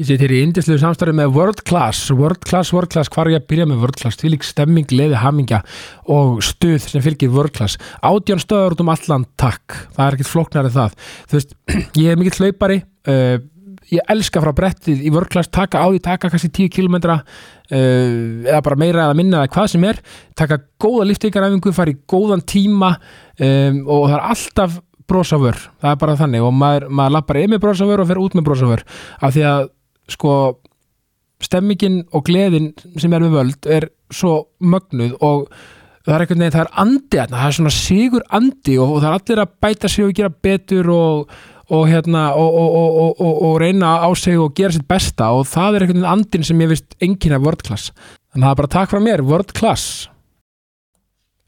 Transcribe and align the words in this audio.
Ég 0.00 0.06
seti 0.08 0.24
hér 0.24 0.32
í 0.32 0.38
indislu 0.46 0.78
samstarfi 0.80 1.12
með 1.12 1.34
World 1.34 1.58
Class, 1.68 2.06
World 2.16 2.40
Class, 2.48 2.70
World 2.72 2.88
Class, 2.88 3.10
hvar 3.12 3.28
er 3.28 3.34
ég 3.34 3.42
að 3.42 3.50
byrja 3.50 3.66
með 3.68 3.82
World 3.82 3.98
Class, 4.00 4.16
því 4.16 4.30
lík 4.32 4.46
stemming, 4.48 4.92
leði, 4.96 5.18
hamingja 5.20 5.58
og 6.14 6.38
stuð 6.46 6.86
sem 6.86 7.02
fylgir 7.04 7.28
World 7.34 7.52
Class. 7.58 7.76
Átján 8.00 8.40
stöður 8.40 8.78
út 8.78 8.80
um 8.80 8.88
allan, 8.94 9.26
takk, 9.36 9.74
það 9.92 10.06
er 10.06 10.16
ekkert 10.16 10.30
flóknarið 10.30 10.78
það. 10.78 10.94
Þú 11.28 11.36
veist, 11.36 11.52
ég 12.00 12.08
er 12.08 12.16
mikill 12.16 12.46
hlaupari, 12.46 12.78
uh, 13.12 13.42
ég 13.90 14.14
elska 14.14 14.40
frá 14.40 14.50
brettið 14.56 15.02
í 15.04 15.12
World 15.12 15.28
Class, 15.34 15.52
taka 15.52 15.82
á 15.84 15.92
því, 15.92 16.00
taka 16.06 16.30
kannski 16.32 16.48
10 16.48 16.70
km 16.78 16.96
uh, 17.10 17.26
eða 17.76 18.62
bara 18.70 18.78
meira 18.80 19.02
eða 19.04 19.18
minna 19.18 19.42
eða 19.42 19.50
hvað 19.52 19.68
sem 19.74 19.84
er, 19.90 20.00
taka 20.32 20.62
góða 20.80 21.10
liftingaræfingu, 21.10 21.74
fara 21.76 21.92
í 21.92 21.98
góðan 22.08 22.40
tíma 22.48 22.94
um, 22.96 23.82
og 23.84 24.06
það 24.06 24.16
er 24.16 24.24
alltaf 24.30 24.80
brosaför, 25.10 25.60
það 25.82 25.92
er 25.92 26.00
bara 26.00 26.16
þannig 26.22 26.46
og 26.46 26.56
maður, 26.56 26.88
maður 26.88 27.14
lappar 27.18 27.40
inn 27.42 27.52
með 27.52 27.62
brosaför 27.66 28.00
og 28.00 28.08
fer 28.08 28.22
út 28.22 28.38
með 28.38 28.46
brosaför 28.46 28.84
af 29.18 29.34
því 29.34 29.44
að 29.50 29.68
sko 30.10 30.34
stemmingin 31.40 32.02
og 32.12 32.26
gleðin 32.28 32.72
sem 33.00 33.12
er 33.16 33.24
við 33.24 33.36
völd 33.38 33.68
er 33.70 33.88
svo 34.12 34.34
mögnuð 34.60 35.16
og 35.24 35.46
það 36.04 36.14
er 36.14 36.24
einhvern 36.24 36.42
veginn, 36.42 36.56
það 36.56 36.64
er 36.64 36.74
andi 36.82 37.22
það 37.22 37.46
er 37.46 37.56
svona 37.56 37.72
sigur 37.74 38.26
andi 38.36 38.76
og, 38.80 38.94
og 38.96 39.00
það 39.00 39.08
er 39.08 39.18
allir 39.18 39.42
að 39.44 39.56
bæta 39.64 39.90
sig 39.92 40.06
og 40.06 40.14
gera 40.18 40.34
betur 40.48 40.92
og, 40.94 41.34
og 41.70 41.84
hérna 41.88 42.24
og, 42.36 43.56
reyna 43.62 43.96
á 44.04 44.08
sig 44.18 44.38
og 44.40 44.54
gera 44.56 44.76
sitt 44.76 44.88
besta 44.90 45.30
og 45.36 45.46
það 45.48 45.78
er 45.78 45.86
einhvern 45.86 46.00
veginn 46.00 46.12
andin 46.14 46.46
sem 46.46 46.64
ég 46.64 46.72
vist 46.72 46.96
enginn 47.00 47.38
World 47.40 47.64
Class. 47.66 47.92
Þannig 48.30 48.44
að 48.44 48.48
það 48.48 48.54
er 48.54 48.62
bara 48.62 48.74
takk 48.76 48.92
frá 48.92 49.04
mér, 49.04 49.24
World 49.26 49.54
Class 49.56 50.08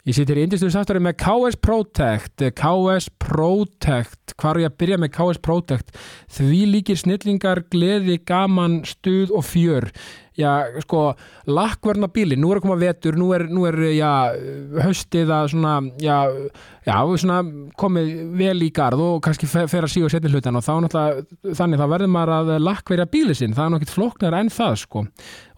Ég 0.02 0.16
sýttir 0.16 0.40
í 0.40 0.42
indislu 0.42 0.66
samstarfi 0.74 0.98
með 0.98 1.12
KS 1.20 1.56
Protect, 1.62 2.42
KS 2.58 3.04
Protect, 3.22 4.32
hvar 4.34 4.58
er 4.58 4.64
ég 4.64 4.72
að 4.72 4.80
byrja 4.82 4.96
með 4.98 5.12
KS 5.14 5.38
Protect? 5.46 5.92
Því 6.26 6.58
líkir 6.72 6.98
snillingar, 6.98 7.60
gleði, 7.70 8.16
gaman, 8.26 8.80
stuð 8.82 9.30
og 9.30 9.46
fjör. 9.46 9.86
Já, 10.34 10.64
sko, 10.82 11.12
lakkverna 11.46 12.08
bíli, 12.10 12.34
nú 12.40 12.50
er 12.50 12.58
að 12.58 12.64
koma 12.64 12.80
vetur, 12.80 13.14
nú 13.20 13.28
er, 13.36 13.44
nú 13.52 13.62
er 13.68 13.78
já, 13.92 14.10
höstið 14.88 15.30
að 15.36 15.52
svona, 15.52 15.76
já, 16.02 16.18
já, 16.88 16.96
svona 17.22 17.38
komið 17.78 18.12
vel 18.40 18.56
í 18.66 18.72
garð 18.74 19.04
og 19.06 19.22
kannski 19.22 19.46
fer 19.46 19.84
að 19.84 19.92
síga 19.92 20.08
og 20.08 20.14
setja 20.16 20.32
hlutan 20.32 20.58
og 20.58 20.66
þá 20.66 20.72
náttúrulega, 20.82 21.54
þannig 21.60 21.84
þá 21.84 21.86
verður 21.94 22.14
maður 22.16 22.34
að 22.40 22.52
lakkverja 22.64 23.10
bíli 23.12 23.38
sinn, 23.38 23.54
það 23.54 23.68
er 23.68 23.74
nokkið 23.76 23.94
flóknar 24.00 24.40
enn 24.40 24.50
það, 24.50 24.78
sko. 24.82 25.06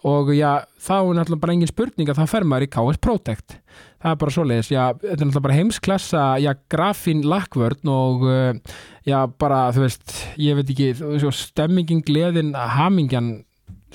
Og 0.05 0.35
já, 0.37 0.51
þá 0.85 0.95
er 0.99 1.13
náttúrulega 1.17 1.45
bara 1.47 1.57
engin 1.57 1.71
spurning 1.71 2.11
að 2.11 2.21
þá 2.21 2.35
fer 2.35 2.45
maður 2.51 2.67
í 2.67 2.73
KS 2.75 3.05
Protect 3.07 3.61
það 4.05 4.13
er 4.13 4.21
bara 4.21 4.33
svoleiðis, 4.35 4.67
já, 4.69 4.81
þetta 5.01 5.09
er 5.09 5.17
náttúrulega 5.17 5.45
bara 5.47 5.57
heimsklassa, 5.57 6.23
já, 6.43 6.51
grafín 6.69 7.23
lakkvörn 7.25 7.89
og 7.89 8.25
uh, 8.29 8.75
já, 9.07 9.17
bara, 9.41 9.63
þú 9.73 9.85
veist, 9.87 10.13
ég 10.41 10.59
veit 10.59 10.73
ekki, 10.75 10.89
svo, 10.99 11.31
stemmingin, 11.33 12.03
gleðin, 12.05 12.53
hamingjan 12.53 13.31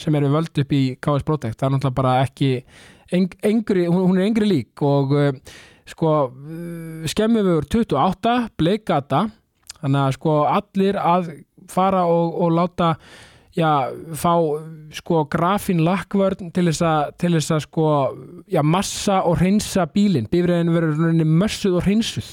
sem 0.00 0.16
er 0.16 0.26
við 0.26 0.34
völd 0.34 0.62
upp 0.64 0.74
í 0.74 0.82
KS 0.98 1.26
Protect, 1.28 1.60
það 1.60 1.68
er 1.68 1.74
náttúrulega 1.76 1.98
bara 2.00 2.16
ekki 2.24 2.50
eng, 3.14 3.36
engri, 3.46 3.86
hún, 3.86 4.02
hún 4.08 4.18
er 4.18 4.26
engri 4.26 4.50
lík 4.50 4.82
og 4.86 5.14
uh, 5.14 5.30
sko, 5.86 6.16
skemmum 7.10 7.46
við 7.46 7.62
28, 7.70 8.36
bleikata 8.58 9.28
þannig 9.78 10.02
að 10.02 10.16
sko 10.18 10.38
allir 10.50 10.98
að 11.00 11.34
fara 11.70 12.02
og, 12.10 12.34
og 12.34 12.56
láta 12.58 12.94
já, 13.60 13.72
fá 14.16 14.32
sko 14.96 15.24
grafín 15.30 15.82
lakkvörn 15.86 16.50
til 16.56 16.66
þess 16.70 16.84
að, 16.86 17.12
til 17.20 17.34
þess 17.36 17.54
að 17.56 17.64
sko, 17.66 17.88
já, 18.50 18.62
massa 18.64 19.20
og 19.28 19.38
hreinsa 19.42 19.86
bílinn, 19.92 20.30
bífriðin 20.32 20.72
verður 20.74 21.20
mössuð 21.28 21.78
og 21.80 21.86
hreinsuð. 21.86 22.32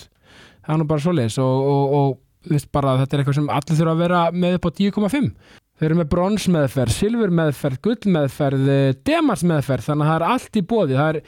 Það 0.63 0.73
er 0.73 0.81
nú 0.81 0.89
bara 0.89 1.03
svoleiðis 1.03 1.37
og, 1.43 1.69
og, 1.73 1.97
og 1.99 2.53
veist, 2.53 2.71
bara, 2.75 2.97
þetta 3.01 3.15
er 3.15 3.23
eitthvað 3.23 3.39
sem 3.39 3.51
allir 3.53 3.79
þurfa 3.79 3.93
að 3.93 4.03
vera 4.03 4.23
með 4.33 4.57
upp 4.57 4.67
á 4.67 4.71
10,5 4.79 5.29
þau 5.77 5.85
eru 5.85 5.99
með 5.99 6.09
bronsmeðferð, 6.13 6.95
silfurmeðferð 6.95 7.81
gullmeðferð, 7.85 8.71
demarsmeðferð 9.05 9.91
þannig 9.91 10.07
að 10.07 10.11
það 10.11 10.17
er 10.17 10.25
allt 10.33 10.57
í 10.57 10.63
bóði 10.71 10.97
það 10.97 11.11
er 11.11 11.21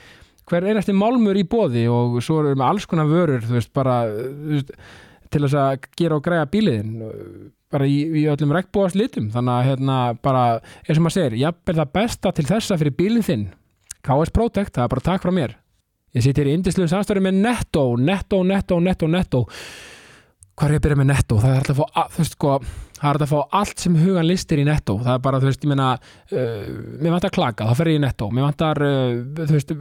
hver 0.49 0.65
einasti 0.65 0.95
málmur 0.97 1.37
í 1.37 1.45
bóði 1.45 1.85
og 1.93 2.17
svo 2.25 2.39
erum 2.41 2.55
við 2.55 2.61
með 2.61 2.71
alls 2.71 2.89
konar 2.89 3.11
vörur 3.11 3.45
þú 3.45 3.55
veist, 3.59 3.71
bara 3.75 3.99
þú 4.09 4.55
veist, 4.55 4.73
til 5.29 5.43
þess 5.45 5.59
að 5.61 5.87
gera 6.01 6.17
og 6.17 6.25
græja 6.25 6.49
bíliðin 6.49 6.93
bara 7.73 7.87
í, 7.89 8.01
í 8.21 8.25
öllum 8.31 8.53
regnbúast 8.55 8.97
litum 8.97 9.29
þannig 9.33 9.55
að 9.55 9.67
hérna 9.69 9.97
bara, 10.25 10.43
eins 10.85 10.97
og 10.97 11.05
maður 11.05 11.17
segir 11.17 11.37
er 11.45 11.79
það 11.81 11.95
besta 11.99 12.33
til 12.33 12.47
þessa 12.49 12.77
fyrir 12.81 12.97
bílinn 12.97 13.25
þinn 13.25 13.47
KS 14.05 14.33
Protect, 14.33 14.73
það 14.75 14.85
er 14.85 14.91
bara 14.93 15.05
takk 15.05 15.25
frá 15.25 15.33
mér. 15.35 15.55
Ég 16.15 16.25
sitt 16.25 16.39
hér 16.39 16.49
í 16.49 16.53
indisluðu 16.57 16.89
samstöru 16.89 17.21
með 17.21 17.41
Netto, 17.43 17.83
Netto, 17.99 18.41
Netto, 18.47 18.79
Netto, 18.81 19.09
Netto 19.11 19.41
hvað 20.59 20.67
er 20.67 20.75
ég 20.75 20.81
að 20.81 20.85
byrja 20.85 20.99
með 20.99 21.09
Netto? 21.13 21.39
Það 21.39 21.55
er 21.55 21.59
alltaf 21.63 21.83
að 22.03 22.21
sko 22.27 22.53
að 22.99 23.25
fá 23.29 23.37
allt 23.55 23.79
sem 23.79 23.95
hugan 23.95 24.27
listir 24.27 24.59
í 24.59 24.65
netto. 24.67 24.97
Það 24.99 25.13
er 25.13 25.21
bara, 25.23 25.39
þú 25.39 25.47
veist, 25.47 25.63
ég 25.63 25.71
meina 25.71 25.87
uh, 25.95 26.65
mér 26.99 27.13
vantar 27.13 27.31
klaka, 27.31 27.67
þá 27.69 27.79
fer 27.79 27.91
ég 27.93 27.99
í 27.99 28.03
netto. 28.03 28.29
Mér 28.35 28.47
vantar, 28.49 28.81
uh, 28.83 29.21
þú 29.39 29.55
veist 29.55 29.71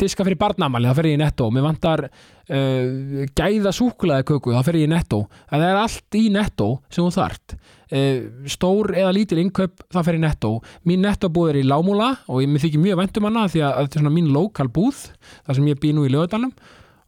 diska 0.00 0.24
fyrir 0.24 0.40
barnamali, 0.40 0.88
þá 0.88 0.96
fer 0.96 1.10
ég 1.10 1.18
í 1.18 1.20
netto. 1.20 1.48
Mér 1.52 1.66
vantar 1.66 2.06
uh, 2.08 3.26
gæða 3.36 3.72
súkulaði 3.76 4.28
köku, 4.32 4.54
þá 4.56 4.62
fer 4.64 4.80
ég 4.80 4.88
í 4.88 4.92
netto. 4.94 5.26
Það 5.52 5.66
er 5.68 5.82
allt 5.82 6.18
í 6.18 6.24
netto 6.32 6.70
sem 6.88 7.04
þú 7.04 7.12
þart. 7.18 7.58
Uh, 7.86 8.48
stór 8.50 8.96
eða 8.96 9.12
lítil 9.14 9.42
inköp, 9.44 9.84
þá 9.92 10.00
fer 10.00 10.16
ég 10.16 10.22
í 10.22 10.24
netto. 10.24 10.54
Mín 10.88 11.04
netto 11.04 11.30
búð 11.32 11.52
er 11.52 11.60
í 11.60 11.68
Lámúla 11.68 12.14
og 12.32 12.40
ég 12.42 12.56
þykir 12.64 12.82
mjög 12.82 13.02
vendum 13.02 13.28
hana 13.28 13.44
því 13.52 13.66
að 13.68 13.78
þetta 13.82 14.00
er 14.00 14.06
svona 14.06 14.16
mín 14.16 14.32
lokal 14.32 14.70
búð 14.72 15.04
þar 15.44 15.60
sem 15.60 15.68
ég 15.68 15.84
bý 15.84 15.92
nú 15.92 16.08
í 16.08 16.16
lögadalum 16.16 16.56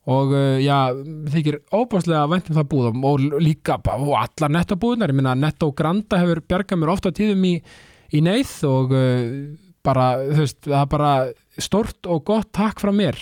og 0.08 0.32
uh, 0.32 0.56
já, 0.62 0.94
þykir 1.32 1.60
óbáslega 1.74 2.24
að 2.24 2.34
vendum 2.34 2.58
það 2.58 2.68
búðum 2.72 3.06
og 3.08 3.24
líka 3.44 3.78
og 3.94 4.12
allar 4.16 4.54
nettabúðunar, 4.56 5.12
ég 5.12 5.18
minna 5.18 5.34
Netto 5.36 5.70
Granda 5.76 6.20
hefur 6.22 6.42
bjargað 6.48 6.80
mér 6.80 6.92
ofta 6.94 7.12
tíðum 7.14 7.44
í, 7.48 7.54
í 8.16 8.22
neyð 8.24 8.54
og 8.68 8.94
uh, 8.96 9.26
bara, 9.84 10.08
þú 10.30 10.40
veist, 10.44 10.60
það 10.64 10.80
er 10.80 10.92
bara 10.94 11.12
stort 11.58 12.08
og 12.08 12.24
gott 12.28 12.50
takk 12.56 12.80
frá 12.80 12.92
mér. 12.94 13.18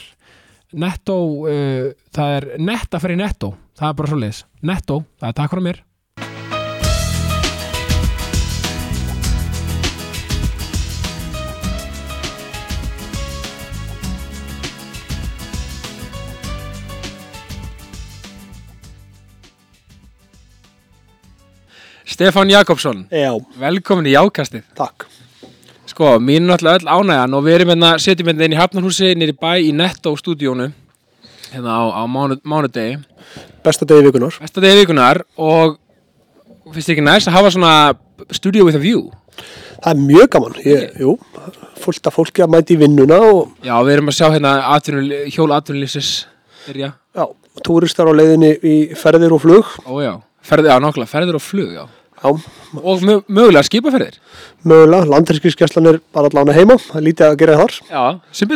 Netto, 0.77 1.19
uh, 1.47 1.91
það 2.15 2.39
er 2.39 2.49
netta 2.63 3.03
fyrir 3.03 3.21
Netto, 3.23 3.55
það 3.79 3.91
er 3.91 4.01
bara 4.01 4.13
svo 4.13 4.23
leiðis 4.23 4.47
Netto, 4.67 5.03
það 5.19 5.31
er 5.33 5.39
takk 5.43 5.55
frá 5.57 5.63
mér 5.69 5.87
Stefán 22.17 22.49
Jakobsson, 22.49 23.05
Já, 23.13 23.29
velkomin 23.61 24.07
í 24.09 24.15
Jákastið. 24.17 24.63
takk. 24.75 25.05
Sko, 25.87 26.17
mín 26.19 26.47
er 26.49 26.57
náttúrulega 26.57 26.81
öll 26.81 26.89
ánægjan 26.89 27.35
og 27.37 27.43
við 27.45 27.55
erum 27.57 27.69
hérna, 27.75 27.91
setjum 28.01 28.27
hérna 28.31 28.45
inn 28.47 28.55
í 28.55 28.59
Hafnarhúsi 28.59 29.11
nýri 29.15 29.35
bæ 29.37 29.53
í 29.61 29.73
Netto 29.77 30.15
stúdíónu 30.17 30.71
hérna 31.53 31.71
á, 31.77 31.83
á 31.93 32.03
mánu, 32.09 32.39
mánudegi, 32.43 32.97
Besta 33.63 33.85
degi 33.85 34.03
vikunar. 34.09 34.33
besta 34.41 34.61
degi 34.65 34.81
vikunar 34.81 35.21
og 35.37 35.77
finnst 36.73 36.89
þið 36.89 36.95
ekki 36.97 37.05
næst 37.05 37.29
að 37.29 37.37
hafa 37.37 37.51
svona 37.53 37.73
studio 38.33 38.65
with 38.65 38.77
a 38.77 38.79
view? 38.81 39.11
Það 39.85 39.93
er 39.93 40.01
mjög 40.01 40.31
gaman. 40.33 40.55
Ég, 40.65 40.97
jú, 40.99 41.19
fullt 41.85 42.07
af 42.09 42.17
fólki 42.17 42.43
að 42.43 42.49
mæti 42.57 42.75
í 42.75 42.81
vinnuna 42.81 43.21
og 43.21 43.53
Já, 43.63 43.77
við 43.85 43.93
erum 43.93 44.09
að 44.09 44.17
sjá 44.17 44.31
hérna 44.33 44.55
atvinnul, 44.73 45.29
hjól 45.31 45.53
atvinnulífsins 45.53 46.27
byrja. 46.67 46.95
já, 47.15 47.25
túristar 47.63 48.09
á 48.09 48.13
leiðinni 48.17 48.57
í 48.65 48.75
ferðir 48.97 49.33
og 49.37 49.43
flug. 49.45 49.67
Ó 49.87 50.01
já, 50.03 50.17
ferðir, 50.43 50.73
já, 50.73 50.81
nákvæmlega, 50.81 51.13
ferðir 51.13 51.37
og 51.39 51.45
flug, 51.45 51.71
já. 51.77 51.85
Já, 52.23 52.31
Og 52.83 53.03
mö, 53.07 53.19
mögulega 53.29 53.63
skipaferðir. 53.67 54.17
mögulega, 54.65 55.07
landhelgiskeslan 55.13 55.87
er 55.93 55.99
bara 56.15 56.31
allan 56.33 56.51
að 56.53 56.59
heima. 56.61 56.77
Það 56.83 57.01
er 57.01 57.07
lítið 57.09 57.27
að 57.29 57.39
gera 57.43 57.59
þar. 57.61 57.75
Já, 57.91 58.05
sem 58.33 58.49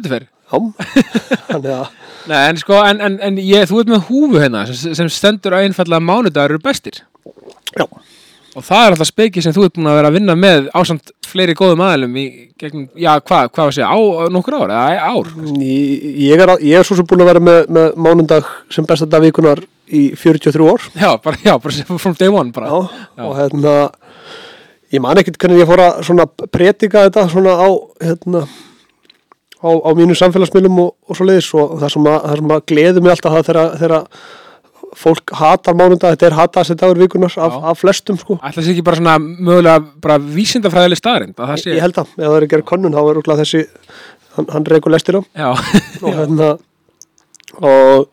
Nei, 2.31 2.41
en 2.51 2.59
sko, 2.61 2.77
en, 2.85 3.01
en, 3.01 3.19
en 3.23 3.37
ég, 3.41 3.69
þú 3.71 3.81
ert 3.81 3.91
með 3.93 4.07
húfu 4.11 4.41
hérna 4.43 4.65
sem, 4.69 4.95
sem 4.99 5.09
stendur 5.13 5.55
að 5.57 5.69
einfallega 5.69 6.03
mánudagur 6.05 6.57
eru 6.57 6.63
bestir. 6.65 6.99
já, 7.77 7.87
Og 8.59 8.65
það 8.67 8.83
er 8.83 8.95
alltaf 8.97 9.07
speiki 9.07 9.43
sem 9.45 9.55
þú 9.55 9.65
ert 9.69 9.77
búin 9.77 9.87
að 9.87 9.97
vera 10.01 10.09
að 10.11 10.17
vinna 10.19 10.35
með 10.35 10.65
ásamt 10.75 11.13
fleiri 11.31 11.55
góðum 11.55 11.85
aðlum 11.87 12.17
í 12.19 12.25
gegnum, 12.59 12.89
já, 12.99 13.13
hvað, 13.23 13.47
hvað 13.55 13.63
var 13.63 13.71
að 13.71 13.77
segja, 13.77 14.31
nokkur 14.35 14.57
ár, 14.59 14.73
eða 14.75 15.11
ár? 15.15 15.29
ég, 15.63 16.09
ég, 16.27 16.43
er, 16.43 16.53
er 16.59 16.89
svo 16.89 16.99
sem 16.99 17.07
búin 17.07 17.23
að 17.23 17.31
vera 17.31 17.43
með, 17.47 17.61
með 17.77 17.95
mánundag 18.09 18.49
sem 18.75 18.89
besta 18.91 19.07
dag 19.07 19.23
vikunar 19.23 19.63
í 19.91 20.03
43 20.19 20.67
ár. 20.71 20.89
Já, 20.95 21.11
bara, 21.23 21.41
já, 21.45 21.55
bara 21.63 21.99
from 21.99 22.17
day 22.19 22.31
one, 22.33 22.53
bara. 22.55 22.71
Já, 22.71 23.25
og 23.27 23.37
hérna, 23.39 23.77
ég 24.95 25.03
man 25.03 25.21
ekkert 25.21 25.39
hvernig 25.43 25.63
ég 25.63 25.71
fór 25.71 25.83
að 25.85 26.03
svona 26.09 26.27
pretika 26.51 27.07
þetta 27.09 27.27
svona 27.33 27.57
á, 27.59 27.69
hérna, 28.05 28.45
á, 29.61 29.71
á 29.71 29.91
mínu 29.99 30.17
samfélagsmiðlum 30.19 30.79
og, 30.85 30.93
og 31.09 31.19
svo 31.19 31.27
leiðis 31.29 31.51
og 31.55 31.79
það 31.83 31.97
sem 31.97 32.11
að, 32.13 32.21
það 32.29 32.39
sem 32.43 32.55
að 32.57 32.63
gleður 32.73 33.05
mig 33.05 33.15
alltaf 33.17 33.37
það 33.37 33.51
þegar, 33.51 33.75
þegar 33.83 34.07
fólk 35.01 35.35
hatar 35.39 35.77
mánundag, 35.79 36.17
þetta 36.17 36.27
er 36.27 36.35
hatast 36.35 36.75
dagur 36.81 36.99
vikunar 36.99 37.31
af, 37.39 37.53
Já. 37.55 37.61
af 37.71 37.79
flestum 37.79 38.19
sko. 38.19 38.39
Ætla 38.43 38.65
sér 38.65 38.75
ekki 38.75 38.87
bara 38.87 38.99
svona 38.99 39.19
mögulega 39.21 39.85
bara 40.03 40.17
vísindafræðileg 40.19 40.99
staðrind, 40.99 41.37
að 41.39 41.53
það 41.53 41.63
sé. 41.63 41.75
Ég 41.77 41.85
held 41.85 42.01
að, 42.03 42.11
ef 42.17 42.25
það 42.25 42.39
er 42.39 42.47
að 42.47 42.51
gera 42.55 42.67
konnun 42.73 42.97
þá 42.97 43.01
er 43.05 43.19
rúkla 43.21 43.37
þessi, 43.39 43.63
hann, 44.35 44.49
hann 44.51 44.67
reykur 44.73 44.95
lestir 44.95 45.21
á 45.21 45.23
Já, 45.23 45.49
og 46.03 46.11
hérna 46.19 46.51
og 47.61 48.09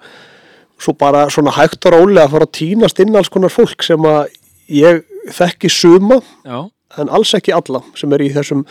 svo 0.81 0.93
bara 0.97 1.27
svona 1.33 1.53
hægt 1.57 1.85
og 1.89 1.95
rólega 1.95 2.27
að 2.27 2.33
fara 2.35 2.47
að 2.47 2.55
týnast 2.59 2.99
inn 3.03 3.15
alls 3.17 3.31
konar 3.33 3.53
fólk 3.53 3.85
sem 3.85 4.07
að 4.07 4.27
ég 4.71 5.03
þekki 5.33 5.69
suma 5.71 6.19
já, 6.45 6.67
en 7.01 7.11
alls 7.13 7.33
ekki 7.35 7.53
alla 7.55 7.81
sem 7.97 8.13
er 8.15 8.23
í 8.25 8.29
þessum 8.35 8.63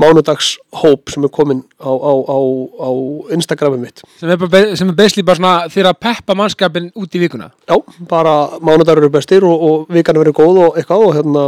mánudags 0.00 0.54
hóp 0.80 1.12
sem 1.12 1.26
er 1.26 1.32
komin 1.34 1.62
á, 1.80 1.90
á, 1.90 2.12
á, 2.24 2.38
á 2.80 2.90
Instagramið 3.34 3.82
mitt. 3.82 4.02
Sem 4.20 4.32
er, 4.32 4.40
er 4.40 4.94
basically 4.96 5.26
bara 5.26 5.40
svona 5.40 5.54
þeirra 5.72 5.94
að 5.94 6.02
peppa 6.06 6.36
mannskapin 6.38 6.90
út 6.98 7.14
í 7.14 7.22
vikuna. 7.22 7.50
Já, 7.68 7.76
bara 8.10 8.34
mánudagur 8.64 9.04
eru 9.04 9.12
bestir 9.14 9.46
og, 9.46 9.64
og 9.68 9.94
vikan 9.94 10.20
verið 10.20 10.38
góð 10.40 10.62
og 10.64 10.80
eitthvað 10.80 11.06
og 11.06 11.16
hérna 11.18 11.46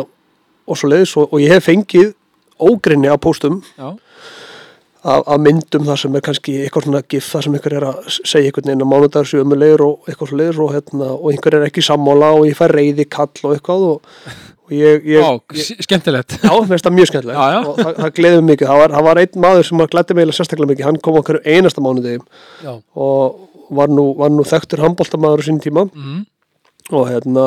og 0.71 0.79
svo 0.79 0.91
leiðis 0.93 1.17
og, 1.19 1.33
og 1.33 1.43
ég 1.43 1.55
hef 1.55 1.67
fengið 1.71 2.13
ógrinni 2.61 3.11
af 3.11 3.21
póstum. 3.25 3.63
Já, 3.79 3.95
af, 5.03 5.23
af 5.25 5.41
myndum 5.41 5.87
þar 5.89 6.01
sem 6.03 6.17
er 6.17 6.25
kannski 6.25 6.55
eitthvað 6.65 6.87
svona 6.87 7.03
gif 7.09 7.29
þar 7.33 7.47
sem 7.47 7.57
einhver 7.57 7.77
er 7.79 7.89
að 7.89 7.99
segja 8.19 8.51
einhvern 8.51 8.69
veginn 8.69 8.85
að 8.85 8.91
mánudagur 8.93 9.31
séu 9.31 9.43
ömulegir 9.45 9.85
og 9.87 10.09
eitthvað 10.11 10.33
leiðis 10.41 10.61
og, 10.61 10.73
hérna, 10.77 11.11
og 11.17 11.27
einhver 11.33 11.57
er 11.59 11.67
ekki 11.69 11.85
sammála 11.87 12.31
og 12.37 12.47
ég 12.49 12.59
fær 12.59 12.75
reyði 12.77 13.07
kall 13.11 13.45
og 13.49 13.55
eitthvað 13.57 13.87
og, 13.89 14.09
og 14.69 14.75
ég, 14.77 15.07
ég, 15.09 15.25
Ó, 15.25 15.41
ég 15.57 15.85
skemmtilegt. 15.87 16.37
Já, 16.43 16.51
mér 16.53 16.73
finnst 16.73 16.89
það 16.89 16.97
mjög 16.99 17.13
skemmtilegt 17.13 17.41
Já, 17.41 17.47
já. 17.57 17.61
og 17.61 17.79
það, 17.81 17.93
það 18.01 18.17
gleður 18.19 18.49
mikið, 18.51 18.73
það 18.73 18.83
var, 18.83 18.97
það 18.97 19.07
var 19.09 19.23
einn 19.23 19.45
maður 19.47 19.69
sem 19.71 19.85
glætti 19.95 20.19
mig 20.19 20.35
sérstaklega 20.37 20.73
mikið, 20.75 20.89
hann 20.91 21.01
kom 21.07 21.21
okkur 21.23 21.41
einasta 21.47 21.85
mánudegi 21.85 22.21
og 23.07 23.47
var 23.81 23.93
nú, 23.93 24.11
var 24.19 24.35
nú 24.35 24.45
þekktur 24.47 24.83
handbóltamaður 24.85 25.47
sín 25.47 25.63
tíma 25.63 25.87
mm. 25.87 26.25
og 26.91 27.07
hérna 27.09 27.47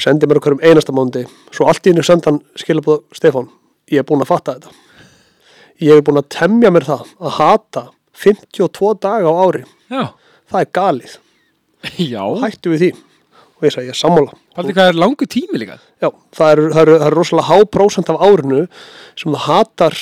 sendi 0.00 0.28
mér 0.28 0.40
okkur 0.40 0.56
um 0.56 0.64
einasta 0.64 0.94
mánuði 0.96 1.26
svo 1.54 1.68
allt 1.70 1.86
í 1.86 1.92
henni 1.92 2.04
sendi 2.04 2.30
hann 2.30 2.40
skilabóð 2.58 3.04
Stefán, 3.16 3.50
ég 3.92 4.02
er 4.02 4.08
búinn 4.08 4.24
að 4.24 4.32
fatta 4.32 4.56
þetta 4.56 4.85
ég 5.82 5.98
er 5.98 6.04
búinn 6.04 6.22
að 6.22 6.30
temja 6.36 6.72
mér 6.72 6.86
það 6.86 7.12
að 7.20 7.36
hata 7.40 7.84
52 8.16 8.94
daga 9.02 9.32
á 9.32 9.34
ári. 9.44 9.62
Já, 9.92 10.02
það 10.50 10.62
er 10.62 10.70
galið, 10.78 11.16
já. 12.14 12.22
hættu 12.42 12.72
við 12.74 12.84
því. 12.84 12.90
Og 13.56 13.64
ég 13.64 13.72
sagði, 13.72 13.88
ég 13.88 13.94
er 13.94 14.00
sammála. 14.00 14.34
Paldi 14.56 14.74
hvað 14.76 14.90
er 14.90 14.98
langu 15.00 15.28
tími 15.32 15.60
líka? 15.60 15.78
Já, 16.02 16.10
það 16.36 16.50
eru, 16.52 16.66
það 16.74 16.82
eru, 16.82 16.96
það 17.00 17.06
eru 17.06 17.16
rosalega 17.16 17.48
há 17.48 17.70
prósent 17.72 18.10
af 18.12 18.24
árinu 18.26 18.66
sem 19.16 19.32
það 19.32 19.44
hatar 19.46 19.96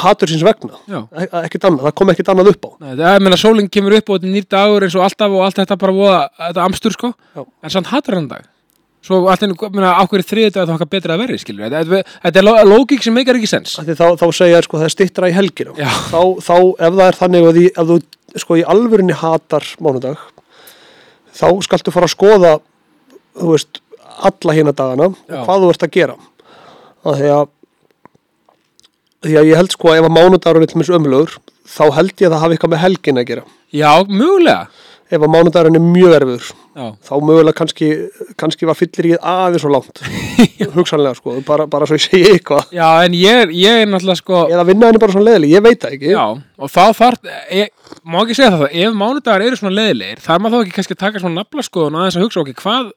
hatur 0.00 0.30
síns 0.30 0.44
vegna. 0.46 0.78
Já. 0.88 1.00
e 1.12 1.26
ekkert 1.44 1.66
annað, 1.68 1.84
það 1.88 1.96
kom 1.98 2.12
ekkert 2.12 2.30
annað 2.32 2.52
upp 2.54 2.64
á. 2.64 2.70
Nei, 2.84 2.92
það 2.94 3.10
er 3.10 3.24
meina 3.26 3.40
sólinn 3.40 3.68
kemur 3.72 3.96
upp 3.98 4.08
og 4.08 4.16
þetta 4.16 4.30
er 4.30 4.34
nýr 4.36 4.48
dagur 4.54 4.86
eins 4.86 4.96
og 4.96 5.04
alltaf 5.04 5.34
og 5.34 5.44
allt 5.44 5.60
þetta 5.60 5.78
bara 5.82 5.96
voða, 5.96 6.22
þetta 6.38 6.64
amstur 6.64 6.96
sko. 6.96 7.12
Já. 7.36 7.42
en 7.44 7.74
samt 7.74 7.90
hattar 7.90 8.16
hann 8.16 8.30
dag 8.30 8.48
svo 9.04 9.20
allt 9.32 9.44
einu, 9.46 9.56
meina, 9.72 9.94
ákveður 10.02 10.26
þriði 10.28 10.54
dag 10.54 10.68
þá 10.68 10.74
okkar 10.76 10.90
betra 10.92 11.16
að 11.16 11.22
verði 11.24 11.38
skilur 11.40 11.72
þetta, 11.72 12.00
þetta, 12.26 12.42
er 12.52 12.68
lógík 12.68 13.04
sem 13.04 13.14
meikar 13.16 13.38
ekki 13.38 13.48
sens. 13.48 13.76
Þá, 13.80 14.06
þá 14.20 14.26
segja 14.36 14.58
þér 14.58 14.68
sko 14.68 14.80
það 14.80 14.88
er 14.88 14.94
stittra 14.94 15.30
í 15.30 15.36
helgina. 15.36 15.76
Já. 15.78 15.88
þá, 16.10 16.20
þá 16.44 16.56
ef 16.60 16.98
það 16.98 17.06
er 17.06 17.20
þannig 17.20 17.46
að 17.48 17.60
því, 17.60 17.68
ef 17.70 17.90
þú 17.90 18.42
sko 18.44 18.58
í 18.60 18.66
alvörinni 18.74 19.16
hatar 19.16 19.70
mánudag 19.82 20.20
þá 21.40 21.46
skaltu 21.66 21.94
fara 21.94 22.10
að 22.10 22.14
skoða 22.14 22.52
þú 23.38 23.54
veist, 23.54 23.80
alla 24.30 24.56
hérna 24.56 24.76
dagana 24.76 25.08
hvað 25.30 25.64
þú 25.64 25.72
ert 25.72 25.86
að 25.86 25.96
gera. 25.96 26.18
Að 27.00 27.22
því 27.22 27.32
að 27.38 27.48
því 29.20 29.36
að 29.36 29.50
ég 29.50 29.58
held 29.60 29.74
sko 29.74 29.90
að 29.90 30.00
ef 30.00 30.06
að 30.08 30.14
mánudagur 30.16 30.64
er 30.64 30.76
mis 30.80 30.92
ömlugur 30.96 31.34
þá 31.70 31.82
held 31.96 32.14
ég 32.16 32.28
að 32.28 32.34
það 32.34 32.42
hafi 32.44 32.56
eitthvað 32.56 32.72
með 32.74 32.84
helgin 32.84 33.20
að 33.20 33.28
gera. 33.30 33.48
Já, 33.70 33.90
mögulega 34.08 34.68
ef 35.10 35.18
að 35.26 35.30
mánudagurinn 35.32 35.78
er 35.78 35.82
mjög 35.84 36.12
erfiður 36.20 36.50
Já, 36.80 36.84
þá 37.08 37.12
mögulega 37.26 37.56
kannski, 37.58 37.86
kannski 38.38 38.68
var 38.68 38.76
fyllir 38.78 39.08
í 39.10 39.12
aðeins 39.18 39.64
svo 39.64 39.70
langt 39.74 40.02
hugsanlega 40.76 41.16
sko, 41.18 41.34
bara, 41.48 41.66
bara 41.70 41.88
svo 41.90 41.98
ég 41.98 42.04
segi 42.04 42.28
eitthvað 42.34 42.70
Já 42.76 42.86
en 43.08 43.16
ég, 43.18 43.40
er- 43.44 43.54
ég 43.56 43.80
er 43.82 43.90
náttúrulega 43.90 44.20
sko 44.22 44.44
eða 44.52 44.66
vinna 44.68 44.86
henni 44.90 45.02
bara 45.02 45.14
svona 45.16 45.26
leðileg, 45.32 45.54
ég 45.56 45.64
veit 45.66 45.82
það 45.82 45.96
ekki 45.98 46.12
Já, 46.14 46.22
og 46.62 46.70
þá 46.70 46.84
þarf 47.00 47.32
ég, 47.58 47.74
má 48.06 48.20
ekki 48.22 48.38
segja 48.38 48.52
það, 48.54 48.64
ef 48.84 48.96
mánudagar 49.02 49.46
eru 49.48 49.58
svona 49.60 49.76
leðilegir 49.80 50.22
þarf 50.28 50.44
maður 50.46 50.56
þá 50.56 50.64
ekki 50.68 50.76
kannski 50.78 50.96
að 50.98 51.02
taka 51.04 51.24
svona 51.24 51.40
naflaskoðun 51.42 51.98
aðeins 52.04 52.20
að 52.20 52.26
hugsa 52.28 52.42
okkur, 52.44 52.58
hvað, 52.62 52.88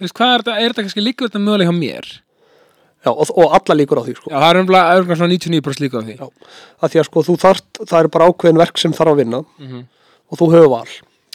þú 0.00 0.06
veist, 0.08 0.16
hvað 0.16 0.32
er 0.34 0.44
þetta, 0.46 0.56
er 0.64 0.72
þetta 0.74 0.86
kannski 0.88 1.04
líka 1.06 1.28
þetta 1.28 1.44
mögulega 1.44 1.68
hjá 1.70 1.78
mér? 1.82 2.10
Já, 3.00 3.08
og, 3.16 3.30
og 3.32 3.54
alla 3.56 3.74
líkur 3.80 3.96
á 3.96 4.04
því 4.04 4.12
sko. 4.18 4.28
Já, 4.28 4.36
það 4.42 4.50
er 4.50 4.58
umlega, 4.60 5.14
svona 5.16 5.32
99% 5.32 5.80
líka 5.80 6.00
á 6.00 6.04
því 6.04 6.16
Já. 6.18 6.26
að 6.84 6.90
því 6.92 6.98
að 7.00 7.06
sko 7.08 7.22
þú 7.30 7.36
þarft, 7.40 7.78
það 7.88 8.00
er 8.02 8.08
bara 8.12 8.26
ákveðin 8.28 8.58
verk 8.60 8.80
sem 8.82 8.92
þarf 8.96 9.12
að 9.14 9.22
vinna 9.22 9.40
Mhm. 9.56 9.78
og 10.28 10.40
þú 10.42 10.48
hefur 10.52 10.68
val 10.74 10.90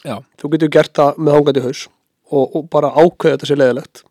Já, 0.05 0.19
þú 0.41 0.51
getur 0.53 0.73
gert 0.75 0.93
það 0.97 1.17
með 1.21 1.37
hangandi 1.39 1.65
haus 1.65 1.87
og, 2.29 2.43
og 2.45 2.69
bara 2.73 2.93
ákveða 2.93 3.35
þetta 3.35 3.49
sér 3.49 3.61
leðilegt 3.61 4.05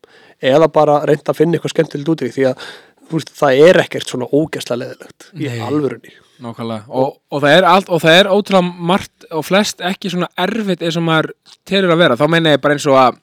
eða 0.44 0.69
bara 0.73 0.99
reynda 1.06 1.32
að 1.32 1.41
finna 1.41 1.58
eitthvað 1.58 1.75
skemmtilegt 1.75 2.12
út 2.12 2.26
í 2.26 2.32
því 2.35 2.46
að 2.50 2.69
veist, 3.12 3.32
það 3.38 3.64
er 3.69 3.81
ekkert 3.85 4.11
svona 4.11 4.29
ógæsla 4.32 4.79
leðilegt 4.81 5.29
í 5.38 5.50
alvörunni. 5.55 6.14
Nákvæmlega. 6.44 6.88
Og, 6.91 7.19
og 7.31 7.43
það 7.44 7.56
er 7.56 7.67
allt, 7.70 7.91
og 7.94 8.00
það 8.02 8.17
er 8.19 8.29
ótrúlega 8.32 8.87
margt 8.91 9.26
og 9.31 9.44
flest 9.46 9.85
ekki 9.87 10.11
svona 10.11 10.29
erfitt 10.44 10.82
eins 10.82 10.99
og 10.99 11.05
maður 11.06 11.31
telur 11.69 11.94
að 11.94 12.02
vera, 12.02 12.17
þá 12.19 12.25
meina 12.32 12.56
ég 12.56 12.64
bara 12.64 12.79
eins 12.79 12.88
og 12.90 12.99
að 13.00 13.20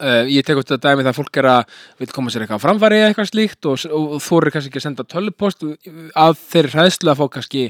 Uh, 0.00 0.24
ég 0.32 0.40
tek 0.40 0.56
út 0.56 0.64
þetta 0.64 0.94
dæmi 0.94 1.02
það 1.04 1.10
að 1.10 1.16
fólk 1.18 1.38
er 1.42 1.46
að 1.50 1.72
vil 2.00 2.06
koma 2.08 2.30
sér 2.32 2.46
eitthvað 2.46 2.62
framfæri 2.62 2.96
eða 3.02 3.08
eitthvað 3.10 3.26
slíkt 3.28 3.66
og, 3.68 3.82
og, 3.92 4.14
þú 4.24 4.38
eru 4.38 4.52
kannski 4.54 4.70
ekki 4.70 4.80
að 4.80 4.84
senda 4.86 5.04
tölvupost 5.12 5.66
að 6.22 6.38
þeirri 6.40 6.70
hræðslu 6.72 7.10
að 7.12 7.18
fá 7.18 7.26
kannski 7.34 7.64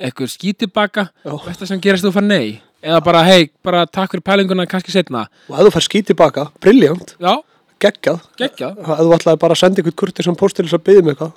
eitthvað 0.00 0.30
skítibaka. 0.32 1.04
Það 1.26 1.66
sem 1.68 1.82
gerast 1.84 2.08
þú 2.08 2.14
fær 2.14 2.24
nei 2.24 2.62
eða 2.84 3.02
bara 3.04 3.22
hei, 3.26 3.50
bara 3.64 3.86
takk 3.86 4.14
fyrir 4.14 4.24
pælinguna 4.26 4.66
kannski 4.70 4.94
setna 4.94 5.26
og 5.48 5.58
ef 5.58 5.68
þú 5.68 5.74
fær 5.76 5.86
skít 5.86 6.10
tilbaka, 6.10 6.48
briljant, 6.62 7.14
já, 7.20 7.34
geggjað. 7.82 8.20
Geggjað, 8.40 8.78
ef 8.82 9.00
þú 9.02 9.16
ætlaði 9.16 9.42
bara 9.42 9.56
að 9.56 9.62
senda 9.62 9.82
einhvern 9.82 9.98
kurti 10.02 10.26
sem 10.26 10.38
póst 10.38 10.58
til 10.58 10.66
þess 10.66 10.78
að 10.78 10.86
byggja 10.88 11.06
mig 11.06 11.16
eitthvað. 11.16 11.34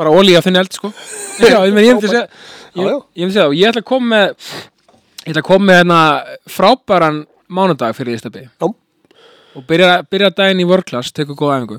Bara 0.00 0.12
ólíja 0.16 0.40
að 0.40 0.46
finna 0.48 0.62
eld 0.64 0.76
sko. 0.76 0.92
Já, 1.42 1.58
ég, 1.66 1.74
myndi 1.76 2.08
segja 2.08 2.22
ég, 2.78 3.02
myndi 3.20 3.34
segja 3.34 3.42
það. 3.42 3.50
Og 3.50 3.58
ég 3.58 3.72
ætla 3.72 3.82
að 3.82 3.88
koma 3.90 4.08
með 4.14 4.46
ég 5.22 5.34
ætla 5.34 5.42
að 5.42 5.48
koma 5.50 5.68
með 5.68 5.80
hérna 5.82 6.00
frábæran 6.50 7.20
mánudag 7.52 7.96
fyrir 7.98 8.16
því 8.16 8.22
stöpi 8.22 8.46
Já. 8.48 8.66
og 9.52 9.68
byrja, 9.68 10.02
byrja 10.08 10.32
daginn 10.32 10.64
í 10.64 10.68
workclass, 10.68 11.12
tekur 11.12 11.36
góða 11.36 11.60
æfingu. 11.60 11.78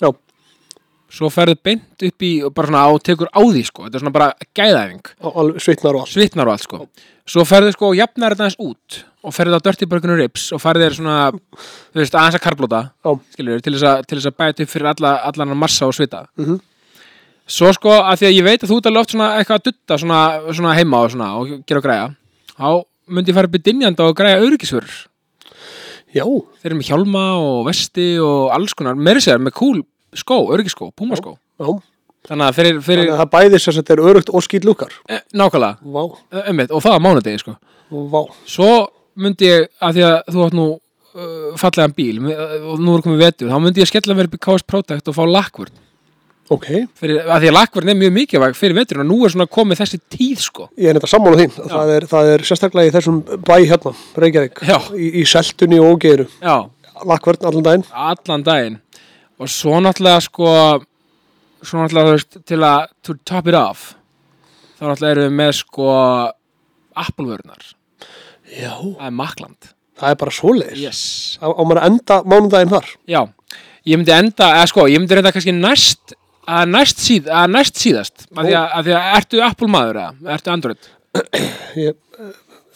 Já, 0.00 0.08
svo 1.12 1.28
ferðu 1.34 1.58
beint 1.60 2.06
upp 2.08 2.24
í 2.24 2.32
og 2.46 2.54
bara 2.56 2.70
svona 2.70 2.86
á, 2.88 2.90
tekur 3.04 3.28
á 3.28 3.40
því 3.44 3.64
sko, 3.68 3.86
þetta 3.86 3.98
er 3.98 4.04
svona 4.06 4.16
bara 4.16 4.30
gæðæfing 4.56 5.12
og 5.20 5.40
alveg 5.42 5.66
svitnar 5.66 5.98
og 5.98 6.06
allt. 6.06 6.14
Svitnar 6.14 6.48
og 6.48 6.56
allt 6.56 6.64
sko 6.64 6.82
svo 7.30 7.44
ferðu 7.46 7.74
sko 7.74 7.90
og 7.92 7.98
jafnar 7.98 8.34
þetta 8.34 8.46
aðeins 8.48 8.58
út 8.64 8.96
og 9.20 9.34
ferðu 9.36 9.58
á 9.60 9.64
Dirty 9.66 9.86
Burger 9.90 10.16
Rips 10.18 10.48
og 10.56 10.62
ferðu 10.62 10.86
þér 10.86 10.96
svona 10.96 11.16
þú 11.30 12.00
veist, 12.00 12.16
aðeins 12.16 12.38
að 12.38 12.44
karblóta 12.46 12.80
Já. 12.90 13.10
skilur, 13.36 13.62
til 13.62 13.74
þess 13.76 14.30
að, 14.30 14.36
bæta 14.40 14.64
upp 14.64 14.72
fyrir 14.72 14.90
alla, 14.94 15.12
allan 15.28 15.56
massa 15.58 15.86
og 15.86 15.94
svita. 15.96 16.24
Mhm. 16.40 16.60
svo 17.50 17.72
sko, 17.74 17.90
að 17.90 18.20
því 18.20 18.26
að 18.28 18.36
ég 18.36 18.46
veit 18.46 18.62
að 18.62 18.70
þú 18.70 18.76
ert 18.78 18.86
alveg 18.86 19.00
oft 19.00 19.14
svona 19.14 19.28
eitthvað 19.38 19.58
að 19.58 19.64
dutta 19.68 19.98
svona, 19.98 20.18
svona 20.54 20.74
heima 20.78 21.04
og 21.04 21.10
svona 21.10 21.30
og 21.36 21.54
gera 21.66 21.80
og 21.80 21.86
græja 21.86 22.08
þá 22.54 22.84
myndi 23.10 23.32
ég 23.32 23.34
fara 23.34 23.50
upp 23.50 23.58
í 23.58 23.62
dynjanda 23.66 24.06
og 24.06 24.16
græja 24.16 24.42
öryggisvörur. 24.44 25.06
Já, 26.14 26.24
þeir 26.24 26.70
eru 26.70 26.78
með 26.78 26.90
hjálma 26.90 27.24
og 27.38 27.66
vesti 27.66 28.18
og 28.22 28.50
alls 28.54 28.74
konar, 28.74 28.94
meiri 28.94 29.22
sér 29.22 29.42
með 29.42 29.54
cool 29.58 29.82
skó, 30.14 30.46
öryggisskó, 30.50 30.90
púmaskó. 30.94 31.36
Já 31.58 31.82
þannig 32.30 32.46
að 32.46 32.60
fyrir, 32.60 32.78
fyrir 32.86 33.04
Þannig 33.04 33.16
að 33.16 33.20
það 33.20 33.32
bæðir 33.34 33.64
sem 33.64 33.76
þetta 33.78 33.96
er 33.96 34.04
örugt 34.10 34.30
og 34.32 34.46
skýt 34.46 34.68
lúkar. 34.68 34.94
Eh, 35.10 35.24
nákvæmlega, 35.34 35.76
Vá, 35.82 36.02
eh, 36.30 36.46
einmitt, 36.50 36.70
og 36.70 36.84
það 36.84 36.96
á 36.96 37.04
mánudegi 37.04 37.42
sko. 37.42 37.56
Vá. 37.90 38.22
Svo 38.46 38.70
myndi 39.20 39.50
ég, 39.50 39.68
að 39.82 39.98
því 39.98 40.06
að 40.06 40.16
þú 40.30 40.46
átt 40.46 40.56
nú 40.56 40.66
uh, 40.70 41.52
fallegan 41.60 41.94
bíl 41.96 42.18
og 42.22 42.80
nú 42.80 42.96
er 42.96 43.04
komið 43.04 43.24
vetur, 43.26 43.52
þá 43.52 43.62
myndi 43.62 43.82
ég 43.82 43.90
skella 43.90 44.16
mér 44.16 44.30
upp 44.30 44.36
í 44.38 44.42
KS 44.46 44.66
Protect 44.70 45.10
og 45.10 45.16
fá 45.16 45.24
lakkvörn 45.26 45.86
Ok, 46.50 46.66
fyrir, 46.98 47.20
að 47.30 47.44
því 47.44 47.48
að 47.52 47.54
lakkvörn 47.54 47.90
er 47.92 47.98
mjög 47.98 48.14
mikilvæg 48.16 48.56
fyrir 48.58 48.74
veturinn 48.74 49.04
og 49.04 49.06
nú 49.06 49.18
er 49.22 49.30
svona 49.30 49.46
komið 49.46 49.84
þessi 49.84 50.00
tíð 50.10 50.40
sko. 50.42 50.64
Ég 50.82 50.90
er 50.90 50.98
þetta 50.98 51.10
sammála 51.12 51.38
þín 51.38 51.52
það 51.54 51.92
er, 51.94 52.06
það 52.10 52.30
er 52.32 52.44
sérstaklega 52.48 52.90
í 52.90 52.94
þessum 52.96 53.20
bæ 53.46 53.52
hérna 53.70 53.92
Reykjavík, 54.24 54.62
í, 54.98 55.10
í 55.20 55.24
seltunni 55.30 55.78
og 55.78 55.94
ógeiru 55.94 56.26
já, 56.26 56.56
Lakkvörn 57.06 57.46
allan 57.46 57.66
daginn. 57.68 57.84
Allan 57.94 58.44
daginn. 58.44 58.80
Og 59.40 59.48
svo 59.48 59.78
náttúrulega 59.78 60.24
sko 60.26 60.50
svo 61.62 61.80
náttúrulega 61.80 62.08
þú 62.08 62.14
veist 62.16 62.38
til 62.50 62.60
að 62.66 62.86
to 63.06 63.16
top 63.28 63.50
it 63.50 63.58
off 63.58 63.90
þá 64.78 64.86
náttúrulega 64.86 65.12
erum 65.16 65.26
við 65.28 65.36
með 65.40 65.52
sko 65.60 65.90
Apple-vörnar, 67.00 67.68
Já, 68.50 68.72
það 68.74 69.04
er 69.06 69.14
makland 69.14 69.70
það 70.00 70.14
er 70.14 70.16
bara 70.22 70.34
svoleiðis? 70.34 70.80
Yes, 70.80 71.02
Á, 71.38 71.46
á 71.46 71.60
maður 71.62 71.82
að 71.82 71.90
enda 71.90 72.16
mánudaginn 72.26 72.72
þar? 72.72 72.88
Já. 73.08 73.20
Ég 73.88 74.00
myndi 74.00 74.12
enda, 74.12 74.48
eða 74.56 74.68
sko, 74.68 74.86
ég 74.90 75.00
myndi 75.00 75.16
reynda 75.16 75.32
kannski 75.34 75.54
næst 75.56 76.14
að 76.50 76.72
næst, 76.72 77.02
síð, 77.04 77.28
að 77.30 77.52
næst 77.54 77.78
síðast. 77.80 78.24
Að 78.34 78.48
því 78.48 78.56
að, 78.58 78.70
að 78.76 78.86
því 78.88 78.94
að 78.96 79.10
ertu 79.18 79.42
Apple 79.46 79.68
maður 79.70 80.00
eða? 80.02 80.34
Ertu 80.34 80.52
Android? 80.52 80.88
Ég, 81.86 81.98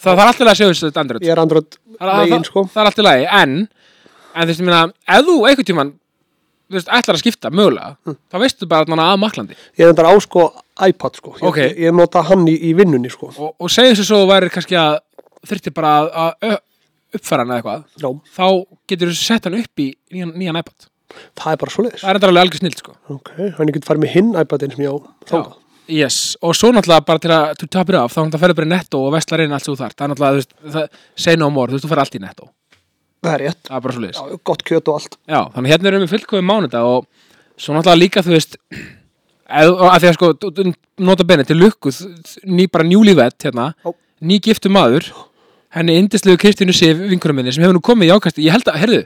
það 0.01 0.21
þarf 0.21 0.29
alltaf 0.29 0.51
að 0.51 0.59
segja 0.61 0.77
þetta 0.79 1.03
Android. 1.03 1.25
Ég 1.25 1.33
er 1.33 1.41
andröð 1.43 1.67
það, 1.73 2.05
það, 2.05 2.21
megin 2.21 2.47
sko. 2.47 2.65
það 2.71 2.81
er 2.81 2.91
alltaf 2.91 3.07
lagi, 3.07 3.27
en 3.41 3.55
en 4.35 4.41
þú 4.41 4.51
veist, 4.51 4.61
ég 4.61 4.67
meina, 4.67 4.81
ef 5.15 5.27
þú 5.27 5.35
einhvern 5.49 5.69
tímann 5.69 5.93
þú 5.95 6.04
veist, 6.71 6.87
ætlar 6.89 7.17
að 7.17 7.21
skipta, 7.23 7.51
mögulega 7.53 8.15
þá 8.31 8.37
veistu 8.41 8.67
bara 8.69 8.85
að 8.87 9.03
að 9.05 9.19
maklandi. 9.21 9.57
Ég 9.77 9.85
er 9.85 9.93
endar 9.93 10.09
á 10.09 10.13
sko 10.23 10.47
iPad 10.87 11.19
sko. 11.19 11.35
Ég, 11.39 11.43
Ok. 11.49 11.57
ég, 11.57 11.91
nota 11.95 12.23
hann 12.25 12.47
í, 12.47 12.55
í 12.69 12.73
vinnunni 12.77 13.11
sko. 13.11 13.31
Og, 13.37 13.55
og 13.59 13.69
segðu 13.71 13.95
þessu 13.95 14.07
svo 14.09 14.23
þú 14.23 14.31
væri 14.31 14.49
kannski 14.53 14.79
að 14.79 14.99
þurfti 15.45 15.73
bara 15.75 15.93
að, 16.09 16.57
uppfæra 17.15 17.45
hann 17.45 17.53
eða 17.53 17.61
eitthvað 17.61 17.83
Já, 18.01 18.09
þá 18.35 18.45
getur 18.91 19.11
þú 19.11 19.19
sett 19.19 19.47
hann 19.47 19.59
upp 19.61 19.83
í 19.83 19.91
nýjan, 20.11 20.33
nýjan 20.35 20.59
iPad. 20.61 20.89
Það 21.37 21.51
er 21.51 21.61
bara 21.61 21.71
svoleiðis. 21.71 22.01
Það 22.01 22.09
er 22.09 22.19
enda 22.19 22.41
alveg 22.41 22.57
snill 22.59 22.75
sko. 22.79 22.95
Ok, 23.13 23.29
hann 23.57 23.69
ég 23.69 23.77
get 23.77 23.87
farið 23.87 24.03
með 24.03 24.15
hinn 24.17 24.33
iPadin 24.41 24.73
sem 24.73 24.83
ég 24.83 24.91
á 24.91 24.97
þangað. 25.29 25.53
Yes. 25.85 26.35
og 26.41 26.55
svo 26.57 26.71
náttúrulega 26.73 27.05
bara 27.05 27.21
til 27.21 27.29
að 27.29 27.67
top 27.69 27.89
it 27.91 27.95
off 27.99 28.15
þá 28.15 28.23
náttúrulega 28.23 28.41
ferður 28.41 28.57
bara 28.57 28.65
í 28.65 28.71
netto 28.71 29.01
og 29.05 29.11
vestlar 29.13 29.43
inn 29.43 29.51
allt 29.53 29.67
sem 29.67 29.75
þú 29.75 29.77
þarf 29.83 29.93
það 29.93 30.05
er 30.05 30.11
náttúrulega, 30.11 30.31
þú 30.33 30.39
veist, 30.39 30.55
það, 30.73 30.87
Það 33.25 33.33
er 33.35 33.43
rétt, 33.45 33.61
það 33.67 33.77
er 33.79 33.83
bara 33.85 33.95
svo 33.97 34.09
já, 34.31 34.39
gott 34.51 34.63
kjöt 34.67 34.91
og 34.91 34.99
allt. 34.99 35.17
Já, 35.27 35.39
þannig 35.55 35.73
hérna 35.73 35.91
erum 35.91 36.03
við 36.05 36.13
fullkomið 36.15 36.45
mánudag 36.51 36.89
og 36.89 37.07
svo 37.57 37.75
náttúrulega 37.75 38.01
líka 38.03 38.23
þú 38.25 38.33
veist 38.35 38.57
að, 39.45 39.71
að 39.73 39.99
því 40.03 40.09
að 40.11 40.17
sko 40.19 40.31
d- 40.33 40.51
d- 40.59 40.73
nota 41.05 41.25
benni 41.27 41.45
til 41.47 41.57
lukku 41.59 41.91
þ- 41.93 42.43
ný, 42.49 42.65
bara 42.71 42.85
njúlífett 42.87 43.47
hérna 43.49 43.69
Já. 43.85 43.91
ný 44.25 44.39
giftu 44.43 44.71
maður 44.73 45.07
henni 45.75 45.97
indislegu 45.99 46.39
Kristínu 46.39 46.73
Sif 46.75 46.97
vinkunum 47.09 47.35
minni 47.41 47.51
sem 47.55 47.63
hefur 47.65 47.75
nú 47.77 47.83
komið 47.83 48.09
í 48.09 48.13
ákasti 48.15 48.45
ég 48.45 48.53
held 48.55 48.69
að, 48.71 48.79
herðu, 48.83 49.01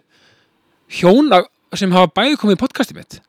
hjóna 1.00 1.44
sem 1.78 1.92
hafa 1.94 2.10
bæði 2.18 2.38
komið 2.42 2.58
í 2.58 2.62
podcasti 2.62 2.96
mitt. 2.98 3.20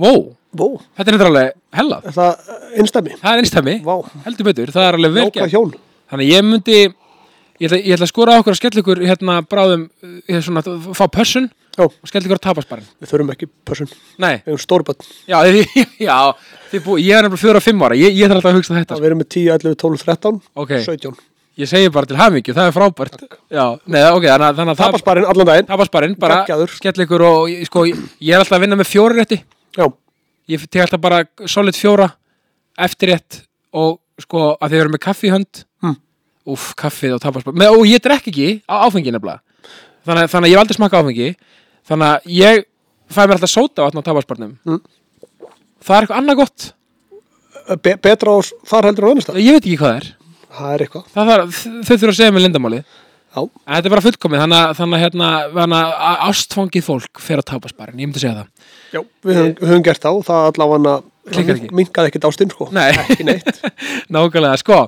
Wow, 0.00 0.30
Vó, 0.56 0.66
þetta 0.98 1.06
er 1.12 1.14
eitthvað 1.16 1.28
alveg 1.30 1.50
hellað, 1.78 2.06
er 2.10 2.14
það 2.16 2.54
einstæmi? 2.80 3.12
það 3.20 3.30
er 3.36 3.42
einstæmi 3.44 3.74
Vá, 3.86 3.92
heldur 4.24 4.46
betur, 4.48 4.72
það 4.74 4.86
er 4.88 4.96
alveg 4.98 5.12
vel 5.14 5.24
jákvæð 5.28 5.36
gert 5.44 5.52
hjón. 5.54 5.74
Þannig 6.10 6.26
að 6.26 6.32
ég 6.34 6.46
myndi 6.48 6.78
ég 7.60 7.68
ætla, 7.68 7.78
ég 7.80 7.94
ætla 7.96 8.06
að 8.08 8.12
skora 8.12 8.36
okkur 8.40 8.54
að 8.54 8.60
skella 8.60 8.82
ykkur 8.82 9.02
hérna 9.06 9.38
bráðum, 9.46 9.86
uh, 10.02 10.40
svona, 10.44 10.62
fá 10.96 11.06
pössun 11.12 11.50
Já, 11.78 11.84
og 11.86 12.08
skella 12.10 12.26
ykkur 12.26 12.40
á 12.42 12.46
tapasbarinn 12.48 12.88
við 13.00 13.10
þurfum 13.12 13.32
ekki 13.34 13.46
pössun. 13.68 13.90
Nei, 14.20 14.40
Við 14.44 14.52
erum 14.54 14.62
stórbönn 14.64 14.98
já, 15.30 15.38
já 16.00 16.16
bú, 16.84 16.96
ég 17.00 17.14
er 17.16 17.24
nefnilega 17.28 17.40
fjóra 17.44 17.60
og 17.60 17.64
fimm 17.64 17.82
ára. 17.86 17.96
Ég, 17.98 18.16
ég 18.18 18.26
þarf 18.28 18.40
alltaf 18.40 18.50
að 18.52 18.58
hugsa 18.58 18.76
þetta 18.78 18.96
sko. 18.96 19.02
Við 19.04 19.10
erum 19.10 19.20
með 19.22 19.28
10, 19.36 19.50
11, 19.54 19.76
12, 19.84 20.04
13 20.08 20.40
ok, 20.64 20.74
17 20.88 21.20
ég 21.60 21.68
segi 21.68 21.90
bara 21.92 22.08
til 22.08 22.16
hamingju, 22.16 22.54
það 22.56 22.68
er 22.70 22.74
frábært. 22.74 23.16
Já, 23.52 23.64
nei, 23.90 24.00
ok, 24.08 24.24
þannig, 24.24 24.46
að- 24.46 24.60
þannig 24.60 24.72
að 24.72 24.78
tap, 24.78 24.86
Tapasbarinn 24.94 25.26
allan 25.28 25.48
daginn. 25.50 25.66
Tapasbarinn 25.68 26.14
bara 26.18 26.38
Geggjaður. 26.46 26.70
skella 26.78 27.04
ykkur 27.04 27.24
og 27.26 27.50
sko, 27.68 27.82
ég, 27.90 27.98
er 28.32 28.38
alltaf 28.38 28.56
að 28.56 28.64
vinna 28.64 28.78
með 28.80 28.88
fjóra 28.88 29.18
rétti. 29.18 29.40
Já, 29.76 29.84
ég 30.48 30.64
tek 30.70 30.86
alltaf 30.86 31.02
bara 31.04 31.18
solid 31.46 31.76
fjóra 31.76 32.06
eftirrétt 32.80 33.42
og 33.76 33.98
sko 34.20 34.54
að 34.56 34.72
þið 34.72 34.80
eru 34.84 34.94
með 34.94 35.04
kaffi 35.04 35.32
úff, 36.54 36.70
kaffið 36.78 37.16
og 37.16 37.54
með, 37.54 37.76
og 37.76 37.86
ég 37.88 38.02
drekk 38.04 38.28
ekki 38.32 38.48
á 38.66 38.74
áfengi 38.86 39.12
nefnilega. 39.14 39.40
Þannig, 40.06 40.30
þannig 40.32 40.46
að 40.46 40.50
ég 40.50 40.56
hef 40.56 40.62
aldrei 40.64 40.78
smakka 40.78 41.00
áfengi. 41.02 41.28
Þannig 41.90 42.06
að 42.10 42.30
ég 42.40 42.64
fæ 43.10 43.20
mér 43.24 43.36
alltaf 43.36 43.52
sóta 43.52 43.84
á 43.84 43.90
tapasbarnum 43.90 44.56
Hmm. 44.64 44.80
það 45.82 45.96
er 45.96 46.06
eitthvað 46.06 46.20
annað 46.20 46.40
gott. 46.40 46.72
Be 47.82 47.94
betra 47.96 48.34
á 48.34 48.38
þar 48.66 48.88
heldur 48.88 49.06
á 49.06 49.12
önnustaf 49.12 49.36
ég 49.36 49.52
veit 49.56 49.64
ekki 49.64 49.78
hvað 49.80 49.96
er. 50.00 50.08
Það 50.50 50.72
er 50.74 50.84
eitthvað. 50.84 51.04
Það 51.14 51.30
þarf, 51.30 51.60
þau 51.86 51.94
þurfa 51.96 52.10
að 52.10 52.18
segja 52.18 52.34
mér 52.34 52.44
lindamáli 52.46 52.82
Já, 53.30 53.42
en 53.46 53.76
þetta 53.76 53.86
er 53.86 53.92
bara 53.94 54.02
fullkomið 54.02 54.40
þannig 54.42 54.58
að, 54.58 54.70
hérna, 54.98 55.26
ástfangið 56.26 56.82
fólk 56.82 57.20
fer 57.22 57.38
að 57.38 57.46
tapasbarinn, 57.52 58.00
ég 58.02 58.08
myndi 58.10 58.18
segja 58.24 58.40
það. 58.40 58.48
Já 58.90 59.00
við 59.22 59.36
höfum, 59.38 59.52
við 59.60 59.70
höfum 59.70 59.84
gert 59.86 60.02
þá 60.02 60.10
Það 60.26 60.46
allavega. 60.48 60.94
Minkaði 61.36 62.10
ekkert 62.10 62.26
ástinn 62.30 62.52
sko. 62.52 62.68
Nei. 62.74 62.90
Ekki 63.04 63.26
neitt. 63.28 63.62
Nákvæmlega, 64.14 64.58
sko. 64.60 64.82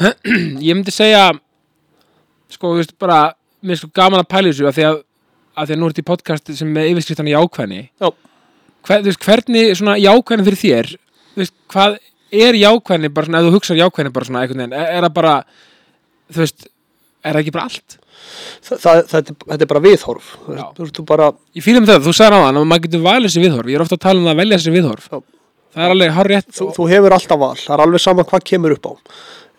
Ég 0.66 0.76
myndi 0.76 0.94
segja 0.94 1.30
sko, 2.52 2.72
þú 2.72 2.80
veist, 2.80 2.94
bara 3.00 3.20
mér 3.66 3.76
er 3.76 3.82
sko 3.82 3.90
gaman 3.96 4.22
að 4.22 4.30
pæla 4.32 4.50
í 4.50 4.54
þessu 4.54 4.68
af 4.70 4.76
því 4.76 4.86
að, 4.90 5.00
að 5.56 5.68
því 5.70 5.76
að 5.76 5.80
nú 5.80 5.88
er 5.88 5.94
þetta 5.94 6.04
í 6.04 6.10
podcast 6.12 6.54
sem 6.60 6.72
með 6.76 6.90
yfirskriftan 6.92 7.32
jákvæðni. 7.32 7.82
Já, 8.02 8.08
Hver, 8.86 9.02
þú 9.02 9.10
veist, 9.10 9.24
hvernig 9.26 9.72
svona 9.80 9.96
jákvæðni 9.98 10.46
fyrir 10.46 10.60
þér 10.62 10.90
þú 11.36 11.42
veist, 11.42 11.54
hvað 11.74 11.96
er 12.46 12.58
jákvæðni 12.60 13.12
bara 13.14 13.28
svona, 13.28 13.40
ef 13.40 13.48
þú 13.48 13.54
hugsar 13.56 13.80
jákvæðni 13.80 14.12
bara 14.14 14.28
svona 14.28 14.42
einhvern 14.44 14.62
veginn, 14.62 14.76
er, 14.78 15.06
það 15.06 15.14
bara 15.16 15.36
þú 16.30 16.42
veist, 16.42 16.68
er 17.22 17.36
það 17.36 17.42
ekki 17.42 17.54
bara 17.56 17.66
allt? 17.70 17.96
Það, 18.66 18.78
það, 18.82 19.00
þetta, 19.12 19.34
þetta 19.42 19.66
er 19.66 19.70
bara 19.72 19.82
viðhorf. 19.84 20.28
Þú 20.46 20.84
veist, 20.84 20.96
Þú 20.96 21.04
bara 21.08 21.30
ég 21.58 21.66
með 21.76 21.90
það, 21.92 22.06
þú 22.06 22.14
sagði 22.16 22.40
hann 22.42 22.60
að 22.60 22.68
maður 22.70 22.86
getur 22.86 23.04
valið 23.04 23.34
sér 23.34 23.44
viðhorf, 23.46 23.70
ég 23.70 23.78
er 23.78 23.84
ofta 23.84 23.98
að 23.98 24.04
tala 24.06 24.22
um 24.22 24.28
það 24.28 24.34
að 24.34 24.40
velja 24.42 24.60
sér 24.62 24.76
viðhorf. 24.76 25.08
Já. 25.10 25.18
Það 25.76 25.84
er 25.86 25.94
alveg 25.94 26.20
rétt 26.30 26.52
þú, 26.56 26.70
þú 26.76 26.88
hefur 26.90 27.16
alltaf 27.16 27.42
val, 27.42 27.54
það 27.60 27.74
er 27.76 27.84
alveg 27.84 28.04
sama 28.06 28.26
hvað 28.28 28.46
kemur 28.50 28.76
upp 28.76 28.88
á. 28.88 28.92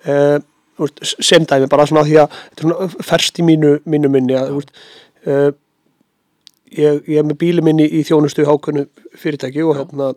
Uh, 0.07 0.87
sem 1.05 1.45
dæmi 1.45 1.69
bara 1.69 1.87
svona 1.89 2.05
því 2.05 2.19
að 2.21 2.35
er 2.51 2.65
svona 2.65 3.05
ferst 3.05 3.39
í 3.41 3.45
mínu, 3.45 3.77
mínu 3.89 4.11
minni 4.13 4.37
að, 4.37 4.59
uh, 5.29 5.49
ég, 6.73 7.03
ég 7.07 7.19
er 7.21 7.27
með 7.27 7.39
bíli 7.41 7.63
minni 7.65 7.87
í 7.87 8.03
þjónustu 8.07 8.45
hákunnu 8.47 8.87
fyrirtæki 9.17 9.65
og 9.65 9.77
hérna 9.79 10.11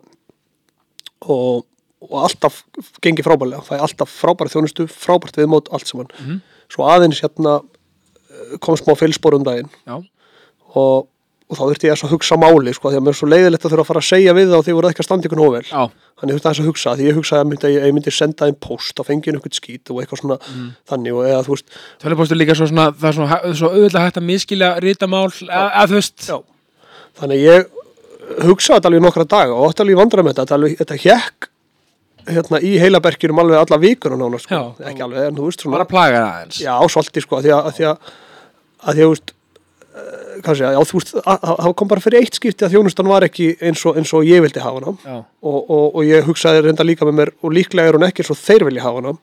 og, 1.29 1.65
og 2.07 2.17
alltaf 2.25 2.61
gengi 3.03 3.25
frábærlega, 3.25 3.63
fæ 3.65 3.77
alltaf 3.79 4.13
frábæra 4.21 4.51
þjónustu 4.53 4.87
frábært 4.89 5.37
viðmót, 5.39 5.71
allt 5.71 5.89
saman. 5.89 6.11
Mhm. 6.19 6.41
svo 6.71 6.85
aðeins 6.87 7.19
hérna 7.19 7.57
eh, 7.59 8.57
kom 8.63 8.77
smá 8.79 8.93
fylspor 8.95 9.35
um 9.35 9.43
daginn. 9.43 9.67
Já, 9.83 9.97
og, 10.79 11.09
og 11.51 11.57
þá 11.59 11.63
þurfti 11.67 11.87
ég 11.89 11.99
að 12.05 12.11
hugsa 12.15 12.37
máli 12.39 12.71
sko, 12.73 12.89
því 12.93 12.99
að 12.99 13.03
mér 13.03 13.11
er 13.11 13.17
svo 13.19 13.27
leiðilegt 13.27 13.65
að 13.67 13.73
þurfa 13.73 13.83
að 13.83 13.89
fara 13.91 14.01
að 14.01 14.07
segja 14.07 14.33
við 14.37 14.45
það 14.51 14.57
og 14.61 14.65
því 14.67 14.75
voru 14.77 14.89
ekki 14.91 15.03
að 15.03 15.07
standa 15.09 15.27
ykkur 15.27 15.41
nóvel 15.41 15.63
já, 15.67 15.81
Þannig 16.21 16.37
þurfti 16.37 16.49
að 16.51 16.67
hugsa, 16.69 16.91
því 16.99 17.05
ég 17.09 17.15
hugsaði 17.17 17.41
að 17.41 17.47
myndi, 17.49 17.69
ég 17.75 17.93
myndi 17.97 18.11
senda 18.13 18.45
einn 18.47 18.57
post 18.61 18.99
og 19.01 19.07
fengið 19.07 19.33
einhvern 19.35 19.55
skít 19.57 19.89
og 19.91 19.99
eitthvað 20.03 20.19
svona 20.21 20.37
þannig 20.91 21.15
og 21.17 21.25
eða 21.27 21.39
þú 21.47 21.55
veist, 21.55 21.71
tölupóstur 22.03 22.37
líka 22.39 22.55
svo 22.59 22.67
svona 22.69 22.85
það 22.93 23.07
er 23.09 23.15
svona, 23.17 23.29
hæ- 23.31 23.55
svo 23.57 23.71
auðvitað 23.73 24.05
hægt 24.05 24.19
að 24.21 24.27
miskilja 24.27 24.69
rítamál, 24.85 25.23
að, 25.49 25.65
þú 25.89 25.97
veist. 25.97 26.27
Já. 26.29 26.37
Þannig 27.21 27.41
ég 27.41 27.65
hugsaði 28.45 28.77
þetta 28.77 28.91
alveg 28.91 29.03
nokkra 29.07 29.25
daga 29.33 29.57
og 29.57 29.65
átti 29.71 29.81
alveg 29.83 29.97
í 29.97 29.99
vandræðum 30.03 30.29
með 30.29 30.37
þetta, 30.43 30.59
alveg, 30.59 30.77
þetta 30.83 30.99
hjekk 31.07 31.49
hérna 32.31 32.61
í 32.61 32.71
heilaberkjunum 32.85 33.41
alveg 33.41 33.63
alla 33.63 33.81
vikuna 33.81 34.21
nána, 34.21 34.39
sko, 34.45 34.61
ekki 34.91 35.01
alveg, 35.07 35.25
en 35.31 35.39
þú 35.41 35.47
veist 35.49 35.65
svona, 35.65 35.81
já, 36.61 36.75
svolítið 36.93 37.25
sko, 37.25 37.39
að 37.41 37.47
því 37.49 37.55
að, 37.57 37.65
að 37.71 37.79
því 37.79 37.87
að, 37.89 38.11
að 38.85 38.99
því 39.01 39.07
að, 39.09 39.33
eh, 39.95 40.53
sé, 40.55 40.63
já, 40.63 40.79
veist, 40.93 41.13
að- 41.21 41.41
að- 41.41 41.59
það 41.65 41.75
kom 41.81 41.87
bara 41.91 42.01
fyrir 42.01 42.21
eitt 42.21 42.37
skipti 42.39 42.65
að 42.67 42.73
þjónustan 42.75 43.07
var 43.11 43.25
ekki 43.27 43.49
eins 43.61 43.85
og, 43.85 43.97
eins 43.97 44.13
og 44.13 44.23
ég 44.27 44.41
vildi 44.45 44.59
hafa 44.63 44.79
hana. 44.79 44.93
Já, 45.05 45.17
og, 45.43 45.59
og, 45.69 45.95
og 45.95 46.01
ég 46.07 46.23
hugsaði 46.27 46.63
reynda 46.67 46.83
líka 46.87 47.05
með 47.09 47.17
mér 47.19 47.31
og 47.43 47.51
líklega 47.57 47.87
er 47.91 47.97
hún 47.99 48.07
ekki 48.07 48.23
eins 48.23 48.31
og 48.33 48.39
þeir 48.41 48.65
vilja 48.69 48.85
hafa 48.87 49.01
hana. 49.01 49.17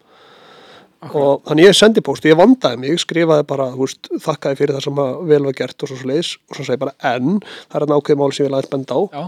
Og 1.14 1.44
þannig 1.46 1.68
ég 1.68 1.76
sendi 1.78 2.02
post 2.02 2.24
og 2.26 2.30
ég 2.32 2.38
vandaði 2.40 2.78
mig, 2.82 2.96
skrifaði 2.98 3.44
bara 3.46 3.68
veist, 3.78 4.08
þakkaði 4.18 4.56
fyrir 4.58 4.74
það 4.74 4.82
sem 4.88 4.96
vel 5.30 5.44
var 5.46 5.54
gert 5.60 5.84
og 5.86 5.92
svo 5.92 6.08
leiðis 6.10 6.32
og 6.50 6.56
svo 6.58 6.64
segi 6.66 6.80
bara 6.82 6.94
en 7.14 7.36
það 7.38 7.76
er 7.78 7.84
að 7.86 7.92
ákveði 8.00 8.18
mál 8.18 8.32
sem 8.34 8.42
ég 8.44 8.48
vil 8.50 8.56
aðeins 8.58 8.72
benda 8.72 8.98
á. 8.98 9.02
Já, 9.14 9.22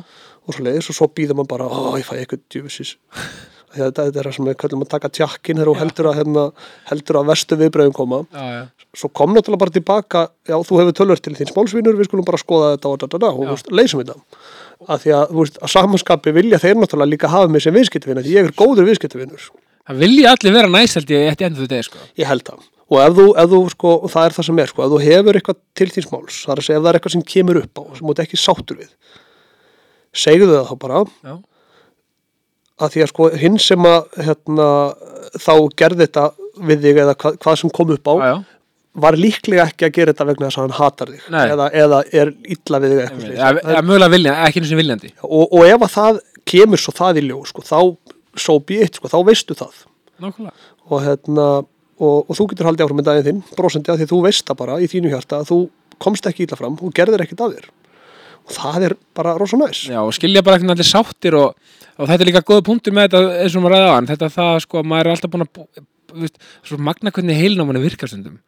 og 0.51 0.57
svo 0.57 0.65
leiðis 0.67 0.89
og 0.91 0.97
svo 0.99 1.07
býður 1.15 1.39
maður 1.39 1.51
bara 1.53 1.69
ó, 1.71 1.95
ég 2.01 2.09
fæ 2.09 2.17
eitthvað 2.19 2.43
djúfisis 2.51 2.97
þetta, 3.77 4.07
þetta 4.07 4.21
er 4.21 4.29
það 4.29 4.37
sem 4.37 4.51
við 4.51 4.59
köllum 4.63 4.85
að 4.85 4.91
taka 4.95 5.11
tjakkin 5.19 5.61
þegar 5.61 5.71
þú 5.71 5.77
heldur 5.81 6.11
að, 6.11 6.19
hérna, 6.21 6.45
heldur 6.91 7.21
að 7.21 7.31
verstu 7.31 7.59
viðbröðum 7.61 7.97
koma. 7.97 8.21
Já, 8.35 8.45
já, 8.57 8.91
svo 9.01 9.11
kom 9.21 9.35
náttúrulega 9.37 9.63
bara 9.65 9.77
tilbaka 9.77 10.25
já, 10.51 10.57
þú 10.67 10.81
hefur 10.81 10.99
tölvöld 11.01 11.25
til 11.25 11.37
þín 11.39 11.53
smálsvinur, 11.53 11.99
við 12.01 12.11
skulum 12.11 12.29
bara 12.29 12.43
skoða 12.43 12.75
þetta 12.75 12.93
og, 12.93 13.01
da, 13.01 13.11
da, 13.15 13.23
da, 13.25 13.33
og 13.33 13.51
veist, 13.55 13.73
leysum 13.73 14.03
þetta. 14.03 14.19
Að 14.91 15.05
því 15.05 15.17
að, 15.19 15.35
veist, 15.41 15.59
að 15.61 15.75
samanskapi 15.77 16.37
vilja 16.37 16.63
þeir 16.63 16.79
náttúrulega 16.81 17.15
líka 17.15 17.33
hafa 17.33 17.51
mig 17.53 17.65
sem 17.65 17.77
viðskiptavinn 17.77 18.25
því 18.25 18.37
ég 18.39 18.51
er 18.51 18.57
góður 18.57 18.89
viðskiptavinnur 18.91 19.51
það 19.91 20.05
vilja 20.05 20.35
allir 20.35 20.55
vera 20.55 20.71
næsældi 20.71 21.19
eftir 21.31 21.49
endur 21.49 21.67
þetta 21.67 21.87
sko. 21.89 22.05
Ég 22.19 22.29
held 22.31 22.47
það. 22.47 22.69
Og 22.91 23.01
ef 23.05 23.17
þú, 23.17 23.27
ef 23.39 23.51
þú 23.53 23.61
sko, 23.71 23.93
það 24.11 24.25
er 24.27 24.35
það 24.37 24.47
sem 24.49 24.61
er 24.61 24.71
sko, 24.71 24.83
ef 24.85 24.93
þú 24.93 25.01
hefur 25.05 25.39
eitthvað 25.39 25.59
til 25.79 25.89
þín 25.95 26.07
smáls 26.07 26.39
það 26.45 26.53
er 26.55 26.63
að 26.63 26.67
segja 26.67 26.79
ef 26.79 26.83
það 26.83 26.91
er 26.91 26.99
eitthvað 26.99 27.15
sem 27.15 27.27
kemur 27.35 27.61
upp 27.61 27.81
á 27.81 27.83
sem 27.95 28.07
þú 28.07 28.15
ert 28.15 28.23
ekki 28.25 28.41
sáttur 28.41 28.81
við 28.81 28.91
segðu 30.25 30.49
það 30.51 30.71
þá 30.71 30.75
bara. 30.85 31.03
Já, 31.23 31.35
að 32.81 32.95
því 32.95 33.03
að 33.05 33.11
sko 33.13 33.29
hinn 33.41 33.59
sem 33.63 33.89
að 33.89 34.23
hérna, 34.27 34.69
þá 35.41 35.53
gerði 35.83 36.07
þetta 36.07 36.25
við 36.71 36.87
þig 36.87 37.03
eða 37.05 37.17
hva, 37.21 37.35
hvað 37.43 37.61
sem 37.61 37.73
kom 37.77 37.93
upp 37.95 38.11
á 38.11 38.15
já, 38.15 38.31
já, 38.31 38.39
var 39.05 39.19
líklega 39.19 39.67
ekki 39.69 39.87
að 39.87 39.93
gera 39.97 40.15
þetta 40.15 40.29
vegna 40.31 40.49
þess 40.49 40.61
að 40.61 40.65
hann 40.67 40.79
hatar 40.79 41.13
þig 41.15 41.27
eða, 41.41 41.67
eða 41.83 42.01
er 42.23 42.33
illa 42.57 42.81
við 42.83 42.95
þig 42.95 43.03
eitthvað 43.05 43.37
ja, 43.37 43.51
ja, 43.77 43.83
mögulega 43.87 44.15
vilja, 44.17 44.37
ekki 44.47 44.63
eins 44.63 44.73
og 44.75 44.81
viljandi. 44.81 45.13
Og, 45.27 45.45
og 45.47 45.67
ef 45.69 45.87
að 45.87 45.93
það 45.95 46.23
kemur 46.51 46.83
svo 46.83 46.97
það 46.97 47.21
í 47.21 47.27
ljós 47.29 47.53
sko, 47.53 47.67
þá 47.67 48.41
so 48.41 48.57
be 48.63 48.81
it, 48.85 48.99
sko, 48.99 49.11
þá 49.11 49.19
veistu 49.27 49.57
það. 49.59 49.85
Nákvæmlega, 50.21 50.67
og, 50.89 50.97
hérna, 51.05 51.47
og, 52.01 52.17
og 52.27 52.39
þú 52.39 52.49
getur 52.51 52.71
haldið 52.71 52.87
áfram 52.87 53.01
með 53.01 53.11
daginn 53.11 53.29
þinn 53.29 53.59
brosandi 53.59 53.93
að 53.93 54.03
því 54.03 54.09
þú 54.11 54.23
veist 54.27 54.47
það 54.49 54.61
bara 54.65 54.81
í 54.81 54.89
þínu 54.91 55.13
hjarta 55.13 55.41
að 55.41 55.53
þú 55.53 55.61
komst 56.01 56.27
ekki 56.29 56.47
illa 56.47 56.59
fram 56.59 56.79
og 56.81 56.95
gerðir 56.97 57.25
ekkit 57.25 57.45
að 57.45 57.57
þér 57.59 57.71
það 58.55 58.89
er 58.89 58.97
bara 59.17 59.37
rosa 59.39 59.59
næs. 59.61 59.85
Já, 59.91 60.01
og 60.03 60.13
skilja 60.17 60.43
bara 60.47 60.59
ekki 60.59 60.71
allir 60.75 60.89
sáttir 60.89 61.37
og, 61.39 61.57
og 61.97 62.11
þetta 62.11 62.21
er 62.21 62.31
líka 62.31 62.45
góða 62.47 62.67
punktur 62.67 62.97
með 62.97 63.09
þetta 63.09 63.41
eins 63.45 63.57
og 63.57 63.65
maður 63.65 63.77
ræða 63.77 63.89
á 63.89 63.97
hann, 63.97 64.11
þetta 64.11 64.31
það 64.37 64.61
sko, 64.67 64.85
maður 64.85 65.11
er 65.11 65.15
alltaf 65.15 65.33
búin 65.33 65.47
að 65.47 65.65
veist, 66.21 66.39
svo 66.67 66.79
magna 66.83 67.15
hvernig 67.15 67.41
heilnámanni 67.41 67.83
virkar 67.85 68.11
stundum. 68.11 68.39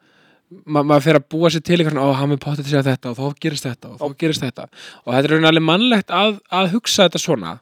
Ma, 0.66 0.82
maður 0.82 1.06
fer 1.06 1.16
að 1.16 1.26
búa 1.32 1.49
sér 1.49 1.64
til 1.64 1.78
eitthvað, 1.78 2.02
ó, 2.02 2.12
hann 2.18 2.35
er 2.35 2.42
pottið 2.42 2.68
til 2.68 2.78
að 2.82 2.90
þetta 2.90 3.12
og 3.12 3.18
þá 3.18 3.40
gerist 3.40 3.64
þetta 3.68 3.92
og 3.94 4.02
þá 4.02 4.18
gerist 4.21 4.44
þetta. 4.44 4.68
Og 5.06 5.14
þetta 5.14 5.25
er 5.25 5.32
raunin 5.32 5.49
alveg 5.49 5.64
mannlegt 5.64 6.12
að, 6.12 6.37
að 6.52 6.75
hugsa 6.75 7.06
þetta 7.06 7.23
svona. 7.23 7.54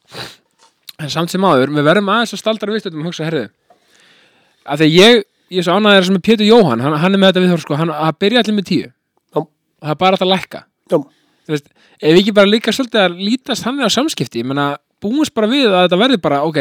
En 1.00 1.12
samt 1.12 1.30
sem 1.30 1.44
áður, 1.46 1.70
við 1.76 1.86
verðum 1.86 2.10
aðeins 2.12 2.34
að 2.34 2.42
staldra 2.42 2.74
við 2.74 2.90
að 2.90 3.04
hugsa, 3.06 3.28
herðu 3.28 3.46
að 4.70 4.82
því 4.82 4.88
ég, 4.94 5.22
ég 5.50 5.62
er 5.62 5.66
svo 5.66 5.76
ánæður 5.78 6.08
sem 6.08 6.18
er 6.18 6.24
Pétur 6.26 6.48
Jóhann 6.48 6.82
hann, 6.84 6.96
hann 7.02 7.16
er 7.16 7.20
með 7.20 7.32
þetta 7.32 7.44
viðhór, 7.44 7.62
sko, 7.64 7.78
hann 7.80 7.94
byrja 8.20 8.42
allir 8.42 8.56
með 8.56 8.68
tíu. 8.70 8.90
Og 9.36 9.48
það 9.80 9.94
er 9.94 10.00
bara 10.02 10.20
að 10.20 10.32
lækka. 10.34 10.62
Já, 10.90 10.98
veist, 11.48 11.68
ef 12.00 12.18
ekki 12.20 12.34
bara 12.36 12.50
líka 12.50 12.74
svolítið 12.74 13.04
að 13.04 13.20
lítast 13.20 13.64
þannig 13.66 13.88
á 13.88 13.96
samskipti, 13.96 14.42
ég 14.42 14.48
meina 14.50 14.72
búumst 15.00 15.34
bara 15.36 15.50
við 15.50 15.68
að 15.70 15.86
þetta 15.86 16.00
verði 16.00 16.18
bara, 16.22 16.42
ok 16.48 16.58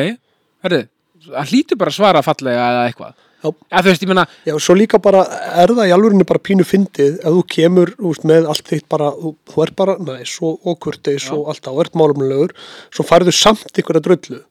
verði, 0.63 0.85
það 1.29 1.51
hlýtur 1.53 1.79
bara 1.79 1.93
að 1.93 1.97
svara 1.99 2.23
fallega 2.25 2.67
eða 2.73 2.85
eitthvað, 2.89 3.15
Já. 3.39 3.49
eða 3.49 3.81
þú 3.85 3.91
veist, 3.91 4.03
ég 4.03 4.11
meina 4.11 4.25
Já, 4.47 4.53
svo 4.65 4.75
líka 4.75 4.99
bara 5.03 5.23
er 5.63 5.73
það 5.75 5.91
í 5.91 5.95
alvörinni 5.95 6.27
bara 6.27 6.43
pínu 6.49 6.67
fyndið 6.67 7.19
ef 7.19 7.37
þú 7.37 7.43
kemur 7.55 7.93
úst, 8.11 8.27
með 8.27 8.49
allt 8.51 8.71
þitt 8.71 8.87
bara, 8.91 9.09
þú, 9.15 9.33
þú 9.51 9.65
ert 9.65 9.75
bara 9.79 9.97
næs 10.03 10.35
og, 10.43 10.59
og 10.63 10.79
kurteis 10.83 11.27
Já. 11.29 11.35
og 11.37 11.83
ert 11.83 11.99
málumlegur 11.99 12.55
svo 12.89 13.07
færðu 13.07 13.35
samt 13.35 13.79
ykkur 13.79 13.99
að 13.99 14.07
drullu. 14.09 14.41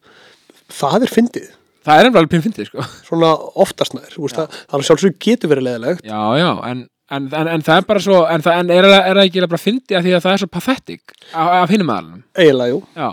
Það 0.68 1.06
er 1.06 1.12
fyndið, 1.12 1.50
það 1.88 2.00
er 2.00 2.10
alveg 2.10 2.30
pinnfindið, 2.34 2.68
sko. 2.68 2.84
Svona 3.06 3.32
oftast 3.64 3.94
nær 3.96 4.12
það, 4.12 4.56
það 4.68 4.78
er 4.78 4.88
sjálfsög 4.90 5.20
getur 5.24 5.52
verið 5.54 5.68
leðilegt 5.68 6.04
já, 6.04 6.20
já, 6.36 6.50
en, 6.68 6.82
en, 7.14 7.30
en, 7.32 7.48
en 7.54 7.64
það 7.64 7.80
er 7.80 7.88
bara 7.88 8.02
svo 8.04 8.18
en, 8.28 8.44
það, 8.44 8.60
en 8.62 8.74
er, 8.74 8.90
er 8.98 9.22
ekki 9.24 9.46
bara 9.46 9.62
fyndið 9.62 9.98
að 9.98 10.06
því 10.06 10.12
að 10.18 10.26
það 10.26 10.34
er 10.34 10.42
svo 10.42 10.50
pathetic 10.52 11.16
af, 11.32 11.48
af 11.62 11.72
hinum 11.72 11.94
aðalunum, 11.94 12.22
eiginlega, 12.36 12.74
jú, 12.74 12.82
já. 12.98 13.08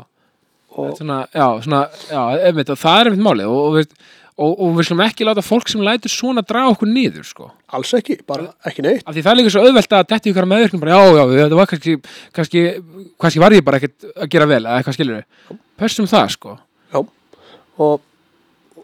Og 0.75 0.97
svona, 0.97 1.21
já, 1.31 1.45
svona, 1.63 1.81
já, 2.11 2.21
einmitt, 2.49 2.71
það 2.81 2.97
er 2.99 3.09
einmitt 3.09 3.23
málið 3.23 3.51
og, 3.53 3.77
og, 3.79 3.93
og, 4.35 4.49
og 4.65 4.73
við 4.75 4.89
slum 4.89 5.03
ekki 5.05 5.27
láta 5.27 5.43
fólk 5.45 5.71
sem 5.71 5.83
lætur 5.85 6.11
svona 6.11 6.43
draga 6.43 6.73
okkur 6.73 6.89
niður, 6.91 7.23
sko. 7.23 7.47
Alls 7.77 7.93
ekki, 7.95 8.17
bara 8.27 8.49
ekki 8.67 8.83
neitt. 8.83 9.05
Af 9.07 9.15
því 9.15 9.23
það 9.23 9.31
er 9.31 9.39
líka 9.39 9.53
svo 9.55 9.63
auðvelt 9.63 9.95
að 9.95 10.09
detti 10.11 10.33
ykkur 10.33 10.49
meðvirkning 10.51 10.83
bara, 10.83 10.97
já, 10.99 11.15
já, 11.15 11.23
þetta 11.45 11.61
var 11.61 11.69
kannski, 11.71 11.95
kannski 12.35 12.65
kannski 13.23 13.43
var 13.45 13.55
ég 13.55 13.63
bara 13.69 13.79
ekkert 13.79 14.09
að 14.11 14.33
gera 14.35 14.49
vel 14.51 14.59
eða 14.65 14.81
eitthvað 14.81 14.97
skilur 14.97 15.21
við, 15.21 15.61
pössum 15.79 16.11
það, 16.11 16.27
sko. 16.35 16.57
Já, 16.91 16.99
og, 17.87 18.03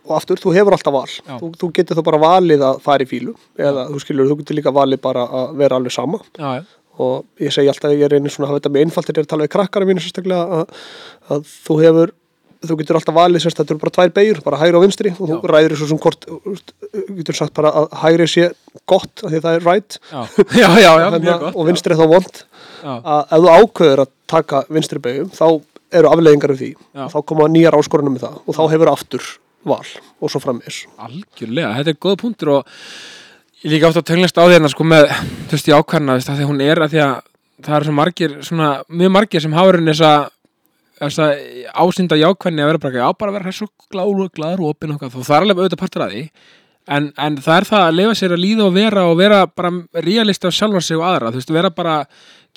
og 0.08 0.13
aftur, 0.17 0.39
þú 0.41 0.53
hefur 0.55 0.75
alltaf 0.77 0.96
val. 0.96 1.08
Þú, 1.39 1.51
þú 1.62 1.72
getur 1.77 2.00
þá 2.00 2.03
bara 2.10 2.22
valið 2.25 2.63
að 2.67 2.79
fara 2.86 3.05
í 3.05 3.10
fílu 3.10 3.36
eða 3.60 3.88
þú 3.91 4.03
skilur, 4.03 4.29
þú 4.31 4.39
getur 4.41 4.58
líka 4.60 4.74
valið 4.75 5.01
bara 5.03 5.27
að 5.41 5.58
vera 5.62 5.77
alveg 5.81 5.93
sama. 5.96 6.22
Já, 6.39 6.62
já, 6.62 6.63
og 7.01 7.41
ég 7.41 7.53
segi 7.55 7.70
alltaf 7.72 7.93
ég 7.96 8.10
reynir 8.12 8.34
svona 8.34 8.50
að 8.50 8.53
hafa 8.53 8.62
þetta 8.62 8.74
með 8.75 8.88
einfalt 8.88 9.08
þegar 9.10 9.17
ég 9.17 9.24
er 9.24 9.27
að 9.29 9.34
tala 9.36 9.46
við 9.48 9.53
krakkara 9.55 9.88
mínu 9.89 10.03
sérstaklega 10.03 10.60
að, 10.62 10.81
að 11.31 11.53
þú 11.67 11.77
hefur 11.86 12.12
þú 12.62 12.77
getur 12.77 12.98
alltaf 13.00 13.15
valið 13.15 13.41
sérst 13.41 13.58
þetta 13.62 13.74
eru 13.74 13.81
bara 13.81 13.93
tvær 13.96 14.12
beigur 14.13 14.41
bara 14.46 14.60
hægri 14.62 14.77
og 14.77 14.84
vinstri 14.86 15.12
og 15.15 15.22
þú 15.31 15.38
Já. 15.39 15.46
ræðir 15.50 15.74
svo 15.79 15.88
sem 15.89 16.01
þú 16.01 17.15
getur 17.17 17.38
sagt 17.39 17.55
bara 17.58 17.72
að 17.79 17.88
hægri 18.03 18.27
sé 18.29 18.50
gott 18.89 19.24
af 19.25 19.31
því 19.34 19.41
það 19.46 19.58
er 19.58 19.65
right. 19.65 19.98
Já, 20.12 20.22
já, 20.62 20.67
já, 20.84 20.91
já 21.01 21.08
Hérna, 21.15 21.38
og 21.55 21.70
vinstri 21.70 21.96
er 21.96 22.01
þá 22.01 22.08
vond. 22.12 22.41
Að 22.86 23.34
ef 23.38 23.46
þú 23.46 23.53
ákveður 23.55 24.03
að 24.05 24.12
taka 24.36 24.63
vinstri 24.70 25.01
beigum 25.01 25.31
þá 25.34 25.46
eru 26.01 26.12
afleiðingar 26.12 26.53
af 26.53 26.62
því. 26.62 26.70
Þá 27.15 27.17
koma 27.31 27.50
nýjar 27.51 27.79
áskorunum 27.79 28.15
með 28.17 28.27
það 28.27 28.38
og 28.46 28.60
þá 28.60 28.63
hefur 28.75 28.93
aftur 28.93 29.31
val 29.68 29.82
og 30.22 30.32
svo 30.32 30.41
framvis 30.41 30.84
algjörlega, 31.01 31.74
þetta 31.80 31.94
er 31.94 32.00
góð 32.01 32.20
punktur 32.24 32.53
og 32.58 32.75
ég 33.62 33.75
líka 33.75 33.91
átt 33.91 34.01
að 34.01 34.13
því 34.13 34.48
hérna 34.56 34.72
sko 34.72 34.86
með, 34.88 35.10
þú 35.50 35.58
veist, 35.58 35.70
í 35.70 35.75
ákvæðna, 35.75 36.15
þú 36.15 36.22
veist, 36.22 36.32
að 36.32 36.39
því 36.39 36.46
að 36.46 36.51
hún 36.51 36.63
er 36.65 36.82
að 36.82 36.94
því 36.94 37.01
að 37.06 37.18
það 37.62 37.75
eru 37.77 37.89
svo 37.89 37.98
margir, 37.98 38.38
svona, 38.48 38.70
mjög 38.89 39.12
margir 39.18 39.44
sem 39.44 39.58
hafa 39.58 39.75
raunin 39.75 39.91
þessa 39.94 40.13
þessa 41.01 41.27
ásynda 41.82 42.18
jákvæðni 42.20 42.63
að 42.63 42.72
vera 42.72 42.82
bara, 42.82 43.00
já, 43.01 43.08
bara 43.18 43.36
vera 43.38 43.53
svo 43.56 43.70
gláru 43.91 44.25
og 44.25 44.34
gladur 44.36 44.65
og 44.65 44.75
opinn 44.75 44.94
og 44.96 45.06
og 45.08 45.15
það 45.15 45.38
er 45.38 45.46
alveg 45.46 45.62
auðvitað 45.62 45.82
partur 45.82 46.06
að 46.06 46.13
því. 46.15 46.25
En, 46.91 47.08
en 47.22 47.38
það 47.41 47.58
er 47.58 47.68
það 47.70 47.84
að 47.86 47.98
lifa 47.98 48.13
sér 48.18 48.36
að 48.36 48.41
líða 48.41 48.68
og 48.68 48.75
vera 48.75 49.08
og 49.08 49.15
vera 49.20 49.39
bara 49.48 49.72
realist 50.01 50.46
af 50.46 50.56
sjálfan 50.58 50.86
sig 50.86 50.98
og 50.98 51.06
aðra, 51.08 51.32
þú 51.34 51.41
veist, 51.41 51.53
vera 51.53 51.74
bara 51.74 51.98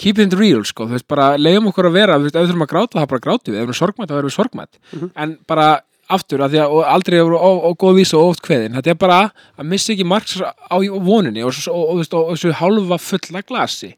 keep 0.00 0.20
it 0.20 0.36
real, 0.36 0.64
sko, 0.66 0.88
þú 0.88 0.96
veist, 0.96 1.08
bara 1.08 1.34
leiðum 1.40 1.68
okkur 1.70 1.88
að 1.90 1.98
vera, 1.98 2.18
þú 2.18 2.28
veist, 2.28 2.36
ef 2.36 2.44
við 2.44 2.52
þurfum 2.52 2.66
að 2.66 2.72
gráta, 2.72 2.98
það 2.98 3.10
bara 3.12 3.24
grátum 3.26 3.52
við, 3.52 3.58
ef 3.58 3.60
við 3.60 3.68
erum 3.68 3.78
sorgmætt, 3.80 4.10
þá 4.10 4.16
erum 4.16 4.30
við 4.30 4.36
sorgmætt 4.38 5.12
en 5.24 5.36
bara 5.52 5.68
aftur, 6.12 6.42
að 6.44 6.54
því 6.54 6.62
að 6.62 6.80
aldrei 6.92 7.18
eru 7.20 7.38
góð 7.80 7.98
vísa 7.98 8.18
og 8.18 8.32
oft 8.32 8.42
kveðin, 8.44 8.74
þetta 8.78 8.92
er 8.92 8.98
bara 9.00 9.20
að 9.56 9.68
missa 9.70 9.92
ekki 9.94 10.06
margs 10.08 10.36
á 10.40 10.76
voninni 10.76 11.44
og, 11.46 11.54
þessu 11.54 12.52
hálfa 12.58 12.98
fulla 13.00 13.44
glasi. 13.46 13.94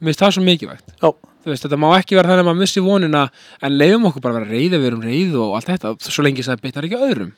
Finnst 0.00 0.22
það 0.22 0.34
svo 0.36 0.44
mikilvægt. 0.46 0.94
Já, 0.96 1.10
veist, 1.44 1.66
þetta 1.66 1.80
má 1.80 1.88
ekki 1.98 2.16
vera 2.16 2.32
þannig 2.32 2.44
að 2.44 2.48
maður 2.48 2.62
missi 2.62 2.84
vonina 2.84 3.26
en 3.60 3.76
leiðum 3.76 4.08
okkur 4.08 4.24
bara 4.24 4.38
að 4.38 4.40
vera 4.40 4.56
reyði, 4.56 4.80
við 4.80 4.90
erum 4.90 5.04
reyð 5.04 5.38
og 5.44 5.56
allt 5.58 5.72
þetta, 5.74 5.94
svo 6.08 6.24
lengi 6.24 6.46
það 6.46 6.62
bitnar 6.64 6.88
ekki 6.88 7.00
öðrum. 7.08 7.32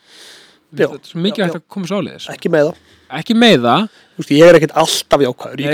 Já, 0.73 0.87
þetta 0.87 1.00
er 1.00 1.11
svo 1.11 1.23
mikilvægt 1.26 1.57
já, 1.57 1.59
að 1.59 1.64
koma 1.75 1.91
svo 1.91 1.99
áleiðis 2.00 2.29
ekki 2.33 2.52
með 2.52 2.69
það. 2.69 2.83
Ekki 3.12 3.35
með 3.37 3.57
það, 3.67 3.88
veist, 4.21 4.31
ég 4.33 4.49
er 4.49 4.59
ekkert 4.59 4.76
alltaf 4.83 5.25
jákvæður, 5.26 5.64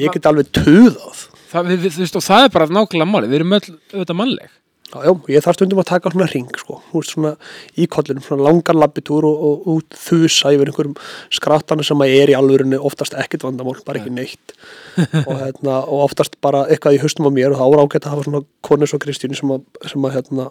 ég, 0.00 0.08
get 0.16 0.30
alveg, 0.32 0.48
tuðað. 0.56 1.20
Það, 1.48 1.68
við, 1.68 1.84
við, 1.84 1.92
þú 1.94 2.02
veist, 2.02 2.16
og 2.18 2.24
það 2.24 2.46
er 2.46 2.54
bara 2.56 2.66
nákvæmlega 2.72 3.08
máli, 3.12 3.28
við 3.28 3.38
erum 3.38 3.54
öll 3.58 3.62
auðvitað 3.68 4.18
mannleg 4.18 4.57
Já, 4.88 5.02
já, 5.04 5.12
ég 5.34 5.44
þarf 5.44 5.58
stundum 5.58 5.80
að 5.82 5.88
taka 5.90 6.10
svona 6.14 6.26
ring 6.30 6.54
sko, 6.56 6.78
þú 6.88 7.00
veist 7.02 7.12
svona 7.12 7.32
í 7.76 7.84
kollinum, 7.92 8.22
svona 8.24 8.46
langan 8.46 8.78
labbitúr 8.80 9.26
og, 9.28 9.42
og 9.48 9.66
út 9.74 9.96
þusa 10.00 10.52
yfir 10.56 10.70
einhverjum 10.70 10.94
skrattana 11.36 11.84
sem 11.84 12.04
að 12.04 12.14
er 12.16 12.32
í 12.32 12.36
alvörunni 12.38 12.78
oftast 12.80 13.16
ekkert 13.20 13.44
vandamál, 13.44 13.76
bara 13.84 14.00
ekki 14.00 14.14
neitt. 14.16 14.54
Og, 14.96 15.34
hérna, 15.42 15.82
og 15.84 16.06
oftast 16.06 16.38
bara 16.44 16.64
eitthvað 16.72 16.96
í 16.96 17.02
haustum 17.02 17.28
á 17.28 17.32
mér 17.36 17.52
og 17.52 17.60
það 17.60 17.74
ára 17.74 17.84
ágætt 17.84 18.08
að 18.08 18.14
hafa 18.14 18.26
svona 18.30 18.40
konus 18.64 18.96
og 18.96 19.04
Kristínu 19.04 19.36
sem 19.36 19.52
að, 19.58 19.68
sem 19.92 20.08
að 20.08 20.16
hérna, 20.16 20.48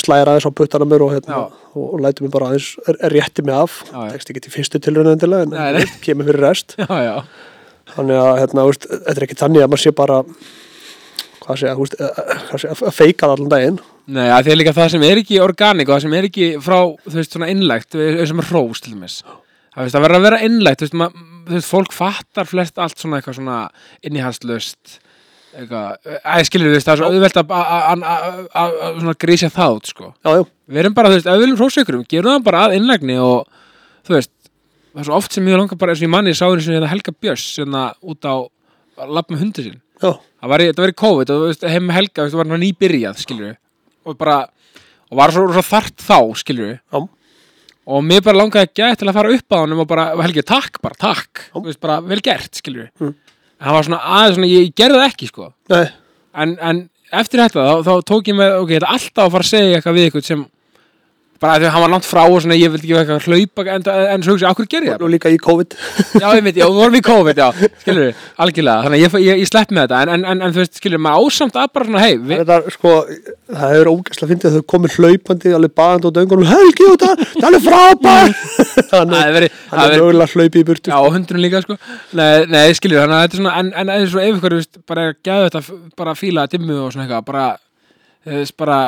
slæra 0.00 0.32
aðeins 0.32 0.48
á 0.48 0.52
puttana 0.56 0.88
mér 0.88 1.04
og, 1.04 1.12
hérna, 1.18 1.44
og, 1.74 1.84
og 1.84 2.02
lætur 2.06 2.24
mér 2.24 2.34
bara 2.38 2.50
aðeins 2.54 2.72
er, 2.86 3.02
er 3.04 3.16
rétti 3.18 3.44
mig 3.44 3.58
af, 3.58 3.82
tekst 4.14 4.32
ekki 4.32 4.46
til 4.46 4.56
fyrstu 4.56 4.80
tilraun 4.80 5.12
endilega 5.12 5.44
en 5.50 5.56
Nei, 5.76 5.84
kemur 6.00 6.30
fyrir 6.30 6.46
rest. 6.48 6.78
Já, 6.80 6.88
já, 7.04 7.14
þannig 7.98 8.24
að 8.24 8.34
hérna, 8.40 8.66
þetta 8.88 9.16
er 9.18 9.28
ekki 9.28 9.40
þannig 9.44 9.66
að 9.66 9.72
maður 9.74 9.84
sé 9.84 9.96
bara 10.00 10.22
hvað 11.42 11.58
sé, 11.62 11.72
þú 11.74 11.84
veist, 11.84 11.96
að, 11.98 12.20
að, 12.22 12.64
að, 12.70 12.82
að 12.88 12.96
feika 12.96 13.26
það 13.28 13.34
allan 13.36 13.52
daginn. 13.52 13.78
Nei, 14.12 14.26
að 14.30 14.42
því 14.46 14.52
að 14.54 14.58
líka 14.60 14.74
það 14.76 14.90
sem 14.94 15.06
er 15.08 15.20
ekki 15.22 15.40
organik 15.42 15.88
og 15.88 15.94
það 15.96 16.02
sem 16.06 16.16
er 16.18 16.28
ekki 16.28 16.48
frá, 16.62 16.78
þú 17.06 17.16
veist, 17.18 17.36
svona 17.36 17.50
innlægt 17.52 17.96
sem 17.98 18.42
er 18.42 18.48
hrós 18.50 18.82
til 18.82 18.94
dæmis. 18.96 19.20
Það 19.72 19.86
veist, 19.86 19.96
að 19.98 20.04
vera 20.06 20.18
að 20.20 20.26
vera 20.28 20.40
innlægt, 20.46 20.82
þú 20.82 20.86
veist, 20.88 20.98
ma, 21.00 21.08
þú 21.48 21.56
veist 21.56 21.70
fólk 21.72 21.94
fattar 21.96 22.48
flest 22.50 22.78
allt 22.82 22.98
svona 23.00 23.20
eitthvað 23.20 23.38
svona 23.40 23.60
innihaldslöst 24.06 24.98
eitthvað, 25.52 25.98
æ, 26.24 26.34
skilur 26.48 26.70
þú 26.70 26.76
veist, 26.78 26.86
það 26.88 26.94
er 26.94 27.00
svo 27.02 27.08
auðvelt 27.12 27.38
að- 27.42 27.50
að 27.52 27.82
að- 27.92 28.04
að- 28.08 28.46
að 28.62 28.76
að 28.86 29.00
svona 29.02 29.14
grísja 29.24 29.50
það 29.52 29.74
út, 29.76 29.86
sko. 29.90 30.06
Já, 30.24 30.30
já, 30.38 30.44
við 30.72 30.78
erum 30.82 30.94
bara, 30.96 31.08
þú 31.10 31.16
veist, 31.18 31.26
ef 31.26 31.32
við 31.36 31.42
viljum 31.44 31.58
hrósa 31.60 31.82
ykkur 31.84 31.98
gerum 32.08 32.32
það 32.38 32.44
bara 32.46 32.62
að 32.68 32.76
innlægni 32.78 33.16
og 33.20 33.48
þú 34.08 34.14
veist, 34.16 34.30
það 34.94 35.00
er 35.02 35.08
svo 35.10 35.16
oft 35.18 35.32
sem 35.36 35.44
ég 35.52 35.58
langar 35.60 35.76
bara 35.78 35.92
eins 35.92 36.00
og 36.00 36.06
ég 36.08 36.12
manni 36.14 36.32
sá 36.36 36.46
eins 36.48 36.68
og 36.68 36.72
þetta 36.76 36.88
Helga 36.92 37.12
Björns 37.20 37.44
hérna 37.60 37.82
út 38.02 38.24
á 38.24 38.34
að 39.02 39.12
labba 39.12 39.34
með 39.34 39.42
hundi 39.44 39.62
sín 39.66 39.80
já, 40.00 40.12
það 40.42 40.52
var, 40.52 40.64
var 40.82 40.92
í 40.92 40.96
COVID 41.02 41.32
og 41.34 41.42
veist, 41.48 41.64
heim 41.70 41.90
Helga, 41.94 42.26
veist, 42.26 42.36
var 42.38 42.50
hann 42.50 42.62
nýbyrjað, 42.64 43.20
skilur 43.22 43.56
og 44.02 44.18
bara, 44.18 44.38
og 45.10 45.18
var 45.20 45.32
svo, 45.34 45.46
svo 45.54 45.62
þart 45.62 46.02
þá, 46.02 46.16
skilur 46.42 46.72
já. 46.76 47.02
og 47.86 48.04
mér 48.06 48.22
bara 48.26 48.40
langaði 48.42 48.66
að 48.66 48.72
geta 48.80 49.00
til 49.02 49.10
að 49.10 49.18
fara 49.20 49.34
upp 49.36 49.54
á 49.54 49.56
hann 49.62 49.76
og 49.78 49.88
bara, 49.90 50.06
Helgi, 50.22 50.42
takk 50.46 50.80
bara, 50.82 50.98
takk. 50.98 51.44
Veist, 51.62 51.80
bara, 51.82 52.00
vel 52.02 52.20
gert, 52.24 52.50
skilur 52.58 52.88
Mm. 53.00 53.14
en 53.62 53.68
það 53.68 53.76
var 53.76 53.86
svona 53.86 54.00
aðeins 54.02 54.34
svona, 54.38 54.50
ég, 54.50 54.64
ég 54.66 54.74
gerði 54.74 54.98
það 54.98 55.10
ekki, 55.12 55.28
sko. 55.30 55.52
En, 56.34 56.56
en 56.58 56.88
eftir 57.12 57.42
þetta 57.42 57.62
þá, 57.62 57.74
þá 57.86 57.92
tók 58.08 58.28
ég 58.32 58.34
með, 58.38 58.56
ok, 58.62 58.70
þetta 58.78 58.92
alltaf 58.96 59.24
að 59.26 59.34
fara 59.36 59.46
að 59.46 59.52
segja 59.52 59.76
eitthvað 59.78 59.98
við 59.98 60.06
eitthvað 60.08 60.26
sem 60.26 60.44
bara 61.42 61.58
þegar 61.58 61.74
hann 61.74 61.84
var 61.84 61.92
langt 61.96 62.06
frá 62.06 62.22
og 62.22 62.38
svona, 62.44 62.56
ég 62.58 62.70
vildi 62.72 62.86
ekki 62.86 62.94
vera 62.94 63.02
eitthvað 63.02 63.18
að 63.18 63.26
hlaupa 63.32 63.60
en, 63.74 63.82
en 64.14 64.22
svo 64.24 64.36
hugsa, 64.36 64.52
okkur 64.54 64.68
gerði 64.70 64.88
ég 64.88 64.94
það? 64.94 65.04
og 65.06 65.10
líka 65.12 65.28
í 65.32 65.38
COVID. 65.42 65.70
Já, 66.22 66.26
ég 66.36 66.42
veit, 66.46 66.56
já, 66.60 66.66
við 66.68 66.78
vorum 66.78 66.98
í 66.98 67.02
COVID, 67.06 67.36
já, 67.42 67.48
skilur 67.82 68.02
við 68.06 68.14
algjörlega, 68.46 68.84
þannig 68.86 68.98
að 68.98 69.02
ég, 69.02 69.08
ég, 69.26 69.34
ég 69.42 69.48
slepp 69.50 69.70
með 69.74 69.82
þetta 69.86 69.98
en, 70.02 70.10
en, 70.14 70.22
en, 70.32 70.38
en 70.46 70.54
þú 70.54 70.60
veist, 70.62 70.76
skilur 70.78 70.98
við, 70.98 71.04
maður 71.08 71.22
ásamt 71.32 71.56
að 71.58 71.68
bara 71.74 71.88
svona, 71.88 72.02
hei, 72.04 72.14
við, 72.20 72.36
þetta, 72.42 72.56
sko, 72.76 72.90
það 73.50 73.68
hefur 73.74 73.92
ógæslega 73.92 74.30
fyndið 74.32 74.46
að 74.48 74.54
þau 74.54 74.64
komið 74.72 74.90
hlaupandi 74.98 75.48
alveg 75.58 75.72
baðand 75.82 76.04
og 76.08 76.14
döngunum 76.18 76.50
Helgi 76.52 76.86
og 76.92 76.96
það, 77.02 77.14
það 77.34 77.52
er 77.58 77.62
frábær 77.66 78.28
það 78.92 79.00
Þannig 79.02 79.18
er 79.18 79.18
hann 79.18 79.18
það 79.18 79.26
er 79.26 79.28
er 79.32 79.34
verið 79.38 79.50
mögulega 79.98 80.32
hlaupið 80.36 80.60
í 80.62 80.66
burtu 80.68 80.88
Já, 80.92 80.98
og 81.00 81.12
hundurinn 81.16 81.44
líka, 81.44 81.58
sko. 81.64 81.74
Nei, 82.18 82.46
nei 82.52 82.68
skilur, 82.78 83.02
þannig 83.02 83.18
þú 88.26 88.36
veist, 88.38 88.56
bara 88.60 88.78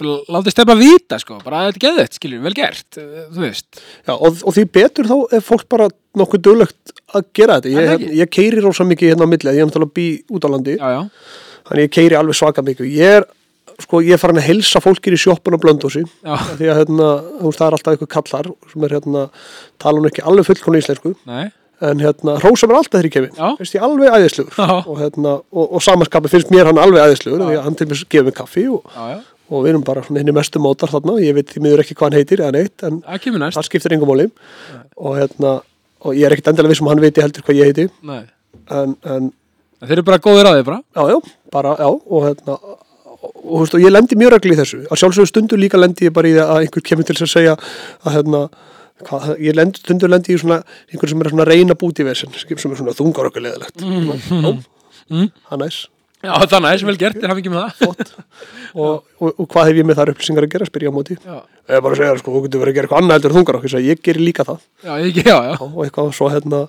Bara 0.00 0.16
Látið 0.36 0.54
stefna 0.54 0.76
að 0.76 0.84
vita, 0.84 1.18
sko 1.22 1.40
Bara 1.44 1.64
þetta 1.68 1.80
er 1.80 1.84
gæðu 1.84 2.02
þetta, 2.02 2.18
skilur, 2.20 2.42
vel 2.44 2.54
gert 2.58 3.00
eh, 3.00 3.26
Þú 3.30 3.44
veist, 3.44 3.82
Já, 4.06 4.12
og, 4.14 4.40
og 4.44 4.56
því 4.56 4.66
betur 4.78 5.10
þá 5.10 5.16
er 5.38 5.44
fólk 5.46 5.66
bara 5.70 5.90
nokkuð 6.18 6.42
duglegt 6.42 6.94
að 7.14 7.26
gera 7.36 7.58
þetta. 7.58 7.74
Ég, 7.74 7.90
ekki? 7.94 8.08
ég 8.18 8.32
keiri 8.34 8.64
rosa 8.64 8.86
mikið 8.86 9.12
hérna 9.12 9.26
á 9.26 9.30
milli 9.30 9.54
ég 9.54 9.62
er 9.62 9.68
náttúrulega 9.68 9.96
bí 9.98 10.06
út 10.30 10.46
á 10.46 10.48
landi. 10.50 10.76
Já, 10.78 10.88
já. 10.96 11.02
Þannig 11.68 11.86
ég 11.86 11.94
keiri 11.94 12.18
alveg 12.18 12.38
svaka 12.38 12.64
mikið. 12.66 12.90
Ég 12.96 13.18
er, 13.20 13.26
sko, 13.84 14.00
ég 14.04 14.16
er 14.16 14.22
farin 14.22 14.40
að 14.40 14.48
helsa 14.48 14.82
fólkir 14.82 15.14
í 15.14 15.20
sjoppun 15.20 15.56
og 15.56 15.62
blöndósi 15.62 16.02
því 16.02 16.70
að 16.72 16.82
hérna, 16.82 17.10
það 17.46 17.66
er 17.66 17.78
alltaf 17.78 17.94
eitthvað 17.94 18.12
kallar 18.16 18.50
sem 18.72 18.86
er 18.86 18.96
hérna, 18.98 19.24
tala 19.82 20.02
hún 20.02 20.10
ekki 20.10 20.26
alveg 20.26 20.50
fullkonu 20.50 20.82
íslensku. 20.82 21.14
Nei, 21.30 21.46
en 21.80 22.02
hérna, 22.04 22.36
hrósa 22.42 22.68
mér 22.68 22.80
alltaf 22.80 22.98
þegar 22.98 23.08
ég 23.08 23.14
kemi 23.14 23.30
Já. 23.36 23.48
finnst 23.58 23.76
ég 23.76 23.84
alveg 23.86 24.16
æðislugur 24.16 24.56
Já. 24.58 24.76
og, 24.80 24.96
hérna, 25.00 25.34
og, 25.52 25.66
og 25.78 25.84
samanskapi 25.84 26.32
finnst 26.32 26.52
mér 26.52 26.70
hann 26.70 26.80
alveg 26.80 27.06
æðislugur 27.08 27.44
því 27.46 27.56
að 27.56 27.64
hann 27.66 27.78
til 27.78 27.88
mér 27.90 28.02
gefur 28.14 28.28
mér 28.28 28.36
kaffi 28.36 28.66
og, 28.68 28.84
já, 28.96 29.06
já. 29.14 29.16
og 29.50 29.64
við 29.64 29.72
erum 29.72 29.86
bara 29.86 30.04
henni 30.08 30.34
mestu 30.36 30.62
mótar 30.62 30.92
þarna. 30.92 31.16
Ég 31.24 31.38
veit 31.38 31.50
því 31.50 31.64
miður 31.64 31.84
ekki 31.84 31.96
hvað 31.96 32.10
hann 32.10 32.18
heitir 32.20 32.44
eða 32.44 32.54
neitt 32.58 32.84
en 32.86 33.00
Það 33.06 33.24
kemur 33.24 33.64
skiptir 33.66 33.96
engum 33.96 34.12
máli. 34.12 34.28
Og 35.00 35.16
hérna, 35.18 35.56
og 36.04 36.16
ég 36.16 36.28
er 36.28 36.36
ekkert 36.36 36.52
endilega 36.52 36.74
viss 36.74 36.84
um 36.84 36.90
að 36.90 36.96
hann 36.96 37.04
viti 37.06 37.24
heldur 37.24 37.46
hvað 37.46 37.60
ég 37.62 37.70
heiti. 37.72 37.88
En, 38.70 38.94
en 39.02 39.32
þeir 39.80 39.96
eru 39.98 40.06
bara 40.06 40.22
góðir 40.22 40.48
á 40.48 40.52
því, 40.54 40.64
bara. 40.68 40.80
Já, 40.94 41.02
já, 41.14 41.34
bara, 41.50 41.74
já 41.80 41.88
og 41.90 42.26
hérna 42.28 42.58
og, 43.20 43.36
þú 43.40 43.60
veist, 43.62 43.76
og 43.76 43.84
ég 43.84 43.92
lendi 43.92 44.18
mjög 44.18 44.34
regli 44.36 44.54
í 44.54 44.58
þessu. 44.60 44.80
Að 44.88 45.02
sjálfsögðu 45.02 45.30
stundur 45.30 45.60
líka 45.60 45.80
lendi 45.80 46.08
ég 46.08 46.14
bara 46.16 46.30
í 46.30 46.36
að 46.40 46.64
einhver 46.64 46.84
kemur 46.84 47.08
til 47.08 47.16
að 47.18 47.32
segja 47.32 47.56
að 47.56 48.16
hérna 48.16 48.42
hvað, 49.06 49.30
ég 49.42 49.56
lendi, 49.56 49.82
stundur 49.84 50.12
lendi 50.12 50.34
í 50.34 50.40
svona 50.40 50.60
einhver 50.90 51.12
sem 51.12 51.24
er 51.24 51.32
svona 51.32 51.48
reyna 51.48 51.78
búti 51.78 52.06
vesen 52.06 52.34
sem 52.34 52.74
er 52.74 52.80
svona 52.80 52.96
þungar 52.96 53.30
okkur 53.30 53.46
leðilegt 53.46 53.86
mm. 53.86 54.60
Mm. 55.10 55.32
hann 55.50 55.64
næs. 55.64 55.86
Já, 56.20 56.34
þannig 56.44 56.66
að 56.68 56.74
þess 56.74 56.84
vel 56.84 56.96
gert, 57.00 57.16
þeir 57.16 57.32
hafa 57.32 57.40
ekki 57.40 57.50
með 57.52 57.62
það. 57.80 58.10
Og, 58.70 58.98
og, 59.18 59.30
og 59.40 59.46
hvað 59.50 59.70
hef 59.70 59.78
ég 59.80 59.86
með 59.88 59.96
þar 59.98 60.10
upplýsingar 60.12 60.44
að 60.46 60.52
gera 60.52 60.66
spyr 60.68 60.84
ég 60.84 60.92
á 60.92 60.94
móti. 60.94 61.16
Já, 61.16 61.38
ég 61.40 61.78
er 61.78 61.84
bara 61.86 61.96
að 61.96 62.02
segja 62.02 62.18
sko, 62.20 62.34
þú 62.34 62.42
getur 62.44 62.60
verið 62.60 62.70
að 62.70 62.76
gera 62.76 62.86
eitthvað 62.86 63.00
annað 63.00 63.16
heldur 63.16 63.34
þungar 63.38 63.58
okkur 63.58 63.86
ég 63.86 64.02
gerir 64.04 64.24
líka 64.26 64.44
það. 64.46 64.60
Já, 64.84 64.92
ég, 65.00 65.20
já, 65.24 65.38
og 65.64 65.80
eitthvað 65.86 66.12
svo 66.18 66.28
hérna 66.30 66.60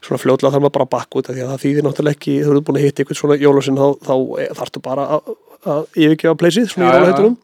svona 0.00 0.22
fljótlega 0.24 0.54
þarf 0.56 0.64
maður 0.64 0.76
bara 0.78 0.88
að 0.88 0.92
bakka 0.96 1.20
út 1.20 1.30
því 1.30 1.44
að 1.44 1.52
það 1.52 1.62
þýðir 1.66 1.86
náttúrulega 1.86 2.18
ekki, 2.18 2.38
þú 2.40 2.54
eru 2.54 2.64
búin 2.66 2.80
að 2.80 2.86
hitta 2.88 3.04
eitthvað 3.04 3.20
svona 3.20 3.38
jólasinn 3.44 3.78
þá, 3.78 3.86
þá 4.08 4.14
þarftu 4.62 4.82
bara 4.88 5.06
að, 5.20 5.36
yfirgefa 5.92 6.40
pleysið, 6.40 6.72
svona 6.72 6.96
í 6.96 7.36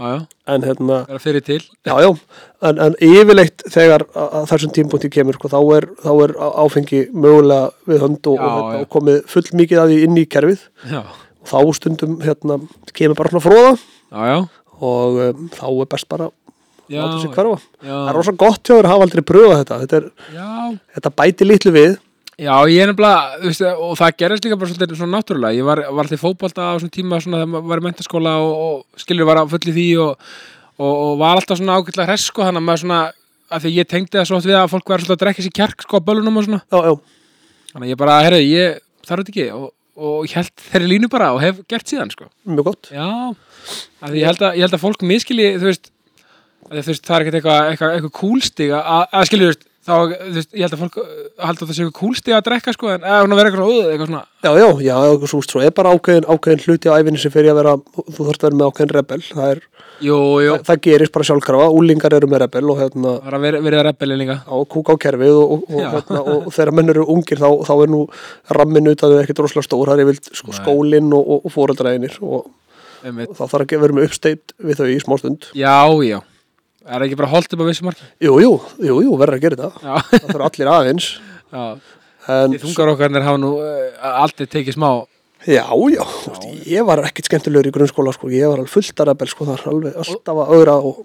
já, 0.00 0.26
en 0.54 0.66
hérna, 0.66 1.00
vera 1.08 1.22
fyrir 1.22 1.44
til. 1.46 1.60
Já 1.86 1.94
en, 2.08 2.80
en 2.86 2.96
yfirleitt 3.04 3.64
þegar 3.70 4.04
þessum 4.50 4.72
tímpúnti 4.76 5.10
kemur, 5.12 5.38
sko, 5.38 5.50
þá, 5.52 5.60
er, 5.76 5.88
þá 6.02 6.10
er 6.26 6.34
áfengi 6.64 7.02
mögulega 7.12 7.70
við 7.90 8.04
hönd 8.04 8.30
og, 8.32 8.36
og, 8.38 8.50
hérna, 8.56 8.82
og 8.82 8.90
komið 8.96 9.20
full 9.30 9.46
mikið 9.62 9.82
að 9.82 9.92
því 9.92 10.00
inn 10.06 10.20
í 10.20 10.26
kerfið. 10.30 10.66
Já, 10.90 11.02
og 11.40 11.52
þá 11.52 11.58
stundum 11.78 12.18
hérna, 12.24 12.60
kemur 12.96 13.18
bara 13.18 13.32
svona 13.32 13.46
fróða 13.46 13.72
já, 13.76 14.20
já, 14.28 14.38
og 14.80 15.22
um, 15.24 15.48
þá 15.56 15.66
er 15.70 15.90
best 15.94 16.08
bara 16.10 16.28
að 16.28 16.36
láta 16.90 17.20
sig 17.22 17.34
hverfa. 17.34 17.58
það 17.84 18.10
er 18.10 18.16
rosa 18.18 18.32
gott 18.34 18.62
hjá 18.64 18.74
þér 18.74 18.88
að 18.88 18.92
hafa 18.94 19.06
aldrei 19.06 19.26
pröfað 19.26 19.60
þetta. 19.60 19.80
Þetta, 19.84 20.00
er, 20.00 20.78
þetta 20.96 21.12
bæti 21.20 21.46
litlu 21.46 21.74
við 21.76 21.92
Já, 22.40 22.54
ég 22.72 22.80
er 22.80 22.88
nefnilega, 22.88 23.72
og 23.84 23.98
það 24.00 24.14
gerist 24.22 24.46
líka 24.46 24.56
bara 24.56 24.70
svolítið 24.70 24.96
svona 24.96 25.18
náttúrulega. 25.18 25.56
Ég 25.58 25.66
var, 25.66 25.82
var 25.92 26.06
alltaf 26.06 26.16
í 26.16 26.20
fótbolta 26.22 26.70
á 26.72 26.80
svona 26.80 26.94
tíma 26.94 27.18
svona 27.20 27.42
þegar 27.42 27.50
maður 27.52 27.66
var 27.68 27.82
í 27.82 27.84
mentaskóla 27.84 28.32
og, 28.40 28.52
og 28.64 29.02
skilur 29.02 29.28
var 29.28 29.40
að 29.42 29.50
fulli 29.52 29.74
því 29.76 29.84
og, 30.06 30.30
og, 30.80 30.94
og 30.94 31.10
var 31.20 31.36
alltaf 31.36 31.60
svona 31.60 31.76
ágætlega 31.76 32.08
hress 32.08 32.30
sko, 32.30 32.46
þannig 32.46 32.62
að 32.62 32.66
maður 32.70 32.82
svona, 32.86 33.00
að 33.52 33.66
því 33.66 33.72
ég 33.76 33.90
tengdi 33.92 34.16
það 34.16 34.28
svo 34.30 34.38
oft 34.40 34.48
við 34.48 34.56
að 34.56 34.70
fólk 34.72 34.94
var 34.94 35.04
svolítið 35.04 35.16
að 35.18 35.22
drekka 35.26 35.44
sér 35.44 35.54
kjark 35.60 35.84
sko 35.84 36.00
á 36.00 36.06
bölunum 36.08 36.40
og 36.40 36.48
svona. 36.48 36.62
já, 36.64 36.80
já, 36.88 36.96
Þannig 37.74 37.86
að 37.86 37.92
ég 37.92 38.00
bara, 38.00 38.16
herri, 38.24 38.42
ég 38.48 38.80
þarf 39.04 39.20
þetta 39.20 39.34
ekki 39.36 39.46
og, 39.58 39.70
og 40.00 40.18
ég 40.30 40.36
held 40.40 40.66
þeirri 40.72 40.92
línu 40.94 41.10
bara 41.12 41.32
og 41.36 41.44
hef 41.44 41.60
gert 41.68 41.92
síðan 41.92 42.14
sko. 42.16 42.30
mjög 42.48 42.70
gott 42.72 42.88
Já, 42.94 43.08
að 44.00 44.14
því 44.16 44.22
ég 44.24 44.30
held 44.32 44.46
að, 44.48 44.56
ég 44.56 44.64
held 44.64 44.78
að 44.78 44.86
fólk 44.88 45.04
miskilji, 45.12 45.50
þú 45.60 45.68
veist, 45.68 45.92
þú 46.70 46.86
veist, 46.88 47.04
það 47.04 47.18
er 47.18 47.26
ekkert 47.26 47.38
eitthvað, 47.42 47.60
eitthvað, 47.74 47.94
eitthvað 47.98 48.16
kúlstig 48.16 48.72
að, 48.80 49.04
að 49.20 49.28
skilur, 49.28 49.44
þú 49.44 49.52
veist, 49.52 49.69
þá, 49.80 49.94
þú 50.12 50.34
veist, 50.36 50.50
ég 50.54 50.64
held 50.66 50.74
að 50.76 50.82
fólk 50.84 50.96
uh, 51.00 51.10
haldi 51.40 51.64
að 51.64 51.70
það 51.70 51.76
sé 51.76 51.82
eitthvað 51.84 51.98
kúlstig 52.00 52.34
að 52.36 52.44
drekka 52.50 52.74
sko, 52.76 52.90
en 52.94 53.06
eða 53.06 53.22
hún 53.24 53.32
að 53.34 53.40
vera 53.40 53.50
eitthvað 53.50 53.62
svona, 53.64 53.76
"Ugh", 53.80 53.90
eitthvað 53.94 54.10
svona, 54.10 54.24
já, 54.44 54.50
já, 54.60 54.68
já, 54.84 54.96
já, 55.08 55.28
svo, 55.32 55.40
svo 55.46 55.62
er 55.64 55.72
bara 55.76 55.94
ákveðin, 55.96 56.26
ákveðin 56.28 56.64
hluti 56.66 56.90
á 56.92 56.96
æfinni 57.00 57.18
sem 57.22 57.32
fyrir 57.32 57.52
að 57.54 57.60
vera 57.62 57.72
þú 57.96 58.26
þarft 58.28 58.44
að 58.44 58.46
vera 58.50 58.58
með 58.60 58.68
ákveðin 58.70 58.94
rebel. 58.98 59.20
Það, 59.30 59.50
er, 59.54 59.62
jú, 60.00 60.18
jú, 60.44 60.52
það, 60.52 60.64
það 60.68 60.80
gerist 60.86 61.12
bara 61.16 61.28
sjálfkrafa, 61.30 61.70
úlingar 61.80 62.16
eru 62.20 62.28
með 62.30 62.42
rebel 62.44 62.70
og 62.70 62.78
hérna 62.80 63.10
það 63.20 63.26
er 63.32 63.36
að 63.38 63.44
vera, 63.48 63.60
vera 63.68 63.82
rebelli 63.88 64.16
líka. 64.20 64.36
á 64.44 64.56
kúk 64.68 64.92
á 64.92 64.94
kerfið 65.00 65.36
og, 65.40 65.52
og, 65.64 65.80
Já. 65.80 65.90
hérna, 65.96 66.20
og, 66.24 66.48
þegar 66.52 66.72
menn 66.76 66.92
eru 66.94 67.04
ungir 67.16 67.40
þá, 67.40 67.48
þá 67.64 67.74
er 67.82 67.92
nú 67.96 68.00
rammin 68.50 68.92
utan 68.92 69.12
við 69.16 69.22
ekkert 69.24 69.44
rosalega 69.44 69.68
stór, 69.68 69.86
það 69.88 70.00
er 70.00 70.04
yfir 70.06 70.20
sko, 70.40 70.52
skólinn 70.60 71.12
og, 71.16 71.24
og, 71.40 71.52
fóreldræðinir 71.52 72.16
og, 72.20 72.50
Einmitt. 73.04 73.32
þá 73.32 73.44
þarf 73.48 73.64
að 73.64 73.80
vera 73.80 73.96
með 73.96 74.08
uppsteitt 74.10 74.52
við 74.60 74.76
þau 74.80 74.88
í 74.92 74.98
smástund 75.00 75.48
Já, 75.56 75.88
já, 76.04 76.20
er 76.96 77.06
ekki 77.06 77.18
bara 77.20 77.30
holdt 77.30 77.54
upp 77.54 77.62
á 77.62 77.66
vissu 77.68 77.86
marki? 77.86 78.10
Jú, 78.22 78.34
jú, 78.42 78.52
jú, 78.82 78.98
jú, 79.06 79.14
verður 79.20 79.38
að 79.38 79.46
gera 79.46 79.60
þetta. 79.60 79.86
Já, 79.86 79.94
það 80.10 80.26
þurfa 80.32 80.50
allir 80.50 80.72
aðeins. 80.74 81.08
Já, 81.50 81.64
þungar 82.64 82.92
okkarnir 82.94 83.26
hafa 83.26 83.40
nú 83.42 83.54
uh, 83.62 84.12
aldrei 84.24 84.50
tekið 84.50 84.76
smá, 84.76 84.90
Já, 85.48 85.64
já, 85.72 86.02
veist, 86.04 86.42
ég 86.68 86.84
var 86.84 87.00
ekkit 87.08 87.30
skemmtilegur 87.30 87.70
í 87.70 87.72
grunnskóla 87.72 88.12
sko, 88.12 88.28
ég 88.28 88.44
var 88.44 88.60
alveg 88.60 88.74
fullt 88.74 88.98
að 89.00 89.06
rebel 89.08 89.28
sko, 89.30 89.46
það 89.48 89.62
alltaf 90.02 90.40
að 90.42 90.50
auðra 90.52 90.74
og 90.84 90.98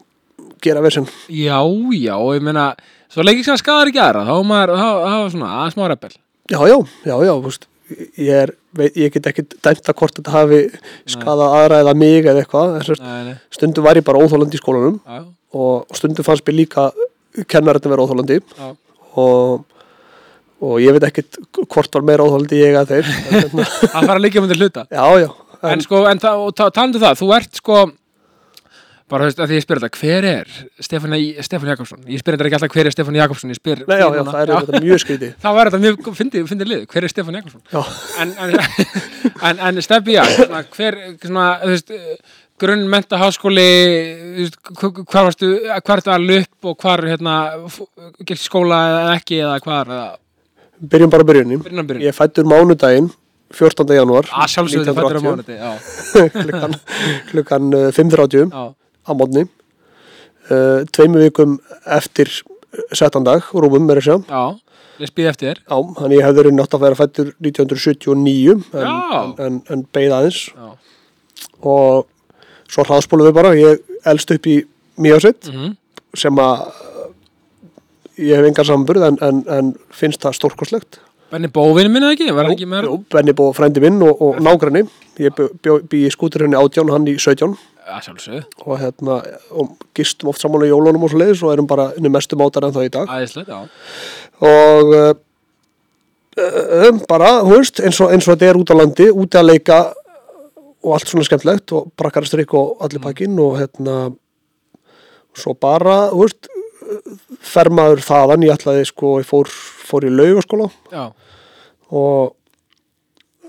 gera 0.60 0.82
versin 0.84 1.08
já, 1.32 1.56
já, 1.96 2.16
ég 2.36 2.44
meina, 2.44 2.66
svo 3.08 3.24
leikir 3.24 3.48
sem 3.48 3.56
að 3.56 3.62
skadar 3.62 3.92
ekki 3.94 4.02
aðra, 4.04 4.26
þá 4.28 4.34
er 4.36 4.50
maður, 4.50 4.74
aðeins 4.82 5.78
smá 5.78 5.88
rebel. 5.88 6.12
Já, 6.52 6.60
já, 6.68 6.76
já, 7.08 7.16
já, 7.16 7.32
þú 7.32 7.46
veist 7.48 7.70
ég, 8.18 8.30
er, 8.34 8.52
veit, 8.76 8.96
ég 8.98 9.14
get 9.14 9.28
ekkit 9.30 9.56
dæmt 9.66 9.90
að 9.92 9.98
hvort 10.00 10.16
þetta 10.18 10.34
hafi 10.34 10.60
skadað 11.12 11.54
aðra 11.60 11.82
eða 11.84 11.94
mig 12.02 12.26
eða 12.26 12.42
eitthvað, 12.42 12.80
en 12.80 13.36
stundum 13.54 13.86
var 13.86 14.00
ég 14.00 14.06
bara 14.08 14.22
óþólandi 14.24 14.58
í 14.58 14.62
skólanum 14.62 14.98
já, 15.06 15.22
og 15.56 15.96
stundum 16.00 16.26
fannst 16.28 16.46
mér 16.48 16.58
líka 16.64 16.88
kennarinn 17.52 17.92
vera 17.94 18.06
óþólandi 18.08 18.40
og, 19.22 19.66
og 20.66 20.76
ég 20.84 20.96
veit 20.96 21.06
ekkit 21.12 21.38
hvort 21.70 21.94
var 22.00 22.08
meira 22.08 22.26
óþólandi 22.26 22.62
ég 22.64 22.78
að 22.80 22.94
þeir 22.96 23.12
en, 23.12 23.20
hérna, 23.38 23.68
Það 23.94 24.10
fara 24.10 24.24
líka 24.24 24.44
myndir 24.44 24.62
hluta. 24.64 24.86
Já, 24.98 25.06
já, 25.26 25.30
En 25.66 25.82
sko, 25.82 26.02
en 26.10 26.20
það, 26.22 26.42
og 26.46 26.52
ta- 26.58 26.68
talandi 26.70 27.00
um 27.00 27.04
það, 27.06 27.16
þú 27.22 27.28
ert 27.38 27.56
sko, 27.62 27.78
bara 29.12 29.26
þú 29.26 29.30
veist, 29.30 29.40
að 29.44 29.52
því 29.52 29.58
ég 29.60 29.64
spyr 29.66 29.80
þetta, 29.84 30.00
hver 30.02 30.26
er 30.30 30.54
Stefán, 30.82 31.68
Jakobsson? 31.70 32.00
Ég 32.10 32.22
spyr 32.24 32.36
þetta 32.38 32.48
ekki 32.50 32.58
alltaf 32.58 32.72
hver 32.76 32.88
er 32.90 32.94
Stefán 32.96 33.18
Jakobsson, 33.20 33.52
ég 33.54 33.60
spyr 33.60 33.84
Nei, 33.86 33.98
já, 34.02 34.08
já, 34.18 34.22
það 34.30 34.40
er 34.42 34.54
þetta 34.66 34.82
mjög 34.86 35.02
skríti 35.04 35.30
Þá 35.44 35.50
var 35.58 35.70
þetta 35.70 35.82
mjög, 35.84 36.08
fyndið, 36.22 36.48
fyndið 36.50 36.72
lið, 36.72 36.86
hver 36.94 37.06
er 37.08 37.14
Stefán 37.14 37.38
Jakobsson? 37.38 37.62
Já, 37.70 37.84
En, 38.24 38.32
en, 38.42 38.56
en, 39.52 39.62
en 39.70 39.82
Steffi, 39.86 40.16
já, 40.18 40.24
svona, 40.40 40.64
hver, 40.78 40.98
svona, 41.22 41.46
þú 41.62 41.74
veist, 41.76 41.94
grunn 42.66 42.86
menta 42.90 43.20
háskóli, 43.22 43.68
þú 44.22 44.40
veist, 44.46 44.58
hv- 44.80 45.04
hvar 45.12 45.28
varstu, 45.30 45.50
hvar 45.70 46.02
ertu 46.02 46.14
að 46.16 46.26
lupp 46.32 46.70
og 46.72 46.78
hvar, 46.86 47.04
hérna, 47.12 47.36
gert 48.26 48.42
skóla 48.42 48.80
eða 48.94 49.12
ekki 49.20 49.42
eða 49.44 49.60
hvar, 49.66 49.92
eða? 50.00 50.08
Byrjum 50.96 51.12
bara 51.14 51.24
byrjunum 51.28 51.62
byrjun. 51.64 52.02
Ég 52.04 52.10
er 52.12 52.16
fættur 52.18 52.48
mánudaginn 52.50 53.12
14. 53.56 53.86
janúar 53.96 54.26
Að 54.34 54.50
sjálfsögðu 54.56 54.88
þið 54.90 54.98
fættur 54.98 55.20
á 55.20 55.22
1980, 55.22 55.30
mánuði, 55.30 55.60
já, 55.62 55.70
klukkan, 56.48 56.74
klukkan 57.30 57.70
uh, 57.78 57.86
5.30 57.96 58.50
já, 58.50 58.64
á 59.06 59.12
mótni 59.18 59.46
uh, 59.46 60.84
tveimu 60.96 61.24
vikum 61.24 61.58
eftir 61.98 62.32
settan 62.92 63.24
dag, 63.24 63.46
rúmum 63.54 63.88
er 63.94 64.02
að 64.02 64.10
sjá 64.10 64.16
já, 64.28 64.44
ég 65.00 65.12
spýði 65.12 65.32
eftir. 65.32 65.62
Þér. 65.62 65.64
Já, 65.70 65.78
hann 66.02 66.16
ég 66.18 66.26
hefði 66.26 66.52
nátt 66.56 66.76
að 66.76 66.84
vera 66.88 67.00
fættur 67.00 67.32
1979 67.40 68.58
en, 68.58 68.84
en, 68.84 69.32
en, 69.46 69.62
en 69.72 69.86
beigð 69.96 70.18
aðeins. 70.18 70.42
Já. 70.52 70.76
og 71.66 72.12
svo 72.72 72.84
hraðspólum 72.88 73.30
við 73.30 73.38
bara 73.38 73.56
ég 73.58 73.82
elst 74.10 74.32
upp 74.36 74.48
í 74.50 74.60
Mjósett 75.02 75.50
Mm 75.52 75.74
sem 76.16 76.38
að 76.40 76.62
ég 78.24 78.38
hef 78.40 78.46
engan 78.48 78.68
samburð 78.70 79.10
en, 79.10 79.18
en, 79.26 79.42
en 79.52 79.74
finnst 79.92 80.24
það 80.24 80.38
stórkoslegt 80.40 81.02
Benni 81.34 81.50
Bóvinn 81.52 81.90
minna 81.92 82.14
ekki, 82.14 82.30
Jú, 82.86 83.00
Benni 83.12 83.34
bó 83.36 83.50
frændi 83.56 83.82
minn 83.84 83.98
og, 84.06 84.20
og 84.22 84.38
nágranni. 84.46 84.84
Ég 85.20 85.34
bý 85.36 86.04
í 86.06 86.12
skúturhenni 86.14 86.56
átján 86.56 86.92
hann 86.94 87.08
í 87.10 87.18
17 87.18 87.42
Já, 87.42 87.50
sjálfsögðu, 87.50 87.75
og 88.66 88.80
hérna 88.82 89.20
og 89.54 89.76
gistum 89.98 90.32
oft 90.32 90.42
saman 90.42 90.66
á 90.66 90.72
jólunum 90.72 91.06
og 91.06 91.12
svo 91.12 91.22
leiðis 91.22 91.44
og 91.46 91.54
erum 91.54 91.68
bara 91.70 91.92
inni 91.98 92.10
mestu 92.10 92.38
mátar 92.40 92.66
en 92.66 92.74
það 92.76 92.88
í 92.88 92.94
dag. 92.96 93.12
Æðislegt, 93.14 93.50
já. 93.50 93.60
Og 94.46 94.96
um, 96.90 97.00
bara, 97.10 97.30
veist, 97.48 97.80
eins 97.80 98.00
og, 98.02 98.12
eins 98.12 98.28
og 98.28 98.34
þetta 98.34 98.50
er 98.50 98.60
út 98.60 98.74
á 98.74 98.76
landi, 98.76 99.10
úti 99.14 99.40
að 99.40 99.50
leika 99.52 99.80
og 100.86 100.96
allt 100.98 101.10
svona 101.10 101.26
skemmtlegt 101.26 101.74
og 101.78 101.92
brakkarastrykk 101.98 102.58
og 102.58 102.86
allir 102.86 103.04
pakkin 103.04 103.38
og 103.42 103.60
hérna 103.62 104.00
svo 105.36 105.56
bara, 105.58 106.10
veist 106.16 106.50
fer 107.46 107.70
maður 107.74 108.04
þaðan, 108.06 108.46
ég 108.46 108.54
ætlaði 108.54 108.86
sko, 108.90 109.18
ég 109.22 109.30
fór, 109.30 109.50
fór 109.50 110.06
í 110.06 110.12
laugaskóla. 110.14 110.68
Já, 110.94 111.08
og 111.96 112.36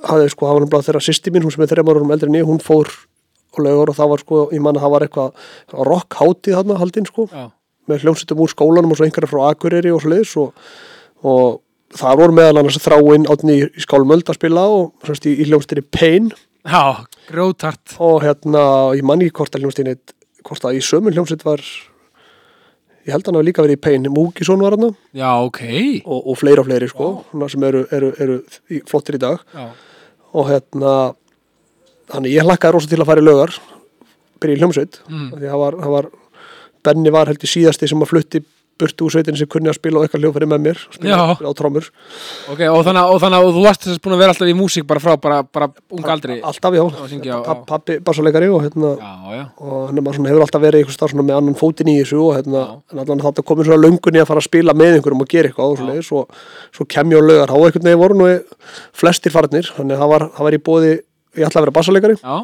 hafði 0.06 0.30
sko, 0.32 0.46
það 0.46 0.56
var 0.56 0.64
náttúrulega 0.64 0.88
þeirra 0.88 1.04
sýsti 1.04 1.32
mín, 1.32 1.44
hún 1.44 1.54
sem 1.54 1.64
er 1.64 1.70
þreymar 1.72 2.00
árum 2.00 2.12
eldri 2.14 2.30
en 2.30 2.38
ég, 2.38 2.48
hún 2.48 2.62
fór 2.62 2.90
á 3.60 3.64
laugar 3.66 3.92
og 3.92 3.96
það 3.98 4.10
var 4.12 4.22
sko, 4.24 4.40
ég 4.52 4.62
man 4.64 4.76
að 4.78 4.84
það 4.86 4.94
var 4.96 5.06
eitthvað 5.06 5.86
rock 5.90 6.18
hátíð 6.20 6.56
þarna 6.58 6.78
haldinn 6.82 7.08
sko. 7.10 7.28
Já, 7.32 7.46
með 7.86 8.02
hljómsveitum 8.04 8.42
úr 8.42 8.50
skólanum 8.52 8.92
og 8.94 8.98
svo 8.98 9.06
einhverja 9.06 9.30
frá 9.30 9.42
Akureyri 9.52 9.92
og 9.94 10.02
svo 10.02 10.10
leiðis 10.12 10.34
og, 10.42 10.66
og 11.22 11.60
það 11.96 12.18
voru 12.22 12.34
meðal 12.36 12.60
annars 12.62 12.80
þráinn 12.82 13.28
átni 13.30 13.58
í, 13.60 13.66
í 13.78 13.84
skálmöld 13.86 14.26
að 14.26 14.38
spila 14.40 14.64
og 14.74 14.88
semst, 15.06 15.28
í, 15.30 15.36
í 15.38 15.46
hljómsveitinni 15.48 15.86
Pain. 15.94 16.32
Já, 16.66 17.06
grótart 17.30 17.94
og 18.02 18.24
hérna, 18.26 18.64
ég 18.98 19.06
man 19.06 19.22
ekki 19.22 19.36
hvort 19.38 19.54
að 19.54 19.62
hljómsveitinni 19.66 20.00
hvort 20.46 20.66
að 20.66 20.78
í 20.78 20.82
sömu 20.82 21.12
hljómsveit 21.14 21.44
var 21.46 21.62
ég 23.06 23.14
held 23.14 23.22
að 23.22 23.30
hann 23.30 23.38
hafi 23.38 23.46
líka 23.48 23.62
verið 23.62 23.78
í 23.78 23.82
Pain. 23.86 24.08
Múkisson 24.10 24.62
var 24.66 24.74
hann 24.74 24.88
Já, 25.14 25.30
ok. 25.46 25.60
Og, 26.02 26.26
og 26.32 26.38
fleiri 26.40 26.62
og 26.62 26.66
fleiri 26.66 26.88
sko. 26.90 27.10
Wow. 27.30 27.48
sem 27.52 27.62
eru, 27.68 27.84
eru, 27.94 28.10
eru 28.22 28.38
í- 28.74 28.82
flottir 28.90 29.18
í 29.18 29.22
dag. 29.22 29.42
Já, 29.54 29.68
og 30.36 30.48
hérna 30.50 30.94
þannig 32.12 32.36
ég 32.36 32.42
hlakkaði 32.46 32.72
rosa 32.78 32.88
til 32.92 33.00
að 33.02 33.06
fara 33.12 33.20
í 33.24 33.26
lögar 33.26 33.56
byrja 34.40 34.56
í 34.56 34.60
hljómsveit 34.60 35.00
Mm. 35.08 35.30
það 35.40 35.58
var, 35.64 35.72
það 35.82 35.90
var 35.96 36.10
Benni 36.86 37.10
var 37.10 37.26
held 37.26 37.42
í 37.42 37.48
síðasti 37.50 37.88
sem 37.90 37.98
að 38.04 38.06
flutti 38.12 38.44
burtu 38.78 39.06
úr 39.06 39.10
sveitinni 39.10 39.38
sem 39.40 39.48
kunni 39.48 39.70
að 39.72 39.78
spila 39.78 39.98
á 39.98 40.04
eitthvað 40.04 40.20
hljófari 40.20 40.46
með 40.46 40.60
mér 40.66 40.76
spila, 40.92 41.16
á 41.32 41.50
trommur. 41.56 41.86
Ok, 42.52 42.60
og 42.68 42.84
að- 43.00 43.10
og 43.14 43.20
þannig 43.22 43.38
að 43.40 43.54
þú 43.56 43.62
varst 43.64 43.86
þess 43.88 43.98
búin 44.04 44.12
að 44.14 44.18
vera 44.20 44.32
alltaf 44.34 44.50
í 44.52 44.54
músík 44.54 44.86
bara 44.86 45.00
frá, 45.00 45.16
bara, 45.18 45.42
bara 45.42 45.68
ung 45.90 46.04
aldri? 46.04 46.42
alltaf 46.44 46.74
já, 46.76 46.82
Og 46.84 47.08
syngja 47.08 47.40
á- 47.40 47.42
Pa- 47.42 47.64
pappi 47.64 47.98
bassalegari 48.04 48.48
og 48.52 48.60
hérna 48.62 48.98
Já, 49.00 49.32
já, 49.32 49.48
og 49.58 49.88
hann 49.88 49.96
svona, 50.12 50.28
hefur 50.28 50.42
alltaf 50.44 50.60
verið 50.60 50.86
stað 50.92 51.08
svona 51.10 51.24
með 51.24 51.36
annan 51.40 51.54
fótinn 51.56 51.88
í 51.88 51.96
þessu 52.04 52.20
og 52.20 52.36
hérna 52.36 52.82
þetta 52.92 53.42
komið 53.48 53.64
svona 53.64 53.82
löngunni 53.88 54.20
að 54.20 54.26
fara 54.26 54.40
að 54.40 54.48
spila 54.50 54.72
með 54.74 55.00
einhverjum 55.00 55.20
og 55.22 55.28
gera 55.28 55.48
eitthvað 55.48 55.70
og 55.72 55.78
svo 55.78 55.86
leiðis 55.88 56.12
og 56.12 56.28
svo 56.76 56.84
kem 56.86 57.10
ég 57.10 57.16
á 57.16 57.22
lögar, 57.24 57.48
þá 57.48 57.56
einhvern 57.56 57.82
veginn 57.82 57.98
voru 58.04 58.14
nú 58.14 58.44
flestir 58.92 59.32
farnir, 59.32 59.64
þannig 59.72 59.96
að 59.96 60.00
það 60.04 60.08
var, 60.12 60.28
það 60.36 60.44
var 60.44 60.52
í 60.52 60.58
bóði 60.60 61.00
ég 61.36 61.46
ætla 61.48 61.60
að 61.60 61.66
vera 61.66 61.76
bassalegari 61.76 62.16
já, 62.18 62.36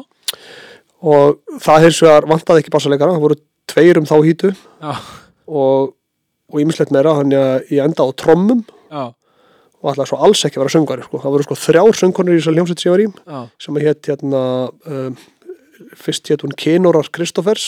og 1.03 1.59
það 1.63 1.87
hins 1.87 1.99
vegar 2.05 2.29
vantaði 2.29 2.63
ekki 2.63 2.73
bassalegara, 2.73 3.17
það 3.17 3.25
voru 3.25 3.39
tveir 3.73 3.99
um 3.99 4.07
þá 4.07 4.15
hýtu. 4.23 4.53
Og, 5.43 5.91
og 6.53 6.61
ímislegt 6.61 6.93
meira, 6.95 7.17
þannig 7.19 7.41
að 7.41 7.73
ég 7.75 7.83
enda 7.83 8.05
á 8.07 8.09
trommum. 8.15 8.61
Já, 8.93 9.03
og 9.83 9.91
ætlaði 9.91 10.11
svo 10.13 10.19
alls 10.23 10.43
ekki 10.47 10.59
að 10.59 10.63
vera 10.63 10.73
söngvari 10.77 11.05
sko. 11.05 11.19
það 11.19 11.33
voru 11.35 11.45
sko 11.47 11.57
þrjár 11.59 11.97
söngkonur 11.99 12.37
í 12.37 12.39
þessar 12.39 12.55
hljómsveit 12.55 12.83
sem 12.83 12.87
ég 12.87 12.93
var 12.93 13.03
í 13.03 13.07
já, 13.11 13.39
sem 13.65 13.79
hétt 13.83 14.09
hérna 14.11 14.43
um, 14.87 15.17
fyrst 15.99 16.31
hétt 16.31 16.45
hún 16.45 16.55
Kenorar 16.63 17.09
Kristoffers 17.11 17.65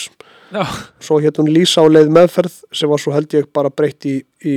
svo 1.04 1.18
hétt 1.20 1.36
hún 1.42 1.50
Lísa 1.52 1.84
á 1.84 1.86
leið 1.92 2.08
meðferð 2.16 2.56
sem 2.72 2.88
var 2.88 3.02
svo 3.02 3.12
held 3.12 3.36
ég 3.36 3.50
bara 3.52 3.68
breytt 3.68 4.08
í, 4.08 4.16
í 4.40 4.56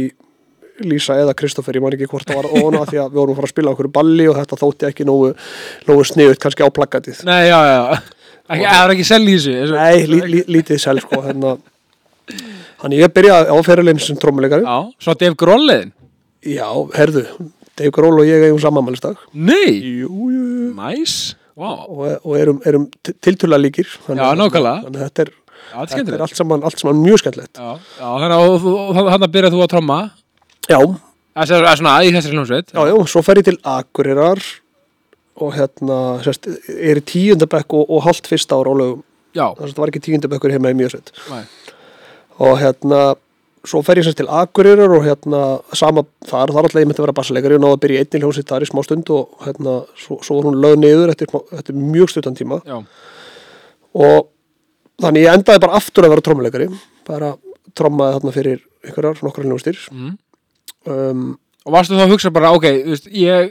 Lísa 0.87 1.17
eða 1.19 1.33
Kristoffer, 1.37 1.75
ég 1.75 1.83
man 1.83 1.95
ekki 1.97 2.07
hvort 2.11 2.29
það 2.29 2.39
var 2.43 2.49
óna 2.63 2.85
því 2.87 3.01
að 3.01 3.09
við 3.09 3.19
vorum 3.19 3.33
að 3.33 3.39
fara 3.41 3.49
að 3.49 3.53
spila 3.55 3.73
okkur 3.73 3.91
balli 3.99 4.27
og 4.29 4.37
þetta 4.39 4.59
þótti 4.61 4.87
ekki 4.89 5.07
nógu, 5.09 5.33
nógu 5.89 6.05
sniðut 6.07 6.39
kannski 6.43 6.63
á 6.65 6.69
plakatið. 6.71 7.23
Nei, 7.27 7.41
já, 7.49 7.59
já. 7.69 7.99
Það 8.49 8.79
er 8.79 8.93
ekki 8.95 9.05
sel 9.05 9.21
í 9.29 9.35
þessu 9.35 9.75
Nei, 9.75 10.05
lí, 10.09 10.19
lí, 10.25 10.39
lítið 10.57 10.81
selv 10.81 11.03
sko 11.05 11.19
hérna. 11.21 11.57
Þannig 12.79 13.01
ég 13.03 13.13
byrjaði 13.13 13.53
á 13.53 13.57
fyrirlegin 13.65 14.01
sem 14.03 14.17
trommuleikari 14.19 14.65
Já, 14.65 14.77
svo 15.01 15.15
Dave 15.19 15.37
Groll-leiðin 15.39 15.91
Já, 16.49 16.67
herðu, 16.95 17.25
Dave 17.77 17.91
Grohl 17.95 18.21
og 18.21 18.27
ég 18.29 18.45
eigum 18.47 18.61
samanmælistag 18.63 19.19
Nei, 19.35 19.75
Jú, 20.01 20.29
jú, 20.31 20.71
næs, 20.77 21.15
vá. 21.59 21.69
Og, 21.85 22.05
og 22.23 22.37
erum, 22.39 22.61
erum 22.69 22.87
tiltöla 23.21 23.59
líkir 23.59 23.89
Já, 24.07 24.31
nákvæmlega. 24.39 24.85
Þannig 24.87 24.99
að 25.01 25.05
þetta 25.09 25.25
er 25.27 25.33
þetta 25.69 25.99
er 26.01 26.15
er 26.15 26.23
allt 26.25 26.37
saman, 26.39 26.63
allt 26.65 26.81
saman 26.81 27.01
mjög 27.03 27.21
skemmtilegt. 27.21 27.59
Já, 27.59 27.75
já 27.99 28.07
þannig 28.23 28.35
að 28.37 28.45
og- 28.47 28.65
og- 28.65 28.79
og 28.97 29.11
þannig 29.11 29.27
að 29.27 29.33
byrja 29.35 29.51
þú 29.53 29.61
að 29.65 29.71
tromma 29.73 29.99
já, 30.69 30.79
Það 31.39 31.53
er 31.55 31.79
svona 31.79 31.93
í 32.03 32.09
þessari 32.11 32.35
hljómsveit. 32.35 32.73
Já, 32.73 32.81
já, 32.89 32.95
svo 33.07 33.21
fer 33.23 33.39
ég 33.39 33.47
til 33.47 33.59
Akureyrar 33.69 34.41
og 35.39 35.53
hérna 35.55 35.99
sérst, 36.25 36.49
er 36.67 36.99
í 36.99 37.03
tíundabekk 37.05 37.77
og, 37.79 37.85
og 37.87 38.03
halvt 38.03 38.27
fyrsta 38.27 38.57
ára 38.59 38.73
á 38.75 38.79
lögum. 38.81 39.03
Já, 39.37 39.45
þannig 39.55 39.69
að 39.69 39.75
það 39.77 39.83
var 39.83 39.91
ekki 39.93 40.03
tíundabekkur 40.07 40.53
heima 40.55 40.71
í 40.73 40.77
Mjösveit 40.79 41.11
Nei. 41.29 41.43
og 42.41 42.55
hérna 42.59 43.01
svo 43.69 43.83
fer 43.85 44.01
ég 44.01 44.07
sérst 44.07 44.17
til 44.19 44.27
Akureyrar 44.33 44.95
og 44.97 45.05
hérna 45.05 45.43
sama 45.77 46.03
þar, 46.25 46.49
þar 46.49 46.65
alltaf 46.65 46.81
ég 46.81 46.89
myndi 46.89 46.97
að 46.97 47.05
vera 47.05 47.15
bassaleikari 47.19 47.59
og 47.59 47.63
náða 47.63 47.77
að 47.77 47.83
byrja 47.85 47.99
í 47.99 48.03
einni 48.03 48.21
hljómsveit 48.23 48.49
þar 48.49 48.65
í 48.65 48.69
smá 48.71 48.81
stund 48.87 49.11
og 49.13 49.45
hérna 49.45 49.75
svo, 50.01 50.17
svo 50.25 50.39
var 50.39 50.49
hún 50.49 50.57
lög 50.63 50.79
niður 50.81 51.13
eftir, 51.13 51.29
eftir 51.55 51.77
mjög 51.77 52.15
stuttan 52.15 52.39
tíma. 52.39 52.59
Já, 52.65 52.81
og 54.01 54.31
þannig 55.03 55.27
ég 55.27 55.37
endaði 55.37 55.63
bara 55.63 55.77
aftur 55.79 56.07
að 56.07 56.15
vera 56.15 56.25
trommuleikari 56.25 56.71
bara 57.07 57.35
trommaði 57.77 58.17
þarna 58.17 58.35
fyrir 58.35 58.65
einhverjar 58.83 59.23
nokkrar 59.23 59.47
hljómsdýr 59.47 59.85
mm. 59.93 60.17
Um, 60.87 61.37
Og 61.67 61.73
varstu 61.75 61.97
þá 61.97 62.05
að 62.05 62.13
hugsa 62.13 62.29
bara, 62.33 62.51
ok, 62.55 62.63
þú 62.85 62.93
veist, 62.93 63.07
ég, 63.13 63.49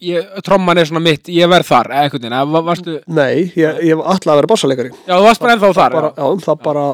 ég 0.00 0.30
tromman 0.46 0.78
er 0.80 0.88
svona 0.88 1.02
mitt, 1.04 1.28
ég 1.28 1.50
verð 1.52 1.68
þar 1.68 1.90
eða 1.92 2.06
eða 2.32 2.38
va- 2.54 2.62
varstu 2.70 2.94
nei, 3.06 3.52
ég, 3.54 3.82
ég 3.84 3.98
var 4.00 4.14
alltaf 4.14 4.32
að 4.32 4.40
vera 4.40 4.50
bassaleikari 4.54 4.90
Já, 5.06 5.12
þú 5.18 5.22
varst 5.26 5.40
bara 5.44 5.54
ennþá 5.58 5.72
þar 5.76 5.92
bara, 5.98 6.12
já, 6.16 6.26
það 6.46 6.62
bara 6.64 6.86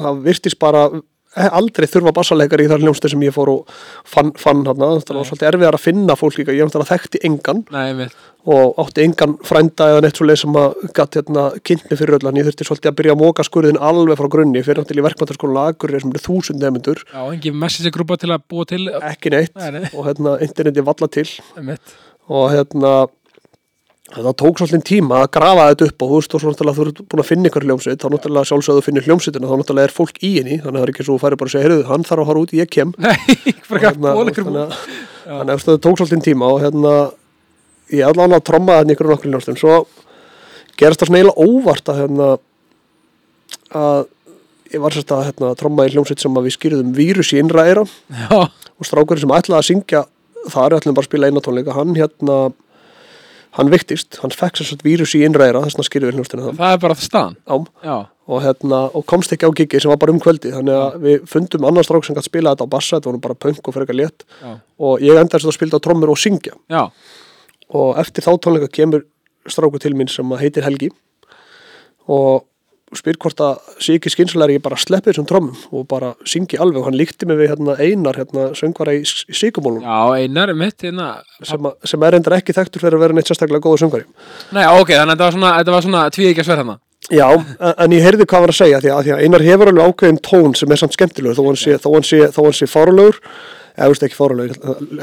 það 0.00 0.22
virtist 0.24 0.58
bara 0.58 0.86
aldrei 1.58 1.88
þurfa 1.90 2.14
bassaleikari 2.16 2.66
í 2.66 2.70
þar 2.72 2.84
hljómsdýr 2.86 3.14
sem 3.14 3.26
ég 3.26 3.36
fór 3.36 3.52
og 3.52 3.76
fann, 4.08 4.32
fann 4.38 4.64
þarna, 4.66 4.96
það 5.02 5.20
var 5.20 5.28
svolítið 5.30 5.50
erfiðar 5.52 5.78
að 5.78 5.84
finna 5.84 6.18
fólk 6.18 6.40
líka, 6.40 6.56
ég 6.56 6.68
náttúrulega 6.68 6.96
þekkti 6.96 7.22
engan 7.28 7.64
Nei, 7.74 8.08
og 8.48 8.78
átti 8.80 9.04
engan 9.04 9.34
frænda 9.44 9.90
eða 9.92 10.02
neitt 10.04 10.18
svo 10.18 10.26
leið 10.28 10.40
sem 10.40 10.56
að 10.56 10.76
gatt 10.96 11.18
hérna 11.18 11.44
kynnt 11.66 11.90
mig 11.90 12.00
fyrir 12.00 12.16
öllan, 12.16 12.38
ég 12.40 12.48
þurfti 12.48 12.68
svolítið 12.68 12.92
að 12.92 12.98
byrja 13.00 13.16
að 13.16 13.22
móka 13.22 13.44
skurðin 13.44 13.80
alveg 13.90 14.20
frá 14.20 14.30
grunni, 14.32 14.62
fyrir 14.64 14.80
náttúrulega 14.80 15.04
í 15.04 15.08
verkmæntarskóla 15.08 15.66
Akureyri 15.72 16.02
sem 16.04 16.14
eru 16.14 16.24
þúsund 16.24 16.64
nefndur, 16.64 17.02
Já, 17.12 17.20
engin 17.26 17.58
message 17.60 17.92
grúpa 17.94 18.16
til 18.20 18.32
að 18.32 18.44
búa 18.48 18.68
til. 18.68 18.84
Ekki 19.10 19.32
neitt. 19.34 19.54
Nei, 19.58 19.84
og 19.92 20.06
hérna 20.06 20.36
interneti 20.44 20.84
valla 20.86 21.08
til. 21.12 21.26
Og 22.28 22.50
hérna 22.52 22.92
það 24.08 24.34
tók 24.40 24.60
svolítið 24.60 24.84
tíma 24.88 25.22
að 25.22 25.30
grafa 25.36 25.66
þetta 25.68 25.86
upp 25.88 26.04
og 26.04 26.10
þú 26.10 26.18
veist, 26.18 26.34
þú 26.34 26.84
ert 26.88 27.00
búin 27.12 27.22
að 27.22 27.28
finna 27.28 27.50
ykkur 27.50 27.66
hljómsveit 27.66 28.00
þá 28.00 28.08
náttúrulega 28.14 28.48
sjálfsögðu 28.48 28.84
finnir 28.86 29.04
hljómsveitina 29.04 29.50
þá 29.50 29.56
náttúrulega 29.60 29.88
er 29.88 29.94
fólk 29.94 30.20
í 30.24 30.30
henni, 30.38 30.56
þannig 30.62 30.68
að 30.68 30.78
það 30.78 30.86
er 30.86 30.92
ekki 30.94 31.06
svo 31.08 31.16
að 31.18 31.24
færi 31.24 31.38
bara 31.40 31.50
að 31.50 31.54
segja 31.54 31.66
heyrðu, 31.66 31.86
hann 31.90 32.06
þarf 32.08 32.22
að 32.24 32.30
fara 32.30 32.42
út, 32.42 32.54
ég 32.56 32.70
kem. 32.72 32.94
Nei, 33.04 33.16
hérna, 33.84 34.14
þannig 34.16 34.40
að 35.28 35.52
að 35.52 35.64
það 35.66 35.80
tók 35.84 36.00
svolítið 36.00 36.24
tíma 36.24 36.52
og 36.54 36.62
hérna 36.64 36.94
ég 37.92 38.04
allan 38.08 38.36
að 38.36 38.46
tromma 38.48 38.78
þetta 38.80 38.96
ykkur 38.96 39.10
nokkur 39.12 39.32
hljómsveitin 39.32 39.60
svo 39.60 39.74
gerast 40.78 41.02
það 41.02 41.10
svona 41.10 41.20
eiginlega 41.20 41.48
óvart 41.48 41.92
að 41.92 42.00
hérna 42.02 42.28
að 43.78 44.06
ég 44.72 44.82
var 44.84 44.94
sérst 44.94 45.12
að 45.12 45.26
hérna, 45.28 45.52
tromma 45.58 45.86
í 45.88 45.92
hljómsveit 45.92 46.22
sem 46.22 46.38
að 46.38 46.48
við 46.48 46.56
skýrðum 46.56 46.94
vírus 46.96 47.32
í 47.32 47.40
innra 47.40 47.66
eira 47.68 47.84
Já, 47.84 48.48
og 48.48 48.88
strákurinn 48.88 49.24
sem 49.24 49.36
ætlaði 49.36 49.58
að 49.60 49.68
syngja 49.68 50.02
þar 50.48 50.76
ætlaði 50.78 50.96
bara 50.96 51.04
að 51.04 51.08
spila 51.08 51.28
eina 51.28 51.44
tónleika 51.44 51.76
hann 51.76 51.96
hérna 51.96 52.38
hann 53.56 53.72
viktist, 53.72 54.20
hann 54.22 54.34
fekk 54.34 54.60
sér 54.60 54.70
svona 54.72 54.86
vírus 54.86 55.16
í 55.16 55.24
innræra 55.26 55.64
þess 55.64 55.80
að 55.80 55.88
skýrði 55.88 56.10
við 56.10 56.18
hljómsveitinu 56.18 56.54
það 56.58 56.72
er 56.74 56.80
bara 56.84 56.98
það 56.98 57.08
staðan 57.08 57.38
og, 58.28 58.42
hérna, 58.44 58.80
og 58.92 59.04
komst 59.08 59.32
ekki 59.32 59.48
á 59.48 59.52
gigi 59.56 59.80
sem 59.80 59.92
var 59.92 60.00
bara 60.00 60.12
um 60.12 60.20
kvöldi 60.20 60.52
þannig 60.52 60.76
að 60.76 60.98
við 61.04 61.22
fundum 61.30 61.64
annan 61.68 61.86
strák 61.86 62.04
sem 62.04 62.16
gætt 62.16 62.28
spila 62.28 62.52
þetta 62.52 62.66
á 62.68 62.74
bassa, 62.74 62.98
þetta 62.98 63.08
var 63.08 63.16
nú 63.16 63.22
bara 63.24 63.38
punk 63.46 63.62
og 63.62 63.74
fyrir 63.74 63.86
eitthvað 63.86 64.00
létt. 64.02 64.26
Já, 64.42 64.50
og 64.84 65.04
ég 65.04 65.20
endaði 65.20 65.48
að 65.48 65.56
spila 65.56 65.80
á 65.80 65.84
trommur 65.86 66.12
og 66.12 66.20
syngja. 66.20 66.56
Já. 66.68 66.82
Og 67.78 68.00
eftir 68.02 68.26
þá 68.26 68.30
tónleika 68.36 68.68
kemur 68.80 69.06
stráku 69.48 69.80
til 69.80 69.94
mín 69.96 70.12
sem 70.12 70.36
heitir 70.42 70.66
Helgi. 70.66 70.90
Og 72.08 72.44
spyr 72.96 73.18
hvort 73.20 73.40
að 73.44 73.58
sé 73.84 73.96
ekki 73.98 74.10
skynsalega 74.14 74.56
ég 74.56 74.62
bara 74.64 74.78
sleppi 74.80 75.10
þessum 75.10 75.26
trommum 75.28 75.56
og 75.76 75.84
bara 75.90 76.14
syngi 76.24 76.56
alveg. 76.56 76.80
Og 76.80 76.86
hann 76.88 76.96
líkti 76.96 77.26
mig 77.28 77.36
við 77.42 77.50
hérna, 77.52 77.76
einar 77.82 78.16
hérna, 78.16 78.46
söngvara 78.56 78.94
í, 78.96 79.02
síkumólum 79.04 79.82
Já, 79.84 79.98
einar 80.24 80.48
er 80.48 80.56
mitt 80.56 80.80
hérna. 80.86 81.08
Sem, 81.42 81.60
að- 81.68 81.76
sem 81.84 82.02
er 82.08 82.16
endur 82.18 82.36
ekki 82.38 82.56
þekktur 82.56 82.80
fyrir 82.86 82.96
að 82.96 83.04
vera 83.04 83.12
neitt 83.18 83.28
sérstaklega 83.28 83.60
góða 83.68 83.82
söngvari. 83.84 84.06
Nei, 84.56 84.64
ok, 84.80 84.94
þannig 84.96 85.12
að 85.12 85.34
þetta 85.60 85.72
var 85.76 85.82
svona, 85.84 86.04
tví 86.10 86.30
ekki 86.32 86.40
að 86.44 86.48
sver 86.48 86.62
hérna. 86.62 86.78
Já, 87.08 87.28
en, 87.78 87.92
ég 87.94 88.02
heyrði 88.04 88.26
hvað 88.28 88.42
var 88.44 88.50
að 88.52 88.58
segja 88.58 88.80
því 88.84 88.90
að, 88.92 89.04
því 89.06 89.12
að 89.14 89.22
einar 89.24 89.44
hefur 89.46 89.70
alveg 89.70 89.86
ákveðin 89.92 90.18
tón 90.26 90.54
sem 90.58 90.72
er 90.74 90.80
samt 90.80 90.92
skemmtilegur 90.96 91.38
þó 91.38 91.44
hann 91.46 91.56
sé, 91.56 91.76
þó 91.80 91.88
hann 91.94 92.04
sé, 92.04 92.18
þó 92.34 92.40
hann 92.44 92.56
sé 92.58 92.66
fárulegur 92.68 93.16
eða 93.78 93.86
þú 93.86 93.94
veist 93.94 94.04
ekki 94.08 94.18
fárulegur 94.18 94.58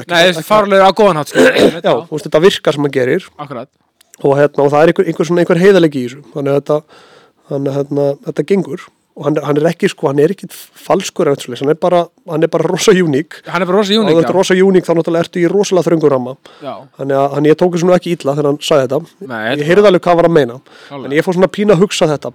Nei, 0.06 0.20
þessi 0.28 0.44
farulegur 0.46 0.86
á 0.86 0.92
góðan 0.94 1.18
hátt 1.18 1.32
sko. 1.32 1.42
Já, 1.82 1.90
þú 2.06 2.12
veist 2.14 2.28
þetta 2.28 2.42
virkar 2.44 2.76
sem 2.76 2.86
hann 2.86 2.94
gerir. 2.94 3.26
Akkurat. 3.42 3.70
Og, 4.22 4.36
hérna, 4.38 4.62
og 4.62 4.70
það 4.70 4.84
er 4.84 4.92
einhver, 4.92 5.08
einhver, 5.10 5.32
einhver 5.42 5.60
heiðalegi 5.64 6.04
í 6.04 6.06
þessu. 6.06 6.22
Þannig 6.36 6.52
að 6.54 6.60
þetta, 6.60 6.78
þannig 7.50 7.72
að 7.72 7.78
hérna, 7.80 8.06
þetta 8.26 8.46
gengur 8.52 8.86
og 9.16 9.24
hann, 9.24 9.38
hann 9.40 9.56
er 9.56 9.66
ekki 9.70 9.88
sko, 9.88 10.10
hann 10.10 10.20
er 10.20 10.32
ekki 10.34 10.46
falskur 10.52 11.30
svoleiðis, 11.40 11.62
hann 11.64 11.72
er 11.72 11.78
bara, 11.80 12.02
hann 12.28 12.44
er 12.44 12.50
bara 12.52 12.66
rosa 12.68 12.92
uník 12.92 13.38
Hann 13.48 13.64
er 13.64 13.68
bara 13.68 13.80
rosa 13.80 13.96
og 13.96 14.10
þetta 14.10 14.28
er 14.28 14.36
rosa 14.36 14.56
uník 14.60 14.84
þá 14.84 14.92
náttúrulega 14.98 15.24
ertu 15.24 15.40
í 15.40 15.48
rosalega 15.48 15.88
þröngur 15.88 16.12
ramma. 16.12 16.34
Þannig 16.98 17.16
að 17.22 17.36
hann, 17.36 17.48
ég 17.48 17.56
tók 17.56 17.72
þessu 17.76 17.88
nú 17.88 17.96
ekki 17.96 18.12
illa 18.12 18.34
þegar 18.36 18.48
hann 18.50 18.60
sagði 18.68 18.86
þetta. 18.86 19.26
Nei, 19.32 19.40
ég 19.56 19.64
heyrði 19.70 19.90
alveg 19.90 20.04
hvað 20.04 20.12
hann 20.12 20.20
var 20.20 20.28
að 20.28 20.36
meina. 20.36 20.58
Klálega. 20.90 21.08
en 21.08 21.16
ég 21.16 21.26
fór 21.26 21.38
svona 21.38 21.50
pína 21.56 21.76
að 21.76 21.84
hugsa 21.86 22.10
þetta. 22.12 22.32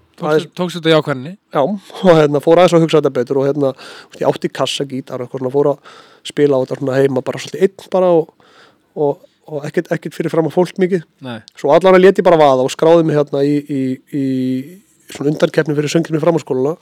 Tókstu 0.58 0.82
þetta 0.82 0.90
í 0.90 0.98
ákvæðinni 0.98 1.34
já, 1.38 1.62
og 2.10 2.14
hérna, 2.18 2.42
fór 2.42 2.64
aðeins 2.64 2.78
að 2.80 2.86
hugsa 2.88 3.02
þetta 3.02 3.16
betur 3.20 3.42
og 3.42 3.50
hérna, 3.52 3.74
ég 4.18 4.30
átti 4.32 4.50
kassagítar 4.50 5.22
og 5.22 5.30
eitthvað 5.30 5.44
svona, 5.46 5.54
fór 5.54 5.74
að 5.76 5.98
spila 6.32 6.58
á 6.58 6.66
þetta 6.66 6.98
heima 6.98 7.26
bara 7.26 7.42
svolítið 7.42 7.68
einn 7.68 7.92
bara 7.94 8.10
og, 8.18 8.32
og, 8.98 9.26
og 9.50 9.66
ekkert, 9.70 9.94
ekkert 9.94 10.18
fyrir 10.18 10.34
fram 10.34 10.50
að 10.50 10.58
fólk 10.58 10.82
mikið. 10.82 11.06
Nei, 11.26 11.42
svo 11.58 11.74
allan 11.76 11.98
að 11.98 12.08
leti 12.08 12.26
bara 12.26 12.42
vaða 12.42 12.66
og 12.66 12.74
skráði 12.74 13.06
mig 13.06 13.18
hérna 13.18 13.46
í, 13.46 13.58
í, 13.62 13.82
í 14.18 14.26
svona 15.16 15.32
undankeppni 15.34 15.76
fyrir 15.78 15.94
sönginu 15.94 16.22
framhanskóluna 16.24 16.76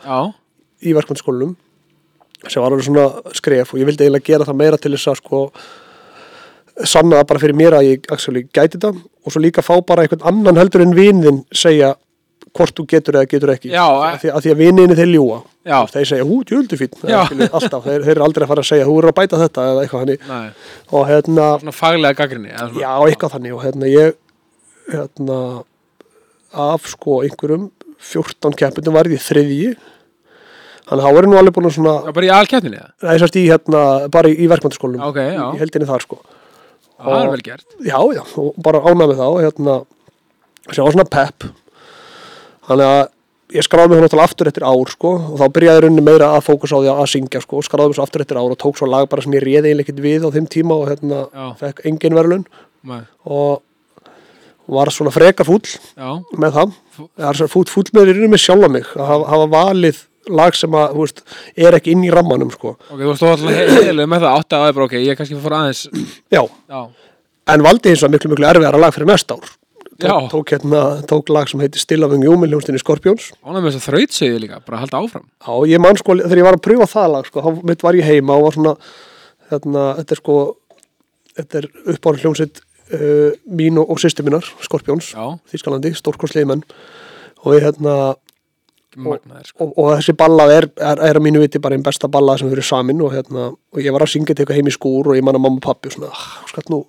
í 0.82 0.96
verkmyndaskólanum 0.96 1.56
sem 2.48 2.62
var 2.64 2.72
alveg 2.72 2.88
svona 2.88 3.36
skref 3.36 3.74
og 3.74 3.82
ég 3.82 3.90
vildi 3.90 4.06
eiginlega 4.06 4.30
gera 4.32 4.48
það 4.48 4.60
meira 4.62 4.78
til 4.80 4.94
þess 4.96 5.12
að 5.12 5.22
sko 5.24 5.42
sanna 6.88 7.24
bara 7.28 7.42
fyrir 7.42 7.58
mér 7.60 7.76
að 7.76 7.90
ég 7.90 8.12
actually, 8.14 8.46
gæti 8.56 8.78
þetta 8.78 8.94
og 8.96 9.34
svo 9.34 9.42
líka 9.44 9.64
fá 9.66 9.74
bara 9.84 10.06
einhvern 10.06 10.24
annan 10.30 10.60
heldur 10.62 10.86
en 10.86 10.96
vinðin 10.96 11.42
segja 11.52 11.96
hvort 12.56 12.74
þú 12.74 12.86
getur 12.90 13.18
eða 13.20 13.28
getur 13.30 13.52
ekki. 13.54 13.70
Já, 13.70 13.84
að 13.86 14.16
því 14.24 14.30
að, 14.32 14.44
því 14.46 14.52
að 14.54 14.62
vinninni 14.64 14.96
þeir 14.98 15.10
ljúa 15.12 15.40
Já. 15.68 15.76
þeir 15.92 16.08
segja, 16.10 16.26
hú, 16.26 16.38
djöldu 16.48 16.80
fín 16.80 16.96
alltaf, 17.06 17.84
þeir, 17.86 18.06
þeir 18.08 18.14
eru 18.16 18.26
aldrei 18.26 18.46
að 18.46 18.52
fara 18.54 18.64
að 18.64 18.70
segja 18.72 18.88
þú 18.88 18.96
eru 19.02 19.12
að 19.12 19.18
bæta 19.20 19.42
þetta 19.44 19.66
eða 19.74 19.84
eitthvað 19.84 20.04
hannig 20.06 20.24
nei. 20.30 20.48
Og 20.96 21.06
hérna, 21.12 21.48
Svona 21.62 21.76
faglega 21.76 22.18
gaggrinni 22.18 22.54
já, 22.56 22.90
eitthvað 22.96 23.36
þannig. 23.36 23.58
Og 23.58 23.66
hérna 23.68 23.92
ég 23.92 24.16
hérna 24.90 25.40
af 26.70 26.90
sko 26.90 27.20
einhverjum 27.28 27.70
14 28.00 28.56
keppindum 28.60 28.96
var 28.96 29.10
ég 29.12 29.22
þriðji. 29.24 29.74
Þannig 30.90 31.04
að 31.06 31.06
þá 31.06 31.20
er 31.22 31.28
nú 31.30 31.38
alveg 31.38 31.54
búin 31.54 31.68
að 31.70 31.76
svona 31.76 31.94
Já, 32.08 32.12
bara 32.16 32.26
í 32.26 32.34
alkeppninni 32.34 32.80
eða? 32.80 32.92
Það 33.04 33.12
er 33.14 33.22
sérst 33.24 33.36
í 33.38 33.44
hérna, 33.46 33.82
bara 34.10 34.32
í, 34.32 34.36
í 34.42 34.48
verkmyndaskólum 34.50 35.04
Ok, 35.06 35.20
já. 35.22 35.44
í 35.54 35.60
heldinni 35.62 35.90
þar 35.90 36.06
sko. 36.08 36.18
Það 37.00 37.20
er 37.22 37.30
vel 37.36 37.44
gert. 37.46 37.68
Já, 37.86 38.00
já, 38.18 38.24
og 38.42 38.58
bara 38.66 38.82
ánæg 38.90 39.12
með 39.12 39.20
það 39.22 39.36
og 39.36 39.44
hérna, 39.46 39.76
sem 40.74 40.84
var 40.88 40.96
svona 40.96 41.10
pepp. 41.14 41.46
Þannig 42.70 42.90
að 42.90 43.00
ég 43.60 43.66
skráði 43.66 43.90
mig 43.96 44.04
náttúrulega 44.04 44.30
aftur 44.30 44.50
eftir 44.52 44.66
ár 44.68 44.92
sko 44.94 45.12
og 45.18 45.38
þá 45.42 45.46
byrjaði 45.56 45.84
rauninni 45.86 46.04
meira 46.06 46.28
að 46.36 46.44
fókus 46.50 46.74
á 46.74 46.78
því 46.78 46.90
að 46.94 47.08
syngja 47.14 47.40
sko 47.42 47.58
og 47.62 47.66
skráði 47.66 47.90
mig 47.90 47.98
svo 47.98 48.04
aftur 48.06 48.22
eftir 48.26 48.38
ár 48.38 48.52
og 48.54 48.60
tók 48.62 48.78
svo 48.78 48.90
lag 48.90 49.08
bara 49.10 49.24
sem 49.26 49.34
ég 49.38 49.46
réði 49.46 49.72
ekkert 49.82 50.02
við 50.04 50.28
á 50.28 50.30
þeim 50.36 50.50
tíma 50.54 50.78
og 50.78 50.92
hérna 50.92 51.24
Já. 51.34 51.48
fekk 51.64 51.82
engin 51.90 52.14
verðlun 52.18 52.44
Nei, 52.86 53.00
og 53.26 53.64
var 54.70 54.92
svona 54.94 55.14
frekar 55.14 55.48
fúll 55.48 55.64
Já, 55.66 56.10
með 56.38 56.56
það. 56.58 56.78
Það 57.00 57.28
er 57.30 57.40
svona 57.40 57.54
fúll, 57.54 57.66
fúll 57.72 57.86
með 57.96 58.10
rauninni 58.10 58.32
með 58.34 58.44
sjálfa 58.44 58.70
mig. 58.76 58.90
Að 58.96 59.12
hafa, 59.30 59.50
valið 59.54 60.02
lag 60.40 60.58
sem 60.58 60.76
að, 60.78 60.96
þú 60.96 61.06
veist, 61.06 61.22
er 61.58 61.78
ekki 61.80 61.94
inn 61.96 62.04
í 62.06 62.12
rammanum 62.14 62.52
sko. 62.54 62.76
Ok, 62.90 63.00
þú 63.02 63.16
stóð 63.18 63.32
alltaf 63.36 63.86
heilig 63.88 64.10
með 64.12 64.26
það 64.26 64.36
átt 64.36 64.56
að 64.58 64.64
það 64.64 64.72
er 64.72 64.76
bara 64.78 64.90
ok, 64.90 64.98
ég 65.02 65.18
kannski 65.18 65.40
fór 65.42 65.56
aðeins 65.58 65.82
já, 66.30 66.42
Já, 66.70 66.82
en 67.56 67.66
valdi 67.66 67.94
hins 67.94 68.04
vegar 68.04 68.14
miklu 68.14 68.32
miklu 68.36 68.50
erfiðara 68.52 68.84
lag 68.84 68.94
fyrir 68.94 69.10
næsta 69.10 69.40
ár. 69.40 69.56
Tók, 70.00 70.30
tók, 70.32 70.54
hérna, 70.54 70.82
tók 71.10 71.32
lag 71.34 71.50
sem 71.52 71.60
heitir 71.60 71.82
Still 71.82 72.06
of 72.08 72.14
a 72.16 72.20
Human 72.22 72.48
hljómsdynni 72.48 72.80
Scorpions. 72.80 73.34
Ánægð 73.44 73.66
með 73.66 73.74
þess 73.74 73.82
að 73.82 73.88
þrautsegju 73.90 74.38
líka, 74.46 74.62
bara 74.64 74.80
halda 74.86 75.02
áfram. 75.02 75.26
Já, 75.44 75.52
ég 75.74 75.82
man 75.84 76.00
sko, 76.00 76.16
þegar 76.22 76.40
ég 76.40 76.48
var 76.48 76.56
að 76.60 76.64
pröfa 76.70 76.88
það 76.94 77.12
lag 77.18 77.28
sko, 77.28 77.44
þá 77.44 77.66
mitt 77.68 77.84
var 77.84 77.98
ég 78.00 78.08
heima 78.08 78.38
og 78.38 78.46
var 78.46 78.56
svona 78.56 78.76
hérna, 79.50 79.84
þetta 80.00 80.16
er 80.16 80.22
sko 80.22 80.38
þetta 81.40 81.62
er 81.62 81.68
uppáður 81.96 82.24
hljómsveit 82.24 82.62
uh, 82.96 83.36
mín 83.46 83.78
og, 83.82 83.92
og 83.94 84.02
sýstu 84.02 84.26
mínar, 84.26 84.48
Scorpions 84.66 85.14
Já, 85.14 85.38
Þískalandi, 85.52 85.94
stórkostlega 85.98 86.50
menn. 86.50 86.66
Og 87.46 87.56
ég 87.56 87.64
hérna 87.68 88.16
magnaðir 88.98 89.50
sko. 89.52 89.68
og, 89.68 89.78
og 89.78 89.92
þessi 90.00 90.16
ballað 90.18 90.54
er, 90.56 90.68
er, 90.82 91.02
er 91.10 91.20
að 91.20 91.26
mínu 91.26 91.44
viti 91.44 91.62
bara 91.62 91.78
einn 91.78 91.86
besta 91.86 92.10
ballað 92.12 92.42
sem 92.42 92.52
fyrir 92.52 92.66
samin 92.66 93.02
og 93.06 93.14
hérna, 93.14 93.50
og 93.54 93.82
ég 93.84 93.94
var 93.94 94.06
að 94.06 94.14
syngja 94.16 94.34
til 94.34 94.44
eitthvað 94.44 94.60
heim 94.60 94.72
í 94.72 94.74
skúr 94.74 95.12
og 95.12 95.20
ég 95.20 95.26
man 95.26 95.38
að 95.38 95.46
mamma 95.46 95.62
og 95.62 95.66
pappi 95.66 95.92
og 95.92 95.96
svona, 95.96 96.10
ah, 96.10 96.40
skatt 96.50 96.72
nú 96.74 96.82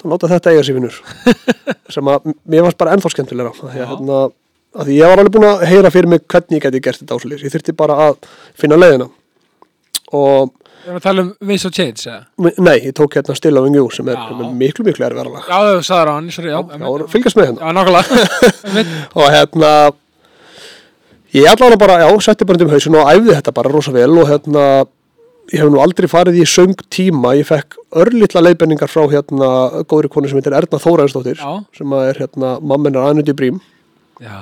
þú 0.00 0.12
láta 0.12 0.30
þetta 0.30 0.52
eiga 0.52 0.66
sér 0.66 0.78
vinnur 0.78 1.00
sem 1.94 2.12
að 2.12 2.30
mér 2.44 2.66
varst 2.66 2.80
bara 2.80 2.96
ennþá 2.96 3.12
skemmtilega 3.14 3.52
af 3.52 3.60
því 3.62 3.70
að, 3.72 3.90
hérna, 3.92 4.20
að 4.84 4.92
ég 4.94 5.12
var 5.12 5.22
alveg 5.22 5.36
búin 5.36 5.48
að 5.48 5.66
heyra 5.70 5.92
fyrir 5.94 6.12
mig 6.12 6.24
hvernig 6.26 6.58
ég 6.58 6.66
geti 6.66 6.82
gert 6.84 7.02
þetta 7.02 7.18
áslis 7.18 7.44
ég 7.46 7.54
þurfti 7.54 7.76
bara 7.76 7.98
að 8.08 8.30
finna 8.60 8.80
leiðina. 8.80 9.08
Og 10.16 10.52
Við 10.80 10.88
erum 10.88 10.98
að 11.00 11.04
tala 11.04 11.22
um 11.26 11.30
Ways 11.48 11.64
of 11.68 11.72
Change, 11.76 12.04
eða? 12.08 12.52
nei, 12.64 12.76
ég 12.86 12.94
tók 12.96 13.14
hérna 13.18 13.34
Still 13.36 13.58
of 13.60 13.66
You 13.74 13.88
sem 13.92 14.08
er, 14.08 14.16
Já. 14.16 14.52
miklu 14.62 14.84
miklu 14.86 15.04
erfæra 15.06 15.32
lag 15.34 15.48
Já, 15.50 15.58
þú 15.76 15.82
sagður 15.84 16.12
hann, 16.14 16.30
sorry, 16.32 16.50
já, 16.54 16.60
já, 16.72 16.86
og 16.88 17.04
fylgjast 17.12 17.36
með 17.36 17.50
hérna 17.50 17.74
Já, 17.74 18.04
Einmitt. 18.70 18.94
og 19.14 19.28
hérna 19.34 19.72
ég 21.36 21.46
allavega 21.50 21.78
bara, 21.78 21.98
já, 22.02 22.08
setti 22.24 22.46
bara 22.48 22.64
um 22.64 22.72
hausin 22.72 22.96
og 22.98 23.10
æfði 23.12 23.36
þetta 23.36 23.54
bara 23.60 23.70
rosa 23.74 23.92
vel 23.94 24.16
og 24.18 24.30
hérna 24.30 24.64
ég 25.50 25.58
hef 25.62 25.70
nú 25.70 25.80
aldrei 25.82 26.08
farið 26.10 26.40
í 26.42 26.46
söng 26.48 26.74
tíma 26.94 27.34
ég 27.38 27.46
fekk 27.48 27.76
örlitla 28.00 28.42
leiðbenningar 28.44 28.90
frá 28.90 29.02
hérna 29.10 29.48
góðri 29.90 30.10
konu 30.12 30.30
sem 30.30 30.38
heitir 30.38 30.54
Erna 30.56 30.78
Þóraðinsdóttir 30.82 31.38
Já. 31.42 31.52
sem 31.76 31.92
er 32.00 32.20
hérna 32.24 32.56
mammin 32.62 32.96
er 32.96 33.08
Anundi 33.10 33.34
Brím 33.36 33.60
Já, 34.20 34.36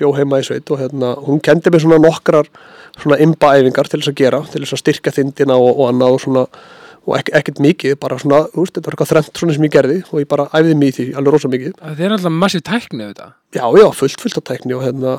bjó 0.00 0.12
heima 0.16 0.38
í 0.40 0.46
sveit 0.46 0.70
og 0.72 0.80
hérna 0.80 1.12
hún 1.26 1.38
kendi 1.44 1.70
mig 1.70 1.82
svona 1.84 1.98
nokkrar 2.00 2.46
svona 3.02 3.20
imbaæfingar 3.24 3.88
til 3.90 4.00
þess 4.00 4.12
að 4.12 4.20
gera 4.22 4.42
til 4.52 4.62
þess 4.64 4.76
að 4.76 4.82
styrka 4.82 5.14
þindina 5.14 5.56
og, 5.58 5.70
og 5.74 5.88
annað 5.92 6.16
og 6.16 6.22
svona 6.24 6.44
og 7.08 7.14
ek, 7.16 7.30
ekkert 7.38 7.62
mikið, 7.64 7.94
bara 8.02 8.18
svona, 8.20 8.42
þú 8.52 8.64
veist, 8.64 8.74
þetta 8.76 8.88
var 8.88 8.96
eitthvað 8.96 9.10
þrennt 9.12 9.40
svona 9.40 9.54
sem 9.56 9.64
ég 9.64 9.72
gerði 9.72 9.96
og 10.10 10.20
ég 10.20 10.28
bara 10.28 10.48
æfði 10.58 10.74
mig 10.76 10.90
í 10.90 10.96
því 10.98 11.06
alveg 11.16 11.34
rosa 11.34 11.50
mikið 11.52 11.78
það 11.78 12.04
er 12.04 12.14
alltaf 12.16 12.34
massið 12.36 12.64
tækni 12.68 13.06
þetta 13.06 13.28
já, 13.56 13.64
já, 13.64 13.86
fullt, 13.96 14.24
fullt 14.24 14.40
af 14.40 14.46
tækni 14.50 14.76
og 14.76 14.84
hérna 14.84 15.14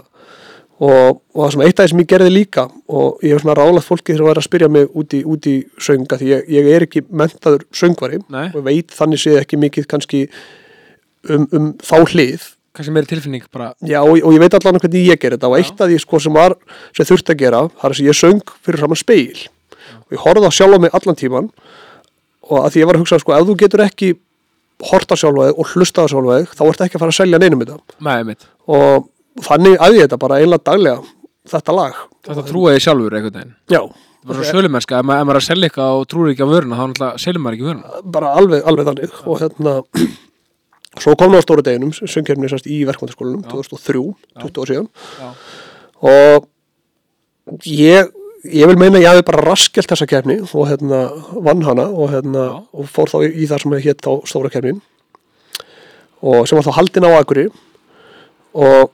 og, 0.79 1.19
og 1.33 1.41
það 1.41 1.51
sem 1.55 1.63
eitt 1.65 1.79
af 1.79 1.87
því 1.87 1.93
sem 1.93 2.03
ég 2.03 2.11
gerði 2.13 2.35
líka 2.35 2.67
og 2.87 3.25
ég 3.25 3.33
hef 3.33 3.43
svona 3.43 3.57
ráðlagt 3.57 3.89
fólki 3.89 4.13
þegar 4.13 4.23
að 4.25 4.29
vera 4.29 4.43
að 4.43 4.47
spyrja 4.47 4.69
mig 4.75 4.93
út 5.01 5.17
í, 5.17 5.23
út 5.33 5.49
í 5.49 5.55
sönga 5.87 6.19
því 6.21 6.29
ég, 6.29 6.45
ég 6.59 6.69
er 6.75 6.85
ekki 6.85 7.03
mentaður 7.09 7.65
söngvari 7.75 8.21
Nei. 8.29 8.47
og 8.53 8.63
veit 8.67 8.93
þannig 8.95 9.23
séð 9.23 9.41
ekki 9.41 9.59
mikið 9.65 9.89
kannski 9.91 10.23
um, 11.27 11.49
um 11.49 11.73
þá 11.81 11.97
hlið 12.13 12.51
kannski 12.75 12.93
meiri 12.95 13.09
tilfinning 13.09 13.45
bara. 13.53 13.71
Já, 13.85 13.99
og, 14.01 14.15
og 14.17 14.35
ég 14.35 14.41
veit 14.43 14.55
allan 14.57 14.79
hvernig 14.81 15.07
ég 15.09 15.21
ger 15.21 15.35
þetta. 15.35 15.49
Og 15.49 15.59
eitt 15.59 15.81
af 15.81 15.89
því 15.89 15.99
sko 16.03 16.21
sem 16.23 16.35
var, 16.35 16.55
sem 16.95 17.07
þurfti 17.09 17.35
að 17.35 17.41
gera 17.43 17.61
það 17.69 17.89
er 17.89 17.95
að 17.95 18.09
ég 18.09 18.19
söng 18.19 18.55
fyrir 18.65 18.83
saman 18.83 18.99
speil 18.99 19.45
og 20.09 20.15
ég 20.17 20.23
horfði 20.25 20.49
á 20.49 20.53
sjálfa 20.53 20.81
mig 20.81 20.95
allan 20.97 21.17
tíman 21.19 21.51
og 22.49 22.57
að 22.63 22.73
því 22.73 22.81
ég 22.81 22.89
var 22.89 22.97
að 22.97 23.03
hugsa 23.03 23.21
sko, 23.21 23.35
ef 23.37 23.47
þú 23.47 23.55
getur 23.61 23.85
ekki 23.85 24.11
horta 24.89 25.17
sjálfa 25.19 25.49
þig 25.49 25.61
og 25.61 25.71
hlusta 25.73 26.05
á 26.05 26.11
sjálfa 26.11 26.37
þig 26.39 26.53
þá 26.57 26.63
ertu 26.65 26.85
ekki 26.85 26.97
að 26.97 27.03
fara 27.03 27.13
að 27.13 27.19
selja 27.19 27.41
neinum 27.41 27.63
þetta. 27.63 27.79
Nei, 28.05 28.37
og 28.69 29.09
þannig 29.45 29.79
æði 29.79 29.99
ég 29.99 30.07
þetta 30.07 30.21
bara 30.21 30.39
einlega 30.41 30.65
daglega 30.69 31.01
þetta 31.49 31.75
lag. 31.75 31.99
Þetta 32.29 32.45
trúið 32.49 32.79
sjálfur 32.85 33.17
einhvern 33.17 33.37
veginn. 33.39 33.53
Já, 33.71 33.81
bara 34.27 34.39
svo 34.39 34.55
sölumennska, 34.55 34.99
ef 34.99 35.07
maður 35.07 35.21
ef 35.21 35.27
maður 35.29 35.39
er 35.39 35.41
að 35.41 35.47
selja 35.49 35.69
eitthvað 35.69 35.99
og 35.99 36.07
trúir 36.11 36.33
ekki 36.33 36.47
á 36.47 36.51
vöruna, 36.53 36.79
þá 36.79 36.83
náttúrulega 36.85 37.23
selur 37.23 37.43
maður 37.43 37.57
ekki 37.57 37.67
vöruna. 37.69 38.01
Bara 38.17 38.33
alveg, 38.39 38.65
alveg 38.71 38.89
þannig. 38.89 39.19
Og 39.25 39.43
hérna 39.43 39.75
svo 40.97 41.15
kom 41.19 41.33
það 41.33 41.43
á 41.43 41.45
stóru 41.45 41.65
deginum 41.65 41.91
sérst 41.93 42.69
í 42.69 42.81
verkmyndaskólanum 42.89 43.43
2003, 43.49 44.05
20 44.41 44.63
ára 44.63 44.71
síðan. 44.71 44.89
Já. 45.19 45.29
og 46.09 46.47
ég 47.69 48.09
ég 48.47 48.69
vil 48.69 48.77
meina 48.79 48.99
að 48.99 49.03
ég 49.03 49.11
hafi 49.13 49.25
bara 49.27 49.43
raskelt 49.43 49.89
þessa 49.89 50.07
kefni 50.07 50.39
og 50.45 50.69
hérna 50.69 51.01
vann 51.43 51.65
hana 51.67 51.89
og 51.89 52.13
hérna 52.13 52.45
Já. 52.45 52.53
og 52.73 52.87
fór 52.87 53.11
þá 53.11 53.17
í, 53.25 53.31
í 53.43 53.49
það 53.49 53.63
sem 53.63 53.75
hétt 53.83 54.05
þá 54.05 54.11
stóra 54.29 54.51
kefnin 54.53 54.79
og 56.23 56.47
sem 56.47 56.59
var 56.59 56.67
þá 56.67 56.77
haldin 56.77 57.07
á 57.07 57.11
Akuri 57.19 57.49
og 58.55 58.93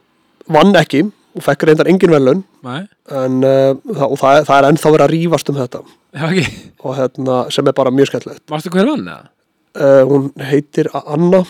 vann 0.50 0.74
ekki 0.78 1.04
og 1.36 1.44
fekk 1.44 1.68
reyndar 1.68 1.90
engin 1.90 2.14
velun 2.14 2.42
en 2.66 3.38
uh, 3.44 3.76
það, 3.86 4.06
og 4.08 4.18
það, 4.18 4.42
það 4.48 4.58
er 4.58 4.68
ennþá 4.70 4.92
verið 4.94 5.06
að 5.06 5.12
rífast 5.14 5.50
um 5.52 5.58
þetta. 5.60 5.80
Já 6.16 6.26
ekki 6.26 6.46
og 6.82 6.96
hérna 6.98 7.38
sem 7.54 7.68
er 7.68 7.76
bara 7.76 7.92
mjög 7.94 8.10
skemmtilegt. 8.10 8.44
Varstu 8.50 8.72
hver 8.74 8.88
vann 8.88 9.04
eða? 9.06 9.28
Uh, 9.76 10.02
hún 10.08 10.30
heitir 10.50 10.90
Anna. 10.96 11.44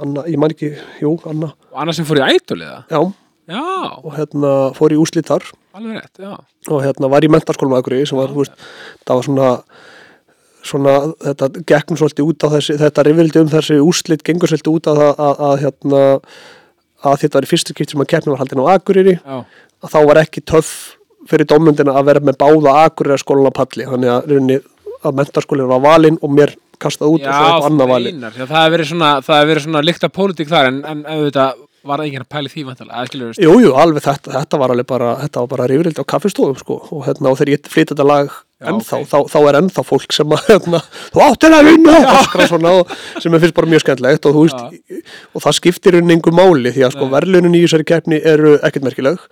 Anna, 0.00 0.24
ég 0.28 0.38
man 0.40 0.52
ekki, 0.54 0.74
jú, 1.02 1.16
Anna. 1.28 1.52
Og 1.72 1.82
annars 1.82 1.98
sem 2.00 2.06
fór 2.08 2.20
í 2.22 2.28
ædol 2.28 2.62
eða? 2.64 2.84
já, 2.90 3.00
Já, 3.50 3.98
og 3.98 4.12
hérna 4.14 4.50
fór 4.76 4.92
í 4.94 4.98
úslit 5.00 5.26
þar. 5.26 5.42
Alveg 5.74 5.96
rétt, 5.98 6.20
já. 6.22 6.36
Og 6.70 6.84
hérna 6.84 7.08
var 7.10 7.24
í 7.26 7.30
mentarskólum 7.32 7.74
að 7.74 7.82
Akureyri 7.82 8.06
sem 8.06 8.18
var, 8.18 8.30
þú 8.30 8.44
veist, 8.44 8.68
það 9.08 9.18
var 9.18 9.26
svona 9.26 9.48
svona, 10.70 10.94
þetta 11.24 11.48
gekkum 11.66 11.98
svolítið 11.98 12.30
út 12.30 12.46
á 12.46 12.48
þessi, 12.54 12.76
þetta 12.78 13.04
rifildi 13.06 13.42
um 13.42 13.50
þessi 13.50 13.78
úslit 13.82 14.24
gengur 14.26 14.50
svolítið 14.52 14.76
út 14.76 14.90
á 14.90 14.92
það 14.92 15.10
að, 15.10 15.42
að, 15.48 15.54
hérna, 15.64 16.02
að 17.10 17.18
þetta 17.24 17.38
var 17.38 17.46
í 17.46 17.50
fyrstu 17.50 17.76
kipt 17.78 17.94
sem 17.94 18.04
að 18.04 18.10
keppni 18.12 18.34
var 18.34 18.42
haldin 18.42 18.62
á 18.62 18.72
Akureyri. 18.76 19.16
Já, 19.18 19.38
að 19.80 19.94
þá 19.94 20.00
var 20.10 20.22
ekki 20.22 20.44
töff 20.52 20.72
fyrir 21.30 21.48
dómundina 21.48 21.96
að 21.96 22.10
vera 22.10 22.24
með 22.28 22.38
báða 22.44 22.76
Akureyri 22.84 23.22
skólan 23.24 23.50
á 23.50 23.54
palli, 23.56 23.88
þannig 23.88 24.14
að, 24.14 24.68
að 25.00 25.18
mentarskólinn 25.22 25.70
var 25.72 25.82
valinn 25.88 26.20
og 26.20 26.36
mér 26.38 26.54
kastað 26.82 27.16
út 27.16 27.24
og 27.24 27.30
svo 27.30 27.48
eitthvað 27.48 27.66
annað 27.70 27.92
meinar, 27.94 28.36
já, 28.36 28.44
það 28.44 28.60
hefur 28.60 28.76
verið 28.76 28.90
svona, 28.92 29.10
svona 29.66 29.84
líkt 29.86 30.06
af 30.06 30.14
pólitík 30.16 30.52
þar 30.52 30.70
en, 30.70 30.80
en 30.90 31.02
auðvitað 31.06 31.66
var 31.86 32.02
enginn 32.04 32.24
að 32.24 32.28
pæli 32.34 32.50
því 32.52 32.62
vantilega, 32.68 32.98
eða 32.98 33.08
skilur 33.08 33.30
við 33.30 33.46
Jú, 33.46 33.52
jú, 33.64 33.70
alveg 33.80 34.04
þetta, 34.04 34.32
þetta 34.34 34.58
var 34.60 34.74
alveg 34.74 34.88
bara 34.90 35.10
þetta 35.22 35.42
var 35.44 35.50
bara 35.54 35.68
rifrildi 35.70 36.04
á 36.04 36.10
kaffistofum 36.12 36.58
sko 36.60 36.76
og 36.92 37.06
hérna 37.06 37.30
og 37.32 37.38
þegar 37.40 37.52
ég 37.54 37.70
flyt 37.72 37.92
þetta 37.94 38.06
lag 38.06 38.34
Já, 38.60 38.66
ennþá, 38.74 38.98
ok. 39.00 39.08
þá, 39.08 39.16
þá 39.32 39.38
er 39.40 39.58
ennþá 39.62 39.84
fólk 39.88 40.12
sem 40.12 40.34
að 40.36 40.42
hérna, 40.50 40.82
þú 41.14 41.22
áttir 41.24 41.56
að 41.56 41.70
vinna! 41.70 41.94
Svona 42.50 42.74
sem 43.16 43.36
er 43.36 43.42
fyrst 43.46 43.56
bara 43.56 43.70
mjög 43.72 43.84
skemmtilegt 43.86 44.28
og 44.28 44.36
veist, 44.36 45.00
og 45.32 45.44
það 45.46 45.56
skiptir 45.56 45.96
unni 46.02 46.18
einhver 46.18 46.36
máli 46.36 46.74
því 46.74 46.84
að 46.84 46.98
sko 46.98 47.08
verðlunin 47.14 47.56
í 47.56 47.64
þessari 47.64 47.88
keppni 47.88 48.20
eru 48.20 48.58
ekkert 48.60 48.84
merkileg 48.90 49.24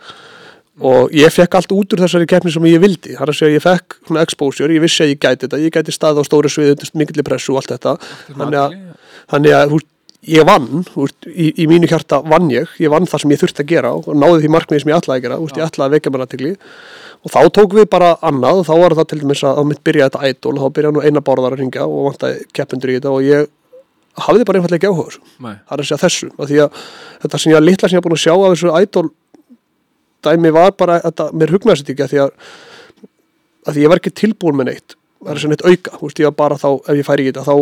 og 0.79 1.13
ég 1.17 1.33
fekk 1.35 1.59
allt 1.59 1.75
út 1.75 1.95
úr 1.95 2.03
þessari 2.05 2.29
keppni 2.31 2.53
sem 2.55 2.67
ég 2.71 2.83
vildi, 2.83 3.15
það 3.17 3.25
er 3.27 3.33
að 3.33 3.39
segja 3.41 3.59
ég 3.59 3.65
fekk 3.65 3.99
svona 4.07 4.25
exposure, 4.27 4.75
ég 4.75 4.85
vissi 4.85 5.05
að 5.05 5.13
ég 5.15 5.21
gæti 5.23 5.47
þetta, 5.47 5.63
ég 5.65 5.75
gæti 5.75 5.95
stað 5.95 6.21
á 6.21 6.23
stóru 6.27 6.51
sviði 6.53 6.77
undir 6.77 6.93
mikilli 7.01 7.27
pressu 7.27 7.55
og 7.55 7.63
allt 7.63 7.75
þetta. 7.75 7.97
Þannig 8.29 8.61
að, 8.63 8.77
þannig 9.33 9.57
að 9.59 9.75
veist, 9.75 9.89
ég 10.29 10.47
vann, 10.47 10.71
veist, 10.95 11.29
í, 11.31 11.51
í 11.63 11.67
mínu 11.71 11.91
hjarta 11.91 12.23
vann 12.27 12.49
ég, 12.53 12.71
ég 12.83 12.95
vann 12.95 13.09
það 13.11 13.25
sem 13.25 13.35
ég 13.35 13.43
þurfti 13.43 13.65
að 13.65 13.71
gera 13.75 13.93
og 13.99 14.09
náði 14.15 14.45
því 14.45 14.55
markmiði 14.55 14.85
sem 14.85 14.93
ég 14.93 15.03
ætlaði 15.03 15.19
að 15.19 15.27
gera, 15.27 15.43
veist, 15.43 15.59
ég 15.59 15.69
ætlaði 15.69 15.89
að 15.89 15.99
vekja 15.99 16.15
mér 16.15 16.25
aðtegli 16.27 16.55
og 17.19 17.35
þá 17.35 17.41
tók 17.55 17.75
við 17.75 17.87
bara 17.91 18.15
annað 18.23 18.63
og 18.63 18.67
þá 18.69 18.75
var 18.79 18.95
það 18.99 19.09
til 19.11 19.21
dæmis 19.23 19.45
að 19.47 19.63
mitt 19.67 19.81
byrjaði 19.87 20.15
þetta 20.15 20.29
ædol 20.31 20.53
og 20.55 20.65
þá 20.65 20.75
byrjaði 20.77 20.97
nú 20.97 21.05
eina 21.07 21.23
bárðar 21.27 21.57
að 21.57 21.63
ringja 21.63 21.87
og 21.87 22.05
vantaði 22.09 22.45
keppendur 22.55 22.93
í 22.93 22.99
þetta 22.99 23.15
og 23.15 23.25
ég 23.27 23.49
hafði 24.19 24.47
bara 24.47 24.61
einfallega 24.61 24.79
ekki 24.79 24.91
áhuga 24.91 25.09
þessu. 25.09 25.23
Það 25.67 25.75
er 25.75 25.83
að 25.83 25.89
segja 25.89 26.03
þessu 26.05 26.29
af 26.35 26.51
því 26.51 26.61
að 26.63 26.85
þetta 27.25 27.41
sem 27.43 27.53
ég 27.53 27.59
að 27.59 27.67
litla 27.67 27.91
sem 27.91 27.97
ég 27.97 28.03
er 28.03 28.07
búin 28.07 28.17
að 28.19 28.23
sjá 28.25 28.35
af 28.35 28.55
þessu 28.55 28.73
idol 28.83 29.05
dæmi 30.27 30.53
var 30.55 30.75
bara 30.79 30.99
þetta, 31.05 31.29
mér 31.35 31.55
hugnaði 31.55 31.83
sér 31.83 31.95
ekki 31.95 32.07
að 32.07 32.15
því 32.15 32.23
að, 32.25 32.33
að 33.67 33.77
því 33.77 33.85
ég 33.85 33.93
var 33.93 34.03
ekki 34.03 34.15
tilbúin 34.23 34.59
með 34.59 34.71
neitt. 34.73 34.99
Það 35.23 35.33
er 35.35 35.43
sem 35.43 35.55
neitt 35.55 35.67
auka, 35.67 35.95
þú 35.97 36.09
veist 36.09 36.23
ég 36.23 36.31
var 36.31 36.39
bara 36.39 36.61
þá 36.61 36.69
ef 36.75 36.95
ég 36.99 37.09
færi 37.09 37.27
í 37.27 37.31
þetta 37.31 37.47
þá 37.49 37.55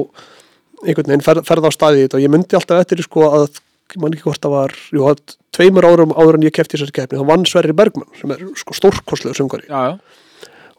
einhvern 0.87 1.11
veginn 1.13 1.25
fer, 1.25 1.43
ferða 1.49 1.73
á 1.73 1.77
staði 1.77 2.03
í 2.03 2.07
þetta. 2.07 2.19
Og 2.19 2.27
ég 2.27 2.33
myndi 2.33 2.59
alltaf 2.59 2.83
eftir 2.85 3.05
sko 3.05 3.29
að 3.31 3.61
ég 3.95 4.03
man 4.03 4.15
ekki 4.15 4.27
hvort 4.27 4.43
það 4.43 4.55
var 4.57 4.77
jú, 4.93 5.05
að 5.09 5.37
tveimur 5.57 5.87
árum 5.89 6.15
áður 6.17 6.39
en 6.39 6.47
ég 6.47 6.55
kefti 6.55 6.77
þessari 6.77 6.95
keppni 6.97 7.21
þá 7.21 7.29
vann 7.31 7.47
Sverri 7.49 7.75
Bergmann 7.77 8.09
sem 8.19 8.33
er 8.35 8.45
sko 8.59 8.77
stórkostlegur 8.77 9.39
söngari 9.39 9.69
já, 9.71 9.93
já, 9.93 10.17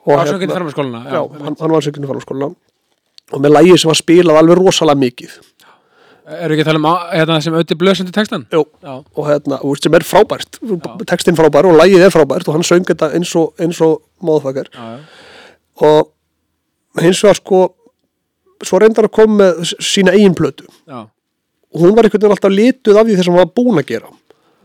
og 0.07 0.23
framhanskóluna 0.43 1.03
já, 1.07 1.21
hann, 1.41 1.57
hann 1.59 1.73
var 1.73 1.85
sönginu 1.85 2.09
fara 2.11 2.49
og 3.27 3.43
með 3.43 3.55
lægi 3.55 3.77
sem 3.81 3.91
var 3.91 3.99
spilað 3.99 4.41
alveg 4.41 4.59
rosalega 4.59 5.03
mikið 5.03 5.37
Eru 6.27 6.55
ekki 6.57 6.63
að 6.65 6.67
tala 6.67 6.79
um 6.81 6.87
hérna, 7.13 7.37
sem 7.39 7.55
auðviti 7.55 7.77
blöðsandi 7.79 8.11
textan? 8.11 8.43
Jú, 8.51 8.65
Já, 8.83 8.93
og 8.99 9.27
hérna, 9.29 9.61
veist, 9.63 9.85
sem 9.85 9.95
er 9.95 10.03
frábært. 10.03 10.59
Textin 11.07 11.37
frábær 11.39 11.69
og 11.69 11.77
lægið 11.79 12.03
er 12.03 12.11
frábært 12.11 12.49
og 12.49 12.57
hann 12.57 12.67
söng 12.67 12.83
þetta 12.89 13.13
eins 13.15 13.31
og, 13.39 13.53
og 13.55 14.01
móðfakar 14.27 14.67
og 15.87 16.09
hins 16.99 17.21
vegar 17.23 17.39
sko 17.39 17.61
svo 18.65 18.79
reyndar 18.81 19.07
að 19.07 19.15
koma 19.21 19.37
með 19.39 19.73
sína 19.79 20.15
eigin 20.17 20.35
já. 20.35 21.07
Og 21.71 21.83
hún 21.83 21.95
var 21.95 22.07
einhvern 22.07 22.23
veginn 22.23 22.35
alltaf 22.35 22.51
lituð 22.51 22.99
af 22.99 23.07
því 23.07 23.15
þess 23.15 23.27
að 23.27 23.31
hann 23.31 23.41
var 23.43 23.53
búin 23.55 23.79
að 23.79 23.87
gera. 23.91 24.11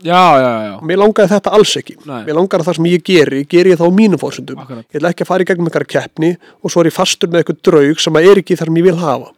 Já, 0.03 0.23
já, 0.35 0.51
já, 0.67 0.73
mér 0.83 0.99
langaði 0.99 1.31
þetta 1.31 1.51
alls 1.55 1.73
ekki. 1.79 1.95
Nei. 2.03 2.23
mér 2.27 2.35
langaði 2.35 2.59
að 2.59 2.67
það 2.67 2.75
sem 2.75 2.87
ég 2.91 3.03
geri, 3.07 3.43
geri 3.47 3.71
ég 3.71 3.79
þá 3.79 3.85
mínum 3.95 4.19
fórsöndum 4.19 4.59
ég 4.67 4.97
ætla 4.99 5.13
ekki 5.13 5.23
að 5.23 5.29
fara 5.29 5.45
í 5.45 5.47
gegnum 5.47 5.69
einhverja 5.69 5.91
keppni 5.93 6.33
og 6.59 6.73
svo 6.73 6.83
er 6.83 6.89
ég 6.89 6.95
fastur 6.97 7.31
með 7.31 7.43
eitthvað 7.43 7.61
draug 7.69 8.01
sem 8.03 8.19
að 8.19 8.27
er 8.27 8.41
ekki 8.41 8.57
þar 8.59 8.71
sem 8.71 8.79
ég 8.81 8.87
vil 8.89 8.97
hafa 8.99 9.31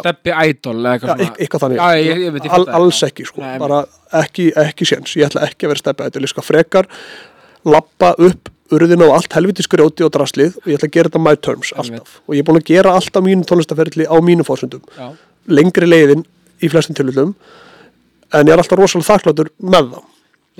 Steppi 0.00 0.32
Idol 0.50 0.76
eða 0.80 0.94
eitthvað 1.38 1.64
það. 1.64 2.72
alls 2.78 3.02
ekki 3.06 3.26
sko, 3.28 3.42
bara 3.62 3.82
ekki, 4.22 4.48
ekki 4.64 4.88
séns, 4.88 5.14
ég 5.16 5.28
ætla 5.30 5.44
ekki 5.46 5.68
að 5.68 5.74
vera 5.74 5.82
stefna 5.84 6.08
þetta, 6.08 6.24
ég 6.26 6.32
skal 6.32 6.46
frekar 6.46 6.88
lappa 7.70 8.14
upp 8.18 8.50
urðina 8.70 9.08
og 9.08 9.16
allt 9.18 9.32
helviti 9.34 9.64
skrjóti 9.66 10.04
og 10.06 10.12
draslið 10.14 10.58
og 10.62 10.68
ég 10.70 10.78
ætla 10.78 10.88
að 10.90 10.94
gera 10.98 11.10
þetta 11.10 11.22
my 11.24 11.34
terms 11.42 11.72
alltaf. 11.76 12.20
Og 12.26 12.36
ég 12.36 12.44
er 12.44 12.46
búin 12.46 12.60
að 12.60 12.68
gera 12.70 12.92
allt 12.94 13.16
á 13.18 13.20
mínu 13.26 13.46
tónlistaferli 13.48 14.06
á 14.06 14.16
mínu 14.22 14.46
fórsöndum, 14.46 14.82
lengri 15.50 15.88
leiðin 15.90 16.22
í 16.62 16.70
flestum 16.70 16.94
tilhjöldum 16.98 17.34
en 18.34 18.46
ég 18.46 18.54
er 18.54 18.62
alltaf 18.62 18.78
rosalega 18.78 19.08
þakkláttur 19.10 19.50
með 19.58 19.92
það 19.94 20.08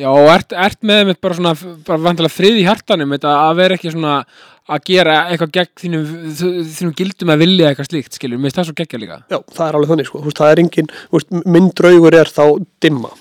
já 0.01 0.09
og 0.11 0.29
ert, 0.33 0.55
ert 0.57 0.81
með 0.87 1.03
mitt 1.11 1.21
bara 1.21 1.37
svona, 1.37 1.53
bara 1.87 2.03
vantilega 2.03 2.33
frið 2.33 2.61
í 2.63 2.67
hjartanum 2.67 3.15
þetta 3.15 3.35
að 3.45 3.59
vera 3.61 3.77
ekki 3.77 3.93
svona 3.93 4.15
að 4.71 4.85
gera 4.91 5.17
eitthvað 5.31 5.55
gegn 5.57 5.73
þínum, 5.83 6.13
þínum 6.77 6.95
gildum 6.99 7.33
að 7.35 7.43
vilja 7.45 7.71
eitthvað 7.71 7.91
slíkt, 7.91 8.19
skilur, 8.19 8.39
mér 8.41 8.51
finnst 8.51 8.61
það 8.61 8.69
svo 8.71 8.77
geggja 8.81 9.03
líka. 9.03 9.19
Já, 9.31 9.39
það 9.57 9.67
er 9.67 9.79
alveg 9.81 9.93
þannig 9.95 10.11
sko, 10.11 10.23
veist, 10.27 10.41
það 10.41 10.53
er 10.55 10.63
engin 10.65 10.93
veist, 11.17 11.35
minn 11.57 11.69
draugur 11.81 12.17
er 12.21 12.31
þá 12.31 12.45
dimma 12.85 13.13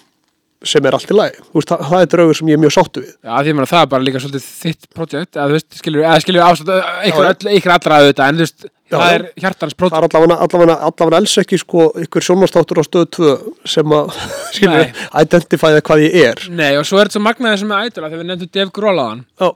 sem 0.69 0.83
er 0.83 0.95
allt 0.97 1.11
í 1.13 1.15
lagi, 1.15 1.37
veist, 1.55 1.69
það, 1.71 1.85
það 1.87 2.01
er 2.03 2.09
draugur 2.13 2.37
sem 2.39 2.49
ég 2.51 2.57
er 2.57 2.63
mjög 2.65 2.73
sáttu 2.75 3.03
við. 3.05 3.13
Já, 3.23 3.31
því 3.39 3.53
að 3.53 3.69
það 3.71 3.83
er 3.85 3.93
bara 3.93 4.05
líka 4.05 4.21
svolítið 4.23 4.49
þitt 4.49 4.89
projekt, 4.97 5.37
eða 5.37 5.45
þú 5.47 5.55
veist, 5.55 5.69
skilur, 5.79 6.03
eða 6.03 6.17
skilur 6.25 6.43
ykkur, 6.43 7.23
Já, 7.23 7.29
öll, 7.29 7.53
ykkur 7.55 7.73
allra 7.77 7.99
auðvitað, 8.01 8.25
en 8.33 8.39
þú 8.39 8.43
veist, 8.43 8.67
Já, 8.89 8.97
það 8.97 9.13
er 9.13 9.23
hjartans 9.39 9.75
það 9.75 9.79
projekt. 9.79 9.95
er 9.95 10.07
allavega, 10.09 10.37
allavega, 10.43 10.75
allavega 10.89 11.21
alls 11.21 11.37
ekki 11.39 11.59
sko 11.61 11.85
ykkur 12.03 12.25
sjónvastáttur 12.25 12.81
á 12.81 12.83
stöð 12.89 13.07
2 13.15 13.31
sem 13.71 13.95
að 13.95 14.19
identifæða 15.23 15.83
hvað 15.87 16.05
ég 16.09 16.19
er. 16.25 16.43
Nei, 16.51 16.73
og 16.75 16.87
svo 16.89 16.99
er 16.99 17.07
þetta 17.07 17.19
svo 17.19 17.25
magnaðið 17.29 17.63
sem 17.63 17.73
er 17.77 17.87
ædol, 17.87 18.07
þegar 18.09 18.23
við 18.23 18.31
nefndum 18.33 18.89
á 18.89 19.05
hann, 19.05 19.23
Já, 19.39 19.49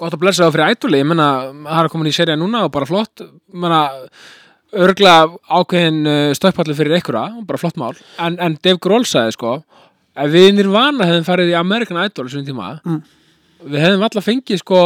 gott 0.00 0.16
að 0.16 0.22
blessa 0.24 0.46
það 0.46 0.54
fyrir 0.56 0.74
ædoli, 0.74 1.00
ég 1.02 1.08
menna, 1.10 1.28
það 1.68 1.82
er 1.84 1.90
komin 1.92 2.10
í 2.10 2.14
serið 2.16 2.40
núna 2.40 2.64
og 2.66 2.72
bara 2.74 2.88
flott, 2.88 3.24
menna, 3.52 3.80
örglega 4.80 5.28
ákveðin 5.60 6.00
uh, 6.06 6.18
stöppalli 6.38 6.76
fyrir 6.78 6.98
ykkura, 7.00 7.24
bara 7.46 7.60
flott 7.60 7.78
mál, 7.80 7.94
en, 8.22 8.36
en 8.40 8.58
Dave 8.62 8.80
Grohl 8.82 9.06
sagði, 9.08 9.36
sko, 9.36 9.54
ef 10.20 10.30
við 10.34 10.52
Nirvana 10.58 11.08
hefðum 11.08 11.26
farið 11.28 11.54
í 11.54 11.56
American 11.58 12.02
Idol 12.04 12.28
sem 12.32 12.44
tíma, 12.46 12.76
Mm. 12.84 13.00
við 13.70 13.82
hefðum 13.84 14.04
alltaf 14.06 14.24
fengið 14.24 14.62
sko 14.62 14.78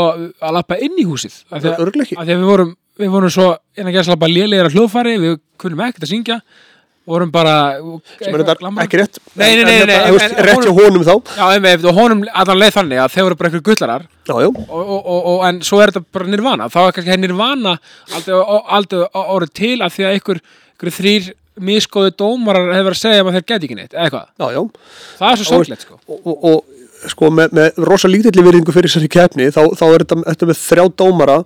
að 0.42 0.54
lappa 0.56 0.78
inn 0.82 0.96
í 0.98 1.04
húsið. 1.06 1.36
Af 1.54 1.60
því 1.62 1.68
að, 1.76 2.00
að 2.18 2.32
við 2.32 2.48
vorum 2.48 2.72
við 2.98 3.10
vorum 3.10 3.30
svo 3.32 3.48
innan 3.74 3.90
að 3.90 3.96
gera 3.96 4.06
slappa 4.08 4.28
lélegir 4.30 4.68
að 4.68 4.74
hljóðfæri 4.76 5.14
við 5.22 5.36
kunum 5.62 5.82
ekkert 5.86 6.06
að 6.06 6.10
syngja 6.12 6.36
vorum 7.08 7.30
bara 7.34 7.54
sem 8.20 8.32
er 8.32 8.44
þetta 8.44 8.72
ekki 8.84 9.00
rétt. 9.00 9.20
Nei, 9.36 9.50
nei, 9.60 9.78
nei, 9.84 10.00
rétt 10.48 10.66
hjá 10.66 10.72
honum 10.72 11.04
þá. 11.04 11.14
Já, 11.36 11.46
og 11.76 12.00
honum 12.00 12.24
allan 12.32 12.60
leið 12.62 12.76
þannig 12.78 13.04
að 13.04 13.14
þeir 13.14 13.28
voru 13.28 13.38
bara 13.40 13.50
eitthvað 13.52 13.68
gullarar 13.70 14.08
og, 14.34 14.60
og, 14.72 15.08
og, 15.12 15.38
en 15.50 15.62
svo 15.66 15.80
er 15.84 15.92
þetta 15.92 16.16
bara 16.16 16.32
nirvana. 16.32 16.68
Þá 16.72 16.80
er 16.86 16.98
kannski 16.98 17.18
nirvana 17.20 17.78
aldrei, 18.78 19.06
orðið 19.24 19.56
til 19.60 19.78
af 19.84 19.96
því 19.96 20.08
að 20.08 20.20
ykkur 20.20 20.44
þrýr 20.94 21.32
miskóðu 21.62 22.14
dómarar 22.18 22.72
hefur 22.74 22.96
að 22.96 23.00
segja 23.00 23.22
að 23.22 23.36
þeir 23.36 23.44
geti 23.46 23.68
ekki 23.68 23.76
neitt 23.78 23.92
já, 23.94 24.62
það 25.20 25.28
er 25.28 25.38
svo 25.38 25.46
sorglegt 25.46 25.84
sko. 25.86 25.98
og, 26.08 26.24
og, 26.24 26.46
og 26.50 27.10
sko 27.12 27.30
með, 27.34 27.54
með 27.54 27.78
rosa 27.86 28.10
lítilli 28.10 28.42
virðingu 28.44 28.74
fyrir 28.74 28.90
þessari 28.90 29.10
keppni 29.12 29.50
þá, 29.54 29.62
þá 29.78 29.84
er 29.86 30.04
þetta, 30.04 30.18
þetta 30.32 30.48
með 30.50 30.60
þrjá 30.62 30.84
dómara 31.02 31.36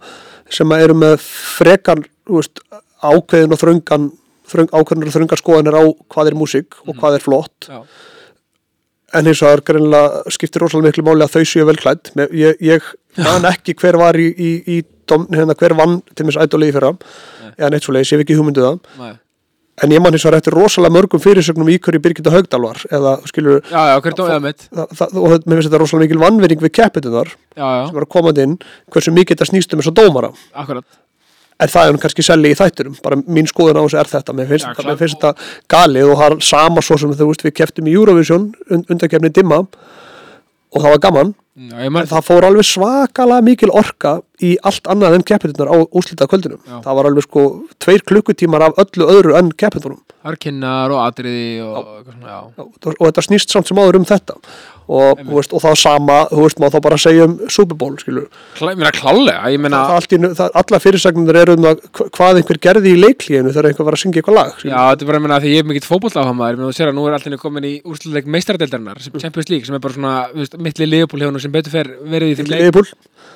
sem 0.59 0.73
eru 0.79 0.97
með 0.97 1.19
frekan 1.59 2.05
veist, 2.29 2.63
ákveðin 3.05 3.55
og 3.55 3.61
þröngan 3.61 4.09
ákveðin 4.49 5.09
og 5.09 5.15
þröngan 5.17 5.41
skoðanir 5.43 5.77
á 5.79 5.83
hvað 6.15 6.31
er 6.33 6.39
músík 6.39 6.79
og 6.87 6.97
hvað 7.01 7.19
er 7.19 7.25
flott. 7.25 7.69
Já. 7.69 7.83
en 9.19 9.25
eins 9.27 9.41
og 9.41 9.49
það 9.49 9.55
er 9.57 9.63
greinlega 9.71 10.33
skiptir 10.35 10.61
rosalega 10.65 10.91
miklu 10.91 11.05
máli 11.07 11.25
að 11.25 11.37
þau 11.39 11.45
séu 11.49 11.65
vel 11.69 11.79
klætt 11.81 12.11
Með- 12.19 12.35
ég, 12.37 12.59
ég 12.61 12.83
man 13.25 13.47
ekki 13.49 13.75
hver 13.81 13.97
var 13.97 14.19
í, 14.21 14.27
í, 14.37 14.51
í 14.69 14.83
dom, 15.09 15.25
hérna, 15.33 15.57
hver 15.57 15.73
vann 15.79 16.03
til 16.15 16.27
mér 16.29 16.43
ædolið 16.45 16.69
í 16.69 16.75
fyrra. 16.77 16.91
Eða 17.57 17.71
neitt 17.73 17.87
svo 17.87 17.95
leiðis, 17.97 18.13
ég 18.13 18.21
hef 18.21 18.27
ekki 18.27 18.37
hugmynduð 18.39 18.67
það. 18.69 18.79
Nei. 19.01 19.15
en 19.83 19.93
ég 19.95 20.03
man 20.03 20.13
eins 20.13 20.25
og 20.27 20.35
eftir 20.35 20.55
rosalega 20.59 20.91
mörgum 20.91 21.21
fyrirsögnum 21.23 21.69
í 21.71 21.79
hverju 21.79 22.01
Birgitta 22.03 22.33
Haugdal 22.35 22.61
var 22.65 22.81
eða 22.91 23.13
skilur 23.31 23.61
Já, 23.71 23.95
já, 23.95 24.39
mitt? 24.43 24.65
Það, 24.75 24.95
það, 24.99 25.19
og 25.23 25.29
mér 25.47 25.55
finnst 25.61 25.69
þetta 25.71 25.81
rosalega 25.85 26.05
mikil 26.09 26.23
vannvering 26.25 26.63
við 26.65 26.73
keppitunar 26.81 27.31
sem 27.55 27.95
var 27.95 28.07
að 28.07 28.11
koma 28.11 28.33
inn 28.43 28.57
hversu 28.91 29.15
mikið 29.15 29.37
þetta 29.37 29.49
snýst 29.53 29.75
um 29.77 29.83
þess 29.83 29.93
að 29.93 30.01
dómara. 30.01 30.33
Akkurat 30.53 30.85
en 31.59 31.73
það 31.73 31.89
er 31.89 31.97
nú 31.97 32.03
kannski 32.03 32.25
selli 32.27 32.53
í 32.55 32.59
þætturum 32.59 32.97
bara 33.05 33.19
mín 33.27 33.49
skoðun 33.51 33.81
á 33.81 33.83
þessu 33.83 34.01
er 34.01 34.13
þetta. 34.13 34.37
Mér 34.39 34.51
finnst, 34.53 34.69
Já, 34.69 34.75
þetta, 34.77 34.89
mér 34.89 35.01
finnst 35.03 35.19
þetta 35.19 35.51
galið 35.75 36.13
og 36.13 36.23
það 36.23 36.37
er 36.37 36.47
sama 36.53 36.85
svo 36.85 37.01
sem 37.03 37.19
þú 37.19 37.31
veist 37.33 37.45
við 37.47 37.57
kepptum 37.59 37.91
í 37.91 37.97
Eurovision 37.99 38.49
und, 38.71 38.87
undarkefni 38.87 39.33
dimma. 39.35 39.65
Og 40.69 40.83
það 40.85 40.95
var 40.95 41.05
gaman. 41.09 41.37
Já, 41.59 41.79
en 41.83 41.97
það 42.07 42.23
fór 42.23 42.45
alveg 42.47 42.67
svakalega 42.69 43.43
mikil 43.43 43.71
orka 43.75 44.13
í 44.47 44.53
allt 44.69 44.87
annað 44.93 45.17
en 45.17 45.25
keppitunar 45.27 45.71
á 45.75 45.77
úslitað 45.91 46.29
kvöldunum 46.31 46.61
Já. 46.63 46.77
það 46.85 46.99
var 46.99 47.09
alveg 47.09 47.27
sko 47.27 47.43
tveir 47.83 48.05
klukkutímar 48.07 48.63
af 48.69 48.79
öllu 48.85 49.09
öðru 49.11 49.35
en 49.35 49.51
keppiturum 49.59 49.99
harkinnar 50.23 50.95
og 50.95 51.03
atriði 51.03 51.59
og 51.67 52.13
og, 52.63 52.93
og 52.93 53.03
þetta 53.09 53.25
snýst 53.27 53.51
samt 53.51 53.67
sem 53.67 53.81
áður 53.81 53.99
um 53.99 54.07
þetta 54.07 54.39
og, 54.89 55.19
veist, 55.29 55.53
og 55.53 55.61
það 55.63 55.75
sama, 55.77 56.15
þú 56.33 56.43
veist, 56.47 56.61
má 56.63 56.67
þá 56.73 56.79
bara 56.87 56.97
segja 57.01 57.27
um 57.29 57.35
Super 57.53 57.77
Bowl, 57.77 57.95
skilur. 58.01 58.29
Ég 58.59 58.79
meina 58.81 58.93
klálega, 58.97 59.51
ég 59.53 59.61
meina 59.61 59.83
alla 60.49 60.81
fyrirsagnir 60.81 61.37
eru 61.43 61.57
um 61.59 61.67
hva- 61.67 62.09
hvað 62.17 62.41
einhver 62.41 62.61
gerði 62.65 62.95
í 62.95 63.01
leiklíðinu 63.03 63.53
þegar 63.53 63.69
einhver 63.73 63.89
var 63.91 63.99
að 63.99 64.03
syngja 64.05 64.23
eitthvað 64.23 64.39
lag 64.41 64.55
skilur. 64.57 64.73
Já, 64.73 64.81
þetta 64.95 65.05
er 65.05 65.11
bara 65.13 65.21
að 65.21 65.27
meina 65.27 65.41
því 65.45 65.53
ég 65.53 65.63
er 65.65 65.69
mikill 65.69 65.89
fótbollafamaður 65.91 66.57
ég 66.57 66.61
meina 66.63 66.71
þú 66.73 66.79
sér 66.81 66.89
að 66.93 66.97
nú 66.99 67.07
er 67.11 67.19
allir 67.19 67.43
komin 67.45 67.69
í 67.69 67.75
úrslutleik 67.85 68.31
meistaradeildarinnar 68.37 69.03
sem 69.05 69.21
Champions 69.21 69.53
League 69.53 69.69
sem 69.69 69.77
er 69.77 69.85
bara 69.85 69.95
svona 69.99 70.15
veist, 70.35 70.57
mittli 70.59 70.89
liðbúl 70.89 71.21
hefur 71.23 71.37
nú 71.37 71.43
sem 71.45 71.53
betur 71.53 71.75
fer 71.77 71.93
verið 72.09 72.33
í 72.33 72.49
leik. 72.49 72.59
Liverpool, 72.59 72.89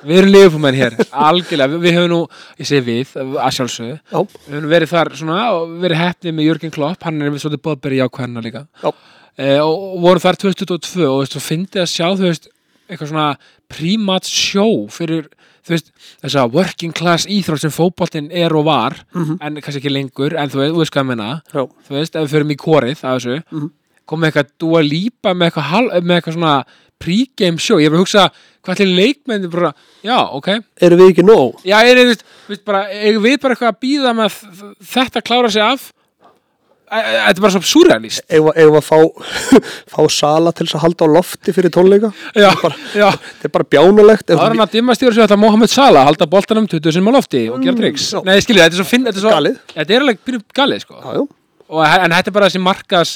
Við 0.03 0.17
erum 0.19 0.33
liðbúlmenn 0.33 0.75
hér, 0.75 0.95
algjörlega. 1.29 1.77
Við, 1.79 1.93
höfum 1.95 2.09
nú, 2.11 2.17
ég 2.59 2.67
segi 2.67 2.81
við, 2.89 3.11
að 3.39 3.53
sjálfsögðu. 3.55 3.93
Já, 4.11 4.19
við 4.49 4.57
höfum 4.57 4.71
verið 4.73 4.91
þar 4.91 5.11
svona 5.15 5.37
og 5.55 5.77
verið 5.83 6.01
heppnið 6.01 6.35
með 6.39 6.47
Jörgen 6.49 6.73
Klopp, 6.75 7.05
hann 7.07 7.21
er 7.23 7.31
við 7.31 7.43
svolítið 7.45 7.61
bóðberi 7.69 7.99
í 7.99 8.03
ákveðina 8.03 8.43
líka. 8.43 8.65
Já. 8.83 8.91
E, 9.37 9.57
og, 9.59 9.99
vorum 10.03 10.23
þar 10.23 10.37
2022 10.43 11.07
og 11.09 11.23
þú 11.29 11.39
og 11.39 11.45
fyndið 11.47 11.81
að 11.85 11.91
sjá 11.93 12.07
þú 12.13 12.27
veist, 12.27 12.47
eitthvað 12.89 13.09
svona 13.13 13.29
prímat 13.73 14.27
sjó 14.29 14.65
fyrir 14.93 15.29
þú 15.63 15.71
veist, 15.73 15.91
þess 16.21 16.35
að 16.41 16.53
working 16.57 16.91
class 16.93 17.25
íþrótt 17.31 17.63
sem 17.63 17.71
fótboltinn 17.73 18.27
er 18.31 18.53
og 18.53 18.65
var 18.65 18.97
Mhm. 19.15 19.37
en 19.41 19.55
kannski 19.61 19.79
ekki 19.81 19.93
lengur, 19.93 20.35
en 20.37 20.49
þú 20.49 20.59
veist, 20.59 20.73
þú 20.75 20.79
veist 20.83 20.91
hvað 20.93 21.03
ég 21.03 21.07
menna 21.07 21.41
þú 21.53 21.95
veist, 21.97 22.15
ef 22.15 22.21
við 22.27 22.33
förum 22.35 22.51
í 22.51 22.57
kórið 22.59 23.03
af 23.03 23.21
þessu, 23.21 23.43
Mhm. 23.51 23.71
komið 24.07 24.31
eitthvað 24.31 24.49
dúa 24.59 24.81
lípa 24.83 25.33
með 25.33 25.51
eitthvað, 25.51 26.03
með 26.03 26.15
eitthvað 26.21 26.33
svona 26.33 26.65
pre-game 26.99 27.57
show, 27.59 27.77
ég 27.79 27.85
er 27.85 27.89
bara 27.89 28.01
að 28.01 28.05
hugsa 28.05 28.31
hvað 28.63 28.79
allir 28.79 28.95
leikmenni 28.95 29.49
bara, 29.51 29.73
já, 30.03 30.17
ok. 30.31 30.47
Eru 30.81 30.95
við 30.97 31.09
ekki 31.13 31.23
nóg? 31.25 31.63
Já, 31.65 31.79
er, 31.83 31.97
er, 31.97 32.15
veist, 32.47 32.63
bara, 32.65 32.85
ég 32.91 33.21
veit 33.21 33.41
bara 33.41 33.55
eitthvað 33.55 33.73
að 33.73 33.79
býða 33.81 34.13
með 34.15 34.29
að 34.29 34.75
þetta 34.83 35.21
klára 35.23 35.51
sig 35.51 35.61
af 35.61 35.91
þetta 36.89 37.31
er 37.33 37.41
bara 37.43 37.53
svo 37.55 37.61
surrealist 37.67 38.23
ef 38.27 38.47
að 38.63 38.79
fá, 38.85 38.97
fá 39.93 39.99
sala 40.13 40.51
til 40.55 40.67
þess 40.67 40.77
að 40.79 40.83
halda 40.85 41.07
á 41.07 41.13
lofti 41.17 41.53
fyrir 41.55 41.73
tónleika? 41.73 42.11
Já, 42.35 42.49
bara- 42.61 42.79
já, 42.93 43.07
þetta 43.11 43.49
er 43.49 43.53
bara 43.57 43.69
bjánulegt. 43.75 44.27
Það 44.29 44.43
er 44.43 44.55
hann 44.55 44.65
að 44.65 44.75
dimma 44.77 44.97
stjóra 44.97 45.17
sig 45.17 45.25
að 45.27 45.39
Mohamed 45.43 45.73
Salah 45.73 46.07
halda 46.09 46.27
boltanum 46.29 46.67
20 46.69 46.97
sem 46.97 47.07
á 47.07 47.11
lofti 47.15 47.45
og 47.53 47.63
gera 47.63 47.79
triks 47.79 48.09
já. 48.13 48.19
nei, 48.27 48.35
skiljið, 48.43 48.65
þetta 48.67 48.77
er 48.77 48.81
svo 48.83 48.89
finn, 48.89 49.07
þetta 49.07 49.21
er 49.21 49.25
svo 49.27 49.33
Galið. 49.37 49.61
þetta 49.73 49.95
er 49.97 50.05
alveg 50.07 50.43
galið, 50.59 50.83
sko. 50.85 50.99
Já, 50.99 51.15
já, 51.17 51.23
og, 51.69 51.81
en 51.87 52.17
þetta 52.17 52.33
er 52.33 52.37
bara 52.39 52.51
þessi 52.51 52.63
markas 52.63 53.15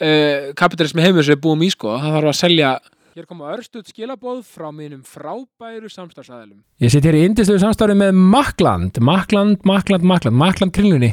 uh, 0.00 0.50
kapitalismi 0.58 1.04
heimur 1.04 1.26
sem 1.26 1.36
við 1.36 1.44
búum 1.44 1.62
í 1.66 1.70
sko. 1.74 1.94
Það 2.00 2.18
þarf 2.18 2.32
að 2.32 2.40
selja 2.40 2.72
Hér 3.12 3.26
koma 3.28 3.50
örstuð 3.52 3.90
skilabóð 3.92 4.38
frá 4.48 4.70
mínum 4.72 5.02
frábæru 5.04 5.90
samstagsæðilum. 5.92 6.62
Ég 6.80 6.88
sitt 6.94 7.04
hér 7.04 7.18
í 7.18 7.26
indistöðu 7.28 7.60
samstarfi 7.60 7.92
með 8.00 8.16
Makland, 8.16 8.96
Makland, 9.04 9.66
Makland, 9.68 10.06
Makland, 10.08 10.38
Makland 10.40 10.72
kringlunni. 10.72 11.10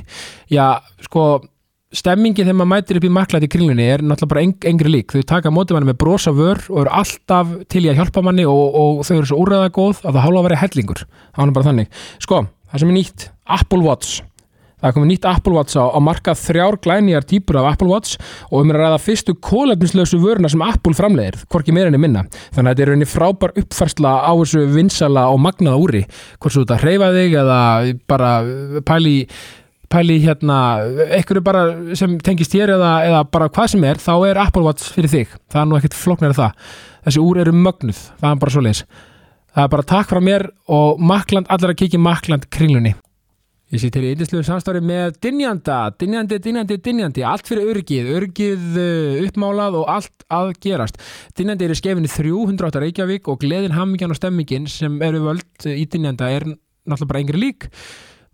Já, 0.48 0.80
sko, 1.04 1.26
stemmingin 1.96 2.46
þegar 2.46 2.58
maður 2.60 2.70
mætir 2.70 3.00
upp 3.00 3.08
í 3.08 3.12
Makland 3.14 3.46
í 3.46 3.50
kringlunni 3.50 3.88
er 3.96 4.04
náttúrulega 4.06 4.34
bara 4.34 4.44
eng, 4.46 4.56
engri 4.70 4.94
lík. 4.94 5.16
Þau 5.16 5.26
taka 5.32 5.54
mótið 5.54 5.78
manni 5.78 5.90
með 5.90 6.00
brosa 6.04 6.34
vör 6.38 6.62
og 6.70 6.84
eru 6.84 6.96
alltaf 7.02 7.56
til 7.74 7.84
í 7.88 7.90
að 7.90 8.04
hjálpa 8.04 8.24
manni 8.26 8.46
og, 8.50 8.78
og 8.78 9.04
þau 9.08 9.16
eru 9.18 9.30
svo 9.32 9.42
úrræða 9.42 9.74
góð 9.74 10.04
að 10.04 10.12
það 10.12 10.24
hálfa 10.28 10.42
að 10.44 10.50
vera 10.50 10.64
hellingur. 10.64 11.06
Það 11.34 11.44
var 11.44 11.56
bara 11.58 11.70
þannig. 11.72 12.02
Sko, 12.22 12.42
það 12.70 12.84
sem 12.84 12.92
er 12.92 13.00
nýtt, 13.00 13.30
Apple 13.60 13.86
Watch. 13.88 14.20
Það 14.80 14.88
er 14.88 14.96
komið 14.96 15.10
nýtt 15.10 15.26
Apple 15.28 15.56
Watch 15.58 15.76
á, 15.76 15.84
á 15.92 16.00
markað 16.00 16.38
þrjár 16.40 16.78
glænýjar 16.80 17.26
típur 17.28 17.58
af 17.60 17.74
Apple 17.74 17.90
Watch 17.90 18.16
og 18.48 18.62
um 18.62 18.70
er 18.72 18.78
að 18.78 18.86
ræða 18.86 19.00
fyrstu 19.04 19.34
kólefnislausu 19.44 20.20
vöruna 20.24 20.52
sem 20.52 20.62
Apple 20.64 20.96
framleiðir, 20.96 21.36
hvorki 21.52 21.76
meira 21.76 21.92
enn 21.92 22.00
minna. 22.00 22.24
Þannig 22.56 22.62
að 22.64 22.70
þetta 22.70 22.86
er 22.86 22.92
rauninni 22.94 23.10
frábær 23.10 23.56
uppfærsla 23.60 24.14
á 24.24 24.32
þessu 24.40 24.64
vinsala 24.72 25.26
og 25.34 25.42
magnaða 25.44 25.82
úri. 25.84 26.06
Hvort 26.40 26.56
svo 26.56 26.64
þetta 26.64 26.80
hreyfa 26.86 27.12
þig 27.18 27.36
eða 27.42 27.60
bara 28.08 28.32
pæli, 28.88 29.18
pæli 29.90 30.20
hérna, 30.24 30.60
einhverju 31.10 31.44
bara 31.46 31.66
sem 31.98 32.18
tengist 32.24 32.54
þér 32.54 32.76
eða, 32.76 32.94
eða 33.08 33.26
bara 33.34 33.50
hvað 33.54 33.74
sem 33.74 33.86
er, 33.90 34.02
þá 34.02 34.14
er 34.30 34.42
Apple 34.46 34.66
Watch 34.66 34.94
fyrir 34.96 35.14
þig. 35.14 35.36
Það 35.50 35.62
er 35.62 35.70
nú 35.70 35.80
ekkert 35.80 35.98
flóknar 35.98 36.38
það. 36.38 36.72
Þessi 37.08 37.24
úr 37.26 37.42
eru 37.44 37.54
mögnuð, 37.58 38.02
það 38.22 38.32
er 38.32 38.42
bara 38.44 38.56
svo 38.56 38.66
leis. 38.66 38.84
Það 39.50 39.66
er 39.66 39.76
bara 39.76 39.88
takk 39.92 40.10
frá 40.12 40.22
mér 40.24 40.50
og 40.70 41.00
Makland, 41.02 41.50
allir 41.50 41.74
að 41.74 41.80
kikið 41.84 42.04
Makland 42.06 42.50
kringlunni. 42.54 42.96
Ég 43.70 43.82
sé 43.84 43.92
til 43.94 44.02
í 44.02 44.16
yndislu 44.16 44.40
samstári 44.42 44.80
með 44.82 45.20
Dynjanda, 45.22 45.92
Dynjandi, 46.02 46.40
Dynjandi, 46.42 46.78
Dynjandi, 46.82 47.22
allt 47.30 47.46
fyrir 47.46 47.70
örgið, 47.70 48.08
örgið 48.18 48.80
uh, 48.82 49.20
uppmálað 49.28 49.78
og 49.78 49.92
allt 49.94 50.26
að 50.34 50.56
gerast. 50.66 50.98
Dynjandi 51.38 51.68
er 51.68 51.74
í 51.76 51.78
skefinu 51.78 52.10
308 52.10 52.82
Reykjavík 52.82 53.30
og 53.30 53.38
gleðin, 53.44 53.76
hammingjan 53.78 54.16
og 54.16 54.18
stemmingin 54.18 54.66
sem 54.74 54.98
eru 55.06 55.22
völd 55.28 55.70
í 55.70 55.86
Dynjanda 55.86 56.32
er 56.34 56.48
náttúrulega 56.50 57.12
bara 57.12 57.22
engri 57.22 57.44
lík. 57.44 57.70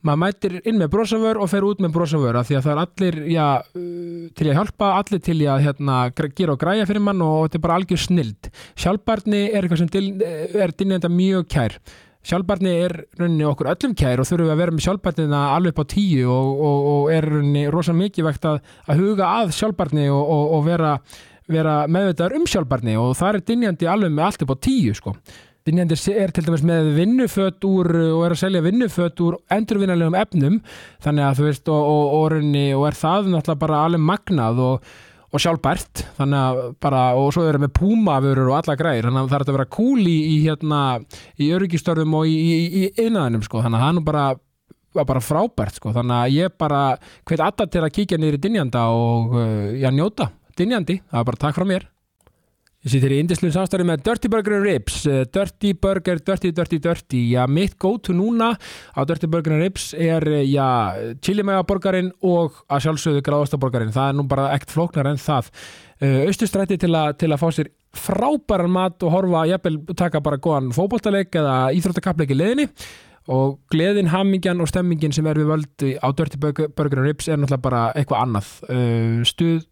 Maður 0.05 0.21
mætir 0.21 0.55
inn 0.61 0.77
með 0.77 0.91
brosavör 0.93 1.39
og 1.41 1.49
fer 1.49 1.65
út 1.65 1.79
með 1.81 1.95
brosavör 1.95 2.37
því 2.45 2.57
að 2.59 2.65
það 2.65 2.73
er 2.73 2.81
allir 2.83 3.15
já, 3.33 3.45
uh, 3.79 4.25
til 4.37 4.49
að 4.49 4.57
hjálpa, 4.59 4.89
allir 4.99 5.21
til 5.25 5.37
að 5.49 5.63
hérna, 5.65 5.99
gera 6.37 6.53
og 6.53 6.59
græja 6.61 6.85
fyrir 6.89 7.05
mann 7.07 7.23
og 7.25 7.47
þetta 7.47 7.57
er 7.57 7.63
bara 7.63 7.77
algjör 7.79 8.03
snild. 8.03 8.49
Sjálfbarni 8.77 9.45
er 9.47 9.63
eitthvað 9.65 9.81
sem 9.81 9.93
til, 9.95 10.09
er 10.21 10.75
Dynjanda 10.77 11.09
mjög 11.09 11.47
kær. 11.55 11.79
Sjálfbarni 12.25 12.71
er 12.85 12.93
rauninni 13.19 13.45
okkur 13.45 13.71
öllum 13.73 13.95
kær 13.97 14.21
og 14.21 14.25
þurfum 14.29 14.53
að 14.53 14.61
vera 14.61 14.73
með 14.73 14.85
sjálfbarnina 14.87 15.41
alveg 15.53 15.81
á 15.81 15.85
tíu 15.89 16.29
og, 16.33 16.47
og, 16.69 16.87
og 16.91 17.09
er 17.13 17.27
rauninni 17.29 17.65
rosa 17.73 17.93
mikið 17.93 18.29
vegt 18.29 18.47
að, 18.49 18.61
að 18.89 19.01
huga 19.03 19.31
að 19.41 19.53
sjálfbarni 19.57 20.07
og, 20.13 20.31
og 20.57 20.63
vera, 20.65 20.95
vera 21.49 21.75
meðvitaður 21.85 22.39
um 22.39 22.47
sjálfbarni 22.49 22.97
og 23.01 23.13
það 23.17 23.29
er 23.29 23.45
dynjandi 23.51 23.89
alveg 23.89 24.15
með 24.15 24.25
allt 24.29 24.45
upp 24.45 24.55
á 24.57 24.63
tíu 24.69 24.97
sko. 24.97 25.13
Dynjandi 25.65 25.95
er 26.13 26.29
til 26.29 26.43
dæmis 26.45 26.61
með 26.61 26.91
vinnuföt 26.93 27.65
úr 27.65 27.87
og 27.89 28.19
er 28.27 28.33
að 28.35 28.41
selja 28.43 28.61
vinnuföt 28.61 29.21
úr 29.25 29.39
endurvinnalegum 29.49 30.17
efnum. 30.19 30.59
Þannig 31.01 31.25
að 31.25 31.39
þú 31.39 31.45
veist 31.47 31.71
og, 31.73 31.87
og, 31.89 32.03
og, 32.19 32.25
rauninni, 32.35 32.67
og 32.77 32.85
er 32.85 32.97
það 32.99 33.31
náttúrulega 33.33 33.61
bara 33.63 33.79
alveg 33.87 34.03
magnað 34.05 34.61
og 34.61 35.41
sjálfbært. 35.41 36.03
Bara, 36.85 37.01
og 37.17 37.31
svo 37.33 37.47
eru 37.49 37.63
með 37.63 37.73
púmavörur 37.79 38.51
og 38.51 38.59
alla 38.59 38.75
græðir, 38.77 39.09
þannig 39.09 39.23
að 39.23 39.33
það 39.33 39.39
er 39.39 39.45
að 39.47 39.57
vera 39.57 39.67
cool 39.79 40.05
í, 40.05 40.15
í 40.35 40.37
hérna, 40.43 40.83
í 41.41 41.49
öryggistörfum 41.57 42.13
og 42.21 42.29
í, 42.29 42.85
innaðinum, 42.93 43.47
sko, 43.49 43.65
þannig 43.65 43.81
að 43.81 43.87
það 43.87 43.89
er 43.89 43.97
nú 43.97 44.05
bara 44.11 44.27
var 44.95 45.09
bara 45.09 45.25
frábært, 45.25 45.81
sko, 45.81 45.91
þannig 45.97 46.15
að 46.21 46.37
ég 46.37 46.55
bara 46.61 46.83
hveit 47.25 47.41
alltaf 47.41 47.73
til 47.73 47.81
að 47.83 47.91
kíkja 47.97 48.21
niður 48.21 48.37
í 48.37 48.43
Dynjanda 48.45 48.85
og 48.95 49.35
uh, 49.35 49.73
já, 49.75 49.89
njóta. 49.91 50.29
Dynjandi, 50.55 51.01
það 51.09 51.19
er 51.19 51.29
bara 51.33 51.41
takk 51.41 51.57
frá 51.57 51.67
mér 51.67 51.89
Sýttir 52.85 53.15
í 53.15 53.17
indislu 53.17 53.49
samstarfi 53.49 53.85
með 53.89 54.03
Dirty 54.05 54.29
Burger 54.29 54.59
Ribs. 54.61 54.99
Uh, 55.09 55.23
Dirty 55.33 55.71
Burger, 55.81 56.19
Dirty, 56.21 56.51
Dirty, 56.53 56.77
Dirty. 56.83 57.21
Já, 57.31 57.47
mitt 57.49 57.79
go-to 57.81 58.13
núna 58.13 58.51
á 58.93 59.01
Dirty 59.09 59.25
Burger 59.25 59.57
Ribs 59.57 59.87
er, 59.97 60.21
uh, 60.29 60.43
já, 60.45 60.67
chilimega-borgarinn 61.25 62.11
og 62.29 62.61
að 62.69 62.85
sjálfsögðu 62.85 63.25
gráðastaborgarinn 63.25 63.95
Það 63.95 64.11
er 64.11 64.19
nú 64.19 64.27
bara 64.29 64.51
ekkert 64.53 64.75
flóknar 64.75 65.09
en 65.09 65.17
það. 65.17 65.49
Uh, 65.97 66.21
Austustræti 66.27 66.77
til, 66.77 66.93
til 67.17 67.33
að 67.33 67.41
fá 67.41 67.47
sér 67.57 67.73
frábæran 67.97 68.75
mat 68.77 69.01
og 69.01 69.17
horfa 69.17 69.47
jafnvel 69.49 69.81
taka 69.97 70.21
bara 70.21 70.37
góðan 70.37 70.69
fótboltaleik 70.75 71.33
eða 71.41 71.57
íþróttakapleik 71.79 72.35
í 72.35 72.37
leðinni 72.37 72.69
og 73.33 73.55
gleðin, 73.73 74.11
hamingjan 74.13 74.61
og 74.61 74.69
stemmingin 74.69 75.15
sem 75.15 75.25
er 75.25 75.39
við 75.41 75.49
völd 75.55 75.85
á 76.05 76.07
Dirty 76.13 76.37
Burger 76.37 77.01
Ribs 77.01 77.31
er 77.31 77.39
náttúrulega 77.41 77.63
bara 77.63 77.85
eitthvað 77.97 78.27
annað. 78.27 78.51
Stuð, 79.25 79.63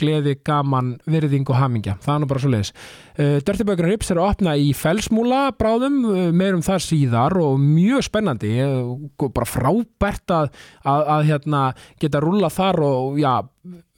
gleði, 0.00 0.36
gaman 0.46 0.94
virðing 1.10 1.48
og 1.52 1.60
hamingja, 1.60 1.98
það 2.04 2.14
er 2.14 2.22
nú 2.22 2.30
bara 2.30 2.42
svo 2.42 2.52
leiðis 2.54 2.74
Burger 3.20 3.84
and 3.84 3.92
Ribs 3.92 4.10
er 4.10 4.18
að 4.20 4.30
opna 4.32 4.54
í 4.58 4.70
felsmúla 4.76 5.50
bráðum, 5.58 6.00
uh, 6.08 6.22
meirum 6.34 6.62
það 6.64 6.82
síðar 6.86 7.36
og 7.40 7.58
mjög 7.60 8.06
spennandi. 8.06 8.54
Uh, 8.64 9.28
bara 9.28 9.48
frábært 9.48 10.34
að, 10.34 10.50
að, 10.84 11.04
að 11.14 11.28
hérna, 11.30 11.62
geta 12.00 12.22
rúlla 12.22 12.50
þar 12.52 12.80
og 12.86 13.20
já, 13.20 13.34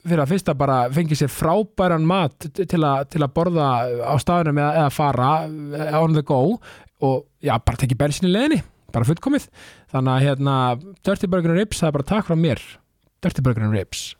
fyrir 0.03 0.23
að 0.23 0.33
fyrsta 0.33 0.55
bara 0.59 0.77
fengi 0.93 1.17
sér 1.17 1.31
frábæran 1.31 2.07
mat 2.07 2.49
til, 2.53 2.81
a, 2.83 2.93
til 3.07 3.23
að 3.23 3.33
borða 3.37 3.69
á 4.03 4.13
staðunum 4.19 4.59
eða, 4.59 4.73
eða 4.83 4.93
fara 4.93 5.31
on 6.01 6.17
the 6.17 6.25
go 6.27 6.57
og 7.03 7.23
já, 7.43 7.55
bara 7.57 7.79
tekið 7.79 8.01
bensin 8.03 8.29
í 8.29 8.33
leðinni 8.33 8.61
bara 8.93 9.07
fullkomið. 9.09 9.47
Þannig 9.89 10.13
að 10.13 10.25
hérna, 10.27 10.57
Dirty 11.01 11.29
Burger 11.29 11.53
and 11.53 11.63
Ribs 11.63 11.79
það 11.81 11.89
er 11.89 11.95
bara 11.97 12.11
takk 12.11 12.27
frá 12.27 12.37
mér. 12.37 12.61
Dirty 13.23 13.41
Burger 13.41 13.65
and 13.65 13.73
Ribs 13.73 14.11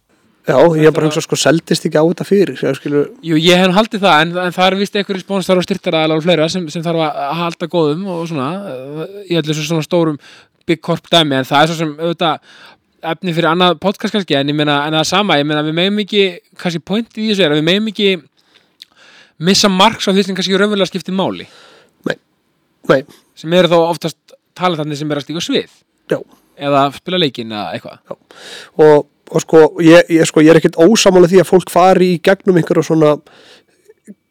Já, 0.43 0.57
ég 0.75 0.89
er 0.89 0.91
bara 0.91 1.07
að 1.07 1.13
hugsa 1.13 1.23
sko, 1.23 1.37
seldist 1.39 1.85
ekki 1.87 1.99
á 1.99 2.03
þetta 2.03 2.25
fyrir 2.27 2.59
ég 2.59 2.75
skilu, 2.75 3.03
Jú, 3.23 3.37
ég 3.39 3.61
hef 3.61 3.71
haldið 3.77 4.01
það, 4.03 4.23
en, 4.25 4.31
en 4.43 4.55
það 4.55 4.65
er 4.65 4.75
vist 4.81 4.97
einhverjum 4.99 5.23
spónstar 5.23 5.61
og 5.61 5.63
styrtaraðalar 5.63 6.19
og 6.19 6.25
fleira 6.25 6.47
sem, 6.51 6.65
sem 6.73 6.83
þarf 6.83 7.03
að 7.05 7.21
halda 7.39 7.69
góðum 7.71 8.09
og 8.11 8.25
svona 8.27 8.49
í 9.23 9.37
öllu 9.39 9.55
svo 9.55 9.63
svona 9.69 9.85
stórum 9.87 10.17
big 10.67 10.81
corp 10.83 11.07
dæmi, 11.07 11.37
en 11.39 11.47
það 11.47 11.61
er 11.61 11.71
svo 11.71 11.77
sem 11.79 11.93
auðvitað 11.95 12.59
efni 13.13 13.35
fyrir 13.35 13.49
annað 13.53 13.79
podcast 13.83 14.15
kannski, 14.17 14.35
en 14.39 14.51
ég 14.51 14.59
meina, 14.59 14.81
en 14.83 14.97
það 14.97 15.05
er 15.05 15.09
sama, 15.13 15.39
ég 15.39 15.47
meina, 15.47 15.63
við 15.63 15.79
meðum 15.79 16.03
ekki 16.03 16.25
kannski 16.59 16.83
point 16.91 17.19
í 17.19 17.29
þessu 17.31 17.47
er 17.47 17.55
að 17.55 17.61
við 17.61 17.67
meðum 17.69 17.89
ekki 17.93 18.11
missa 19.47 19.71
marks 19.71 20.07
á 20.07 20.11
því 20.11 20.27
sem 20.27 20.37
kannski 20.37 20.59
raunverulega 20.59 20.91
skiptir 20.91 21.15
máli, 21.15 21.47
nei, 22.91 22.99
sem 23.39 23.55
eru 23.55 23.71
þá 23.71 23.79
oftast 23.79 24.35
talaðarnir 24.57 24.99
sem 24.99 25.11
er 25.11 25.19
að 25.19 25.27
stíka 25.27 25.43
svið. 25.43 25.71
Já. 26.11 26.19
Eða 26.67 26.83
spila 26.93 27.19
leikinn 27.21 27.53
eða 27.53 27.73
eitthvað. 27.73 28.17
Og, 28.83 29.07
og 29.31 29.43
sko, 29.43 29.65
ég, 29.83 30.09
ég, 30.11 30.27
sko, 30.27 30.43
ég 30.43 30.53
er 30.53 30.59
ekkert 30.59 30.79
ósamála 30.81 31.29
því 31.31 31.43
að 31.43 31.49
fólk 31.49 31.71
fari 31.73 32.13
í 32.15 32.21
gegnum 32.23 32.59
einhverja 32.59 32.85
svona 32.89 33.15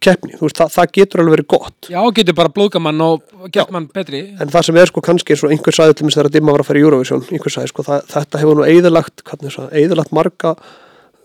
keppni, 0.03 0.35
þú 0.37 0.47
veist, 0.49 0.59
það, 0.59 0.71
það 0.75 0.93
getur 0.99 1.23
alveg 1.23 1.37
verið 1.37 1.49
gott. 1.55 1.89
Já, 1.93 2.01
getur 2.17 2.37
bara 2.37 2.53
blóðgamann 2.53 3.03
og 3.05 3.51
gert 3.55 3.73
mann 3.75 3.89
betri. 3.95 4.23
En 4.43 4.53
það 4.53 4.69
sem 4.69 4.79
er 4.83 4.91
sko 4.91 5.03
kannski 5.05 5.35
eins 5.35 5.45
og 5.47 5.55
einhver 5.55 5.77
sagði 5.77 5.99
til 5.99 6.09
mér 6.09 6.17
þegar 6.17 6.31
Dimma 6.35 6.55
var 6.57 6.65
að 6.65 6.71
fara 6.71 6.81
í 6.81 6.87
Eurovision, 6.87 7.23
einhver 7.31 7.55
sagði 7.55 7.73
sko 7.73 7.85
það, 7.87 8.09
þetta 8.13 8.41
hefur 8.43 8.59
nú 8.59 8.67
eðalagt, 8.69 9.25
hvernig 9.29 9.55
það, 9.55 9.69
eðalagt 9.83 10.17
marga 10.19 10.55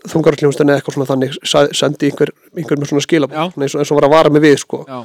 þungaralljónstinni 0.08 0.76
eitthvað 0.76 0.94
svona 0.94 1.08
þannig 1.08 1.38
sendi 1.76 2.12
einhver, 2.12 2.30
einhver 2.54 2.78
með 2.78 2.92
svona 2.92 3.02
skilabóð 3.04 3.56
eins, 3.58 3.74
og, 3.74 3.80
eins 3.82 3.90
og 3.90 3.98
var 3.98 4.06
að 4.06 4.14
vara 4.14 4.32
mig 4.32 4.44
við 4.44 4.60
sko. 4.62 4.84
Já, 4.86 5.00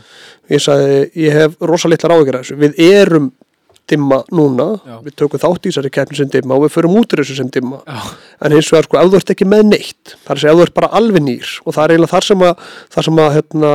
ég 0.54 0.64
sagði, 0.64 1.00
ég 1.24 1.40
hef 1.40 1.56
rosa 1.66 1.90
litlar 1.90 2.14
áhyggjur 2.14 2.38
af 2.38 2.46
þessu. 2.46 2.60
Við 2.62 2.84
erum 2.86 3.32
dimma 3.90 4.22
núna. 4.32 4.68
Já. 4.88 4.98
við 5.04 5.16
tökum 5.20 5.42
þátt 5.42 5.68
í 5.68 5.72
þessari 5.72 5.92
keppni 5.94 6.20
sem 6.20 6.30
dimma 6.32 6.58
og 6.58 6.66
við 6.66 6.76
förum 6.78 6.98
út 7.00 7.14
úr 7.14 7.24
þessu 7.24 7.38
sem 7.40 7.50
dimma. 7.54 7.82
Já, 7.88 8.14
en 8.46 8.56
hins 8.56 8.72
vegar 8.72 8.88
sko, 8.88 9.00
ef 9.00 9.12
þú 9.12 9.20
ert 9.20 9.34
ekki 9.36 9.50
með 9.50 9.66
neitt 9.72 10.16
þar 10.24 10.36
að 10.36 10.44
segja, 10.44 10.54
ef 10.54 10.60
þú 10.60 10.68
ert 10.68 10.78
bara 10.80 10.92
alveg 11.00 11.26
nýr 11.26 11.52
og 11.64 11.76
það 11.76 11.84
er 11.84 11.96
eiginlega 11.96 12.14
þar 12.14 12.30
sem 12.30 12.46
að, 12.48 12.72
þar 12.96 13.08
sem 13.10 13.22
að 13.26 13.38
hérna, 13.38 13.74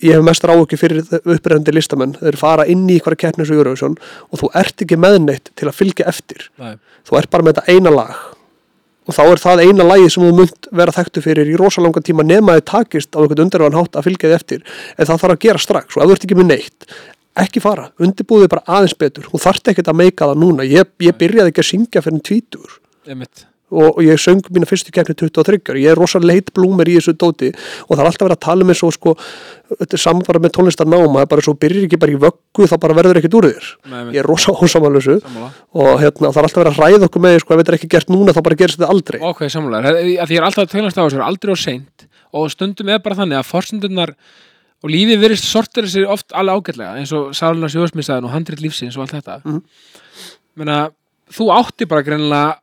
ég 0.00 0.16
hef 0.16 0.26
mestar 0.30 0.54
áhugju 0.54 0.80
fyrir 0.80 1.14
upprennandi 1.20 1.76
listamenn, 1.76 2.18
þeir 2.20 2.40
fara 2.40 2.68
inn 2.72 2.88
í 2.88 2.98
hverja 3.04 3.26
keppni 3.26 3.44
eins 3.44 3.52
og 3.52 3.60
Eurovision 3.60 3.96
og 4.00 4.42
þú 4.42 4.52
ert 4.62 4.84
ekki 4.86 5.00
með 5.00 5.20
neitt 5.28 5.52
til 5.54 5.68
að 5.68 5.80
fylgja 5.82 6.08
eftir. 6.10 6.48
Næ, 6.60 6.76
þú 7.08 7.20
ert 7.20 7.32
bara 7.32 7.46
með 7.46 7.60
þetta 7.60 7.76
eina 7.76 7.96
lag 8.00 8.20
og 9.10 9.16
þá 9.16 9.22
er 9.26 9.40
það 9.42 9.62
eina 9.64 9.86
lagið 9.86 10.12
sem 10.14 10.24
þú 10.24 10.34
munt 10.38 10.68
vera 10.76 10.94
þekktu 10.94 11.22
fyrir 11.24 11.48
í 11.50 11.56
rosalanga 11.58 12.02
tíma 12.04 12.22
nema 12.22 12.58
þið 12.58 12.66
takist 12.70 13.16
á 13.16 13.18
einhvern 13.18 13.46
undarvæðan 13.46 13.78
hátt 13.80 13.96
að 13.98 14.06
fylgja 14.06 14.28
þið 14.28 14.36
eftir. 14.36 14.60
En 14.94 15.08
það 15.08 15.22
þarf 15.24 15.34
að 15.34 15.40
gera 15.46 15.62
strax 15.64 15.96
og 15.96 16.04
ef 16.04 16.10
þú 16.10 16.14
ert 16.14 16.26
ekki 16.28 16.38
með 16.38 16.48
neitt 16.52 16.86
ekki 17.38 17.62
fara, 17.62 17.90
undirbúðið 18.02 18.50
bara 18.54 18.78
aðeins 18.78 18.96
betur. 18.98 19.28
Þú 19.30 19.42
þarft 19.44 19.70
ekkert 19.72 19.92
að 19.92 20.00
meika 20.02 20.30
það 20.30 20.42
núna. 20.42 20.66
Ég, 20.66 20.90
ég 21.04 21.16
byrjaði 21.20 21.52
ekki 21.52 21.62
að 21.64 21.70
syngja 21.70 22.02
fyrir 22.04 22.18
en 22.18 22.26
tvítur 22.26 22.70
einmitt. 23.08 23.46
Og, 23.70 23.86
og 23.86 24.02
ég 24.02 24.18
söng 24.18 24.42
mína 24.50 24.66
fyrstu 24.66 24.90
keppni 24.90 25.14
23 25.14 25.78
ég 25.78 25.92
er 25.92 25.98
rosa 25.98 26.18
leit 26.18 26.48
blúmer 26.56 26.88
í 26.90 26.96
þessu 26.96 27.14
dóti. 27.14 27.52
Og 27.86 27.94
það 27.94 28.02
er 28.02 28.08
alltaf 28.08 28.26
verið 28.26 28.34
að 28.34 28.42
tala 28.42 28.66
með 28.66 28.76
svo 28.80 28.90
sko, 28.96 29.12
samfara 29.94 30.42
með 30.42 30.56
tónlistarnáma 30.56 31.06
það 31.20 31.22
er 31.22 31.30
bara 31.30 31.44
svo 31.46 31.54
byrjir 31.54 31.86
ekki 31.86 32.00
bara 32.02 32.16
í 32.16 32.18
vöggu 32.18 32.66
þá 32.66 32.74
bara 32.82 32.96
verður 32.98 33.20
ekkert 33.20 33.38
úr 33.38 33.46
þér. 33.46 33.70
Nei, 33.92 34.00
ég 34.16 34.20
er 34.24 34.26
rosa 34.26 34.50
ósamalösu 34.50 35.20
og 35.22 35.92
hérna, 36.02 36.32
það 36.34 36.40
er 36.42 36.48
alltaf 36.48 36.62
verið 36.64 36.72
að 36.72 36.82
ræða 36.82 37.06
okkur 37.06 37.22
með 37.28 37.38
sko, 37.44 37.54
ef 37.54 37.58
þetta 37.62 37.70
er 37.70 37.78
ekki 37.78 37.92
gert 37.94 38.10
núna 38.10 38.34
þá 38.34 38.42
bara 38.48 38.58
gerist 38.58 38.80
þetta 38.80 38.90
aldrei. 38.90 39.20
Ok, 39.30 39.46
að 39.46 40.26
því 40.26 40.34
ég 40.34 40.42
er 40.42 40.50
alltaf 40.50 40.66
að 44.02 44.18
og 44.80 44.88
að 44.88 44.94
lífið 44.94 45.20
verist 45.20 45.44
sortir 45.44 45.84
sér 45.92 46.08
oft 46.08 46.32
alveg 46.32 46.56
ágætlega 46.62 46.96
eins 47.00 47.12
og 47.16 47.34
Sáluna 47.36 47.68
Sjóðsmiðstæðin 47.72 48.24
og 48.28 48.34
handrit 48.34 48.62
lífsins 48.64 48.96
og 48.96 49.04
allt 49.06 49.16
þetta 49.18 49.40
Mhm. 49.44 49.62
Menna, 50.56 50.90
þú 51.30 51.46
átti 51.54 51.86
bara 51.88 52.02
greinilega 52.02 52.56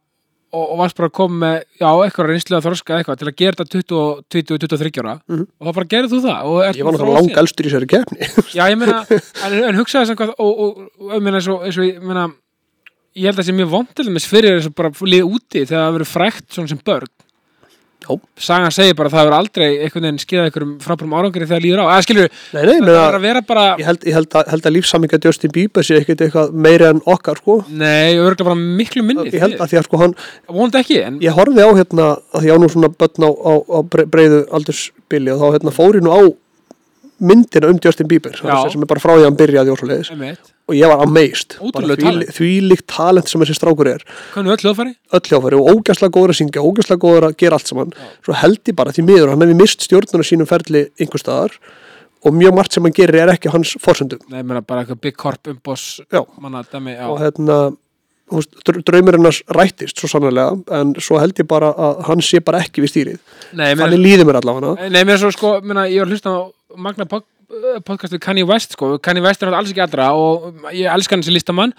og, 0.53 0.63
og 0.71 0.77
varst 0.79 0.95
bara 0.97 1.09
að 1.09 1.15
koma 1.17 1.37
með 1.43 1.55
já, 1.79 1.87
eitthvað 2.07 2.27
reynslu 2.31 2.57
að 2.57 2.65
þroska 2.67 2.93
eða 2.93 2.99
eitthvað 3.03 3.17
til 3.21 3.27
að 3.27 3.35
gera 3.41 3.57
þetta 3.59 3.71
20, 3.75 4.25
20, 4.31 4.59
23 4.67 5.01
ára 5.03 5.15
Mhm. 5.27 5.45
og 5.59 5.67
þá 5.67 5.73
bara 5.77 5.89
gerði 5.93 6.11
þú 6.13 6.19
það 6.25 6.37
ég 6.37 6.47
var 6.47 6.65
að 6.65 6.75
náttúrulega 6.77 6.97
þróast 6.97 7.15
lang 7.17 7.29
síðan. 7.29 7.41
elstur 7.43 7.65
í 7.65 7.69
þessari 7.69 7.89
keppni 7.93 8.19
Já, 8.57 8.63
ég 8.71 8.77
meina, 8.77 9.05
en, 9.11 9.57
en 9.69 9.79
hugsaði 9.81 10.07
þess 10.07 10.15
að 10.17 10.33
og, 10.39 10.59
og, 10.59 10.83
og 11.11 11.21
meina, 11.21 11.37
og, 11.37 11.63
eins 11.67 11.77
og 11.77 11.85
ég 11.87 12.01
meina 12.01 12.25
ég 13.17 13.25
held 13.25 13.37
að 13.37 13.41
það 13.43 13.47
sé 13.49 13.57
mjög 13.57 13.69
vond 13.73 13.93
til 13.97 14.05
þess 14.13 14.27
fyrir 14.29 14.55
eins 14.57 14.67
og 14.69 14.75
bara 14.77 14.91
líð 14.91 15.25
úti 15.31 15.63
þegar 15.65 15.83
það 15.87 15.95
verður 15.97 16.11
frækt 16.15 16.47
svona 16.53 16.69
sem 16.73 16.81
börn 16.85 17.07
Já. 18.07 18.15
Sagan 18.39 18.71
segir 18.71 18.95
bara 18.95 19.09
að 19.09 19.15
það 19.17 19.25
verður 19.27 19.37
aldrei 19.37 19.65
einhvern 19.83 20.05
veginn 20.07 20.19
skeiða 20.23 20.45
einhverjum 20.47 20.73
frábærum 20.85 21.15
árangri 21.19 21.47
þegar 21.49 21.63
líður 21.65 21.81
á. 21.83 21.85
Eða 21.91 22.05
skilur, 22.05 22.29
nei, 22.53 22.61
nei, 22.69 22.75
það 22.87 22.99
er 23.03 23.17
að 23.17 23.25
vera 23.27 23.41
bara 23.49 23.65
ég 23.81 23.85
held, 23.89 24.05
ég 24.07 24.17
held 24.17 24.37
að, 24.39 24.51
held 24.53 24.69
að 24.69 24.75
lífsamminga 24.77 25.19
Justin 25.27 25.53
Bieber 25.57 25.83
sé 25.87 25.99
ekkert 25.99 26.23
eitthvað 26.27 26.53
meira 26.67 26.89
en 26.93 27.01
okkar 27.05 27.41
sko. 27.41 27.57
nei, 27.69 28.15
örgulega 28.15 28.47
bara 28.47 28.59
miklu 28.61 29.03
minni 29.03 29.27
ég 29.31 29.39
held 29.43 29.59
að 29.59 29.73
því 29.73 29.79
að 29.81 29.87
sko 29.89 30.01
hann 30.03 30.15
vonandi 30.47 30.81
ekki, 30.81 30.99
en 31.03 31.19
ég 31.25 31.35
horfði 31.35 31.67
á 31.67 31.71
hérna 31.81 32.07
að 32.31 32.45
því 32.45 32.53
á 32.53 32.57
nú 32.63 32.69
svona 32.71 32.91
börn 32.95 33.27
á, 33.27 33.29
á, 33.33 33.53
á 33.67 33.79
bre- 33.91 34.07
breiðu 34.15 34.41
aldursbili 34.55 35.33
og 35.35 35.41
þá 35.43 35.47
hérna 35.57 35.75
fór 35.75 35.99
ég 35.99 36.05
nú 36.07 36.13
á 36.15 36.21
myndina 37.19 37.71
um 37.71 37.79
Justin 37.83 38.07
Bieber 38.07 38.35
sem 38.37 38.47
er 38.47 38.85
bara 38.89 39.01
frá 39.01 39.15
því 39.17 39.23
að 39.25 39.29
hann 39.31 39.39
byrjaði 39.39 39.73
einmitt, 39.73 40.51
og 40.67 40.75
ég 40.75 40.91
var 40.91 41.01
amazed. 41.05 41.55
Því 41.61 42.49
líkt 42.67 42.87
talent. 42.91 43.29
sem 43.31 43.41
þessi 43.41 43.55
strákur 43.55 43.87
er. 43.93 44.03
Kannu 44.33 44.51
öll 44.51 44.59
hljóðfæri? 44.63 44.93
Öll 45.15 45.27
hjáfæri 45.31 45.59
og 45.59 45.69
ógæslega 45.71 46.11
góður 46.11 46.33
að 46.33 46.39
syngja 46.41 46.63
ógæslega 46.63 47.03
góður 47.03 47.27
að 47.29 47.37
gera 47.39 47.59
allt 47.59 47.71
saman. 47.71 47.93
Svo 48.25 48.35
held 48.35 48.59
ég 48.67 48.75
bara 48.75 48.91
því 48.91 49.07
miður, 49.07 49.31
hann 49.31 49.45
hefði 49.45 49.57
mist 49.61 49.87
stjórnuna 49.87 50.27
sínum 50.27 50.49
ferli 50.49 50.85
einhver 50.99 51.23
staðar. 51.23 51.55
Og 52.25 52.33
mjög 52.35 52.55
margt 52.57 52.73
sem 52.75 52.83
hann 52.83 52.95
gerir 52.97 53.21
er 53.23 53.31
ekki 53.31 53.51
hans 53.53 53.75
forsöndum 53.79 54.19
nei, 54.27 54.41
ég 54.41 54.47
meina 54.47 54.63
bara 54.65 54.81
eitthvað 54.83 55.01
big 55.05 55.15
corp 55.15 55.47
umboss 55.47 55.99
Já. 56.11 56.23
manna 56.41 56.63
dæmi, 56.65 56.95
já, 56.97 57.05
og 57.05 57.19
hérna 57.21 57.57
þú 58.27 58.39
veist, 58.39 58.55
dr- 58.67 58.81
draumurinn 58.89 59.27
hans 59.29 59.43
rættist 59.53 60.01
svo 60.01 60.09
sannlega 60.11 60.57
en 60.79 60.95
svo 60.97 61.19
held 61.21 61.37
ég 61.37 61.47
bara 61.47 61.69
að 61.71 62.01
hann 62.09 62.23
sé 62.25 62.41
bara 62.43 62.63
ekki 62.65 62.83
við 62.83 62.91
stýrið. 62.93 63.19
Þannig 63.53 64.01
líður 64.01 64.27
mér 64.27 64.41
allavega. 64.41 64.89
Nei, 64.89 65.03
mér 65.07 65.21
svo 65.21 65.31
sko, 65.31 65.53
minna, 65.63 65.85
ég 65.87 66.01
var 66.01 66.09
að 66.09 66.17
hlusta 66.17 66.33
á 66.33 66.39
Magna 66.77 67.05
eh, 67.07 67.21
podcast 67.87 68.11
við 68.11 68.21
Kanye 68.25 68.45
West 68.47 68.75
sko, 68.75 68.97
Kanye 69.03 69.23
West 69.23 69.43
er 69.43 69.53
alls 69.55 69.71
ekki 69.71 69.83
allra 69.83 70.09
og 70.19 70.67
ég 70.75 70.89
elska 70.91 71.15
hann 71.15 71.23
sem 71.23 71.35
listamann. 71.35 71.73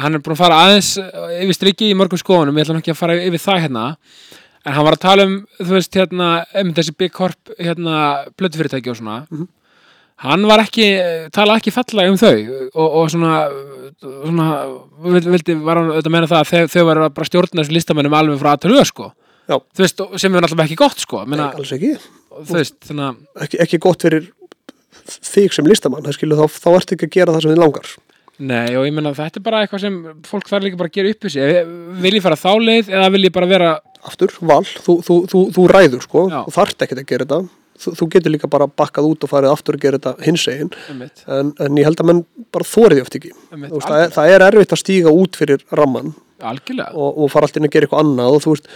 Hann 0.00 0.16
er 0.16 0.22
búin 0.24 0.36
að 0.36 0.40
fara 0.40 0.60
aðeins 0.64 0.94
eh, 1.02 1.40
yfir 1.44 1.56
strikki 1.58 1.90
í 1.90 1.96
mörgum 1.98 2.20
skoðunum, 2.20 2.56
ég 2.56 2.64
ætla 2.64 2.76
nú 2.76 2.82
ekki 2.82 2.94
að 2.94 3.00
fara 3.00 3.18
yfir 3.20 3.42
það 3.42 3.64
hérna. 3.66 3.84
En 4.64 4.76
hann 4.76 4.86
var 4.86 4.96
að 4.96 5.02
tala 5.02 5.26
um, 5.26 5.38
þú 5.58 5.70
veist, 5.74 5.96
hérna 5.96 6.28
um 6.62 6.74
þessi 6.76 6.94
Big 7.00 7.12
Corp, 7.16 7.52
hérna 7.58 7.96
plötufyrirtæki 8.38 8.92
og 8.92 8.98
svona. 9.00 9.18
Hann 10.20 10.44
var 10.48 10.60
ekki, 10.62 10.88
tala 11.32 11.56
ekki 11.56 11.72
fallega 11.72 12.12
um 12.12 12.18
þau 12.20 12.34
og, 12.36 12.84
og 12.86 13.06
svona, 13.12 13.38
svona 14.04 14.48
vildi, 15.00 15.56
var 15.64 15.80
hann 15.80 15.94
auðvitað 15.94 16.10
að 16.10 16.16
meina 16.16 16.28
það 16.28 16.42
að 16.42 16.50
þau, 16.50 16.74
þau 16.74 16.84
var 16.90 17.00
bara 17.06 17.24
að 17.24 17.30
stjórna 17.30 17.62
þessu 17.62 17.76
listamennum 17.76 18.16
alveg 18.18 18.42
frá 18.42 18.50
aðtölu 18.52 18.84
sko, 18.88 19.08
Já. 19.48 19.56
þú 19.56 19.86
veist, 19.86 20.04
sem 20.20 20.36
er 20.36 20.44
náttúrulega 20.44 20.68
ekki 20.68 20.80
gott 20.82 21.00
sko, 21.00 21.22
Nei, 21.24 21.32
meina, 21.32 21.48
alls 21.56 21.72
ekki, 21.72 21.94
veist, 22.52 22.92
ekki, 22.92 23.62
ekki 23.64 23.80
gott 23.80 24.04
fyrir 24.04 24.28
þig 25.08 25.56
sem 25.56 25.68
listamann, 25.68 26.06
það 26.06 26.16
skilu, 26.18 26.38
þá, 26.38 26.60
þá 26.60 26.70
ertu 26.76 26.96
ekki 26.96 27.08
að 27.10 27.16
gera 27.18 27.36
það 27.36 27.44
sem 27.46 27.54
þið 27.54 27.62
langar. 27.64 27.92
Nei, 28.40 28.72
og 28.80 28.86
ég 28.88 28.94
meina 28.96 29.12
þetta 29.12 29.36
er 29.36 29.44
bara 29.44 29.60
eitthvað 29.64 29.82
sem 29.84 29.96
fólk 30.24 30.48
þarf 30.48 30.64
líka 30.64 30.78
bara 30.80 30.88
að 30.88 30.96
gera 30.96 31.12
upp 31.12 31.26
í 31.28 31.32
sig. 31.34 31.58
Vil 32.00 32.12
ég 32.16 32.24
fara 32.24 32.38
þá 32.40 32.52
leið 32.56 32.92
eða 32.94 33.08
vil 33.12 33.24
ég 33.26 33.34
bara 33.36 33.48
vera 33.50 33.72
aftur, 34.08 34.32
val, 34.48 34.62
þú, 34.64 34.94
þú, 35.04 35.16
þú, 35.28 35.42
þú 35.56 35.64
ræður 35.68 36.06
sko, 36.06 36.22
þú 36.32 36.54
þarft 36.56 36.86
ekkert 36.86 37.02
að 37.02 37.10
gera 37.10 37.26
þetta. 37.26 37.56
Þú, 37.80 38.06
getur 38.12 38.32
líka 38.34 38.48
bara 38.52 38.66
bakkað 38.68 39.06
út 39.08 39.22
og 39.24 39.30
farið 39.30 39.54
aftur 39.54 39.76
að 39.76 39.84
gera 39.86 40.00
þetta 40.00 40.24
hins 40.26 40.42
egin 40.52 40.68
einmitt, 40.92 41.22
en, 41.32 41.52
en 41.64 41.78
ég 41.80 41.86
held 41.88 42.02
að 42.02 42.10
menn 42.10 42.18
bara 42.52 42.66
þórið 42.68 43.00
oft 43.06 43.14
ekki. 43.16 43.30
Veist, 43.54 43.86
það, 43.86 44.02
er, 44.02 44.10
það 44.16 44.32
er 44.34 44.44
erfitt 44.50 44.74
að 44.76 44.80
stíga 44.82 45.14
út 45.16 45.38
fyrir 45.40 45.64
ramman 45.72 46.10
og, 46.44 47.06
og 47.08 47.30
fara 47.32 47.48
alltaf 47.48 47.56
inn 47.56 47.68
að 47.70 47.72
gera 47.72 47.88
eitthvað 47.88 48.04
annað 48.04 48.36
og 48.36 48.44
þú 48.44 48.52
veist, 48.52 48.68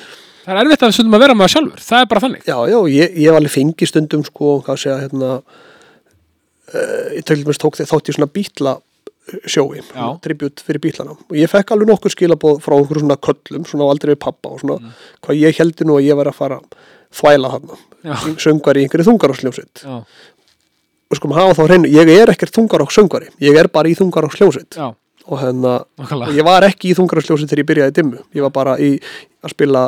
það 0.46 0.54
er 0.54 0.62
erfitt 0.62 0.86
að 0.88 0.94
stundum 0.96 1.18
að 1.18 1.24
vera 1.26 1.36
með 1.36 1.44
það 1.44 1.54
sjálfur. 1.56 1.84
Það 1.84 2.00
er 2.00 2.10
bara 2.14 2.24
þannig. 2.24 2.48
Já, 2.48 2.56
já, 2.72 2.78
ég, 2.94 3.12
ég 3.12 3.28
hef 3.28 3.38
alveg 3.42 3.54
fengið 3.58 3.92
stundum 3.92 4.24
sko, 4.30 4.54
hvað 4.64 4.80
segja, 4.86 4.96
hérna 5.04 5.30
uh, 6.74 7.54
tók 7.62 7.78
þátt 7.80 8.10
í 8.10 8.16
svona 8.16 8.30
bítla 8.30 8.78
sjói, 9.48 9.80
tribut 10.24 10.60
fyrir 10.64 10.82
bítlana 10.84 11.14
og 11.16 11.36
ég 11.38 11.48
fekk 11.48 11.72
alveg 11.72 11.88
nokkur 11.88 12.12
skilabóð 12.12 12.58
frá 12.64 12.74
einhverjum 12.76 13.06
svona 13.06 13.16
köllum, 13.24 13.64
svona 13.68 13.86
aldrei 13.88 14.12
við 14.12 14.20
pappa 14.26 14.52
og 14.52 14.60
svona, 14.60 14.92
hvað 15.24 15.40
ég 15.40 15.60
heldur 15.60 15.88
nú 15.88 15.96
að 15.96 16.08
ég 16.10 16.18
væri 16.18 16.32
að 16.32 16.36
fara 16.36 16.58
þvæla 17.14 17.52
þarna, 17.54 17.78
Já. 18.04 18.14
söngvar 18.44 18.76
í 18.76 18.84
einhverju 18.84 19.06
þungarásljómsitt 19.08 19.84
Já, 19.86 19.94
við 21.08 21.20
skulum 21.20 21.36
hafa 21.38 21.56
þá 21.56 21.62
hreinu, 21.70 21.92
ég 21.94 22.12
er 22.18 22.34
ekkert 22.34 22.58
þungarokk 22.58 22.92
söngvari, 22.92 23.32
ég 23.44 23.56
er 23.60 23.70
bara 23.72 23.88
í 23.88 23.96
já, 23.96 24.90
og 25.24 25.40
hérna, 25.40 25.78
og 25.96 26.36
ég 26.36 26.44
var 26.44 26.68
ekki 26.68 26.92
í 26.92 26.98
þungarokk 26.98 27.24
sljósitt 27.24 27.48
þegar 27.48 27.62
ég 27.64 27.70
byrjaði 27.70 27.96
dimmu, 27.96 28.20
ég 28.36 28.44
var 28.44 28.52
bara 28.52 28.76
í 28.76 28.98
að 29.40 29.54
spila 29.56 29.86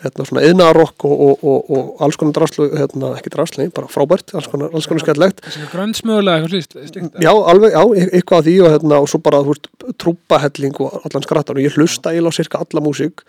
hérna 0.00 0.26
svona 0.28 0.42
yðnaðarokk 0.48 1.04
og, 1.08 1.14
og, 1.26 1.44
og, 1.44 1.70
og 1.76 2.02
alls 2.04 2.18
konar 2.20 2.34
draslu, 2.38 2.68
hérna, 2.76 3.12
ekki 3.18 3.32
draslu, 3.34 3.66
bara 3.76 3.90
frábært, 3.92 4.34
alls 4.36 4.48
konar, 4.50 4.72
alls 4.74 4.88
konar 4.90 5.04
skemmtlegt 5.04 5.42
Þessi 5.44 5.68
grönns 5.72 6.02
mögulega 6.06 6.40
eitthvað 6.40 6.54
slíkt 6.54 6.92
slíkt. 6.92 7.20
Já, 7.22 7.30
alveg, 7.32 7.76
já, 7.76 7.82
e- 7.96 8.10
eitthvað 8.18 8.38
af 8.38 8.46
því 8.48 8.56
og, 8.64 8.70
hérna, 8.74 9.00
og 9.00 9.10
svo 9.12 9.20
bara, 9.24 9.42
þú 9.44 9.54
veist, 9.54 9.70
trúpahelling 10.00 10.80
og 10.80 10.88
allan 11.04 11.26
skrattan. 11.26 11.60
Og 11.60 11.66
ég 11.66 11.76
hlusta 11.76 12.14
eiginlega 12.14 12.32
á 12.32 12.38
cirka 12.38 12.62
alla 12.64 12.84
músík 12.84 13.24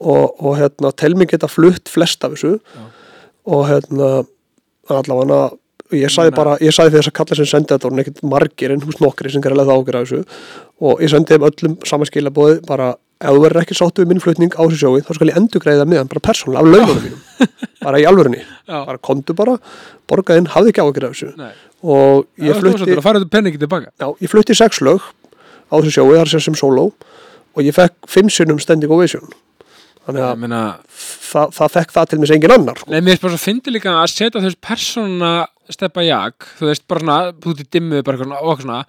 og, 0.00 0.24
og 0.40 0.58
hérna, 0.58 0.92
tel 0.96 1.14
mig 1.18 1.30
geta 1.30 1.50
flutt 1.50 1.88
flest 1.92 2.24
af 2.24 2.34
þessu. 2.36 2.58
Já. 2.58 2.84
og 3.50 3.66
hérna, 3.70 4.08
allavega 4.90 5.50
ég 5.96 6.10
sagði 6.12 6.34
bara, 6.36 6.56
ég 6.62 6.74
sagði 6.74 6.98
þess 6.98 7.10
að 7.10 7.16
kalla 7.18 7.36
sem 7.38 7.48
sendi 7.48 7.72
þetta 7.72 7.88
og 7.88 8.00
ekkert 8.02 8.20
margir 8.30 8.74
en 8.74 8.82
hús 8.84 9.00
nokkri 9.02 9.30
sem 9.32 9.42
gerði 9.42 9.66
það 9.66 9.78
ágjör 9.80 9.96
þessu 13.20 13.28
ef 13.28 13.36
þú 13.36 13.42
verður 13.44 13.62
ekki 13.62 13.76
sáttu 13.76 14.02
við 14.02 14.10
minn 14.10 14.22
flutning 14.24 14.54
á 14.56 14.62
þessu 14.64 14.78
sjói, 14.80 15.02
þá 15.04 15.12
skal 15.16 15.28
ég 15.28 15.38
endur 15.40 15.62
greiða 15.62 15.86
miðan 15.88 16.08
bara 16.08 16.22
persónulega 16.24 16.62
af 16.62 16.70
laununum 16.72 17.02
mínum. 17.04 17.50
Bara 17.80 18.00
í 18.00 18.06
alvörunni, 18.08 18.40
bara 18.68 19.00
kontu 19.00 19.36
bara 19.36 19.58
borgaðinn, 20.08 20.48
hafði 20.52 20.72
ekki 20.72 20.84
ágjör 20.84 21.06
af 21.08 21.14
þessu. 21.14 21.30
Nei. 21.40 21.52
og 21.80 22.26
ég 22.40 22.56
þú 22.56 22.64
flutti 22.64 22.96
að 22.96 23.04
tilbaka. 23.60 23.92
Já, 24.00 24.08
ég 24.20 24.32
flutti 24.32 24.56
sex 24.56 24.80
lög 24.84 25.04
á 25.68 25.74
þessu 25.76 25.94
sjói, 25.98 26.10
það 26.14 26.24
er 26.24 26.32
sem 26.32 26.44
sem 26.48 26.58
sóló 26.60 26.90
og 27.56 27.62
ég 27.64 27.76
fekk 27.76 28.08
fimm 28.08 28.32
sinnum 28.32 28.60
standing 28.62 28.92
ovation. 28.92 29.28
Þannig 30.08 30.24
að 30.26 30.40
meina, 30.40 30.60
það, 30.96 31.54
það 31.56 31.72
fekk 31.76 31.94
það 31.94 32.10
til 32.10 32.18
mér 32.20 32.34
engin 32.36 32.54
annar 32.56 32.80
sko. 32.80 32.90
Nei, 32.90 33.00
mér 33.04 33.18
fyndi 33.40 33.74
líka 33.74 33.94
að 34.00 34.10
setja 34.14 34.42
veist 34.42 34.60
persóna 34.64 35.32
steppa 35.70 36.04
jak, 36.06 36.48
þú 36.58 36.70
veist, 36.70 36.86
bara 36.90 37.04
svona 37.04 37.18
þú 37.36 37.52
ert 37.54 37.62
í 37.62 37.66
dimmu, 37.76 38.00
bara 38.06 38.16
eitthvað 38.18 38.64
svona, 38.64 38.86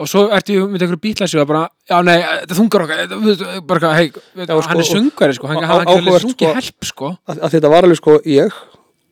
og 0.00 0.04
og 0.04 0.08
svo 0.08 0.24
ertu 0.32 0.56
með 0.64 0.86
einhverju 0.86 1.02
bítlæsi 1.04 1.40
og 1.40 1.48
bara 1.50 1.66
já, 1.84 1.98
nei, 2.06 2.16
þetta 2.24 2.56
þungar 2.56 2.84
okkar 2.86 3.62
bara 3.68 3.92
hei, 3.98 4.06
Já, 4.08 4.46
sko, 4.48 4.60
hann 4.70 4.82
er 4.82 4.88
söngari 4.88 5.36
sko, 5.36 5.50
hann, 5.50 5.90
sungið 6.24 6.24
sko. 6.24 6.52
help, 6.56 6.88
sko. 6.88 7.10
að, 7.28 7.42
að 7.44 7.56
þetta 7.56 7.72
var 7.72 7.88
alveg 7.88 8.00
sko 8.00 8.16
ég 8.28 8.60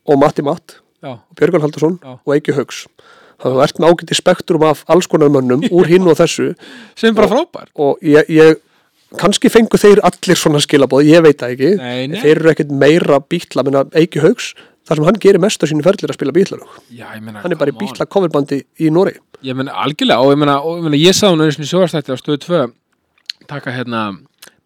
og 0.09 0.21
Matti 0.21 0.45
Matt 0.45 0.79
og 1.05 1.19
Björgvald 1.37 1.67
Haldursson 1.67 1.99
og 2.03 2.33
Eiki 2.35 2.55
Haugs 2.57 2.87
þannig 3.39 3.53
að 3.53 3.59
þú 3.59 3.65
ert 3.65 3.79
með 3.79 3.93
ágæti 3.93 4.17
spektrum 4.17 4.65
af 4.67 4.81
alls 4.91 5.07
konar 5.11 5.31
mönnum 5.31 5.63
úr 5.71 5.87
hinn 5.87 6.07
og 6.09 6.17
þessu. 6.19 6.49
Sem 6.99 7.15
bara 7.15 7.29
frábær. 7.31 7.69
og 7.79 8.01
ég, 8.03 8.27
ég 8.33 8.59
kannski 9.19 9.51
fengu 9.51 9.79
þeir 9.79 10.01
allir 10.05 10.37
svona 10.37 10.61
skilabóð, 10.63 11.07
ég 11.07 11.23
veit 11.25 11.39
það 11.39 11.55
ekki. 11.55 11.69
Nei, 11.79 12.09
nei. 12.11 12.19
þeir 12.19 12.33
eru 12.35 12.51
ekkert 12.51 12.73
meira 12.83 13.21
bítla 13.23 13.63
minna 13.65 13.85
Eiki 13.97 14.21
Haugs, 14.23 14.51
þar 14.89 14.99
sem 14.99 15.07
hann 15.07 15.19
gerir 15.21 15.41
mest 15.43 15.61
á 15.61 15.65
sínu 15.69 15.85
ferðlir 15.85 16.11
að 16.11 16.17
spila 16.17 16.33
bítlarög, 16.35 16.77
hann 16.97 17.53
er 17.53 17.59
bara 17.61 17.73
í 17.73 17.77
bítla 17.77 18.07
coverbandi 18.09 18.63
í 18.81 18.89
Nóri 18.93 19.15
Ég 19.45 19.55
meina, 19.55 19.71
algjörlega, 19.85 20.19
og 20.19 20.33
ég 20.33 20.39
meina, 20.41 20.57
og 20.65 20.89
ég 20.89 21.03
ég 21.05 21.15
sá 21.15 21.29
hann 21.29 21.39
auðvitað 21.39 21.63
í 21.63 21.69
sjóastætti 21.69 22.11
á 22.11 22.17
stöðu 22.19 22.39
2 22.43 22.63
taka 23.47 23.71
hérna 23.71 24.01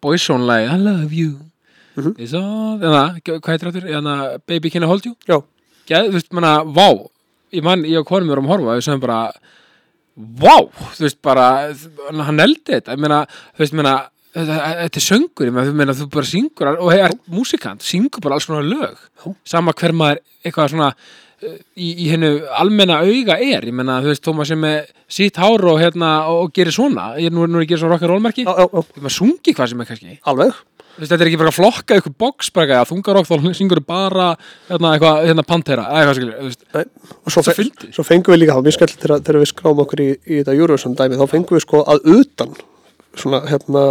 Boyzone-lagi, 0.02 0.66
I 0.68 0.78
love 0.80 1.12
you. 1.14 1.38
Mhm. 1.94 2.14
is 2.18 2.34
all, 2.34 2.80
eða, 2.82 3.20
hvað 3.22 3.50
heitir 3.52 3.70
þetta, 3.70 3.86
hérna 3.86 4.14
Baby 4.48 4.70
Can 4.70 4.82
I 4.82 4.86
Hold 4.90 5.06
You? 5.06 5.14
Já, 5.28 5.38
Geð, 5.86 6.08
þú 6.08 6.16
veist, 6.16 6.32
manna, 6.32 6.54
vá 6.64 6.88
ég 7.54 7.62
man, 7.62 7.84
ég 7.86 8.00
og 8.00 8.08
konum 8.08 8.32
mér 8.32 8.40
um 8.40 8.48
að 8.48 8.54
horfa 8.56 8.74
við 8.74 8.86
sögum 8.88 9.02
bara, 9.04 9.18
vá 10.16 10.56
þú 10.96 11.04
veist, 11.06 11.20
bara, 11.22 11.46
hann 12.10 12.42
eldi 12.42 12.64
þetta 12.72 12.96
ég 12.96 13.04
meina, 13.04 13.20
þú 13.54 13.62
veist, 13.62 13.76
þetta 13.78 13.94
þetta 14.34 14.98
er 14.98 15.04
söngur, 15.04 15.48
ég 15.48 15.74
meina, 15.76 15.94
þú 15.94 16.08
bara 16.12 16.28
syngur 16.28 16.72
og 16.74 16.90
er 16.94 17.14
músikant, 17.30 17.84
syngur 17.86 18.24
bara 18.24 18.38
alls 18.38 18.48
konar 18.48 18.66
lög. 18.66 18.98
Já. 19.22 19.34
sama 19.46 19.72
hver 19.72 19.94
maður 19.94 20.20
eitthvað 20.44 20.72
svona 20.74 20.90
uh, 20.90 21.56
í, 21.78 21.92
í 22.04 22.10
hennu 22.10 22.32
almenna 22.58 22.98
auga 23.06 23.38
er, 23.38 23.68
ég 23.70 23.76
meina, 23.76 24.00
þú 24.02 24.10
veist, 24.10 24.24
Tómas 24.26 24.50
sem 24.50 24.66
er 24.68 24.90
sítt 25.06 25.38
hár 25.40 25.62
og 25.70 25.80
hérna, 25.80 26.12
og, 26.32 26.50
gerir 26.54 26.74
svona. 26.74 27.12
Ég 27.20 27.30
er 27.30 27.36
nú, 27.36 27.46
nú 27.46 27.60
er 27.60 27.66
ég 27.66 27.72
gerir 27.72 27.84
svona 27.84 27.94
rock'n'roll-merki 27.94 28.46
þú 28.48 28.82
maður 28.98 29.18
sungi 29.20 29.54
hvað 29.54 29.70
sem 29.72 29.84
er 29.84 29.90
kannski. 29.92 30.18
Alveg. 30.32 30.60
Þú 30.94 31.02
veist, 31.02 31.10
þetta 31.10 31.24
er 31.24 31.30
ekki 31.30 31.38
bara 31.40 31.50
að 31.50 31.56
flokka 31.56 31.96
ykkur 31.98 32.12
box 32.22 32.52
bara 32.54 32.66
eitthvað, 32.68 32.90
þungarokk, 32.92 33.30
þá 33.30 33.56
syngur 33.58 33.80
bara 33.86 34.28
hérna, 34.68 34.92
eitthvað, 34.92 35.24
hérna 35.30 35.46
Pantera, 35.46 35.88
eitthvað 35.90 36.20
skilur, 36.20 36.36
þú 36.38 36.50
veist, 36.50 36.68
Nei, 36.74 36.84
og 37.18 37.34
svo, 37.34 37.42
Svo 37.42 37.54
fe 37.56 37.66
svo 37.96 38.04
fengum 38.06 38.34
við 38.34 38.44
líka, 38.44 38.54
það 38.54 38.60
var 38.60 38.68
mjög 38.68 38.76
skemmt 38.76 39.02
þegar, 39.02 39.40
við 39.40 39.50
skráum 39.50 39.82
okkur 39.82 40.04
í, 40.04 40.06
í 40.22 40.38
þetta 40.38 40.54
Eurovision 40.54 40.94
dæmi, 41.00 41.18
þá 41.18 41.26
fengum 41.32 41.58
við 41.58 41.64
sko 41.66 41.82
að 41.82 42.06
utan 42.14 42.54
svona 43.20 43.42
hérna 43.48 43.84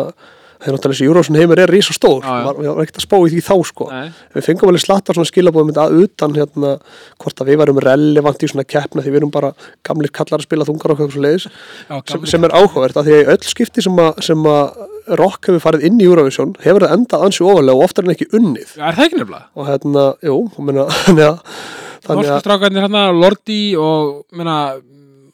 þegar 0.63 0.77
náttúrulega 0.77 0.95
þessi 0.95 1.07
Eurovision 1.07 1.37
heimur 1.39 1.59
er 1.59 1.71
rísa 1.73 1.93
stór 1.95 2.23
Já, 2.23 2.29
já. 2.39 2.45
var, 2.47 2.59
við 2.59 2.69
varum 2.69 2.83
ekkert 2.83 2.99
að 2.99 3.05
spá 3.05 3.15
í 3.19 3.31
því 3.33 3.41
þá 3.43 3.55
sko 3.67 3.87
Nei. 3.89 4.05
við 4.35 4.45
fengum 4.47 4.71
alveg 4.71 4.83
slattar 4.83 5.17
svona 5.17 5.29
skilabóðum 5.29 5.73
að 5.83 5.95
utan 6.03 6.37
hérna, 6.37 6.71
hvort 7.19 7.43
að 7.43 7.51
við 7.51 7.59
varum 7.63 7.81
relevant 7.83 8.45
í 8.45 8.49
svona 8.51 8.67
keppna 8.75 9.03
því 9.03 9.13
við 9.13 9.19
erum 9.21 9.33
bara 9.33 9.51
gamlir 9.87 10.13
kallar 10.15 10.39
að 10.39 10.47
spila 10.47 10.67
þungar 10.69 10.95
okkur 10.95 11.13
svo 11.13 11.25
leiðis 11.25 11.47
Já, 11.49 11.97
sem, 12.13 12.25
sem 12.31 12.47
er 12.47 12.55
áhugavert 12.55 12.99
að 13.01 13.09
því 13.09 13.17
að 13.19 13.33
öll 13.35 13.49
skipti 13.49 13.83
sem 13.83 14.03
að, 14.05 14.11
sem 14.29 14.49
að 14.53 15.17
rock 15.19 15.49
hefur 15.51 15.65
farið 15.65 15.87
inn 15.89 15.99
í 15.99 16.07
Eurovision 16.07 16.55
hefur 16.63 16.87
það 16.87 16.95
endað 16.97 17.27
ansi 17.27 17.43
ofalega 17.43 17.75
og 17.75 17.87
oftar 17.89 18.07
en 18.07 18.15
ekki 18.15 18.29
unnið 18.31 18.77
Já, 18.77 18.85
er 18.87 18.99
það 18.99 19.07
ekki 19.09 19.19
nefnilega? 19.19 19.49
og 19.51 19.67
hérna, 19.67 20.05
jú, 20.23 20.39
meina, 20.63 20.87
þannig 21.03 21.27
að 21.27 21.59
þannig 22.03 22.19
Norsku 22.19 22.35
að 22.37 22.43
strákarnir 22.43 22.85
hérna, 22.85 23.03
Lordi 23.15 23.61
og, 23.79 24.23
meina, 24.35 24.57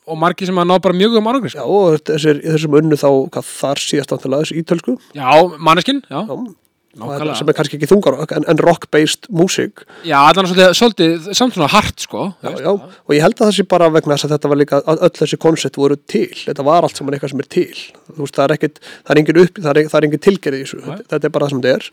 og 0.09 0.21
margir 0.21 0.49
sem 0.49 0.61
að 0.61 0.69
ná 0.71 0.77
bara 0.83 0.97
mjög 0.97 1.19
um 1.19 1.29
árangri, 1.31 1.51
Já, 1.53 1.61
sko. 1.61 1.81
og 1.81 1.99
þessir, 2.09 2.41
þessum 2.45 2.79
unnu 2.81 2.97
þá 2.99 3.09
hvað 3.35 3.51
þar 3.59 3.83
síðast 3.85 4.15
ántilega 4.15 4.47
þessu 4.47 4.63
ítölsku. 4.63 4.97
Já, 5.17 5.29
manneskinn, 5.69 6.01
já, 6.09 6.23
já, 6.25 6.39
sem 7.37 7.49
er 7.51 7.55
kannski 7.55 7.77
ekki 7.77 7.87
þungar 7.91 8.15
en, 8.33 8.45
en 8.49 8.59
rock-based 8.65 9.27
músík. 9.29 9.83
Já, 10.07 10.17
allan 10.25 10.47
svolítið, 10.49 10.71
svolítið, 10.79 11.27
samt 11.37 11.53
svona 11.55 11.69
hart, 11.71 12.01
sko. 12.01 12.23
já, 12.41 12.49
já, 12.65 12.71
og 12.73 13.13
ég 13.13 13.21
held 13.23 13.37
að 13.37 13.45
það 13.45 13.53
sé 13.59 13.65
bara 13.69 13.89
vegna 13.93 14.17
þess 14.17 14.25
að 14.27 14.33
þetta 14.35 14.51
var 14.51 14.59
líka 14.59 14.79
öll 14.95 15.11
þessi 15.19 15.39
koncept 15.45 15.77
voru 15.79 15.99
til. 16.09 16.31
Þetta 16.33 16.65
var 16.65 16.87
allt 16.87 16.97
saman 16.99 17.15
eitthvað 17.15 17.33
sem 17.35 17.43
er 17.43 17.49
til. 17.53 17.83
Þú 18.09 18.23
veist, 18.23 18.39
það 18.39 18.45
er 18.47 18.55
ekkit, 18.57 18.81
það 19.05 19.13
er 19.13 19.21
engin 19.21 19.41
upp 19.43 19.61
það 19.61 19.71
er, 19.71 19.91
það 19.93 19.99
er 20.01 20.07
engin 20.09 20.23
tilgerið 20.25 20.63
í 20.63 20.65
þessu, 20.65 20.81
Nei. 20.87 20.97
þetta, 21.05 21.21
er 21.21 21.35
bara 21.37 21.45
það 21.47 21.53
sem 21.53 21.63
þetta 21.63 21.75
er. 21.77 21.89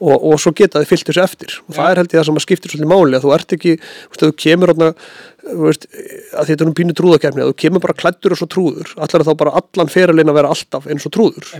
Og, 0.00 0.14
og 0.16 0.40
svo 0.40 0.54
geta 0.56 0.82
þið 0.82 0.90
fyllt 0.90 1.10
þessu 1.10 1.22
eftir. 1.24 1.56
Og 1.68 1.76
það 1.76 1.86
Já. 1.86 1.90
er 1.94 2.00
held 2.02 2.10
ég 2.10 2.18
það 2.20 2.28
sem 2.30 2.42
skiptir 2.46 2.74
svolítið 2.74 2.90
máli 2.90 3.18
að 3.20 3.26
þú 3.26 3.34
ert 3.36 3.56
ekki, 3.56 3.76
þú 3.78 4.14
veist, 4.14 4.24
þú 4.26 4.30
kemur 4.44 4.74
þú 4.74 4.90
veist, 5.60 5.86
að 6.36 6.50
þetta 6.50 6.64
er 6.64 6.68
um 6.70 6.76
pínu 6.76 6.96
trúðakefni 6.96 7.44
að 7.44 7.52
þú 7.52 7.56
kemur 7.64 7.84
bara 7.84 7.96
klættur 7.96 8.34
og 8.34 8.40
svo 8.40 8.48
trúður 8.50 8.92
allar 9.00 9.24
þá 9.26 9.32
bara 9.42 9.54
allan 9.60 9.92
ferilinn 9.92 10.32
að 10.32 10.38
vera 10.40 10.52
alltaf 10.54 10.88
eins 10.90 11.06
og 11.08 11.14
trúður? 11.16 11.50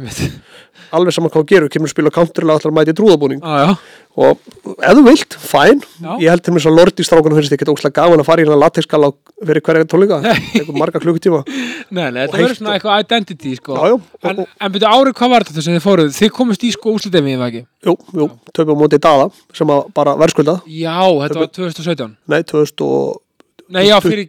Alveg 0.96 1.14
saman 1.14 1.32
hvað 1.32 1.48
gerur, 1.50 1.72
kemur 1.72 1.90
að 1.90 1.94
spila 1.94 2.14
counterlega 2.14 2.58
allar 2.58 2.72
að 2.72 2.78
mæti 2.80 2.94
í 2.94 2.98
trúðabúning 2.98 3.44
já, 3.44 3.76
og 4.20 4.40
ef 4.82 4.96
þú 4.98 5.04
vilt, 5.06 5.36
fæn 5.38 5.82
Já. 6.02 6.10
ég 6.18 6.32
held 6.32 6.42
til 6.44 6.54
mér 6.54 6.64
svo 6.64 6.72
Lordi 6.74 7.06
strákunum 7.06 7.38
finnst 7.38 7.54
ekki 7.54 7.68
óslega 7.70 8.00
gaman 8.00 8.22
að 8.22 8.26
fara 8.26 8.42
í 8.42 8.46
hérna 8.46 8.58
latexkala 8.58 9.12
fyrir 9.38 9.62
hverja 9.64 9.86
tónleika. 9.88 10.18
Eitthvað 10.26 10.76
marga 10.80 11.00
klukkutíma. 11.00 11.40
Nei, 11.46 12.08
nei, 12.10 12.24
þetta 12.26 12.40
verður 12.40 12.58
svona 12.58 12.74
eitthvað 12.76 13.04
identity, 13.06 13.54
sko. 13.56 13.78
Já, 13.78 13.94
já, 13.94 14.28
En, 14.30 14.42
en 14.44 14.74
byrju 14.74 14.90
árið, 14.90 15.14
hvað 15.20 15.32
var 15.32 15.46
þetta 15.48 15.64
sem 15.64 15.78
þið 15.78 15.86
fóruð? 15.86 16.12
Þið 16.18 16.32
komist 16.36 16.66
í, 16.66 16.72
sko, 16.74 16.96
ekki? 16.98 17.64
jú, 17.86 17.96
jú, 18.12 18.28
töfum 18.52 18.76
á 18.76 18.80
móti 18.82 19.00
Dada 19.00 19.30
sem 19.56 19.72
að 19.72 19.86
bara 19.96 20.16
verðskulda 20.20 20.58
Já, 20.68 21.00
þetta 21.22 21.40
var 21.40 21.52
2017. 21.56 22.16
nei, 22.28 22.42
2020 22.42 23.29
Nei, 23.70 23.84
já, 23.86 23.96
fyrir, 24.02 24.26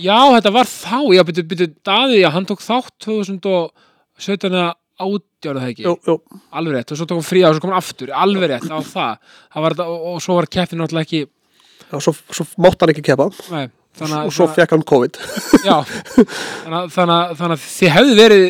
já, 0.00 0.18
þetta 0.36 0.52
var 0.54 0.68
þá, 0.70 0.98
já, 1.16 1.22
byrju, 1.28 1.44
byrju, 1.50 1.66
Daði, 1.84 2.20
já, 2.22 2.28
hann 2.34 2.46
tók 2.48 2.62
þátt 2.64 2.94
2017 3.04 4.48
eða 4.52 4.68
átjára 4.98 5.62
það 5.62 5.72
ekki. 5.72 5.84
jú, 5.86 5.92
jú, 6.08 6.14
alveg 6.58 6.74
rétt 6.78 6.92
og 6.94 6.98
svo 6.98 7.06
tók 7.10 7.20
hann 7.20 7.26
frí 7.28 7.42
og 7.46 7.54
svo 7.56 7.62
kom 7.64 7.70
hann 7.74 7.82
aftur. 7.82 8.12
Alveg 8.14 8.48
rétt 8.50 8.70
á 8.72 8.78
það, 8.82 9.18
það 9.54 9.66
var, 9.66 9.76
og, 9.84 10.06
og 10.14 10.22
svo 10.24 10.38
var 10.40 10.48
keppnin 10.50 10.80
náttúrulega 10.82 11.06
ekki 11.06 11.20
já, 11.26 12.00
svo, 12.02 12.14
svo 12.34 12.46
mátt 12.64 12.80
hann 12.82 12.94
ekki 12.94 13.04
keppa. 13.10 13.28
Nei, 13.54 13.66
þannig, 14.00 14.24
og 14.30 14.34
svo 14.34 14.48
fekk 14.56 14.74
hann 14.74 14.82
COVID. 14.88 15.20
Já, 15.68 15.76
þannig, 15.84 16.78
að- 16.80 16.90
þannig, 16.96 17.14
að- 17.14 17.36
þannig 17.38 17.54
að 17.58 17.62
þið 17.68 17.94
hefðu 17.98 18.16
verið 18.18 18.44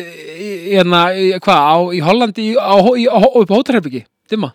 hérna, 0.69 1.03
hvað, 1.45 1.85
í 1.97 2.01
Hollandi 2.05 2.47
á, 2.57 2.75
í, 2.95 3.05
á, 3.09 3.17
upp 3.19 3.49
á 3.51 3.57
hótelherbyggi 3.57 4.03
dimma, 4.29 4.51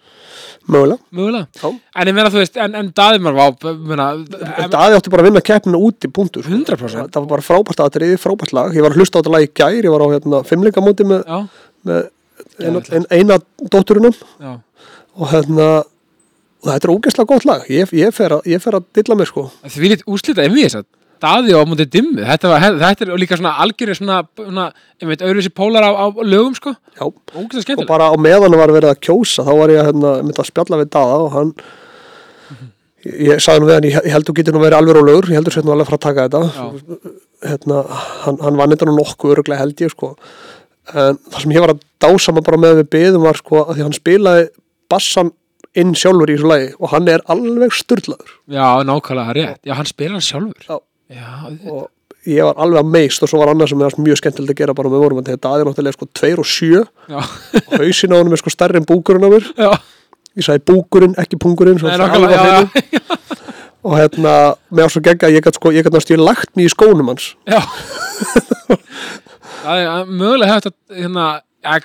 mögulega. 0.70 1.00
Mögulega. 1.14 1.70
En 1.94 2.10
ég 2.10 2.16
meina 2.16 2.32
þú 2.32 2.40
veist, 2.40 2.58
en, 2.60 2.76
en 2.80 2.90
daði 2.96 3.22
maður 3.24 3.38
vá, 3.40 3.74
meina, 3.90 4.08
En 4.64 4.72
Daði 4.72 4.98
átti 4.98 5.12
bara 5.12 5.24
að 5.24 5.30
vinna 5.30 5.44
keppnina 5.44 5.80
úti, 5.80 6.10
punktur. 6.12 6.46
100%. 6.48 7.10
það 7.12 7.20
var 7.24 7.30
bara 7.34 7.46
frábært 7.46 7.82
aðrið, 7.84 8.14
frábært 8.22 8.54
lag. 8.56 8.76
Ég 8.76 8.86
var 8.86 8.94
að 8.94 9.02
hlusta 9.02 9.18
á 9.18 9.20
þetta 9.20 9.34
lag 9.34 9.46
í 9.46 9.50
gær, 9.52 9.80
ég 9.80 9.94
var 9.94 10.04
á 10.04 10.08
hérna, 10.14 10.42
fimmleikamóti 10.48 11.08
með, 11.08 11.26
með 11.88 12.06
eina, 12.60 12.84
ein, 12.96 13.08
eina 13.12 13.40
dótturunum 13.70 14.14
já. 14.14 14.54
Og 15.14 15.28
hérna 15.30 15.68
og 16.64 16.70
þetta 16.72 16.88
er 16.88 16.92
ógeðslega 16.94 17.28
gott 17.28 17.44
lag. 17.48 17.64
Ég, 17.70 17.90
ég, 17.92 18.12
fer 18.16 18.38
að, 18.38 18.46
ég 18.48 18.62
fer 18.62 18.78
að 18.78 18.86
dilla 18.96 19.16
mér 19.18 19.28
sko. 19.28 19.48
Því 19.68 19.90
lít 19.92 20.04
úslita 20.08 20.44
ef 20.44 20.54
við 20.54 20.68
þess 20.68 20.80
að 20.80 20.86
daði 21.24 21.56
á 21.56 21.62
mútið 21.66 21.92
dimmu. 21.96 22.24
Þetta, 22.28 22.50
var, 22.52 22.66
þetta 22.82 23.06
er 23.06 23.14
líka 23.20 23.38
svona 23.40 23.54
algjörði 23.64 23.96
svona, 24.00 24.18
svona 24.38 24.66
veit, 25.00 25.24
öðruvísi 25.24 25.54
pólar 25.56 25.88
á, 25.88 25.90
á 25.90 26.06
lögum 26.22 26.54
sko, 26.58 26.74
já, 26.94 27.04
og 27.08 27.86
bara 27.88 28.10
á 28.12 28.14
meðan 28.20 28.58
var 28.60 28.74
verið 28.74 28.92
að 28.92 29.00
kjósa 29.08 29.46
þá 29.46 29.52
var 29.58 29.74
ég 29.74 29.88
hérna, 29.88 30.18
að 30.30 30.50
spjalla 30.50 30.80
við 30.82 30.92
Dada 30.94 31.18
og 31.24 31.32
hann 31.34 31.54
ég, 33.04 33.38
sagði 33.42 33.62
nú 33.62 33.68
við 33.68 33.78
hann, 33.78 33.88
ég, 33.90 34.10
held 34.14 34.28
þú 34.28 34.36
getur 34.38 34.56
nú 34.56 34.64
verið 34.64 34.78
alveg 34.80 34.98
rólegur 34.98 35.30
ég 35.32 35.40
heldur 35.40 35.56
sér 35.56 35.66
nú 35.66 35.74
alveg 35.74 35.90
fara 35.90 36.00
að 36.00 36.06
taka 36.08 36.26
þetta. 36.28 37.14
Hérna, 37.44 37.84
hann, 38.24 38.42
hann 38.42 38.74
þetta 38.74 38.88
nú 38.88 38.98
nokkuð 38.98 39.36
öruglega 39.36 39.62
held 39.64 39.84
ég 39.84 39.92
sko. 39.92 40.14
En 40.92 41.16
það 41.32 41.40
sem 41.40 41.54
ég 41.54 41.64
var 41.64 41.74
að 41.74 41.86
dásama 42.04 42.44
bara 42.44 42.60
með 42.60 42.82
við 42.82 42.90
byðum 42.96 43.24
var 43.24 43.40
sko 43.40 43.64
að 43.64 43.78
því 43.78 43.86
hann 43.86 43.96
spilaði 43.96 44.48
bassan 44.92 45.32
inn 45.80 45.94
sjálfur 45.98 46.30
í 46.30 46.36
þessu 46.36 46.50
lagi 46.50 46.66
og 46.78 46.90
hann 46.92 47.08
er 47.10 47.24
alveg 47.32 47.72
styrlaður 47.74 48.34
Já, 48.52 48.66
nákvæmlega 48.86 49.36
rétt. 49.38 49.62
Já, 49.66 49.74
hann 49.78 49.88
spilar 49.90 50.18
hann 50.18 50.26
sjálfur. 50.26 50.66
Já. 50.68 50.76
Já, 51.14 51.30
og 51.70 51.90
ég 52.26 52.46
var 52.46 52.58
alveg 52.64 52.80
að 52.80 52.92
meist 52.94 53.22
og 53.24 53.30
svo 53.30 53.40
var 53.40 53.52
annað 53.52 53.70
sem 53.72 53.82
er 53.84 53.96
mjög 54.06 54.20
skemmtilegt 54.20 54.54
að 54.54 54.60
gera 54.62 54.76
bara 54.76 54.90
með 54.92 55.02
vorum 55.04 55.20
þetta 55.24 55.52
er 55.54 55.68
náttúrulega 55.68 55.96
sko 55.96 56.08
2 56.20 56.30
og 56.40 56.48
7 56.48 56.70
já, 57.12 57.18
og 57.60 57.74
hausin 57.78 58.14
á 58.14 58.16
honum 58.16 58.36
er 58.36 58.40
sko 58.40 58.52
stærri 58.54 58.80
en 58.80 58.88
búkurinn 58.88 59.26
á 59.26 59.30
mér. 59.34 59.48
Já, 59.60 59.70
ég 60.34 60.46
sagði 60.48 60.64
búkurinn, 60.72 61.16
ekki 61.20 61.38
pungurinn 61.42 61.78
Nei, 61.78 61.92
það 61.92 62.04
nákvæmlega, 62.04 63.24
og 63.84 63.96
hérna, 64.00 64.34
með 64.72 64.88
ás 64.88 64.98
og 64.98 65.04
gegga 65.06 65.32
ég 65.32 65.44
gætt 65.44 65.60
sko, 65.60 65.72
ég 65.76 65.84
náttúrulega 65.86 66.28
lagt 66.30 66.54
mig 66.56 66.70
í 66.70 66.72
skónum 66.72 67.12
hans. 67.12 67.34
Já. 67.44 67.60
Það 69.64 69.80
er 69.80 69.90
að 69.90 70.10
mögulega 70.12 70.54
hefði 70.54 70.70
þetta, 70.70 70.96
hérna, 70.98 71.26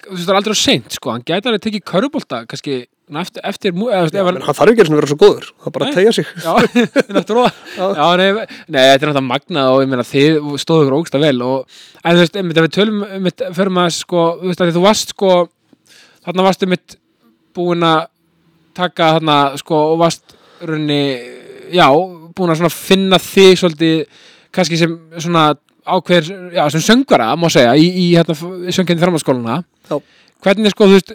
þú 0.06 0.16
veist, 0.16 0.24
það 0.26 0.34
er 0.34 0.40
aldrei 0.40 0.56
á 0.56 0.64
seint, 0.64 0.96
sko, 0.96 1.14
hann 1.14 1.28
gæti 1.28 1.48
alveg 1.52 1.66
tekið 1.66 1.86
körubólta, 1.88 2.42
kannski, 2.50 2.80
eftir, 3.18 3.42
eftir, 3.50 3.74
mú- 3.74 3.90
eða, 3.90 4.04
þú 4.04 4.10
veist, 4.10 4.18
ef 4.20 4.28
en 4.30 4.40
hann, 4.44 4.56
þarf 4.60 4.72
ekki 4.74 4.84
að 4.86 4.96
vera 5.00 5.10
svo 5.10 5.18
góður 5.24 5.48
það 5.50 5.70
er 5.70 5.74
bara 5.78 5.88
að 5.88 5.96
tegja 5.98 6.12
sig 6.14 6.28
já, 6.44 6.54
eftir 7.20 7.40
já, 7.42 8.08
nei, 8.20 8.28
nei, 8.70 8.84
þetta 8.84 8.94
er 8.94 9.10
náttúrulega 9.10 9.24
magnað 9.26 9.70
og 9.74 9.82
ég 9.84 9.90
meina, 9.94 10.06
þið 10.12 10.38
stóðu 10.62 10.86
ykkur 10.86 10.98
ógsta 11.00 11.22
vel 11.24 11.42
og, 11.46 11.80
en 12.04 12.20
þú 12.20 12.24
veist, 12.24 12.38
einmitt, 12.42 12.60
ef 12.62 12.68
við 12.68 12.76
tölum, 12.78 13.00
einmitt, 13.08 13.46
förum 13.58 13.82
að, 13.82 13.90
sko, 13.98 14.26
þú 14.44 14.52
veist, 14.52 14.62
að 14.66 14.76
þú 14.78 14.84
varst, 14.86 15.16
sko, 15.16 15.32
þarna 16.28 16.46
varstu 16.50 16.70
mitt 16.70 16.98
búin 17.58 17.88
að 17.90 18.04
taka 18.78 19.14
þarna, 19.18 19.40
sko, 19.64 19.82
og 19.96 20.04
varst 20.04 20.38
runni, 20.70 21.02
já, 21.74 21.88
búin 22.38 22.54
að 22.54 22.62
svona 22.62 22.74
finna 22.76 23.20
þig 23.24 23.58
svolítið, 23.64 24.22
kannski 24.56 24.80
sem 24.80 24.96
svona 25.18 25.50
ákveður, 25.90 26.54
já, 26.54 26.64
sem 26.70 26.84
söngvara, 26.86 27.32
má 27.40 27.50
segja, 27.52 27.74
í, 27.80 27.88
í 27.90 28.08
hérna, 28.14 28.36
söngjarni 28.38 29.02
framhaldsskóluna. 29.02 29.60
Já. 29.90 29.98
Hvernig, 30.46 30.72
sko, 30.76 30.88
þú 30.88 31.00
veist, 31.00 31.14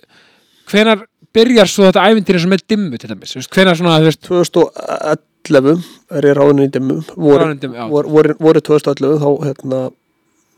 hvenar 0.73 1.05
byrjar 1.35 1.71
svo 1.71 1.89
þetta 1.89 2.07
ævintýri 2.11 2.43
sem 2.45 2.55
er 2.57 2.63
dimmu, 2.71 2.99
til 3.01 3.11
dæmis, 3.13 3.35
hvenar 3.53 3.79
svona, 3.79 3.99
þú 4.01 4.11
veist, 4.11 4.23
2011 4.29 5.85
er 6.19 6.29
ég 6.31 6.39
ráðin 6.39 6.65
í 6.65 6.71
dimmum 6.73 7.03
voru, 7.17 7.51
voru, 7.91 8.13
voru, 8.15 8.37
voru 8.41 8.63
2011 8.65 9.21
þá 9.23 9.29
hérna 9.49 9.83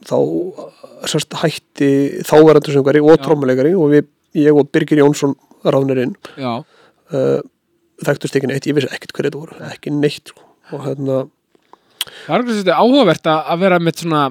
þá 0.07 0.17
sérst, 1.11 1.37
hætti 1.41 1.91
þáverandi 2.27 2.75
söngari 2.75 3.03
og 3.03 3.17
Já. 3.17 3.23
trommuleikari 3.27 3.75
og 3.77 3.93
við, 3.95 4.09
ég 4.39 4.57
og 4.57 4.71
Birgir 4.75 5.01
Jónsson 5.03 5.35
ráðnir 5.67 6.03
inn 6.05 6.17
uh, 6.37 7.41
þekktust 8.05 8.37
ekki 8.39 8.51
neitt, 8.51 8.69
ég 8.69 8.77
vissi 8.77 8.91
ekkert 8.93 9.17
hverju 9.17 9.33
þetta 9.33 9.43
voru 9.43 9.71
ekki 9.71 9.95
neitt 9.95 10.33
sko. 10.33 10.45
og 10.77 10.85
hérna 10.87 11.23
það 12.27 12.35
er 12.35 12.43
eitthvað 12.43 12.61
þetta 12.61 12.81
áhugavert 12.83 13.31
að 13.33 13.63
vera 13.65 13.81
með 13.83 14.03
svona, 14.03 14.23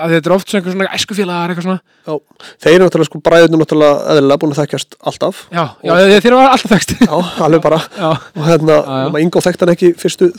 að 0.00 0.14
þetta 0.16 0.30
er 0.30 0.34
oft 0.36 0.48
svona 0.48 0.60
einhver 0.62 0.74
svona 0.74 0.96
æskufélagar, 0.96 1.52
eitthvað 1.52 1.66
svona, 1.66 1.80
já, 2.06 2.46
þeir 2.64 2.74
eru 2.74 2.86
náttúrulega 2.86 3.08
sko 3.10 3.20
bræðinu 3.26 3.60
náttúrulega 3.60 4.14
eðlilega 4.14 4.42
búin 4.42 4.54
að 4.54 4.60
þekkjast 4.62 4.96
alltaf. 5.10 5.42
Já, 5.52 5.64
já, 5.84 5.92
þeir 6.24 6.36
var 6.38 6.54
alltaf 6.54 6.72
þekst, 6.72 6.94
já, 7.02 7.12
alveg 7.46 7.64
bara. 7.64 7.80
Já, 7.98 8.08
og 8.12 8.46
hérna, 8.48 8.78
maður 9.12 9.26
Ingo 9.26 9.42
þekkt 9.44 9.64
hann 9.64 9.74
ekki 9.74 9.92
fyrstu 10.00 10.30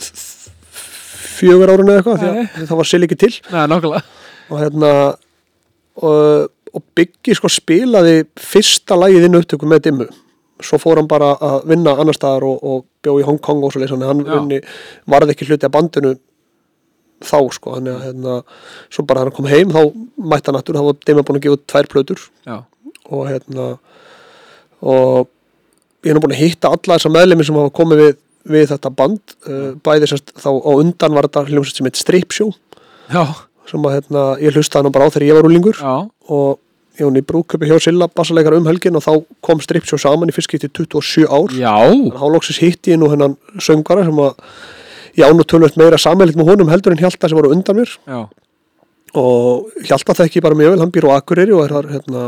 fjögur 1.34 1.72
árun 1.74 1.92
eða 1.92 2.02
eitthvað 2.02 2.24
Nei. 2.24 2.42
að 2.48 2.66
það 2.66 2.80
var 2.80 2.90
sér 2.90 3.06
ekki 3.06 3.20
til. 3.24 3.32
Nákvæmlega, 3.54 4.02
og 4.50 4.60
hérna 4.62 4.90
og, 6.02 6.50
og 6.74 6.84
Biggi 6.98 7.36
sko 7.38 7.50
spilaði 7.52 8.24
fyrsta 8.40 8.98
lagið 8.98 9.28
inn 9.28 9.38
upptöku 9.38 9.70
með 9.70 9.86
dimmu. 9.88 10.10
Svo 10.64 10.78
fór 10.80 11.00
hann 11.00 11.10
bara 11.10 11.32
að 11.42 11.64
vinna 11.70 11.94
annar 11.98 12.16
staðar 12.16 12.46
og, 12.46 12.60
og 12.62 12.84
bjó 13.04 13.16
í 13.20 13.26
Hong 13.26 13.40
Kong 13.42 13.64
og 13.66 13.74
svo 13.74 13.82
leys 13.82 13.92
hann 13.92 14.22
vinni, 14.24 14.60
varði 15.10 15.34
ekki 15.34 15.48
hluti 15.50 15.66
af 15.68 15.74
bandinu 15.74 16.14
þá 17.24 17.38
sko 17.54 17.76
þannig 17.76 17.94
að 17.94 18.06
hérna, 18.08 18.38
svo 18.92 19.04
bara 19.08 19.24
hann 19.24 19.34
kom 19.34 19.48
heim 19.48 19.72
þá 19.74 19.80
mætti 20.18 20.50
hann 20.50 20.58
aftur, 20.58 20.78
þá 20.78 20.88
var 20.88 20.98
dimma 21.06 21.24
búin 21.26 21.40
að 21.40 21.46
gefa 21.46 21.62
tvær 21.72 21.90
plötur. 21.92 22.26
Já, 22.48 22.56
og 23.10 23.24
hérna 23.28 23.68
og 24.84 25.30
ég 26.04 26.14
nú 26.14 26.22
búin 26.24 26.36
að 26.36 26.42
hitta 26.42 26.72
alla 26.74 26.98
þessa 26.98 27.12
meðlemi 27.12 27.46
sem 27.46 27.58
hafa 27.58 27.72
komið 27.78 28.02
við, 28.02 28.18
við 28.56 28.68
þetta 28.74 28.92
band. 28.98 29.36
Uh, 29.48 29.70
bæði 29.84 30.10
sérst 30.10 30.34
þá 30.36 30.50
á 30.52 30.70
undan 30.74 31.16
var 31.16 31.28
þetta 31.28 31.46
hljómsveit 31.48 31.80
sem 31.80 31.88
heit 31.88 32.00
Strip 32.00 32.36
Show. 32.36 32.52
Já, 33.12 33.24
sem 33.70 33.88
að 33.88 33.98
hérna, 33.98 34.26
ég 34.42 34.56
hlustaði 34.56 34.88
hann 34.88 34.96
bara 34.96 35.08
á 35.08 35.12
þegar 35.14 35.28
ég 35.28 35.38
var 35.38 35.48
úlingur 35.48 35.80
já, 35.80 35.94
og 36.32 36.60
ég 36.98 37.08
var 37.08 37.18
í 37.18 37.24
brúköpi 37.26 37.68
hjá 37.68 37.78
Silla 37.82 38.08
bassaleikar 38.12 38.56
um 38.58 38.68
helgin 38.68 38.96
og 38.98 39.04
þá 39.04 39.12
kom 39.44 39.60
Strip 39.64 39.88
Show 39.88 40.00
saman 40.00 40.30
í 40.30 40.36
fyrst 40.36 40.54
í 40.56 40.60
27 40.68 41.26
ár. 41.26 41.56
Já, 41.56 41.74
en 41.88 42.12
þá 42.14 42.26
loksins 42.28 42.60
hitti 42.62 42.94
ég 42.94 43.00
nú 43.00 43.10
hennan 43.12 43.38
söngara 43.56 44.04
sem 44.06 44.20
að 44.24 44.36
ég 45.18 45.24
án 45.28 45.40
og 45.40 45.46
tölvöld 45.50 45.76
meira 45.80 45.98
sammeilitt 46.00 46.36
með 46.38 46.48
honum 46.52 46.70
heldur 46.72 46.92
en 46.94 47.00
Hjalta 47.02 47.28
sem 47.30 47.38
var 47.38 47.50
undan 47.52 47.76
mér. 47.78 47.92
Já, 48.08 48.20
og 49.14 49.70
Hjalta 49.86 50.16
þekki 50.18 50.40
ég 50.40 50.46
bara 50.46 50.58
mjög 50.58 50.74
vel, 50.74 50.80
hann 50.82 50.94
býr 50.94 51.06
á 51.06 51.16
Akureyri 51.20 51.54
og 51.54 51.64
er 51.66 51.74
þar 51.76 51.90
hérna, 51.92 52.22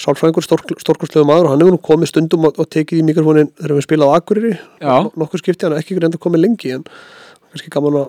sálfræðingur, 0.00 0.46
stórkurslega 0.80 1.26
maður 1.28 1.46
og 1.50 1.52
hann 1.54 1.60
hefur 1.62 1.74
nú 1.76 1.82
komið 1.84 2.08
stundum 2.10 2.46
og, 2.48 2.56
og 2.58 2.70
tekið 2.72 3.02
í 3.02 3.04
mikrofónin 3.10 3.50
þegar 3.60 3.76
við 3.78 3.86
spilað 3.86 4.10
á 4.10 4.16
Akureyri. 4.18 4.54
Já. 4.80 4.94
No- 5.04 5.12
nokkuð 5.22 5.42
skipti, 5.44 5.66
hann 5.68 5.76
er 5.76 5.82
ekki 5.84 5.98
reynda 6.00 6.18
komið 6.22 6.42
lengi 6.46 6.72
en 6.78 6.86
kannski 7.50 7.70
gaman 7.74 7.98
að 8.00 8.08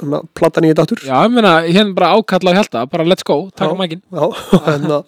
hérna, 0.00 0.20
plata 0.38 0.62
nýja 0.64 0.76
datur 0.80 1.02
já, 1.04 1.14
ég 1.26 1.34
meina, 1.34 1.52
hérna 1.66 1.94
bara 1.98 2.12
ákalla 2.18 2.54
á 2.54 2.56
hjálta, 2.60 2.86
bara 2.90 3.04
let's 3.10 3.26
go, 3.26 3.40
mækin, 3.78 4.00
Já, 4.14 4.24
hérna, 4.70 5.02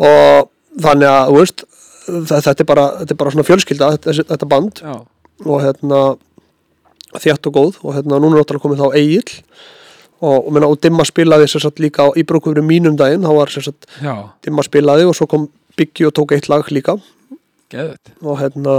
og 0.00 0.50
þannig 0.82 1.08
að, 1.12 1.30
þú 1.30 1.38
veist 1.38 1.64
þe- 2.08 2.42
þetta 2.48 2.64
er 2.64 2.68
bara, 2.72 2.84
þetta 3.02 3.14
er 3.14 3.20
bara 3.22 3.32
svona 3.36 3.46
fjölskylda 3.48 3.90
þetta, 3.96 4.16
þetta 4.34 4.48
band. 4.50 4.82
Já, 4.84 4.94
og 5.44 5.62
hérna 5.64 6.00
þjátt 7.22 7.48
og 7.50 7.56
góð 7.56 7.80
og 7.82 7.96
hérna 7.96 8.20
núna 8.20 8.36
er 8.36 8.42
náttúrulega 8.42 8.64
komið 8.64 8.82
þá 8.82 8.98
Egil 9.00 9.34
og, 10.24 10.38
og, 10.38 10.50
menna, 10.54 10.70
og 10.70 10.80
Dimma 10.82 11.06
spilaði 11.06 11.50
satt 11.52 11.82
líka 11.82 12.08
í 12.16 12.24
brúkufri 12.26 12.64
mínum 12.64 12.96
daginn, 12.98 13.26
þá 13.26 13.34
var 13.36 13.52
já, 13.52 14.14
Dimma 14.44 14.64
spilaði 14.66 15.08
og 15.08 15.16
svo 15.18 15.28
kom 15.30 15.48
Biggi 15.74 16.06
og 16.06 16.14
tók 16.14 16.30
eitt 16.36 16.46
lag 16.46 16.68
líka. 16.70 16.94
Geðvett, 17.72 18.12
og 18.22 18.38
hérna 18.38 18.74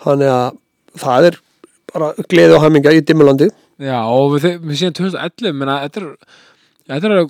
þannig 0.00 0.30
að 0.32 0.46
það 1.02 1.26
er 1.28 1.40
bara 1.92 2.12
gleði 2.30 2.56
og 2.56 2.62
hæminga 2.64 2.94
í 2.96 3.02
Dimmulandi. 3.04 3.50
Já, 3.80 3.98
og 4.08 4.36
við, 4.36 4.54
við 4.64 4.80
séum 4.80 4.96
2011, 4.96 5.56
meina, 5.60 5.76
þetta 5.84 6.00
er, 6.00 6.38
þetta 6.88 7.10
er 7.10 7.22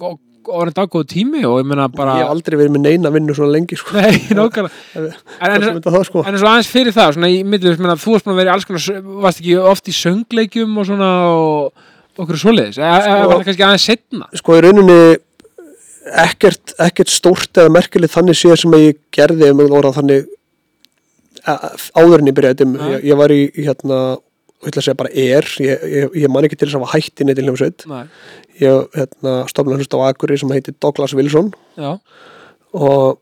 orðin 0.59 0.77
daggóð 0.77 1.07
tími 1.13 1.43
og 1.49 1.59
ég 1.63 1.69
meina 1.71 1.87
bara, 1.93 2.17
ég 2.21 2.25
hef 2.27 2.33
aldrei 2.35 2.59
verið 2.61 2.75
með 2.77 2.85
neina 2.87 3.13
vinnu 3.15 3.37
svona 3.37 3.55
lengi 3.55 3.79
sko. 3.81 3.95
nei, 3.97 4.19
nákvæmlega, 4.39 4.73
en, 5.47 5.55
en, 5.71 5.81
það 5.87 6.05
sko. 6.09 6.25
En 6.25 6.35
eins 6.35 6.45
og 6.45 6.51
aðeins 6.53 6.71
fyrir 6.73 6.97
það, 6.97 7.15
svona 7.19 7.31
í 7.33 7.41
millið, 7.47 7.79
þú 7.81 8.15
varst 8.17 8.27
búin 8.29 8.35
að 8.35 8.41
vera 8.43 8.51
í 8.51 8.55
alls 8.57 8.69
konar, 8.69 9.01
varst 9.27 9.43
ekki 9.45 9.57
oft 9.73 9.91
í 9.91 9.97
söngleikjum 10.01 10.77
og 10.83 10.89
svona 10.91 11.11
og 11.31 11.87
okkur 12.21 12.41
svoleiðis, 12.43 12.81
eða 12.83 13.01
Sko- 13.05 13.17
var 13.21 13.37
það 13.37 13.47
kannski 13.49 13.67
aðeins 13.69 13.89
setna? 13.91 14.31
sko 14.41 14.59
í 14.59 14.65
rauninni 14.67 15.01
ekkert, 16.25 16.75
ekkert 16.81 17.13
stórt 17.13 17.61
eða 17.61 17.73
merkilegt 17.77 18.15
þannig 18.17 18.39
séð 18.39 18.59
sem 18.65 18.77
ég 18.81 18.99
gerði 19.15 19.53
þannig 19.55 20.29
a- 21.47 21.71
áður 21.97 22.21
en 22.21 22.31
ég 22.31 22.37
byrjaði 22.37 22.67
ég, 22.95 23.05
ég 23.11 23.17
var 23.21 23.33
í 23.33 23.41
hérna 23.57 24.01
ætla 24.67 24.83
að 24.83 24.87
segja 24.87 24.99
bara 25.01 25.15
er, 25.17 25.47
ég, 25.65 25.89
ég, 25.95 26.21
ég 26.25 26.33
man 26.33 26.45
ekki 26.47 26.59
til 26.59 26.69
þess 26.69 26.77
að 26.77 26.85
hafa 26.85 26.99
hætti 26.99 27.27
neitt 27.27 27.41
í 27.41 27.47
hljómsveit. 27.47 27.87
Ég 28.61 28.99
hérna, 28.99 29.35
stofna 29.49 29.79
hlust 29.79 29.97
á 29.97 29.99
Akuri 30.11 30.39
sem 30.41 30.53
heitir 30.53 30.77
Douglas 30.77 31.15
Wilson. 31.17 31.53
Já, 31.81 31.95
og 32.77 33.21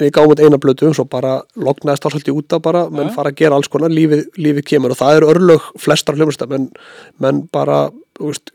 við 0.00 0.12
gáum 0.16 0.32
út 0.32 0.40
eina 0.40 0.60
blötu 0.60 0.88
og 0.88 0.96
svo 0.96 1.04
bara 1.10 1.40
lognaðist 1.58 2.06
það 2.06 2.14
svolítið 2.14 2.38
út 2.38 2.56
af 2.56 2.62
bara. 2.64 2.84
Menn 2.92 3.12
fara 3.16 3.32
að 3.32 3.40
gera 3.42 3.58
alls 3.58 3.70
konar, 3.72 3.92
lífið, 3.92 4.24
lífið 4.38 4.68
kemur 4.70 4.94
og 4.94 5.00
það 5.00 5.18
eru 5.18 5.32
örlög 5.34 5.66
flestar 5.82 6.16
hljómsveita 6.16 6.48
menn, 6.52 6.70
menn 7.20 7.42
bara 7.52 7.82
þú 8.16 8.30
veist, 8.30 8.54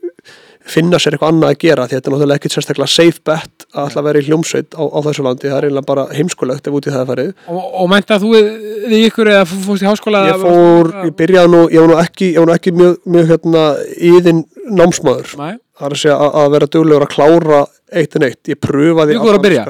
finna 0.66 0.98
sér 1.02 1.14
eitthvað 1.16 1.32
annað 1.34 1.52
að 1.54 1.60
gera 1.62 1.84
því 1.86 1.96
þetta 1.96 2.10
er 2.10 2.14
náttúrulega 2.16 2.40
ekkit 2.40 2.54
sérstaklega 2.56 2.90
safe 2.90 3.22
bet 3.30 3.66
að 3.76 3.82
alltaf 3.84 4.06
vera 4.08 4.22
í 4.22 4.26
hljómsveit 4.26 4.74
á, 4.74 4.82
á 4.82 5.00
þessu 5.06 5.26
landi. 5.26 5.50
Það 5.52 5.58
er 5.60 5.68
eiginlega 5.68 5.90
bara 5.92 6.06
heimskulegt 6.16 6.70
ef 6.70 6.78
út 6.80 6.88
í 6.90 6.94
það 6.96 7.04
er 7.04 7.10
farið. 7.12 7.30
Og, 7.54 7.68
og 7.84 7.92
mænta 7.92 8.18
þú 8.24 8.32
við 8.36 8.96
ykkur 9.06 9.30
eða 9.36 9.44
fó- 9.52 9.60
fórst 9.68 9.86
í 9.86 9.90
háskóla? 9.90 10.24
ég 10.32 10.42
fór, 10.42 10.90
ég 11.06 11.14
byrjaði 11.22 11.52
nú 11.54 11.62
ég 11.70 11.86
var 11.86 11.92
nú 11.94 12.00
ekki, 12.02 12.32
var 12.40 12.50
nú 12.50 12.56
ekki 12.56 12.74
mjög, 12.80 12.98
mjög 13.16 13.30
hérna 13.34 13.66
íðin 14.10 14.42
námsmaður. 14.82 15.36
Nei, 15.44 15.54
það 15.78 15.88
er 15.92 15.96
að 15.98 16.02
segja 16.02 16.18
að, 16.18 16.50
vera 16.56 16.72
duglegur 16.78 17.06
að 17.06 17.14
klára 17.14 17.62
eitt 18.02 18.18
en 18.18 18.26
eitt, 18.26 18.42
ég 18.50 18.58
pröfaði 18.66 19.14
Mjög 19.16 19.28
góður 19.28 19.38
að 19.38 19.46
byrja. 19.46 19.66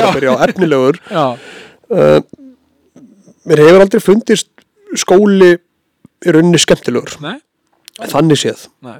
Já. 0.00 0.08
að 0.08 0.18
byrja 0.20 0.38
efnilegur. 0.48 1.02
Uh, 1.86 2.18
mér 3.46 3.60
hefur 3.62 3.84
aldrei 3.84 4.00
fundist 4.02 4.48
skóli 4.98 5.52
í 5.54 6.32
rauninni 6.34 6.58
skemmtilegur. 6.58 7.14
Nei, 7.22 7.36
þannig 8.10 8.40
séð. 8.40 8.64
Nei, 8.82 8.96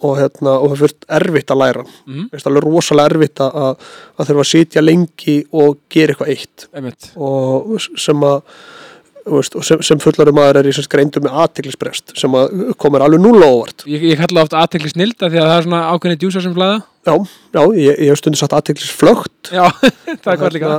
og, 0.00 0.16
hérna, 0.18 0.56
og 0.56 0.72
það 0.72 0.82
fyrst 0.84 1.08
erfitt 1.20 1.54
að 1.54 1.62
læra 1.62 1.86
mm. 1.86 2.26
alveg 2.40 2.66
rosalega 2.66 3.12
erfitt 3.12 3.42
að, 3.44 3.56
að, 3.60 3.88
þurfa 4.28 4.44
að 4.44 4.50
sitja 4.50 4.84
lengi 4.84 5.38
og 5.52 5.80
gera 5.92 6.14
eitthvað 6.14 6.34
eitt 6.34 6.68
einmitt, 6.74 7.10
og 7.20 7.76
sem 8.00 8.24
að 8.26 8.38
veist, 9.26 9.56
og 9.58 9.66
sem, 9.66 9.82
sem 9.84 10.00
fullari 10.02 10.32
maður 10.34 10.60
er 10.60 10.70
í 10.70 10.86
greindu 10.90 11.22
með 11.24 11.36
aðtiklisbrest 11.44 12.14
sem 12.18 12.34
að 12.36 12.72
komur 12.80 13.04
alveg 13.04 13.22
núla 13.22 13.50
óvart 13.50 13.84
ég, 13.90 14.04
ég 14.12 14.20
kalla 14.20 14.44
ofta 14.46 14.60
aðtekli 14.62 14.92
snilda 14.92 15.30
því 15.30 15.40
að 15.42 15.50
það 15.50 15.56
er 15.56 15.66
svona 15.68 15.82
ákveðni 15.92 16.20
djúsar 16.22 16.46
sem 16.46 16.56
flæða. 16.56 16.80
já, 17.06 17.14
já 17.56 17.62
ég, 17.76 18.02
ég 18.06 18.10
hef 18.10 18.20
stundir 18.20 18.40
satt 18.42 18.56
aðtiklisflögt 18.58 19.52
Já, 19.54 19.64
það 20.24 20.32
er 20.32 20.42
gott 20.42 20.56
líka. 20.56 20.74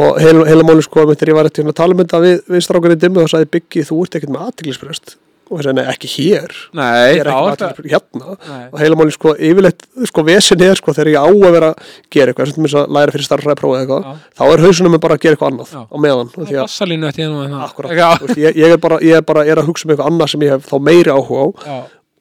og 0.00 0.20
heila, 0.22 0.48
heila 0.48 0.68
máli 0.68 0.84
sko 0.86 1.06
þegar 1.12 1.32
ég 1.32 1.40
var 1.40 1.50
eftir 1.50 1.68
að 1.68 1.78
tala 1.80 1.96
um 1.96 2.02
þetta 2.02 2.22
við, 2.24 2.36
við 2.48 2.66
strákunni 2.66 3.00
dimmu 3.04 3.24
og 3.24 3.32
sagði 3.32 3.52
Biggi 3.56 3.86
þú 3.88 4.02
ert 4.04 4.18
ekkert 4.18 4.34
með 4.34 4.46
aðtiklisbrest 4.48 5.18
og 5.48 5.58
það 5.58 5.64
sagði 5.66 5.76
nei 5.78 5.90
ekki 5.92 6.08
hér. 6.12 6.54
Nei, 6.78 6.86
ég 6.88 7.20
er 7.22 7.30
ekki 7.30 7.42
með 7.42 7.48
það, 7.48 7.50
aðtiklisbrest 7.52 7.92
hérna. 7.94 8.36
Nei, 8.48 8.62
og 8.68 8.78
heila 8.82 8.98
máli 9.00 9.14
sko 9.14 9.34
yfirleitt 9.48 9.84
sko 10.10 10.24
vesin 10.28 10.64
er 10.68 10.80
sko 10.80 10.94
þegar 10.96 11.10
ég 11.12 11.18
á 11.18 11.28
að 11.28 11.54
vera 11.56 11.70
að 11.72 11.92
gera 12.14 12.32
eitthvað 12.34 12.52
sem 12.54 12.68
að 12.82 12.96
læra 12.98 13.14
fyrir 13.16 13.28
starfræði 13.28 13.60
prófið 13.62 13.82
eitthvað 13.82 14.08
Já. 14.08 14.16
þá 14.38 14.44
er 14.48 14.64
hausunum 14.66 14.94
með 14.96 15.04
bara 15.06 15.18
að 15.18 15.22
gera 15.24 15.38
eitthvað 15.38 15.52
annað 15.52 15.72
Já. 15.72 15.82
á 15.88 15.96
meðan 16.04 16.32
það 16.34 16.48
er 16.48 16.58
að 16.58 16.66
bassalínu 16.68 17.08
eftir 17.10 17.24
hérna 17.24 17.46
það. 17.48 17.62
akkurat, 17.68 17.94
Já, 17.98 18.08
þú 18.18 18.28
veist, 18.28 18.42
ég, 18.44 18.58
ég, 18.62 18.74
er 18.76 18.82
bara, 18.84 19.00
ég 19.08 19.20
er 19.22 19.28
bara 19.32 19.46
er 19.48 19.62
að 19.62 19.70
hugsa 19.70 19.88
um 19.88 19.94
eitthvað 19.94 20.10
annað 20.12 20.34
sem 20.34 20.44
ég 20.44 20.54
hef 20.56 20.68
þá 20.68 20.76
meiri 20.88 21.14
áhuga 21.14 21.40
á. 21.40 21.48
Já, 21.68 21.78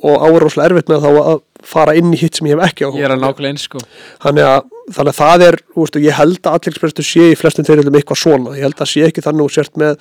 og 0.07 0.25
rosalega 0.45 0.69
erfitt 0.75 0.91
með 0.91 1.05
þá 1.07 1.11
að 1.25 1.39
fara 1.65 1.93
inn 1.97 2.11
í 2.13 2.17
hitt 2.21 2.37
sem 2.37 2.47
ég 2.47 2.53
hef 2.57 2.67
ekki 2.69 2.85
á. 2.85 2.89
Ég 2.93 3.07
er 3.07 3.13
að 3.15 3.23
nákvæmlega 3.23 3.55
eins 3.55 3.63
sko. 3.65 3.79
Þannig 4.21 4.45
að, 4.45 4.67
þannig 4.93 5.13
að 5.13 5.17
það 5.17 5.45
er 5.47 5.57
veist, 5.73 5.97
ég 6.05 6.17
held 6.19 6.37
að 6.43 6.57
allir 6.59 6.75
sé 7.07 7.29
í 7.31 7.37
flestum 7.39 7.65
þeirrildum 7.65 7.97
eitthvað 7.97 8.21
svona, 8.21 8.53
ég 8.59 8.67
held 8.67 8.83
að 8.85 8.91
sé 8.91 9.07
ekki 9.07 9.23
þannig 9.25 9.47
og 9.47 9.55
sért 9.55 9.79
með 9.81 9.97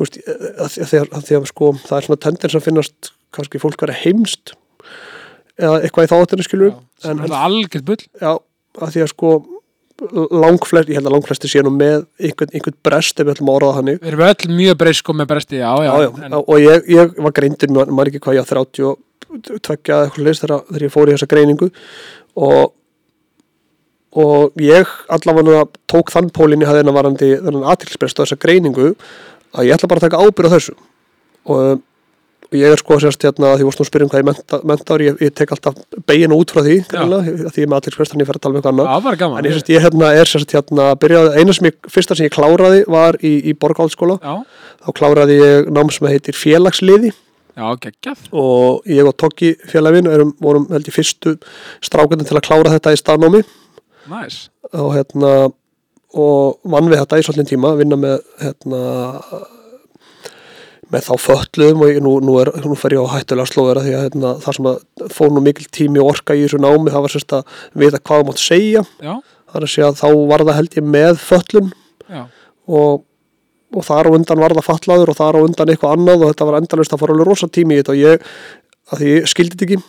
veist, 0.00 0.18
að, 0.26 0.44
að, 0.56 0.76
að, 0.86 1.08
að 1.12 1.26
því 1.28 1.38
að 1.38 1.48
sko, 1.50 1.72
það 1.84 1.96
er 1.98 2.06
svona 2.08 2.22
tendens 2.26 2.58
að 2.58 2.66
finnast 2.66 3.12
kannski 3.32 3.60
fólk 3.62 3.84
vera 3.84 3.96
heimst 3.96 4.54
eða 5.60 5.80
eitthvað 5.82 6.06
í 6.06 6.12
þáttunni 6.12 6.46
skilur 6.46 6.76
sem 7.02 7.20
er 7.26 7.34
algjört 7.36 7.88
bull. 7.88 8.00
Já, 8.20 8.32
að 8.80 8.94
því 8.94 9.04
að 9.04 9.12
sko 9.12 9.32
langflest, 10.32 10.90
ég 10.90 10.98
held 10.98 11.06
að 11.06 11.14
langflesti 11.14 11.50
sé 11.50 11.62
nú 11.62 11.70
með 11.74 12.06
einhvern, 12.18 12.50
einhvern 12.56 12.76
brest 12.82 13.20
ef 13.20 13.26
við 13.26 13.36
ætlum 13.36 13.52
að 13.52 13.58
orða 13.60 13.72
þannig. 13.78 13.98
Við 14.02 14.10
erum 14.10 14.24
öll 14.26 14.58
mjög 14.58 14.78
breysk 14.80 15.04
sko 15.04 15.14
með 15.14 15.28
bresti, 15.30 15.58
já, 15.60 15.70
já, 15.84 15.90
já, 15.92 16.06
já, 16.08 16.26
en, 16.26 16.36
og 16.40 16.54
ég, 16.58 16.86
ég 16.90 17.18
var 17.26 17.34
greindur 17.36 17.74
maður 17.92 18.10
ekki 18.10 18.22
hvað 18.24 18.38
ég 18.38 18.46
á 18.48 18.52
30 18.52 19.60
tveggja 19.62 19.98
eða 19.98 20.08
eitthvað 20.08 20.26
leist 20.26 20.44
þegar, 20.44 20.64
ég 20.82 20.92
fór 20.92 21.10
í 21.10 21.14
þessa 21.16 21.30
greiningu. 21.30 21.68
Og 22.48 22.72
og 24.12 24.58
ég 24.60 24.88
allavega 25.08 25.62
tók 25.88 26.10
þann 26.12 26.28
pólinn 26.36 26.60
í 26.60 26.66
hæðina 26.68 26.92
varandi 26.92 27.30
þennan 27.38 27.64
aðtilsprest 27.72 28.18
á 28.20 28.22
þessa 28.26 28.36
greiningu 28.42 28.90
að 29.52 29.68
ég 29.68 29.76
ætla 29.76 29.90
bara 29.90 30.02
að 30.02 30.06
taka 30.08 30.20
ábyrð 30.22 30.52
á 30.52 30.54
þessu. 30.56 30.74
Og, 31.42 31.80
og 32.48 32.56
ég 32.58 32.74
er 32.74 32.80
sko 32.80 32.98
sérst 33.02 33.24
hérna 33.26 33.54
því 33.56 33.66
vorst 33.66 33.80
nú 33.80 33.86
að 33.86 33.90
spyrja 33.90 34.06
um 34.06 34.12
hvað 34.12 34.22
ég 34.22 34.28
menta, 34.28 34.60
mentar 34.68 35.04
ég, 35.04 35.18
ég 35.24 35.34
tek 35.36 35.54
alltaf 35.54 35.80
begina 36.08 36.38
út 36.38 36.52
frá 36.54 36.62
því 36.62 36.76
greinlega, 36.90 37.50
því 37.54 37.64
ég 37.64 37.72
með 37.72 37.78
aðtilsprest 37.80 38.14
þannig 38.14 38.26
ég 38.26 38.30
fer 38.30 38.38
að 38.38 38.44
tala 38.44 38.52
um 38.52 38.60
eitthvað 38.60 38.74
annað. 38.74 38.92
Já, 38.92 39.26
en 39.40 39.48
ég, 39.48 39.56
sérst, 39.56 39.72
ég 39.72 39.86
hérna, 39.86 40.12
er 40.20 40.30
sérst 40.30 40.54
hérna 40.56 40.86
byrjaði, 41.02 41.34
eina 41.40 41.56
sem 41.56 41.68
ég, 41.70 41.78
fyrsta 41.96 42.18
sem 42.18 42.28
ég 42.28 42.36
kláraði 42.36 42.84
var 42.92 43.18
í, 43.24 43.34
í 43.50 43.56
Borgáldsskóla 43.58 44.18
Já, 44.20 44.34
þá 44.86 44.90
kláraði 45.00 45.40
ég 45.40 45.72
nám 45.74 45.92
sem 45.94 46.08
heitir 46.12 46.38
félagsliði. 46.38 47.12
Já, 47.52 47.66
geggjað. 47.82 48.28
Og 48.32 48.86
ég 48.88 49.04
og 49.04 49.16
Tokki 49.20 49.52
félagin 49.68 50.08
erum, 50.08 50.30
vorum 50.40 50.70
held 50.72 50.88
ég 50.88 50.94
fyrstu 50.96 51.34
strákundin 51.84 52.28
til 52.28 52.38
að 52.38 52.46
klára 52.46 52.72
þetta 52.72 52.94
í 52.94 53.00
staðnámi 53.00 53.42
Næs 54.08 54.46
og 54.72 54.94
hérna 54.96 55.32
og 56.12 56.60
vann 56.74 56.90
við 56.90 57.00
þetta 57.02 57.18
í 57.18 57.26
svolítinn 57.26 57.50
tíma 57.54 57.74
vinna 57.78 57.98
með 58.00 58.22
hérna 58.42 58.80
með 60.92 61.06
þá 61.06 61.12
fötluðum 61.24 61.84
og 61.86 62.00
nú, 62.04 62.14
nú, 62.24 62.34
er, 62.42 62.50
nú 62.68 62.76
fer 62.76 62.96
ég 62.96 63.04
á 63.04 63.12
hættulega 63.14 63.48
slóðara 63.48 63.84
því 63.84 63.94
að 63.96 64.02
hérna, 64.06 64.32
það 64.42 64.56
sem 64.58 64.68
að 64.68 65.12
fór 65.16 65.30
nú 65.32 65.42
mikil 65.44 65.68
tími 65.72 66.02
og 66.02 66.10
orka 66.12 66.36
í 66.36 66.42
þessu 66.44 66.60
námi 66.60 66.92
það 66.92 67.06
var 67.06 67.14
sérst 67.14 67.36
að 67.38 67.54
vita 67.80 68.00
hvað 68.02 68.26
mátt 68.28 68.42
segja. 68.42 68.82
Já, 69.00 69.14
það 69.48 69.60
er 69.60 69.66
að 69.66 69.72
segja 69.72 69.88
að 69.88 70.02
þá 70.02 70.08
var 70.32 70.44
það 70.44 70.58
held 70.58 70.76
ég 70.76 70.90
með 70.96 71.22
fötlun 71.22 71.72
já, 72.12 72.22
og, 72.68 73.02
og 73.72 73.88
þar 73.88 74.10
á 74.12 74.14
undan 74.18 74.44
var 74.44 74.56
það 74.58 74.68
fatlaður 74.68 75.14
og 75.14 75.18
þar 75.22 75.40
á 75.40 75.44
undan 75.46 75.72
eitthvað 75.72 75.96
annað 75.96 76.26
og 76.26 76.34
þetta 76.34 76.48
var 76.50 76.60
endalust 76.60 76.96
að 76.96 77.04
fara 77.04 77.16
alveg 77.16 77.30
rosa 77.30 77.48
tími 77.48 77.78
í 77.78 77.80
þetta 77.80 77.96
og 77.96 78.02
ég, 78.02 78.30
að 78.92 79.02
því 79.02 79.12
ég 79.14 79.32
skildi 79.32 79.56
þetta 79.56 79.68
ekki 79.70 79.82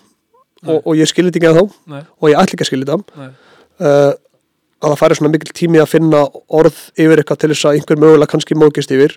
og, 0.63 0.77
og 0.79 0.93
ég 1.01 1.11
skildi 1.11 1.33
þetta 1.33 1.41
ekki 1.41 1.51
að 1.51 1.59
þá 1.59 1.95
nei, 1.97 2.03
og 2.15 2.31
ég 2.31 2.39
ætla 2.39 2.55
ekki 2.55 2.63
að 2.63 2.71
skilja 2.71 2.93
þetta. 2.93 3.31
Uh, 3.83 4.13
að 4.83 4.93
það 4.93 5.01
færi 5.01 5.17
svona 5.19 5.31
mikil 5.33 5.53
tími 5.57 5.81
að 5.81 5.91
finna 5.93 6.21
orð 6.59 6.79
yfir 6.99 7.21
eitthvað 7.21 7.41
til 7.41 7.51
þess 7.53 7.67
að 7.69 7.77
einhver 7.79 8.01
mögulega 8.03 8.31
kannski 8.33 8.57
mókist 8.59 8.93
yfir. 8.93 9.15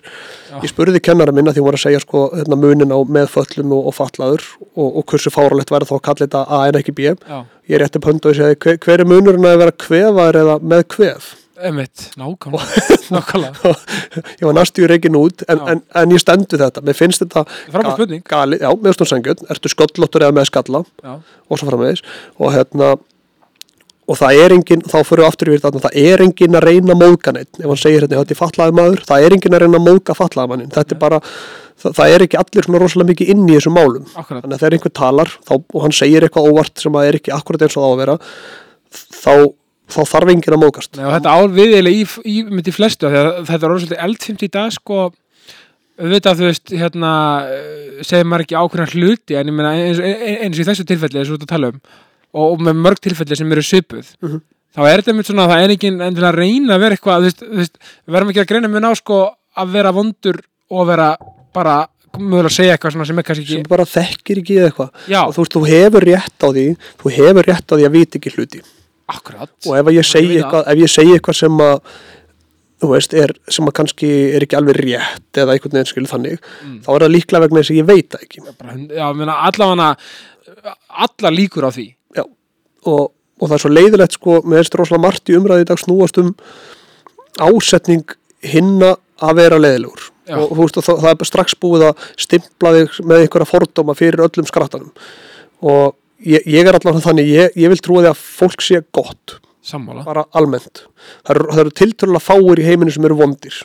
Já. 0.51 0.59
ég 0.63 0.71
spurði 0.71 1.01
kennara 1.03 1.35
minna 1.35 1.53
því 1.53 1.63
hún 1.63 1.69
var 1.69 1.79
að 1.79 1.83
segja 1.85 2.03
sko 2.03 2.23
hérna, 2.33 2.59
munin 2.59 2.93
á 2.95 2.99
meðföllun 3.03 3.73
og, 3.75 3.89
og 3.91 3.97
fatlaður 3.97 4.45
og, 4.73 4.87
og 4.87 5.03
hversu 5.11 5.33
fáralegt 5.33 5.73
væri 5.73 5.89
þá 5.89 5.97
að 5.97 6.05
kalla 6.09 6.25
þetta 6.25 6.45
A 6.47 6.61
en 6.69 6.79
ekki 6.81 6.95
B. 6.97 7.11
Já, 7.17 7.41
ég 7.71 7.83
rétti 7.83 8.01
upp 8.01 8.07
höndu 8.11 8.31
og 8.31 8.37
ég 8.37 8.39
segi 8.41 8.61
hver, 8.63 8.79
hver 8.85 9.03
er 9.03 9.11
munurinn 9.11 9.49
að 9.49 9.59
vera 9.65 9.75
kvefaður 9.85 10.41
eða 10.43 10.61
með 10.63 10.87
kvef? 10.95 11.35
Emitt, 11.57 12.11
nákvæmlega. 12.17 12.85
Nákvæmlega, 13.15 13.71
ég 14.39 14.45
var 14.45 14.55
næstu 14.59 14.83
í 14.85 14.89
reikin 14.91 15.17
út 15.17 15.41
en, 15.49 15.61
en, 15.71 15.79
en 15.97 16.13
ég 16.13 16.21
stendu 16.21 16.59
þetta, 16.59 16.83
mér 16.85 16.97
finnst 16.97 17.23
þetta 17.23 17.45
gali, 18.29 18.59
já, 18.61 18.69
með 18.77 18.93
stóð 18.93 19.09
sangjörn, 19.13 19.47
ertu 19.49 19.71
skollóttur 19.73 20.27
eða 20.27 20.35
með 20.37 20.51
skalla? 20.51 20.83
Já, 21.01 21.15
og 21.17 21.57
svo 21.57 21.69
framvegis. 21.71 22.03
Og 22.37 22.53
hérna 22.53 22.91
og 24.07 24.15
það 24.15 24.41
er 24.43 24.55
engin, 24.55 24.83
þá 24.87 24.97
fyrir 25.03 25.21
við 25.23 25.27
aftur 25.27 25.49
yfir 25.51 25.63
þetta 25.65 25.83
það 25.83 25.95
er 25.99 26.23
engin 26.23 26.57
að 26.57 26.67
reyna 26.67 26.93
að 26.93 27.01
móðga 27.01 27.33
neitt 27.35 27.59
ef 27.59 27.67
hann 27.67 27.79
segir 27.81 28.05
hérna, 28.05 28.21
þetta 28.21 28.35
er 28.35 28.39
fatlaði 28.39 28.75
maður, 28.79 29.01
það 29.09 29.25
er 29.25 29.35
engin 29.35 29.57
að 29.57 29.63
reyna 29.63 29.81
að 29.81 29.87
móðga 29.89 30.15
fatlaði 30.15 30.51
mannin, 30.53 30.71
þetta 30.71 30.95
er 30.95 31.01
bara 31.01 31.19
það, 31.25 31.97
það 31.99 32.13
er 32.13 32.25
ekki 32.25 32.39
allir 32.41 32.67
svona 32.67 32.81
rosalega 32.83 33.11
mikið 33.11 33.33
inn 33.33 33.43
í 33.45 33.57
þessum 33.57 33.77
málum. 33.77 34.07
Akkurat. 34.13 34.45
Þannig 34.45 34.55
að 34.55 34.63
þegar 34.63 34.77
einhver 34.77 34.95
talar 35.01 35.33
þá, 35.35 35.53
og 35.59 35.83
hann 35.83 35.95
segir 35.99 36.27
eitthvað 36.27 36.49
óvart 36.51 36.83
sem 36.83 36.97
að 36.97 37.09
er 37.09 37.19
ekki 37.19 37.35
akkurat 37.35 37.67
eins 37.67 37.77
og 37.77 37.83
það 37.83 37.87
á 37.87 37.93
að 37.93 38.01
vera 38.01 38.17
þá, 38.95 39.33
þá 39.97 40.01
þarf 40.13 40.33
engin 40.33 40.57
að 40.57 40.63
móðgast. 40.63 40.95
Nei, 40.95 41.05
og 41.05 41.15
þetta 41.17 41.35
ál 41.35 41.53
viðilega 41.59 42.01
í, 42.01 42.09
í, 42.23 42.37
í 42.47 42.75
flestu 42.75 43.11
þetta 43.11 43.59
er 43.59 43.71
svolítið 43.75 44.03
eldfimt 44.07 44.47
í 44.47 44.51
dag 44.55 44.73
sko. 44.75 45.07
Auðvitað 45.97 46.39
þú 46.39 46.45
veist 46.45 46.73
hérna 46.77 47.11
segir 48.05 48.27
maður 48.29 48.43
ekki 48.45 48.57
ákveðna 48.61 48.91
hluti 48.91 49.37
en 49.37 49.49
ég 49.49 49.55
meina 49.57 49.71
eins, 49.73 49.97
og 49.97 50.59
í 50.61 50.67
þessu 50.67 50.85
tilfelli 50.85 51.23
ert 51.23 51.41
að 51.41 51.49
tala 51.49 51.71
um 51.73 51.79
og, 52.33 52.45
og 52.53 52.61
með 52.67 52.79
mörg 52.85 52.99
tilfelli 53.03 53.35
sem 53.39 53.51
eru 53.51 53.61
svipuð 53.65 54.13
Mhm. 54.21 54.41
þá 54.77 54.81
er 54.91 55.01
þetta 55.01 55.13
mynd 55.15 55.25
svona 55.29 55.45
að 55.47 55.51
það 55.53 55.63
er 55.63 55.73
ekki 55.75 55.91
endilega 55.91 56.31
að 56.31 56.39
reyna 56.41 56.75
að 56.75 56.79
vera 56.85 56.95
eitthvað 56.97 57.19
þú 57.19 57.27
veist, 57.29 57.39
þú 57.43 57.57
veist, 57.61 57.77
við 58.07 58.13
verðum 58.17 58.29
ekki 58.33 58.41
að 58.43 58.49
greina 58.51 58.67
mjög 58.73 58.83
ná 58.85 58.91
sko 58.99 59.19
að 59.57 59.71
vera 59.77 59.91
vondur 59.95 60.41
og 60.69 60.81
að 60.83 60.87
vera 60.91 61.07
bara 61.53 61.77
mögulega 62.17 62.49
að 62.49 62.55
segja 62.57 62.75
eitthvað 62.77 63.05
sem 63.07 63.19
er 63.19 63.23
kannski 63.27 63.47
sem 63.47 63.61
ekki 63.61 63.69
bara 63.69 63.85
þekkir 63.85 64.41
ekki 64.41 64.57
eitthvað 64.67 64.89
já, 65.07 65.21
og 65.25 65.33
þú 65.33 65.41
veist, 65.43 65.55
þú 65.57 65.63
hefur 65.71 66.05
rétt 66.09 66.45
á 66.45 66.47
því 66.49 66.65
þú 67.01 67.13
hefur 67.17 67.47
rétt 67.49 67.67
á 67.71 67.73
því 67.77 67.85
að 67.87 67.95
vita 67.97 68.17
ekki 68.19 68.33
hluti 68.37 68.61
akkurat 69.07 69.49
og 69.65 69.73
ef 69.77 69.91
ég 69.95 70.05
segi 70.05 70.37
eitthvað 70.41 70.69
eitthvað 71.15 71.35
sem 71.41 71.57
að 71.63 71.81
þú 72.77 72.89
veist, 72.93 73.13
er, 73.17 73.31
sem 73.49 73.65
að 73.65 73.73
kannski 73.79 74.09
er 74.37 74.43
ekki 74.45 74.57
alveg 74.59 74.77
rétt 74.77 75.39
eða 75.41 75.55
einhvern 75.55 75.73
veginn 75.79 75.89
skilu 75.89 76.09
þannig 76.11 76.37
Mm. 76.61 76.81
þá 76.85 76.89
er 76.93 77.01
það 77.07 77.13
líklega 77.15 77.41
vegna 77.47 77.61
þess 77.63 77.71
að 77.73 77.79
ég 77.81 77.87
veit 77.87 78.09
það 78.09 78.21
ekki 78.27 78.39
já, 78.93 79.05
allavega 79.47 79.95
allar 80.89 81.33
líkur 81.33 81.65
á 81.65 81.71
því. 81.73 81.87
Og, 82.87 83.11
og 83.41 83.49
það 83.49 83.55
er 83.57 83.63
svo 83.65 83.71
leiðilegt 83.73 84.15
sko, 84.17 84.39
með 84.43 84.61
þessi 84.63 84.79
rosalega 84.79 85.03
margt 85.07 85.29
í 85.31 85.37
umræði 85.37 85.65
í 85.65 85.69
dag 85.69 85.81
snúast 85.81 86.19
um 86.21 86.33
ásetning 87.43 88.15
hinna 88.45 88.95
að 89.21 89.39
vera 89.41 89.59
leiðilegur. 89.61 90.11
Já. 90.27 90.35
og 90.43 90.49
þú 90.51 90.65
veist, 90.65 90.77
það, 90.83 90.97
það 91.05 91.13
er 91.23 91.29
strax 91.29 91.53
búið 91.63 91.83
að 91.87 92.01
stimpla 92.19 92.71
þig 92.75 92.97
með 93.07 93.21
einhverja 93.23 93.47
fordóma 93.47 93.93
fyrir 93.95 94.23
öllum 94.25 94.47
skrattanum. 94.49 94.89
Og 95.63 95.93
ég, 96.19 96.43
ég 96.43 96.67
er 96.67 96.75
allavega 96.75 97.03
þannig, 97.05 97.29
ég, 97.31 97.55
ég 97.63 97.71
vil 97.71 97.79
trúa 97.79 98.03
því 98.03 98.09
að 98.11 98.25
fólk 98.41 98.65
sé 98.65 98.81
gott, 98.97 99.37
sammála. 99.63 100.03
Bara 100.07 100.25
almennt. 100.35 100.83
Það 101.23 101.31
eru, 101.37 101.47
það 101.53 101.63
eru 101.63 101.73
tiltölulega 101.79 102.25
fáir 102.27 102.59
í 102.59 102.67
heiminu 102.67 102.91
sem 102.93 103.07
eru 103.07 103.19
vondir. 103.21 103.61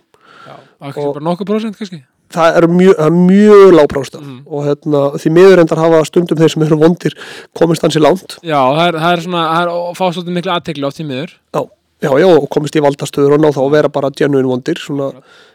Já, 0.46 0.54
og, 0.54 0.86
Og- 1.02 1.12
bara 1.16 1.24
nokkuð 1.32 1.50
prósent 1.50 1.78
kannski 1.80 1.98
það 2.34 2.56
er 2.60 2.66
mjög, 2.72 3.02
mjög 3.16 3.74
lágprásta 3.78 4.20
Mhm. 4.22 4.38
og 4.46 4.64
hérna, 4.66 5.00
því 5.20 5.32
miður 5.36 5.62
endar 5.62 5.78
hafa 5.82 6.00
stundum 6.08 6.38
þeir 6.40 6.50
sem 6.54 6.62
eru 6.66 6.78
vondir 6.80 7.14
komist 7.58 7.82
hansi 7.86 8.00
langt 8.02 8.38
Já, 8.42 8.58
það 8.72 8.86
er, 8.88 8.98
það 9.04 9.12
er 9.16 9.22
svona, 9.26 9.42
það 9.52 9.62
er 9.62 9.72
að 9.76 9.96
fá 10.00 10.04
svolítið 10.12 10.36
miklu 10.38 10.52
aðtekli 10.56 10.86
oft 10.88 11.00
í 11.00 11.06
miður. 11.08 11.32
já, 11.54 11.62
já, 12.02 12.10
já, 12.18 12.26
og 12.38 12.48
komist 12.50 12.76
í 12.76 12.82
valdastöður 12.82 13.34
og 13.36 13.40
ná 13.44 13.48
þá 13.54 13.60
að 13.66 13.70
vera 13.76 13.88
bara 13.88 14.10
genuine 14.10 14.48
vondir 14.48 14.78
svona, 14.82 15.12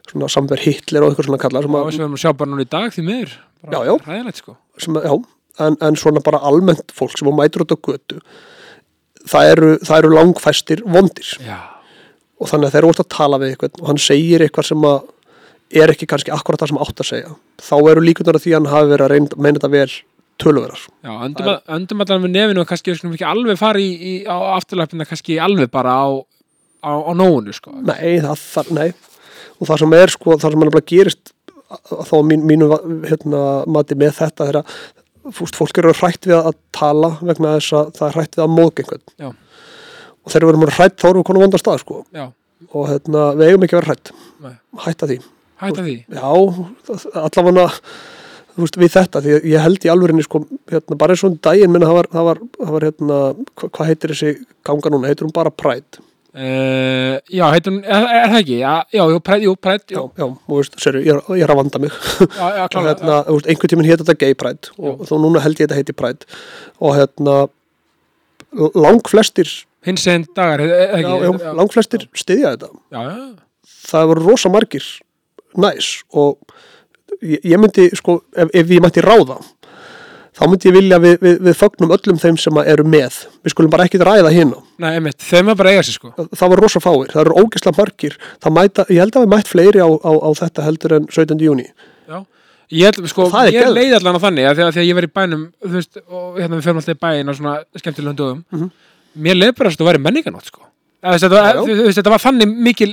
svona 0.09 0.29
samver 0.31 0.59
Hitler 0.63 1.03
og 1.03 1.11
eitthvað 1.11 1.25
svona 1.31 1.41
kallar 1.43 1.61
sem 1.67 1.75
Og 1.75 1.81
að, 1.81 1.91
við 1.91 1.99
erum 1.99 2.13
að 2.15 2.23
sjá 2.23 2.31
bara 2.37 2.49
núna 2.51 2.61
í 2.65 2.69
dag 2.69 2.91
því 2.93 3.03
miður. 3.03 3.33
Bara 3.63 3.73
Já, 3.73 3.85
já. 3.89 3.97
Ræðilegt, 4.07 4.37
sko. 4.43 4.55
sem 4.77 4.93
já, 4.95 5.13
en, 5.59 5.77
en 5.81 5.95
svona 5.95 6.21
bara 6.23 6.39
almennt 6.45 6.91
fólk 6.93 7.17
sem 7.17 7.27
að 7.27 7.35
mætur 7.41 7.65
út 7.65 7.73
á 7.73 7.77
götu 7.81 8.21
það 9.27 9.51
eru, 9.51 9.71
það 9.83 9.97
eru 10.03 10.11
langfæstir 10.15 10.83
vondir 10.85 11.31
Já. 11.43 11.57
og 12.39 12.47
þannig 12.51 12.69
að 12.69 12.71
þeir 12.75 12.83
eru 12.83 12.91
út 12.93 13.01
að 13.03 13.09
tala 13.17 13.39
við 13.41 13.49
eitthvað 13.55 13.81
og 13.81 13.87
hann 13.89 13.97
segir 14.01 14.43
eitthvað 14.45 14.67
sem 14.69 14.85
að 14.87 15.01
er 15.71 15.93
ekki 15.93 16.07
kannski 16.09 16.33
akkurat 16.35 16.61
það 16.61 16.73
sem 16.73 16.81
átt 16.83 17.01
að 17.03 17.09
segja. 17.09 17.33
Þá 17.63 17.75
eru 17.91 18.03
líkunar 18.05 18.37
að 18.37 18.45
því 18.45 18.53
að 18.53 18.59
hann 18.59 18.71
hafi 18.73 18.91
verið 18.93 19.05
að 19.07 19.13
reyna, 19.13 19.41
meina 19.41 19.59
þetta 19.59 19.73
vel 19.73 19.89
töluverar 20.37 20.81
Já, 21.01 21.11
öndum, 21.25 21.47
að, 21.49 22.03
allan 22.05 22.23
með 22.23 22.33
nefinu 22.35 22.61
og 22.61 22.67
kannski 22.69 22.91
við 22.91 22.99
skulum 22.99 23.15
ekki 23.15 23.25
alveg 23.25 23.57
fara 23.57 23.81
í, 23.81 23.87
í 23.89 24.13
á 24.29 24.37
afturlæpina 24.53 25.07
kannski 25.09 25.39
alveg 25.41 25.71
bara 25.73 25.95
á, 25.97 26.07
á, 26.85 26.91
á 26.93 27.11
nóunu, 27.17 27.55
sko. 27.55 27.73
Nei, 27.81 28.19
það 28.21 28.43
þarf, 28.43 28.69
nei. 28.77 28.91
Og 29.57 29.65
það 29.69 29.81
sem 29.81 29.97
er 29.97 30.13
sko, 30.13 30.35
það 30.37 30.45
sem 30.45 30.61
er 30.61 30.69
nefnilega 30.69 30.91
gerist 30.93 31.33
þá 31.67 32.13
að 32.19 32.27
mín, 32.29 32.45
mínu 32.47 32.69
hérna, 33.07 33.41
mati 33.67 33.97
með 33.99 34.13
þetta 34.21 34.47
er 34.51 34.59
að 34.61 34.75
fúst, 35.35 35.57
fólk 35.59 35.81
eru 35.81 35.93
hrætt 35.97 36.27
við 36.29 36.37
að 36.37 36.55
tala 36.75 37.15
vegna 37.19 37.57
þess 37.57 37.75
að 37.75 37.89
það 37.97 38.07
er 38.07 38.17
hrætt 38.17 38.37
við 38.37 38.45
að 38.45 39.01
Já. 39.17 39.27
og 39.27 40.31
þegar 40.31 40.45
við 40.45 40.53
erum 40.53 40.75
hrætt 40.77 41.01
þá 41.01 41.07
erum 41.09 41.19
við 41.19 41.27
konar 41.27 41.43
vonda 41.43 41.61
stað 41.61 41.81
sko. 41.83 42.03
Já, 42.15 42.29
og 42.71 42.87
hérna, 42.91 43.25
við 43.35 43.51
eigum 43.51 43.65
ekki 43.67 43.75
að 43.75 43.81
vera 43.81 43.91
hrætt 43.91 44.13
Nei. 44.45 44.53
hætta 44.85 45.09
því, 45.11 45.19
hætta 45.61 45.85
því. 45.85 45.95
já 46.13 46.23
allavega 47.23 47.67
við 48.57 48.89
þetta, 48.95 49.21
því 49.21 49.37
ég 49.53 49.61
held 49.61 49.85
í 49.85 49.89
alvörinni 49.93 50.23
sko, 50.25 50.41
hérna, 50.71 50.97
bara 50.97 51.13
og 51.13 51.29
um 51.29 51.39
daginn 51.45 51.71
minna 51.73 51.85
það 51.89 51.97
var, 51.99 52.07
það 52.15 52.27
var, 52.31 52.39
það 52.57 52.71
var 52.75 52.85
hérna, 52.87 53.17
hva, 53.53 53.69
hvað 53.69 53.89
heitir 53.91 54.13
þessi 54.13 54.31
ganga 54.65 54.93
núna, 54.93 55.09
heitir 55.11 55.27
hún 55.29 55.35
bara 55.35 55.53
Pride 55.53 56.03
Uh, 56.37 57.15
já, 57.33 57.47
heitum, 57.49 57.79
er, 57.81 58.03
er 58.13 58.27
það 58.29 58.35
ekki? 58.43 58.57
Já, 58.61 58.73
já, 58.93 58.99
jú, 59.09 59.19
prætt, 59.25 59.41
jú, 59.41 59.53
já, 59.89 59.97
jú. 59.97 60.03
já, 60.21 60.25
þú 60.45 60.57
veist, 60.59 60.75
séru, 60.83 60.99
ég, 61.01 61.21
ég 61.33 61.45
er 61.47 61.49
að 61.49 61.57
vanda 61.63 61.79
mig 61.81 61.95
Já, 61.95 62.43
já, 62.53 62.59
og 62.61 62.69
klálega. 62.75 62.91
hérna, 62.91 63.15
þú 63.25 63.37
veist, 63.39 63.47
einhvern 63.49 63.71
tíminn 63.71 63.87
hétt 63.89 64.03
þetta 64.03 64.15
gay 64.21 64.35
pride 64.37 64.69
og 64.77 65.01
þó 65.09 65.15
núna 65.23 65.41
held 65.41 65.57
ég 65.57 65.65
þetta 65.65 65.79
heiti 65.79 65.95
pride 65.97 66.29
og 66.77 66.93
hérna 66.99 67.37
lang 68.77 69.01
flestir, 69.09 69.49
Hins 69.87 70.05
einn 70.13 70.27
dagar, 70.37 70.61
er 70.61 70.75
er 70.75 71.01
já, 71.01 71.09
ekki? 71.15 71.41
já, 71.47 71.55
lang 71.57 71.73
flestir 71.73 72.05
styðja 72.21 72.53
þetta, 72.53 72.69
Já, 72.93 73.01
já, 73.01 73.73
það 73.89 74.07
voru 74.13 74.27
rosa 74.29 74.53
margir 74.53 74.85
næs 75.57 75.91
og 76.13 76.37
ég, 77.21 77.39
ég 77.43 77.61
myndi 77.61 77.89
sko, 77.97 78.21
ef, 78.35 78.49
ef 78.53 78.73
ég 78.75 78.83
mætti 78.83 79.03
ráða 79.05 79.39
þá 80.37 80.45
myndi 80.51 80.69
ég 80.69 80.75
vilja 80.77 80.99
við, 81.01 81.15
við, 81.23 81.37
við 81.47 81.57
fögnum 81.57 81.93
öllum 81.95 82.19
þeim 82.21 82.35
sem 82.37 82.59
eru 82.61 82.83
með. 82.85 83.15
Við 83.41 83.53
skulum 83.55 83.71
bara 83.73 83.87
ekkit 83.89 84.03
ræða 84.05 84.29
hérna 84.35 84.59
Nei, 84.77 84.91
einmitt, 84.99 85.17
þeim 85.25 85.49
er 85.49 85.57
bara 85.57 85.71
eiga 85.73 85.85
sér 85.87 85.97
sko. 85.97 86.11
Það 86.37 86.51
var 86.53 86.61
rosa 86.61 86.81
fáir, 86.83 87.09
það 87.09 87.21
eru 87.23 87.37
ógislega 87.41 87.77
margir. 87.79 88.17
Það 88.43 88.53
mæta, 88.59 88.85
ég 88.93 89.01
held 89.01 89.17
að 89.17 89.25
við 89.25 89.31
mætt 89.33 89.49
fleiri 89.49 89.81
á, 89.81 89.89
á, 89.89 90.11
á 90.13 90.29
þetta 90.37 90.67
heldur 90.67 90.97
en 90.99 91.07
17. 91.09 91.41
júni 91.41 91.65
Já, 92.07 92.19
ég 92.83 93.01
sko, 93.09 93.25
Það 93.33 93.49
ég 93.49 93.57
geðveikt. 93.57 93.77
leið 93.79 93.97
allan 93.97 94.19
á 94.21 94.25
þannig 94.27 94.45
að 94.51 94.59
þegar, 94.61 94.77
þegar 94.77 94.87
ég 94.91 94.97
var 94.99 95.07
í 95.07 95.11
bænum, 95.17 95.43
veist, 95.73 95.97
og 96.05 96.37
hérna 96.37 96.59
við 96.59 96.67
fyrir 96.67 96.81
alltaf 96.83 96.93
í 96.93 97.01
bæin 97.07 97.31
á 97.31 97.33
svona 97.33 97.55
skemmtilegum 97.81 98.19
dögum. 98.21 98.43
Mhm. 98.53 98.69
mér 99.17 99.39
leið 99.41 99.55
bara 99.57 99.69
að 99.73 99.79
þú 99.81 99.87
væri 99.89 100.03
menninganótt, 100.05 100.51
sko 100.51 100.61
þetta, 101.03 101.29
var- 101.29 101.59
þetta 101.93 102.09
var 102.15 102.21
þannig 102.23 102.53
mikil, 102.67 102.89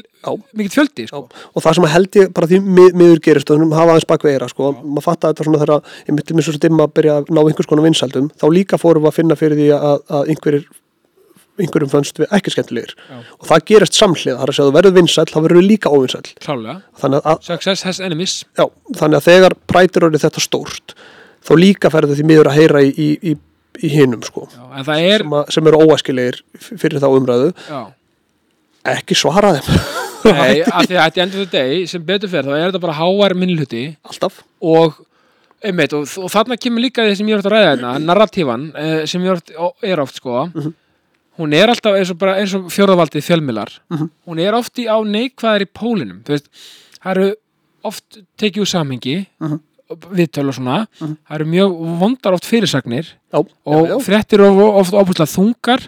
mikil 0.52 0.72
fjöldi, 0.74 1.06
sko. 1.08 1.22
Og 1.54 1.62
það 1.64 1.74
sem 1.78 1.86
að 1.88 1.92
held 1.94 2.18
ég 2.20 2.32
bara 2.36 2.46
því 2.50 2.58
mið, 2.60 2.94
miður 3.00 3.20
gerist 3.24 3.50
og 3.54 3.64
hafa 3.72 3.94
aðeins 3.94 4.06
bak 4.10 4.22
við 4.26 4.34
eira 4.36 4.48
sko. 4.52 4.72
maður 4.84 5.06
fatta 5.08 5.32
þetta 5.32 5.44
svona 5.48 5.60
þegar 5.62 5.82
ég 6.08 6.14
myndi 6.18 6.34
mér 6.36 6.44
svo 6.48 6.58
dimma 6.60 6.84
að 6.88 6.94
byrja 6.98 7.16
að 7.22 7.32
ná 7.32 7.40
einhvers 7.44 7.66
konar 7.70 7.86
vinsældum 7.88 8.28
þá 8.36 8.46
líka 8.52 8.76
fórum 8.80 9.02
við 9.06 9.12
að 9.12 9.18
finna 9.18 9.38
fyrir 9.40 9.56
því 9.56 9.68
að, 9.78 10.02
að 10.18 10.28
einhverjir 10.34 10.66
einhverjum 11.54 11.90
fannst 11.92 12.16
við 12.18 12.32
ekki 12.34 12.50
skemmtilegir. 12.50 12.92
Já. 12.98 13.18
og 13.38 13.46
það 13.46 13.64
gerist 13.70 13.94
samhlið, 13.94 14.32
það 14.34 14.42
er 14.42 14.50
að 14.50 14.56
segja 14.56 14.64
að 14.64 14.70
þú 14.72 14.76
verður 14.78 14.94
vinsæll 14.96 15.26
þá 15.30 15.36
verður 15.44 15.60
við 15.60 15.68
líka 15.68 15.92
að, 17.30 17.36
success 17.46 17.82
has 17.86 18.00
enemies. 18.02 18.34
Já, 18.58 18.64
þannig 18.98 19.20
að 19.20 19.28
þegar 19.28 19.54
prætir 19.70 20.06
orðið 20.08 20.24
þetta 20.26 20.42
stórt 20.42 20.94
þá 21.46 21.52
líka 21.60 21.92
ferður 21.94 22.18
því 22.18 22.26
miður 22.26 22.50
að 22.50 22.58
heyra 22.58 22.82
í, 22.82 22.90
í, 22.90 23.08
í, 23.30 23.36
í 23.82 23.90
hinum 23.90 24.22
sko, 24.22 24.46
Já, 24.52 24.84
er, 24.98 25.24
sem, 25.24 25.34
sem 25.56 25.66
eru 25.70 25.80
óæskilegir 25.86 26.40
fyrir 26.60 27.00
þá 27.02 27.08
umræðu. 27.10 27.50
Já. 27.68 27.80
Ekki 28.94 29.16
svara 29.16 29.54
þeim. 29.56 29.80
Nei, 30.38 30.60
að 30.64 30.86
því 30.88 30.96
að 30.96 31.02
at 31.04 31.14
the 31.16 31.22
end 31.24 31.34
of 31.34 31.40
the 31.42 31.50
day, 31.52 31.82
sem 31.90 32.04
betur 32.04 32.30
fer 32.32 32.46
þá 32.46 32.54
er 32.56 32.68
þetta 32.70 32.80
bara 32.84 32.96
háar 33.00 33.34
minnluti 33.36 33.82
alltaf. 34.08 34.38
Og 34.64 34.94
einmitt, 35.64 35.92
og, 35.96 36.06
og 36.20 36.30
þarna 36.32 36.56
kemur 36.60 36.84
líka 36.84 37.04
því 37.04 37.18
sem 37.18 37.28
ég 37.28 37.36
er 37.36 37.42
oft 37.42 37.48
að 37.50 37.54
ræða 37.56 37.68
hérna, 37.74 37.92
narratífan 38.04 38.64
eh, 38.80 39.02
sem 39.10 39.24
ég 39.24 39.52
er 39.90 40.02
oft, 40.04 40.20
sko. 40.20 40.46
Mhm. 40.54 40.74
hún 41.40 41.50
er 41.58 41.66
alltaf 41.72 41.96
eins 41.98 42.10
og, 42.14 42.22
og 42.22 42.68
fjórðavaldið 42.70 43.24
fjölmilar 43.26 43.72
Mhm. 43.90 44.10
hún 44.28 44.38
er 44.40 44.54
oft 44.54 44.78
í 44.78 44.84
á 44.86 44.96
neikvæðar 45.02 45.64
í 45.64 45.70
pólinum 45.80 46.20
það 46.28 46.44
eru 47.10 47.30
oft 47.84 48.20
tekið 48.38 48.62
úr 48.64 48.70
samhengi. 48.70 49.16
Mhm. 49.42 49.58
Viðtöl 49.92 50.48
og 50.48 50.56
svona, 50.56 50.78
það 50.98 51.36
eru 51.38 51.46
mjög 51.52 51.76
vondar 52.00 52.36
oft 52.38 52.46
fyrirsagnir 52.48 53.04
já, 53.12 53.38
og 53.38 53.46
já, 53.84 53.90
já. 53.92 53.96
fréttir 54.06 54.40
eru 54.40 54.68
oft 54.80 54.94
opuslega 54.96 55.28
þungar 55.34 55.84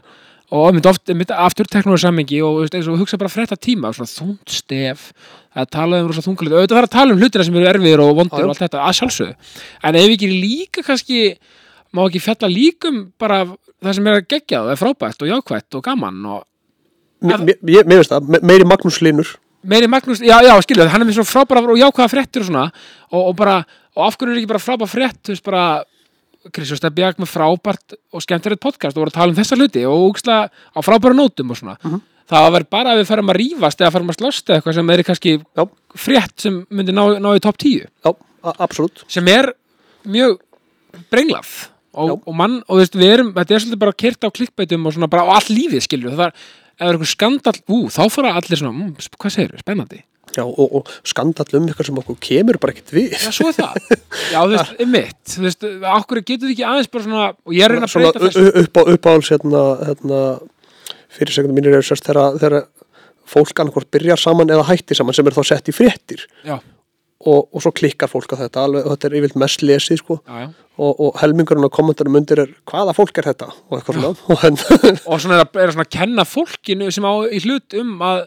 og 0.55 0.68
einmitt 0.68 0.86
oft 0.86 1.11
einmitt 1.11 1.32
aftur 1.34 1.66
teknur 1.66 1.99
samhengi 1.99 2.38
og 2.44 2.66
eins 2.68 2.86
og 2.86 3.01
hugsa 3.01 3.18
bara 3.18 3.32
frétta 3.32 3.57
tíma 3.59 3.90
svona 3.97 4.12
þungt 4.12 4.53
stef 4.53 5.09
það 5.57 5.70
talaði 5.72 6.05
um 6.05 6.11
rosa 6.12 6.22
þungalit 6.26 6.53
og 6.53 6.59
auðvitað 6.61 6.76
þarf 6.78 6.90
að 6.90 6.97
tala 6.99 7.14
um 7.16 7.22
hlutina 7.22 7.47
sem 7.49 7.57
eru 7.57 7.70
erfiðir 7.72 8.03
og 8.05 8.12
vondir 8.20 8.44
og 8.44 8.53
allt 8.53 8.61
þetta 8.61 8.82
að 8.84 8.99
sjálfsögðu. 9.01 9.34
En 9.88 9.97
ef 9.99 10.12
ekki 10.12 10.28
líka 10.28 10.84
kannski 10.86 11.22
má 11.97 12.03
ekki 12.05 12.20
fjalla 12.22 12.51
líkum 12.53 13.01
bara 13.18 13.40
það 13.80 13.97
sem 13.99 14.07
er 14.12 14.20
að 14.20 14.28
gegja 14.34 14.61
það 14.66 14.74
er 14.74 14.80
frábært 14.82 15.24
og 15.24 15.32
jákvætt 15.32 15.78
og 15.80 15.86
gaman 15.88 16.20
og 16.34 16.44
Mér, 17.26 17.47
veist 17.88 18.12
það, 18.12 18.26
me- 18.28 18.42
meiri 18.44 18.66
Magnús 18.68 19.01
Linur 19.01 19.30
meiri 19.68 19.90
Magnús, 19.90 20.22
já, 20.24 20.36
já, 20.44 20.54
skilju, 20.64 20.86
hann 20.92 21.04
er 21.04 21.08
með 21.08 21.18
svo 21.18 21.26
frábæra 21.28 21.64
og 21.66 21.80
jákvæða 21.80 22.12
fréttir 22.12 22.44
og 22.44 22.48
svona. 22.50 22.64
Og, 23.10 23.20
og 23.20 23.36
bara, 23.38 23.60
og 23.96 24.06
af 24.06 24.18
hverju 24.18 24.34
er 24.34 24.40
ekki 24.42 24.50
bara 24.54 24.62
frábæra 24.62 24.90
frétt, 24.90 25.20
þú 25.26 25.34
veist, 25.34 25.46
bara 25.46 25.66
Kristján 26.54 26.80
Stebjag 26.80 27.20
með 27.20 27.30
frábært 27.32 27.96
og 28.14 28.22
skemmtilegt 28.22 28.62
podcast 28.62 28.96
og 28.96 29.02
voru 29.04 29.12
að 29.12 29.18
tala 29.18 29.32
um 29.32 29.38
þessa 29.38 29.58
hluti 29.58 29.82
og 29.88 30.04
úkslega 30.12 30.50
á 30.50 30.78
frábæra 30.84 31.16
nótum 31.18 31.50
og 31.50 31.58
svona. 31.58 31.76
Það 32.26 32.48
var 32.56 32.66
bara 32.70 32.92
að 32.94 33.00
við 33.00 33.08
færum 33.10 33.30
að 33.30 33.38
rífast 33.40 33.82
eða 33.82 33.92
færum 33.94 34.10
að 34.10 34.18
slást 34.18 34.48
eða 34.50 34.58
eitthvað 34.58 34.76
sem 34.78 34.90
er 34.90 35.02
kannski 35.06 35.34
Já. 35.38 35.62
frétt 36.06 36.42
sem 36.42 36.58
myndi 36.74 36.94
ná, 36.94 37.04
ná 37.22 37.28
í 37.38 37.42
topp 37.42 37.58
10 37.62 37.86
já, 37.86 38.10
absolutt. 38.58 39.04
Sem 39.10 39.26
er 39.30 39.52
mjög 40.06 40.38
brenglað 41.12 41.52
og, 41.96 42.22
og 42.26 42.34
mann, 42.36 42.58
og 42.66 42.76
þú 42.76 42.80
veist, 42.82 42.98
við 42.98 43.12
erum 43.14 43.32
þetta 43.36 43.54
er 43.54 43.64
svolítið 43.64 43.82
bara 43.84 43.98
kyrt 44.02 44.26
á 44.26 44.34
klikkbeitum 44.38 44.86
og 44.86 44.96
svona 44.96 45.10
bara 45.12 45.26
á 45.26 45.38
all 45.38 45.48
lífið, 45.54 45.84
skilju, 45.86 46.12
það 46.12 46.24
var 46.24 46.34
ef 46.76 46.82
það 46.84 46.88
er 46.90 46.96
eitthvað 46.98 47.12
skandall, 47.14 47.56
ú, 47.72 47.78
þá 47.92 48.02
fara 48.12 48.34
allir 48.38 48.60
svona, 48.60 48.74
mm, 48.76 48.92
sp- 49.00 49.18
hvað 49.22 49.34
segir, 49.36 49.56
spennandi. 49.64 50.02
Já, 50.36 50.42
og, 50.44 50.72
og 50.80 50.88
skandall 51.06 51.54
um 51.56 51.68
eitthvað 51.70 51.86
sem 51.88 51.98
okkur 52.02 52.16
kemur 52.20 52.58
bara 52.60 52.74
ekkert 52.74 52.90
við. 52.92 53.14
Já, 53.16 53.30
svo 53.32 53.48
er 53.48 53.56
það. 53.56 53.76
Já, 54.34 54.40
þú 54.42 54.50
veist, 54.52 54.82
mitt, 54.92 55.20
þú 55.32 55.44
veist, 55.46 55.66
okkur 55.96 56.20
getur 56.26 56.50
við 56.50 56.56
ekki 56.58 56.66
aðeins 56.68 56.90
bara 56.92 57.06
svona, 57.06 57.28
og 57.46 57.54
ég 57.56 57.64
er 57.64 57.72
reyna 57.76 57.88
að 57.88 57.94
Svona 57.94 58.10
breyta 58.12 58.26
þessu. 58.26 58.44
u- 58.44 58.64
upp 58.64 58.76
á 58.76 58.82
uppáhals 58.96 59.30
hérna, 59.32 59.62
hérna, 59.88 60.20
fyrirsegnum 61.16 61.56
mínir 61.56 61.78
eru 61.78 61.86
sérst 61.86 62.10
þegar, 62.10 62.66
fólk 63.26 63.58
annarkvort 63.62 63.88
byrjar 63.90 64.20
saman 64.22 64.52
eða 64.54 64.66
hætti 64.68 64.94
saman 64.98 65.16
sem 65.16 65.26
er 65.26 65.34
þá 65.34 65.42
sett 65.48 65.70
í 65.72 65.74
fréttir. 65.74 66.26
Já, 66.46 66.58
og, 67.24 67.46
og 67.52 67.62
svo 67.64 67.72
klikkar 67.76 68.10
fólk 68.12 68.34
á 68.36 68.44
þetta. 68.44 68.64
Alveg, 68.66 68.86
og 68.86 68.96
þetta 68.96 69.08
er 69.08 69.18
yfirlt 69.20 69.38
mest 69.40 69.62
lesið 69.64 70.00
sko. 70.02 70.18
Já, 70.26 70.42
já. 70.44 70.50
og, 70.76 71.00
og 71.06 71.22
helmingurinn 71.22 71.64
á 71.64 71.72
kommentarum 71.72 72.18
undir 72.20 72.42
er 72.44 72.52
hvaða 72.68 72.96
fólk 72.96 73.22
er 73.22 73.30
þetta? 73.30 73.48
Og 73.70 73.78
eitthvað 73.78 74.00
svona. 74.00 74.12
Og 75.10 75.22
svona 75.22 75.38
er 75.40 75.46
að, 75.46 75.56
er 75.62 75.70
að 75.70 75.78
svona 75.78 75.88
kenna 75.96 76.26
fólkinu 76.28 76.90
sem 76.92 77.08
á 77.08 77.14
í 77.30 77.40
hlut 77.46 77.78
um 77.80 77.94
að, 78.04 78.26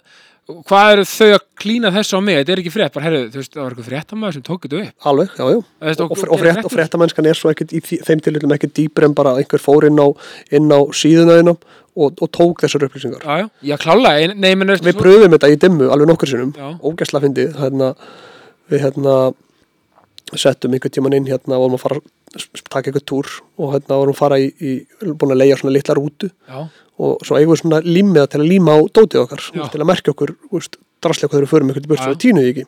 hvað 0.65 0.91
eru 0.95 1.05
þau 1.05 1.27
að 1.35 1.43
klína 1.61 1.91
þessu 1.93 2.17
á 2.17 2.21
mig, 2.25 2.39
þetta 2.39 2.53
er 2.55 2.61
ekki 2.63 2.73
frétt, 2.73 2.93
bara, 2.95 3.05
herru, 3.05 3.25
þú 3.29 3.41
veist, 3.41 3.51
það 3.53 3.61
var 3.61 3.75
eitthvað 3.75 3.89
fréttamaður 3.91 4.37
sem 4.37 4.45
tók 4.47 4.63
þetta 4.65 4.79
upp. 4.79 4.95
alveg, 5.11 5.35
já, 5.35 5.43
já. 5.45 5.59
Og, 5.59 5.99
og, 6.05 6.23
og, 6.25 6.39
frétt, 6.41 6.61
og 6.65 6.73
fréttamennskan 6.73 7.29
er 7.29 7.37
svo 7.37 7.51
ekkert 7.53 7.75
í 7.75 7.81
þeim 7.85 8.23
tilhildum 8.25 8.55
ekkert 8.55 8.73
dýpur 8.79 9.05
en 9.05 9.13
bara 9.17 9.35
einhver 9.37 9.61
fór 9.61 9.85
inn 9.89 10.01
á, 10.01 10.07
inn 10.55 10.73
á 10.73 10.79
síðuna 10.89 11.37
þínum 11.37 11.59
og, 11.99 12.15
og 12.17 12.31
tók 12.33 12.63
þessar 12.63 12.87
upplýsingar. 12.87 13.21
Já, 13.21 13.49
já, 13.61 13.75
en- 13.75 14.39
nei, 14.39 14.55
menn, 14.55 14.73
við 14.73 14.97
pröfum 14.97 15.35
þetta 15.35 15.51
í 15.53 15.59
dimmu 15.61 15.91
alveg 15.93 16.09
nokkur 16.09 16.31
sinnum. 16.31 16.55
Ógæsla 16.81 17.21
fyndið 17.23 17.59
hérna, 17.59 17.93
við 18.69 18.85
hérna 18.85 19.15
settum 20.37 20.75
einhvern 20.75 20.93
tíman 20.93 21.15
inn 21.17 21.29
hérna 21.29 21.57
og 21.57 21.65
vorum 21.65 21.77
að 21.79 21.85
fara 21.85 22.01
taka 22.69 22.89
einhvern 22.91 23.07
túr 23.09 23.31
og 23.57 23.73
hérna 23.73 23.97
vorum 23.97 24.13
að 24.13 24.19
fara 24.19 24.37
í, 24.41 24.51
í 24.61 24.73
búin 25.01 25.33
að 25.33 25.41
leia 25.41 25.57
svona 25.57 25.73
litla 25.73 25.97
rútu 25.97 26.29
Já, 26.29 26.67
og 26.99 27.25
svo 27.25 27.39
eigum 27.39 27.55
við 27.55 27.63
svona 27.63 27.81
límiða 27.85 28.29
til 28.29 28.43
að 28.43 28.51
líma 28.51 28.77
á 28.77 28.79
dótið 28.85 29.23
okkar 29.23 29.43
Já. 29.55 29.63
til 29.73 29.81
að 29.81 29.89
merkja 29.89 30.13
okkur 30.13 30.35
draslega 30.99 31.31
hvað 31.31 31.39
þeir 31.39 31.47
eru 31.47 31.67
einhvern 31.69 31.89
burt 31.89 32.01
Já. 32.01 32.05
svo 32.05 32.13
við 32.13 32.21
tínuði 32.25 32.53
ekki 32.53 32.65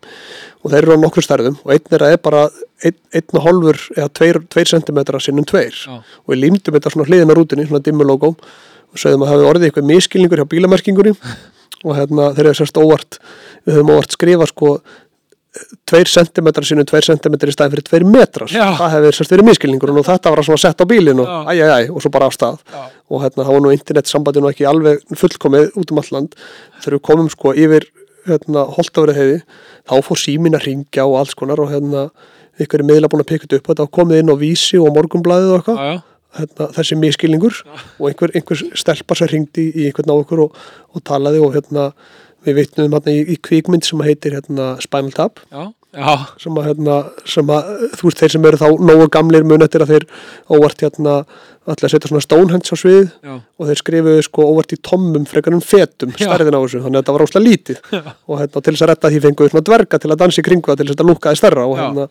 og 0.61 0.73
þeir 0.73 0.81
eru 0.81 0.97
á 0.97 1.03
nokkru 1.03 1.25
stærðum 1.25 1.59
og 1.61 1.73
einn 1.75 1.95
er 1.97 2.05
að 2.07 2.15
er 2.15 2.21
bara 2.25 2.43
einn, 2.81 2.97
einn 3.11 3.37
og 3.37 3.45
hálfur 3.45 3.81
eða 3.97 4.09
tveir, 4.17 4.41
tveir 4.49 4.71
sentimetra 4.71 5.21
sinnum 5.21 5.47
tveir 5.47 5.75
Já. 5.75 5.99
og 6.01 6.33
við 6.33 6.43
límdum 6.45 6.77
þetta 6.77 6.93
svona 6.95 7.09
hliðina 7.09 7.37
rútunni 7.37 7.67
svona 7.67 7.83
dimmu 7.85 8.07
logo 8.07 8.33
og 8.33 8.99
sögðum 9.03 9.27
að 9.27 9.33
hafi 9.35 9.49
orðið 9.51 9.69
eitthvað 9.69 9.89
miskilningur 9.91 10.41
hjá 10.41 10.49
bílamerkingunni 10.55 11.13
og 11.85 11.95
hérna 11.97 12.31
þeir 12.37 12.47
eru 12.47 12.59
sérst 12.61 12.79
óvart 12.79 13.19
við 13.65 13.77
höfum 13.77 13.93
óvart 13.97 14.15
skrifa 14.15 14.47
sko 14.49 14.77
tveir 15.89 16.07
sentimetrar 16.07 16.63
sínum 16.63 16.87
tveir 16.87 17.03
sentimetrar 17.03 17.51
í 17.51 17.55
staðin 17.55 17.73
fyrir 17.73 17.87
tveir 17.89 18.05
metrar. 18.07 18.51
Já. 18.51 18.69
það 18.79 18.93
hefði 18.95 19.13
sérst 19.17 19.33
verið 19.33 19.47
miskilningur 19.49 19.91
og 19.91 20.05
þetta 20.07 20.31
var 20.31 20.43
svona 20.47 20.61
sett 20.63 20.83
á 20.83 20.85
bílinn 20.87 21.19
og 21.19 21.27
Já. 21.27 21.39
æjæjæj 21.51 21.89
og 21.91 22.05
svo 22.05 22.11
bara 22.13 22.29
af 22.31 22.37
stað. 22.37 22.61
Já, 22.71 22.83
og 23.11 23.23
hérna 23.25 23.43
það 23.43 23.57
var 23.57 23.65
nú 23.65 23.73
internetsambandi 23.75 24.43
nú 24.43 24.51
ekki 24.51 24.67
alveg 24.69 25.17
fullkomið 25.23 25.75
út 25.81 25.91
um 25.91 25.99
allt 25.99 26.13
land. 26.15 26.37
Þegar 26.79 26.95
við 26.97 27.03
komum 27.09 27.27
sko 27.33 27.51
yfir 27.51 27.87
hérna, 28.29 28.63
holtafrið 28.77 29.19
heiði 29.19 29.41
þá 29.89 29.95
fór 30.07 30.21
símin 30.23 30.55
að 30.55 30.69
ringja 30.69 31.07
og 31.09 31.17
alls 31.19 31.35
konar 31.35 31.59
og 31.59 31.71
hérna 31.73 32.05
ykkur 32.61 32.83
er 32.83 32.87
miðla 32.87 33.09
búin 33.11 33.25
að 33.25 33.31
pikka 33.33 33.49
þetta 33.49 33.59
upp 33.59 33.69
og 33.73 33.83
var 33.83 33.93
komið 33.99 34.21
inn 34.23 34.31
á 34.31 34.35
vísi 34.39 34.79
og 34.79 34.91
morgunblæðið 34.95 35.51
og 35.51 35.59
eitthvað. 35.59 36.01
Hérna, 36.31 36.69
þessi 36.77 36.95
miskilningur 36.95 37.57
og 37.99 38.05
einhver, 38.07 38.31
einhver 38.37 38.59
stelpa 38.79 39.17
sem 39.19 39.27
ringdi 39.27 39.65
í 39.75 39.89
einhvern 39.89 40.13
á 40.13 40.15
okkur 40.15 40.45
og, 40.45 40.59
og 40.95 41.03
talaði 41.03 41.41
og 41.43 41.57
hérna 41.57 41.89
við 42.47 42.57
vitnum 42.61 42.95
hérna 42.95 43.13
í, 43.13 43.21
í 43.33 43.37
kvikmynd 43.43 43.85
sem 43.87 44.01
heitir 44.05 44.35
hérna 44.37 44.73
Spinal 44.83 45.13
Tap. 45.15 45.41
Já, 45.51 45.69
já, 45.93 46.11
sem 46.41 46.57
að, 46.57 46.67
hérna, 46.69 46.97
sem 47.29 47.53
að 47.53 47.71
þú 47.99 48.09
veist 48.09 48.21
þeir 48.23 48.35
sem 48.35 48.45
eru 48.49 48.61
þá 48.61 48.67
nógu 48.89 49.07
gamlir 49.13 49.47
mun 49.47 49.65
eftir 49.65 49.85
að 49.85 49.95
þeir 49.95 50.07
óvart 50.51 50.85
hérna 50.85 51.17
allir 51.69 51.85
að 51.85 51.93
setja 51.93 52.09
svona 52.09 52.23
Stonehenge 52.25 52.73
á 52.73 52.75
svið 52.79 53.03
já, 53.21 53.33
og 53.37 53.67
þeir 53.69 53.79
skrifuðu 53.83 54.23
sko 54.25 54.47
óvart 54.49 54.73
í 54.73 54.79
tommum 54.81 55.27
frekar 55.29 55.53
um 55.53 55.61
fetum 55.61 56.13
stærðin 56.15 56.57
á 56.57 56.61
þessu, 56.63 56.81
þannig 56.81 56.97
að 56.97 57.03
þetta 57.03 57.15
var 57.17 57.25
óslega 57.27 57.45
lítið. 57.45 57.83
Og 58.25 58.41
hérna, 58.41 58.63
til 58.65 58.73
þess 58.73 58.85
að 58.87 58.91
retta 58.93 59.11
því 59.13 59.21
fenguðu 59.27 59.53
svona 59.53 59.67
dverga 59.69 60.01
til 60.01 60.09
að 60.09 60.21
dansa 60.23 60.41
í 60.41 60.47
kringu 60.47 60.71
það 60.71 60.81
til 60.81 60.87
þess 60.87 60.95
að 60.95 60.97
þetta 60.97 61.09
lúkaði 61.11 61.41
stærra 61.41 61.67
og, 61.69 61.77
hérna, 61.77 62.07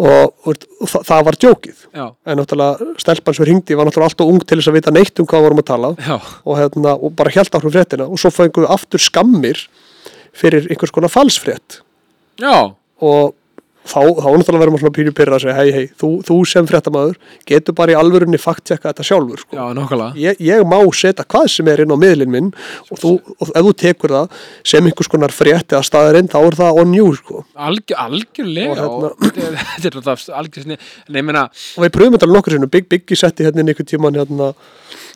og, 0.00 0.32
og, 0.48 0.64
það, 0.90 1.04
það 1.08 1.24
var 1.28 1.38
djókið. 1.44 1.84
Já, 1.94 2.04
en 2.26 2.40
náttúrulega 2.40 2.88
stelpan 3.02 3.36
sem 3.36 3.46
hringdi 3.46 3.78
var 3.78 3.88
náttúrulega 3.88 4.10
alltaf 4.12 4.32
ung 4.32 4.42
til 4.42 4.58
þess 4.58 4.72
að 4.72 4.78
vita 4.78 4.94
neitt 4.94 5.22
um 5.22 5.28
hvað 5.30 5.40
við 5.40 5.48
vorum 5.48 5.62
að 5.62 5.68
tala 5.70 5.92
og, 5.94 6.52
hérna, 6.58 6.96
og 6.98 7.14
bara 7.18 7.34
held 7.34 7.58
áhrif 7.58 7.76
fréttina. 7.76 8.08
Og 8.10 8.20
svo 8.20 8.32
fenguðu 8.34 8.70
aftur 8.74 9.02
skammir 9.02 9.62
fyrir 10.34 10.66
einhvers 10.66 10.94
konar 10.94 11.12
falsfrétt. 11.12 11.80
Já, 12.42 12.74
og 13.04 13.34
þá, 13.84 14.00
náttúrulega 14.00 14.62
verðum 14.62 14.76
við 14.76 14.82
svona 14.82 14.96
pínu 14.96 15.12
pyrra 15.16 15.36
að 15.36 15.44
segja 15.44 15.56
hei 15.58 15.72
hei, 15.74 15.86
þú, 16.00 16.10
þú 16.24 16.36
sem 16.48 16.68
fréttamaður 16.68 17.18
getur 17.48 17.76
bara 17.76 17.94
í 17.94 17.98
alvörunni 17.98 18.40
fakttjekka 18.40 18.90
þetta 18.90 19.06
sjálfur 19.08 19.42
sko. 19.44 19.58
já, 19.58 19.64
nokkulega. 19.76 20.16
ég, 20.20 20.40
ég 20.44 20.64
má 20.68 20.78
setja 20.96 21.26
hvað 21.28 21.48
sem 21.52 21.70
er 21.72 21.84
inn 21.84 21.92
á 21.92 21.98
miðlinn 22.00 22.32
minn 22.32 22.50
og, 22.88 22.96
þú, 23.02 23.12
og 23.36 23.52
ef 23.52 23.68
þú 23.68 23.74
tekur 23.84 24.16
það 24.16 24.46
sem 24.72 24.88
einhvers 24.88 25.12
konar 25.12 25.34
frétt 25.36 25.76
eða 25.76 25.84
staðarinn 25.90 26.30
þá 26.32 26.38
er 26.42 26.58
það 26.62 26.80
on 26.82 26.96
you 26.96 27.10
sko. 27.18 27.44
Algjör, 27.54 28.00
algjörlega 28.06 28.88
og 28.88 29.20
þetta 29.34 29.90
er 29.90 30.00
alltaf 30.00 30.24
algjör 30.40 30.68
snið, 30.68 30.88
en 31.08 31.20
ég 31.20 31.28
meina, 31.28 31.46
og 31.76 31.86
við 31.86 31.94
pröfum 31.98 32.16
þetta 32.16 32.30
nokkur 32.32 32.56
sinnum 32.56 32.72
Big 32.72 32.88
Biggie 32.88 33.20
setti 33.20 33.46
hérna 33.46 33.62
inn 33.62 33.72
einhvern 33.72 33.90
tíman 33.90 34.16
hérna, 34.18 34.52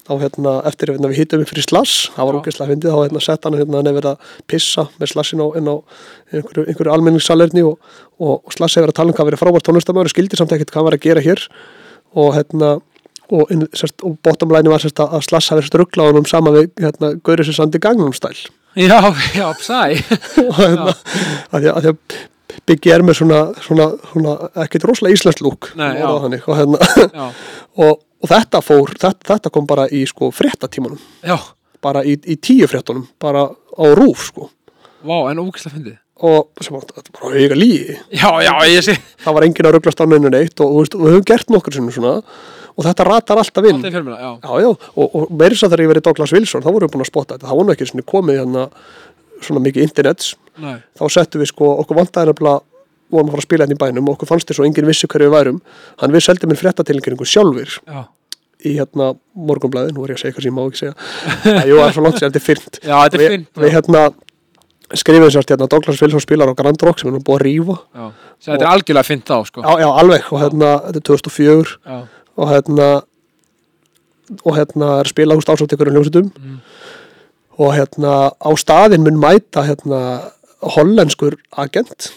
á 0.08 0.14
hérna, 0.18 0.54
eftir 0.68 0.92
hérna, 0.94 1.10
við 1.12 1.22
hittum 1.22 1.44
upp 1.44 1.52
fyrir 1.52 1.66
slass 1.66 2.08
það 2.16 2.30
var 2.30 2.38
ógeðslega 2.40 2.72
fyndið, 2.72 2.94
þá 2.94 3.04
hérna, 3.04 3.24
sett 3.24 3.48
hann 3.48 3.58
hérna, 3.60 3.82
verið 3.86 4.10
að 4.14 4.34
pissa 4.50 4.86
með 4.98 5.12
slassin 5.12 5.44
á, 5.44 5.46
einhverju, 6.32 6.64
einhverju 6.64 6.94
almenningssalerni 6.94 7.64
og, 7.68 7.78
og, 8.18 8.34
og 8.38 8.56
slass 8.56 8.78
hefur 8.78 8.88
verið 8.88 8.94
að 8.94 9.00
tala 9.00 9.12
um 9.12 9.18
hvað 9.18 9.30
verið 9.30 9.42
frábært 9.44 9.68
tónlistamöður 9.68 10.14
skildi 10.14 10.40
samt 10.40 10.54
ekkert 10.56 10.74
hvað 10.74 10.88
var 10.88 10.98
að 10.98 11.04
gera 11.04 11.24
hér. 11.24 11.44
Og 12.18 12.32
hérna 12.32 12.78
og, 13.28 13.52
og 14.02 14.16
bottom 14.24 14.52
line 14.54 14.72
var 14.72 14.82
sérst, 14.82 15.00
að 15.02 15.20
Slass 15.26 15.52
hafi 15.52 15.64
sérst 15.64 15.76
ruggla 15.76 16.06
á 16.06 16.08
honum 16.08 16.26
sama 16.28 16.54
við 16.54 16.70
hérna, 16.80 17.12
Gauri 17.24 17.44
sem 17.44 17.56
sandi 17.56 17.80
gangnum 17.82 18.14
stæl 18.16 18.36
Já, 18.78 19.00
já, 19.34 19.52
sæ. 19.58 19.98
Og 20.48 20.58
hérna, 20.58 20.92
að 21.50 21.64
því 21.64 21.70
að, 21.70 21.72
að 21.72 21.86
því 21.86 21.92
að 21.92 22.18
Biggi 22.68 22.92
er 22.92 23.04
með 23.04 23.18
svona, 23.20 23.38
svona, 23.64 23.86
svona 24.10 24.34
ekkert 24.64 24.86
rosalega 24.88 25.16
íslenskt 25.16 25.42
lúk 25.44 25.70
og, 25.72 26.54
hérna, 26.58 26.78
og, 27.84 28.00
og 28.22 28.32
þetta 28.32 28.60
fór 28.64 28.92
þetta, 28.96 29.28
þetta 29.32 29.52
kom 29.54 29.66
bara 29.68 29.86
í 29.94 30.04
sko 30.08 30.32
fréttatímanum. 30.34 31.00
Já, 31.26 31.36
bara 31.84 32.04
í, 32.04 32.18
í 32.26 32.36
tíu 32.42 32.68
fréttunum 32.70 33.06
bara 33.22 33.46
á 33.48 33.84
rúf 33.98 34.28
sko. 34.32 34.50
Vá, 35.06 35.30
en 35.30 35.42
ógæslega 35.42 35.76
fyndið. 35.76 35.98
Og 36.28 36.64
sem 36.66 36.74
að 36.74 36.88
þetta 36.88 37.04
er 37.04 37.14
bara 37.14 37.38
eiga 37.38 37.54
lígi 37.54 37.94
Já, 38.10 38.30
já, 38.42 38.52
ég 38.66 38.82
sé. 38.82 38.96
Það 39.22 39.36
var 39.36 39.44
enginn 39.46 39.68
að 39.68 39.74
rugglast 39.76 40.00
á 40.02 40.06
neinu 40.10 40.32
neitt 40.34 40.62
og, 40.64 40.72
veist, 40.80 40.96
og 40.98 41.04
við 41.04 41.14
höfum 41.14 41.26
gert 41.30 41.52
nokkur 41.54 41.76
sinnum 41.76 41.94
svona. 41.94 42.16
Og 42.74 42.86
þetta 42.86 43.06
ratar 43.06 43.38
alltaf 43.38 43.68
inn. 43.68 43.78
Alltaf 43.78 43.92
í 43.92 43.94
fjölmjöla, 43.94 44.18
já. 44.18 44.32
Já, 44.42 44.64
já, 44.64 44.70
og, 44.72 45.06
og 45.06 45.30
meirins 45.30 45.62
að 45.62 45.70
þegar 45.70 45.84
ég 45.84 45.92
verið 45.92 46.06
Douglas 46.08 46.34
Wilson 46.34 46.64
þá 46.64 46.68
vorum 46.72 46.88
við 46.88 46.96
búin 46.96 47.04
að 47.04 47.10
spotta 47.12 47.36
þetta, 47.36 47.46
það 47.46 47.60
var 47.60 47.68
nú 47.68 47.74
ekki 47.74 47.88
svona 47.92 48.06
komið 48.12 48.40
hérna 48.40 48.64
svona 49.46 49.62
mikið 49.62 49.86
internets. 49.86 50.32
Nei, 50.58 50.74
þá 50.98 51.04
settum 51.14 51.42
við 51.44 51.52
sko, 51.52 51.70
okkur 51.84 52.00
vantaði 52.00 52.32
nefnilega 52.32 52.77
vorum 53.10 53.28
að 53.30 53.34
fara 53.34 53.42
að 53.42 53.46
spila 53.48 53.66
hérna 53.66 53.76
í 53.76 53.82
bænum 53.82 54.08
og 54.08 54.16
okkur 54.16 54.30
fannst 54.32 54.48
þess 54.50 54.60
að 54.62 54.68
enginn 54.68 54.88
vissi 54.90 55.08
hverju 55.10 55.28
við 55.28 55.34
værum. 55.36 55.58
Hann 56.02 56.14
við 56.14 56.24
seldum 56.26 56.52
minn 56.52 56.60
fréttatilningu 56.60 57.26
sjálfur 57.28 57.74
já. 57.88 58.00
í 58.68 58.76
hérna 58.78 59.10
morgunblæði, 59.34 59.94
nú 59.96 60.04
er 60.04 60.14
ég 60.14 60.18
að 60.18 60.22
segja 60.24 60.32
eitthvað 60.32 60.46
sem 60.46 60.52
ég 60.52 60.56
má 60.58 60.64
ekki 60.68 60.82
segja. 60.82 60.94
Það 61.44 61.88
er 61.88 61.92
svo 61.96 62.06
langt 62.06 62.18
sér, 62.20 62.28
þetta 62.30 62.42
er 62.42 62.46
fyrnt. 62.48 62.80
Já, 62.82 62.96
þetta 63.04 63.18
er 63.18 63.22
við, 63.24 63.34
fínt 63.36 63.62
við 63.64 63.76
hérna 63.76 64.02
skrifum 64.98 65.30
sérst 65.32 65.52
hérna 65.52 65.68
Douglas 65.68 66.00
Wilson 66.02 66.24
spilar 66.24 66.48
á 66.52 66.54
Grand 66.56 66.82
Rock 66.86 67.00
sem 67.02 67.12
nú 67.12 67.20
búið 67.20 67.58
að 67.68 68.12
Sér, 68.38 68.54
þetta 68.54 68.64
er 68.64 68.70
algjörlega 68.70 69.04
fínt 69.08 69.26
þá, 69.28 69.36
sko. 69.48 69.62
Já, 69.66 69.72
já, 69.82 69.88
alveg, 70.00 70.28
og 70.32 70.40
hérna, 70.44 70.68
þetta 70.86 71.00
er 71.00 71.06
2004 71.08 71.72
Já, 71.84 71.98
og 72.38 72.52
hérna 72.52 72.88
og 74.44 74.56
hérna 74.58 74.88
er 75.00 75.08
spila 75.10 75.36
húst 75.38 75.48
ásátt 75.50 75.72
ykkur 75.74 75.90
um 75.90 75.96
hljómsutum 75.96 76.30
Mm. 76.38 76.58
og 77.58 77.72
hérna 77.74 78.30
á 78.38 78.50
staðinn 78.60 79.02
mun 79.02 79.18
mæta 79.18 79.64
hérna 79.66 80.30
hollenskur 80.62 81.36
agent. 81.56 82.12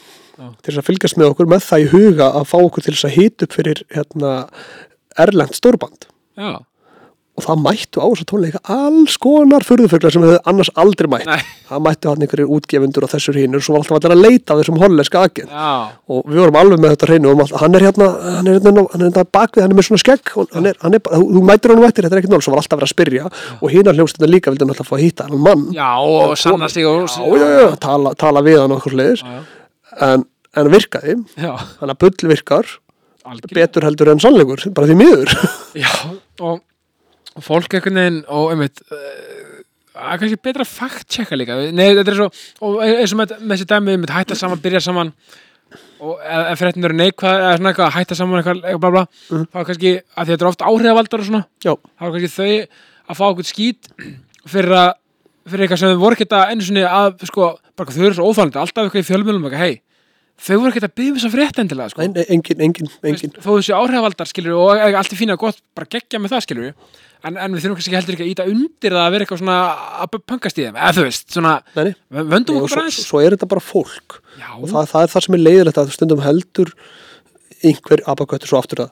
Til 0.62 0.72
þess 0.72 0.82
að 0.82 0.90
fylgjast 0.90 1.18
með 1.22 1.32
okkur 1.34 1.52
með 1.54 1.68
það 1.70 1.86
í 1.86 1.92
huga 1.96 2.32
að 2.40 2.50
fá 2.52 2.58
okkur 2.64 2.84
til 2.88 2.94
þess 2.96 3.08
að 3.12 3.16
hýta 3.20 3.48
upp 3.48 3.56
fyrir 3.60 3.84
hérna 3.96 4.34
erlend 5.20 5.56
stórband. 5.58 6.08
Já, 6.40 6.60
og 7.32 7.46
það 7.46 7.62
mættu 7.64 8.02
á 8.04 8.08
þess 8.12 8.22
að 8.26 8.28
tónleika 8.30 8.60
alls 8.76 9.14
konar 9.24 9.64
furðufuglar 9.64 10.12
sem 10.14 10.24
hefðu 10.26 10.40
annars 10.52 10.70
aldrei 10.82 11.08
mætt. 11.10 11.26
Nei, 11.30 11.40
það 11.70 11.84
mættu 11.86 12.10
hann 12.12 12.26
einhverjir 12.26 12.50
útgefundur 12.58 13.06
og 13.08 13.12
þessur 13.14 13.38
hínur 13.40 13.64
svo 13.64 13.76
var 13.78 13.86
alltaf 13.86 13.98
allir 14.02 14.16
að 14.18 14.24
leita 14.26 14.52
af 14.54 14.60
þessum 14.62 14.80
hollenska 14.82 15.22
agent. 15.30 15.54
Já. 15.54 15.70
Og 16.12 16.26
við 16.28 16.42
vorum 16.44 16.60
alveg 16.60 16.82
með 16.84 16.94
þetta 16.96 17.10
hreinu 17.10 17.32
og 17.32 17.54
hann 17.64 17.78
er 17.80 17.86
hérna, 17.88 18.10
hann 18.36 18.52
er 18.52 18.60
hérna, 18.60 18.84
hann 18.92 19.06
er 19.06 19.08
hérna 19.08 19.24
bakvið, 19.40 19.64
hann 19.64 19.72
er 19.72 19.80
með 19.80 19.88
svona 19.88 20.04
skegg 20.04 20.34
og 20.44 20.52
hann 20.58 20.68
er, 20.74 20.76
hann 20.84 21.00
er, 21.00 21.04
bara- 21.08 21.22
þú 21.24 21.46
mætir 21.48 21.74
hann 21.76 21.88
eftir, 21.88 22.04
þetta 22.10 22.20
er 22.20 22.22
ekkert 22.26 22.36
mál, 22.36 22.44
svo 22.44 22.52
var 22.58 22.62
alltaf 22.66 22.82
verið 22.82 22.90
að 22.90 22.94
spyrja 22.98 23.32
og 23.62 23.74
hínar 23.78 23.98
hljómsþetta 23.98 24.32
líka 24.32 24.52
vildi 24.52 24.68
náttúrulega 24.68 24.92
fá 24.92 24.96
að 25.00 25.06
hýtta 25.08 25.30
hann 25.32 25.44
mann, 25.48 25.66
Já, 25.72 25.90
og 26.04 26.36
sanna 26.38 26.68
en, 30.00 30.24
en 30.58 30.72
virkaði, 30.72 31.18
já, 31.40 31.52
hann 31.82 31.94
að 31.94 32.00
bull 32.06 32.30
virkar 32.32 32.68
algjörlega. 33.28 33.54
betur 33.60 33.86
heldur 33.86 34.10
en 34.14 34.20
sannleikur, 34.24 34.64
bara 34.76 34.88
því 34.90 34.96
miður. 34.98 35.32
Já, 35.84 35.92
og, 36.42 36.62
fólk 37.46 37.76
einhvern 37.78 38.00
veginn 38.02 38.24
og 38.28 38.50
einmitt 38.52 38.82
uh, 38.92 38.98
það 39.94 40.10
er 40.16 40.20
kannski 40.24 40.40
betra 40.44 40.66
að 40.66 40.72
fact-checka 40.74 41.38
líka. 41.38 41.56
Nei, 41.72 41.92
þetta 41.96 42.12
er 42.12 42.18
svo, 42.18 42.28
og 42.68 42.82
eins 42.84 43.14
og 43.14 43.20
með, 43.22 43.36
með 43.40 43.54
þessi 43.56 43.70
dæmi 43.72 43.94
einmitt 43.96 44.14
hætta 44.16 44.36
saman, 44.40 44.60
byrja 44.64 44.82
saman 44.88 45.14
og 46.02 46.18
ef, 46.20 46.42
ef 46.52 46.60
fréttin 46.60 46.84
eru 46.90 46.98
neikvað 46.98 47.38
eða 47.46 47.54
svona 47.60 47.72
eitthvað, 47.72 47.94
hætta 47.96 48.18
saman 48.18 48.40
eitthvað, 48.42 48.64
eitthvað 48.66 48.82
bla 48.84 48.92
bla 48.98 49.04
Mhm. 49.32 49.46
þá 49.54 49.60
er 49.62 49.68
kannski, 49.70 49.92
að 50.18 50.26
því 50.26 50.34
þetta 50.34 50.44
er 50.48 50.50
oft 50.50 50.66
áhrifavaldar 50.72 51.22
og 51.24 51.28
svona 51.30 51.44
já, 51.64 51.74
þá 51.78 52.04
er 52.08 52.16
kannski 52.16 52.32
þau 52.34 52.50
að 53.12 53.20
fá 53.22 53.24
okkur 53.30 53.48
skít 53.48 53.92
fyrir 54.52 54.76
að 54.82 54.90
fyrir 55.52 55.66
eitthvað 55.68 55.82
sem 55.84 56.02
voru 56.02 56.18
ekki 56.18 56.28
að 56.32 56.52
einu 56.54 56.68
sinni 56.68 56.84
að 56.88 57.26
sko, 57.30 57.48
bara 57.80 57.96
þau 57.96 58.04
eru 58.08 58.18
svo 58.18 58.28
óþálandi, 58.32 58.60
alltaf 58.62 58.88
eitthvað 58.88 59.04
í 59.04 59.08
fjölmjölum 59.12 59.48
eitthvað, 59.48 59.64
hei, 59.66 59.78
þau 60.42 60.56
voru 60.58 60.72
ekki 60.72 60.84
að 60.88 60.96
byggja 60.98 61.14
þess 61.18 61.28
að 61.30 61.36
frétt 61.36 61.62
endilega, 61.62 61.94
sko. 61.94 62.08
Nei, 62.08 62.26
engin, 62.34 62.66
engin, 62.68 62.92
engin. 63.12 63.34
þó 63.38 63.50
þessi 63.60 63.76
áhrifavaldar 63.78 64.32
skilur 64.32 64.58
og 64.58 64.72
e- 64.82 64.96
allt 64.98 65.14
er 65.14 65.20
fína 65.20 65.36
og 65.38 65.44
gott 65.46 65.62
bara 65.78 65.90
gegja 65.92 66.22
með 66.24 66.34
það 66.34 66.46
skilur 66.48 66.72
en, 67.22 67.36
en 67.38 67.54
við 67.54 67.62
þurfum 67.68 67.78
kannski 67.78 67.98
heldur 68.00 68.16
ekki 68.18 68.26
að 68.26 68.32
íta 68.32 68.48
undir 68.50 68.96
það 68.96 69.04
að 69.06 69.12
vera 69.14 69.28
eitthvað 69.28 69.42
svona 69.44 69.58
að 70.02 70.16
pöngast 70.32 70.58
í 70.58 70.66
þeim 70.66 70.80
eða 70.80 70.96
þú 70.98 71.04
veist, 71.06 71.28
svona, 71.36 71.52
Nei, 71.78 71.92
vöndum 72.32 72.58
okkur 72.58 72.74
svo, 72.74 72.82
aðeins. 72.82 72.98
svo 73.06 73.22
er 73.22 73.36
þetta 73.36 73.52
bara 73.52 73.62
fólk. 73.62 74.18
Já, 74.42 74.50
og 74.58 74.66
það, 74.72 74.90
það 74.96 75.06
er 75.06 75.14
það 75.14 75.26
sem 75.28 75.38
er 75.38 75.44
leiðilegt 75.46 75.82
að 75.84 75.94
stundum 75.94 76.24
heldur 76.26 76.74
einhver 77.62 78.02
abaköttur 78.10 78.50
svo 78.50 78.62
aftur 78.64 78.84
að 78.88 78.92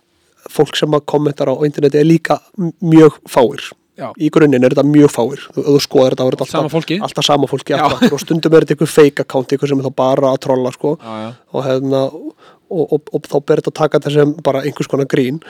fólk 0.53 0.77
sem 0.77 0.93
að 0.93 1.07
kommentar 1.09 1.49
á 1.49 1.55
interneti 1.65 1.97
er 1.99 2.05
líka 2.07 2.37
mjög 2.85 3.17
fáir 3.25 3.71
já, 3.99 4.07
í 4.15 4.31
grunninn 4.33 4.65
er 4.65 4.75
þetta 4.75 4.87
mjög 4.87 5.13
fáir. 5.13 5.45
Þú, 5.55 5.63
þú 5.67 5.77
skoðar 5.85 6.15
þetta, 6.15 6.27
þetta 6.35 6.49
sama 6.49 6.63
alltaf, 6.63 6.75
fólki? 6.77 6.99
alltaf 7.07 7.27
sama 7.27 7.49
fólki 7.51 7.77
alltaf, 7.77 8.05
og 8.09 8.23
stundum 8.23 8.55
er 8.55 8.65
þetta 8.65 8.77
einhver 8.77 8.91
fake 8.93 9.25
account 9.25 9.55
einhver 9.55 9.71
sem 9.71 9.81
er 9.81 9.89
þá 9.89 9.97
bara 10.01 10.33
að 10.33 10.43
trolla 10.47 10.73
sko, 10.75 10.93
já, 10.99 11.15
já, 11.25 11.31
og, 11.53 11.63
hefna, 11.67 12.03
og, 12.09 12.51
og, 12.69 13.09
og, 13.13 13.25
þá 13.27 13.39
ber 13.39 13.63
þetta 13.63 13.73
að 13.73 13.79
taka 13.81 13.99
þetta 13.99 14.15
sem 14.17 14.37
bara 14.45 14.63
einhvers 14.65 14.91
konar 14.91 15.09
grín. 15.11 15.41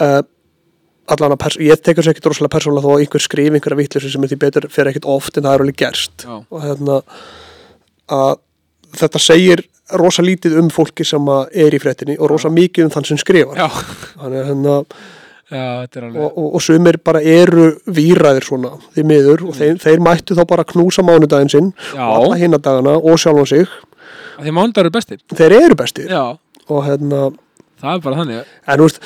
Uh, 0.00 0.20
allan 1.10 1.34
að 1.34 1.58
ég 1.64 1.82
tekur 1.82 2.06
sér 2.06 2.14
ekkert 2.14 2.30
rosalega 2.30 2.54
persónulega 2.54 2.86
þó 2.86 2.94
að 2.94 3.04
einhver 3.04 3.24
skrif 3.24 3.56
einhverja 3.56 3.80
vitleysu 3.80 4.12
sem 4.12 4.24
er 4.24 4.30
því 4.30 4.38
betur 4.44 4.68
fyrir 4.70 4.92
ekkert 4.92 5.10
oft 5.10 5.36
en 5.36 5.46
það 5.46 5.56
er 5.56 5.64
alveg 5.64 5.80
gerst. 5.82 6.26
Og 6.54 6.62
að 8.10 8.38
þetta 8.98 9.22
segir 9.22 9.62
rosa 9.98 10.22
lítið 10.22 10.58
um 10.60 10.68
fólki 10.72 11.06
sem 11.06 11.30
er 11.30 11.74
í 11.74 11.80
fréttinni 11.82 12.16
og 12.18 12.30
rosa 12.32 12.50
mikið 12.52 12.86
um 12.86 12.92
þann 12.94 13.08
sem 13.10 13.20
skrifar. 13.20 13.58
Já, 13.58 13.68
Þannig, 14.20 14.38
að 14.38 14.50
hérna, 14.50 14.76
já, 15.50 15.82
er 15.96 16.04
og, 16.10 16.38
og, 16.38 16.54
og 16.54 16.62
sumir 16.62 16.98
bara 17.04 17.20
eru 17.22 17.70
výræðir 17.90 18.46
svona 18.46 18.72
því 18.94 19.04
miður 19.10 19.44
og 19.50 19.56
þeir, 19.58 19.78
þeir 19.82 20.02
mættu 20.06 20.36
þá 20.38 20.44
bara 20.52 20.64
knúsa 20.64 21.02
mánudaginn 21.06 21.50
sinn 21.52 21.72
Já. 21.94 22.04
og 22.06 22.24
alla 22.24 22.38
hinnadagana 22.40 22.96
og 23.00 23.18
sjálfan 23.18 23.46
sig. 23.50 23.66
Að 24.38 24.46
því 24.46 24.54
mándar 24.56 24.86
eru 24.86 24.94
bestir. 24.94 25.18
Þeir 25.36 25.56
eru 25.58 25.74
bestir. 25.76 26.12
Og 26.70 26.84
hérna 26.86 27.24
það 27.82 27.96
er 27.96 28.04
bara 28.06 28.20
þannig. 28.22 28.54
En 28.70 28.84
veist 28.84 29.00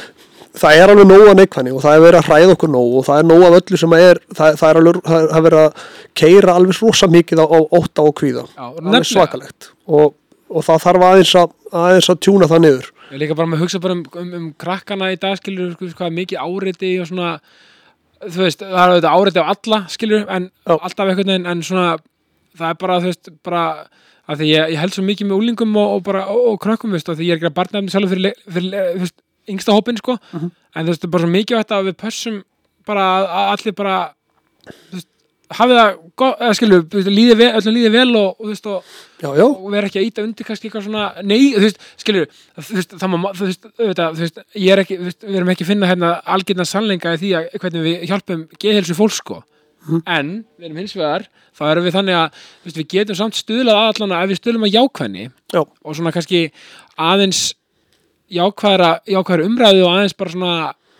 það 0.54 0.76
er 0.78 0.92
alveg 0.92 1.08
nóg 1.10 1.24
að 1.32 1.38
neikvæðni 1.40 1.72
og 1.74 1.80
það 1.82 1.96
er 1.96 2.02
verið 2.04 2.20
að 2.20 2.28
hræða 2.28 2.52
okkur 2.54 2.70
nóg 2.70 2.92
og 3.00 3.06
það 3.08 3.18
er 3.22 3.26
nóg 3.30 3.42
af 3.48 3.56
öllu 3.58 3.78
sem 3.80 3.94
er 3.98 4.20
það, 4.38 4.58
það 4.60 4.68
er 4.68 4.78
alveg 4.80 5.00
það 5.08 5.16
er- 5.18 5.30
það 5.32 5.38
er 5.40 5.46
verið 5.48 5.62
að 5.64 5.86
keira 6.22 6.54
alveg 6.60 6.82
rosa 6.84 7.08
mikið 7.10 7.42
á, 7.42 7.46
á 7.50 7.58
ótta 7.80 8.04
og 8.06 8.14
kvíða. 8.20 8.44
Já, 8.54 8.62
alveg 8.68 8.84
nefnilega. 8.84 9.10
svakalegt. 9.10 9.70
Og, 9.88 10.14
og 10.54 10.62
það 10.68 10.84
þarf 10.86 11.06
aðeins 11.08 11.34
að, 11.40 11.56
aðeins 11.72 12.10
að 12.14 12.20
tjúna 12.28 12.46
það 12.52 12.62
niður 12.68 12.90
ég 13.14 13.20
líka 13.22 13.36
bara 13.38 13.48
með 13.50 13.60
að 13.60 13.64
hugsa 13.64 13.80
bara 13.84 13.94
um, 13.98 14.02
um, 14.20 14.32
um 14.40 14.48
krakkana 14.60 15.12
í 15.14 15.18
dag 15.22 15.36
skilur, 15.40 15.74
sko, 15.76 15.90
hvað 15.94 16.10
er 16.10 16.16
mikið 16.18 16.42
áreiti 16.44 16.92
og 17.02 17.08
svona 17.10 17.28
þú 18.24 18.40
veist, 18.44 18.62
það 18.64 18.80
er 18.80 18.94
auðvitað 18.94 19.18
áreiti 19.18 19.42
á 19.44 19.46
alla 19.54 19.78
skilur, 19.92 20.24
en 20.32 20.48
Já. 20.50 20.74
alltaf 20.78 21.04
einhvern 21.10 21.30
veginn 21.32 21.50
en 21.52 21.62
svona, 21.66 21.86
það 22.58 22.70
er 22.72 22.78
bara, 22.84 22.98
þú 23.04 23.10
veist, 23.12 23.30
bara 23.44 23.62
að 24.24 24.40
því 24.40 24.46
ég, 24.48 24.70
ég 24.72 24.80
held 24.80 24.94
svo 24.96 25.04
mikið 25.04 25.28
með 25.28 25.40
úlingum 25.42 25.74
og, 25.76 25.90
og 25.98 26.04
bara, 26.06 26.24
og, 26.32 26.46
og 26.54 26.60
krökkum, 26.64 26.94
veist, 26.96 27.10
og 27.12 27.18
því 27.18 27.26
ég 27.28 27.34
er 27.36 27.40
ekki 27.42 27.50
að 27.50 27.56
barnaðum 27.58 27.90
sjálfur 27.92 28.14
fyrir, 28.16 28.38
fyrir 28.48 28.76
þú 28.94 29.02
veist, 29.04 29.18
yngsta 29.52 29.74
hópin, 29.76 29.98
sko, 30.00 30.16
Mhm. 30.32 30.50
en 30.74 30.86
þú 30.86 30.94
veist, 30.94 31.08
bara 31.12 31.24
svo 31.26 31.32
mikið 31.34 31.58
þetta 31.60 31.78
að 31.80 31.88
við 31.90 31.96
pössum 32.04 32.38
bara 32.88 33.04
að 33.18 33.26
að 33.38 33.50
allir 33.54 33.74
bara 33.82 33.96
þú 34.64 34.96
veist, 34.96 35.08
hafið 35.58 35.78
það 35.80 35.94
veist, 36.94 37.10
líði 37.10 37.36
vel, 37.38 37.48
öllum 37.58 37.74
líði 37.76 37.90
vel 37.94 38.10
og, 38.18 38.36
þú 38.40 38.50
veist, 38.50 38.68
og 38.68 39.40
og 39.44 39.70
vera 39.72 39.88
ekki 39.88 40.00
að 40.00 40.06
íta 40.08 40.24
undir 40.24 40.48
kannski 40.48 40.68
eitthvað 40.68 40.86
svona 40.86 41.06
nei, 41.22 41.54
þú 41.54 41.62
veist, 41.64 41.80
skilur 42.00 42.28
þú 42.58 42.76
veist, 42.78 42.94
það 43.00 43.12
má, 43.14 43.26
þú 43.30 43.48
veist, 43.48 43.66
auðvitað, 43.78 44.18
þú 44.18 44.24
veist 44.24 44.42
ég 44.60 44.74
er 44.74 44.84
ekki, 44.84 45.00
þú 45.00 45.08
veist, 45.08 45.26
við 45.26 45.40
erum 45.40 45.52
ekki 45.54 45.66
að 45.66 45.72
finna 45.72 45.90
hérna 45.90 46.12
algjörna 46.36 46.68
sannleika 46.68 47.16
í 47.16 47.20
því 47.22 47.32
að 47.38 47.58
hvernig 47.64 47.86
við 47.88 48.06
hjálpum 48.10 48.46
geðhelsu 48.60 48.98
fólk 48.98 49.16
sko. 49.18 49.40
En 50.08 50.30
við 50.56 50.68
erum 50.70 50.78
hins 50.80 50.94
vegar, 50.96 51.26
þá 51.52 51.64
erum 51.70 51.84
við 51.84 51.98
þannig 51.98 52.20
að 52.20 52.38
þú 52.38 52.68
veist, 52.70 52.78
við 52.78 52.88
getum 52.94 53.18
samt 53.18 53.36
stuðlað 53.36 53.80
að 53.80 53.90
allan 53.90 54.16
ef 54.20 54.30
við 54.30 54.40
stuðlum 54.40 54.64
að 54.64 54.78
jákvæðni 54.78 55.26
já, 55.28 55.60
og 55.60 55.98
svona 55.98 56.14
kannski 56.14 56.40
aðeins 56.96 57.42
jákvæðra, 58.32 58.94
jákvæðra 59.12 59.48
umræðu 59.50 59.84
og 59.84 59.92
aðeins 59.92 60.16
bara 60.16 60.32
svona 60.32 60.54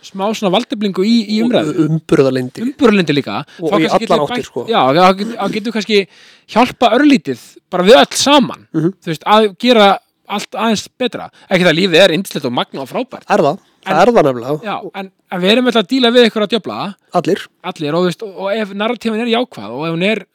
smá 0.05 0.25
svona 0.37 0.51
valdeflingu 0.53 1.03
í, 1.05 1.15
í 1.35 1.41
umræðu. 1.43 1.73
umburðalindi 1.89 2.63
umburlindi 2.65 3.13
líka. 3.17 3.41
Og 3.59 3.71
Þá 3.71 3.75
í 3.75 3.83
við 3.83 4.15
áttir, 4.15 4.45
sko. 4.45 4.65
já, 4.69 4.81
þá 4.95 5.51
getur 5.55 5.73
kannski 5.75 6.07
hjálpa 6.53 6.91
örlítið 6.97 7.39
bara 7.71 7.83
við 7.83 7.99
öll 8.03 8.13
saman 8.21 8.67
Mhm. 8.73 8.93
þú 9.01 9.11
veist, 9.11 9.23
að 9.25 9.57
gera 9.59 9.99
allt 10.27 10.51
aðeins 10.57 10.87
betra. 10.97 11.29
Ekki 11.49 11.65
það 11.67 11.77
lífið 11.79 11.99
er 12.01 12.13
indislegt 12.15 12.45
og 12.45 12.51
magna 12.53 12.81
og 12.81 12.89
frábært. 12.89 13.25
Er 13.29 13.37
það, 13.45 13.59
það 13.85 14.01
er 14.01 14.11
það 14.11 14.23
nefnilega. 14.25 14.63
Já, 14.63 14.75
en, 14.95 15.11
en 15.31 15.41
við 15.41 15.51
erum 15.51 15.65
alltaf 15.69 15.83
að 15.83 15.89
díla 15.91 16.11
við 16.15 16.29
ykkur 16.31 16.45
að 16.45 16.53
djöfla. 16.55 16.95
Allir, 17.13 17.43
allir 17.63 17.93
og, 17.99 18.05
veist, 18.07 18.23
og, 18.23 18.33
og 18.39 18.51
ef 18.55 18.73
narratífin 18.73 19.21
er 19.21 19.29
jákvæð 19.35 19.69
og 19.75 19.85
ef 19.85 19.93
hún 19.93 20.03
er 20.09 20.25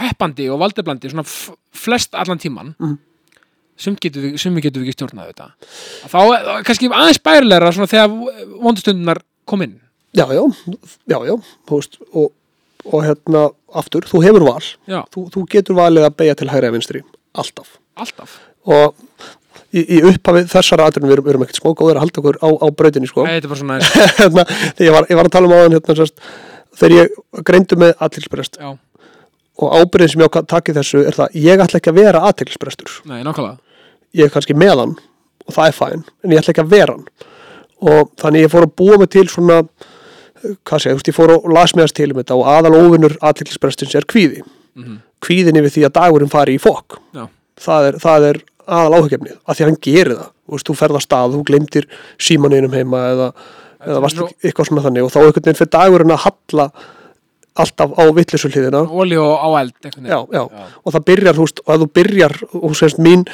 peppandi 0.00 0.48
og 0.48 0.60
valdeblandi 0.62 1.10
svona 1.12 1.26
flest 1.72 2.14
allan 2.14 2.38
tíman 2.40 2.74
Mhm. 2.80 2.98
Sum 3.80 3.96
getum 4.00 4.26
við, 4.26 4.36
sumi 4.42 4.62
getum 4.64 4.82
við 4.82 4.90
ekki 4.90 4.98
stjórnað 4.98 5.30
þetta. 5.32 5.48
Þá 6.12 6.18
kannski 6.68 6.90
aðeins 6.90 7.22
bærilegra 7.24 7.72
svona 7.76 7.90
þegar 7.90 8.12
vondustundunar 8.60 9.22
kom 9.48 9.64
inn. 9.66 9.78
Já, 10.16 10.26
já, 10.34 10.42
já, 11.10 11.18
já 11.28 11.34
þú 11.70 11.80
veist, 11.80 11.98
og, 12.10 12.30
og 12.86 13.04
hérna 13.06 13.46
aftur, 13.80 14.06
þú 14.10 14.22
hefur 14.26 14.46
val. 14.48 14.62
Þú, 15.14 15.26
þú 15.34 15.44
getur 15.54 15.78
valið 15.78 16.08
að 16.08 16.16
beigja 16.18 16.38
til 16.40 16.50
hægri 16.50 16.70
eða 16.70 16.76
vinstri, 16.76 17.04
alltaf. 17.38 17.76
Alltaf. 18.00 18.36
Og 18.70 18.98
í, 19.70 19.84
í 19.84 20.02
upphafið 20.10 20.50
þessara 20.50 20.90
aðrunum 20.90 21.12
við 21.12 21.32
erum, 21.32 21.46
ekkert 21.46 21.62
smá 21.62 21.70
góður 21.72 22.00
að 22.00 22.06
halda 22.06 22.22
okkur 22.22 22.40
á, 22.42 22.48
á 22.50 22.66
brautinni 22.74 23.10
sko. 23.10 23.26
Æ, 23.26 23.38
hérna, 24.20 24.46
ég 24.82 24.94
var, 24.94 25.06
ég 25.06 25.20
var 25.20 25.30
að 25.30 25.34
tala 25.36 25.50
um 25.50 25.56
áðan 25.56 25.78
hérna, 25.78 25.98
sérst, 26.02 26.22
þegar 26.76 26.96
ég 26.96 27.44
greindu 27.46 27.78
með 27.80 27.94
aðtilsprest 28.02 28.60
og 29.60 29.74
ábyrðin 29.76 30.12
sem 30.14 30.22
ég 30.22 30.30
á 30.30 30.40
að 30.40 30.70
í 30.70 30.76
þessu 30.76 31.02
er 31.04 31.16
það, 31.16 31.34
ég 31.46 31.64
ætla 31.64 31.80
ekki 31.80 31.92
að 31.92 31.98
vera 32.00 32.22
aðtilsprestur 32.28 32.94
nei, 33.10 33.20
nákvæmlega 33.26 33.58
ég 34.16 34.24
er 34.26 34.32
kannski 34.34 34.54
með 34.58 34.76
hann 34.84 34.94
og 35.46 35.54
það 35.56 35.66
er 35.70 35.76
fæn, 35.78 36.04
en 36.24 36.30
ég 36.34 36.40
ætla 36.42 36.52
ekki 36.54 36.64
að 36.64 36.72
vera 36.74 36.94
hann. 36.96 37.06
Og 37.80 38.10
þannig 38.20 38.44
ég 38.46 38.52
fór 38.52 38.66
að 38.66 38.74
búa 38.76 38.98
mig 39.00 39.10
til 39.10 39.26
svona 39.32 39.60
hvað 40.64 40.80
sé, 40.82 40.90
ég, 40.94 41.00
ég 41.10 41.16
fór 41.16 41.34
og 41.36 41.48
las 41.52 41.74
meðast 41.76 41.96
til 41.98 42.10
um 42.12 42.18
þetta 42.20 42.36
og 42.38 42.46
aðal 42.48 42.76
óvinnur 42.80 43.16
aðtilsprestins 43.20 43.94
er 43.98 44.06
kvíði. 44.08 44.42
Mhm. 44.78 44.98
kvíðin 45.20 45.58
yfir 45.60 45.72
því 45.74 45.82
að 45.84 45.96
dagurinn 45.98 46.30
fari 46.32 46.54
í 46.56 46.60
fokk. 46.62 46.96
Það 47.60 47.86
er, 47.90 47.96
það 48.00 48.22
er 48.30 48.38
aðal 48.70 48.94
áhugjefnið 49.00 49.34
af 49.44 49.56
því 49.58 49.64
að 49.64 49.68
hann 49.68 49.80
gerir 49.84 50.14
það, 50.16 50.28
þú 50.46 50.54
veist, 50.54 50.66
þú 50.70 50.76
ferð 50.78 50.96
að 50.96 51.02
stað 51.04 51.34
þú 51.34 51.40
glemtir 51.50 51.86
símaninum 52.16 52.72
heima 52.72 53.00
eða, 53.10 53.26
eða 53.84 54.10
svo- 54.14 54.30
eitthvað 54.40 54.68
svona 54.70 54.84
þannig 54.86 55.04
og 55.04 55.10
þá 55.12 55.18
einhvern 55.20 55.44
veginn 55.44 55.58
fyrir 55.60 55.72
dagurinn 55.74 56.14
að 56.14 56.22
halla 56.24 56.66
alltaf 57.60 57.92
á 58.00 58.02
vittlisu 58.16 58.48
hliðina. 58.48 58.80
Óli 58.88 59.18
og 60.40 60.94
það 60.94 61.04
byrjar, 61.10 61.36
þú 61.36 61.44
veist, 61.44 61.60
og 61.66 61.74
ef 61.74 61.80
þú 61.84 61.88
byrjar 62.00 62.36
og 62.62 62.76
sérst 62.80 63.02
mín, 63.04 63.26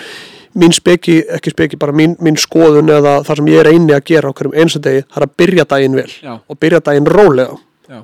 mín 0.57 0.73
speki 0.73 1.19
ekki 1.37 1.53
speki, 1.53 1.79
bara 1.81 1.93
mín, 1.97 2.17
mín 2.23 2.39
skoðun 2.41 2.91
eða 2.93 3.19
það 3.27 3.41
sem 3.41 3.51
ég 3.53 3.63
er 3.63 3.71
eini 3.73 3.97
að 3.97 4.05
gera 4.13 4.33
á 4.33 4.37
hverjum 4.37 4.57
eins 4.57 4.77
og 4.79 4.85
degi 4.87 5.03
það 5.05 5.21
er 5.21 5.27
að 5.27 5.35
byrja 5.43 5.67
daginn 5.73 5.99
vel 5.99 6.09
Já. 6.11 6.33
og 6.41 6.61
byrja 6.63 6.83
daginn 6.89 7.11
rólega 7.13 7.59
Já, 7.87 8.01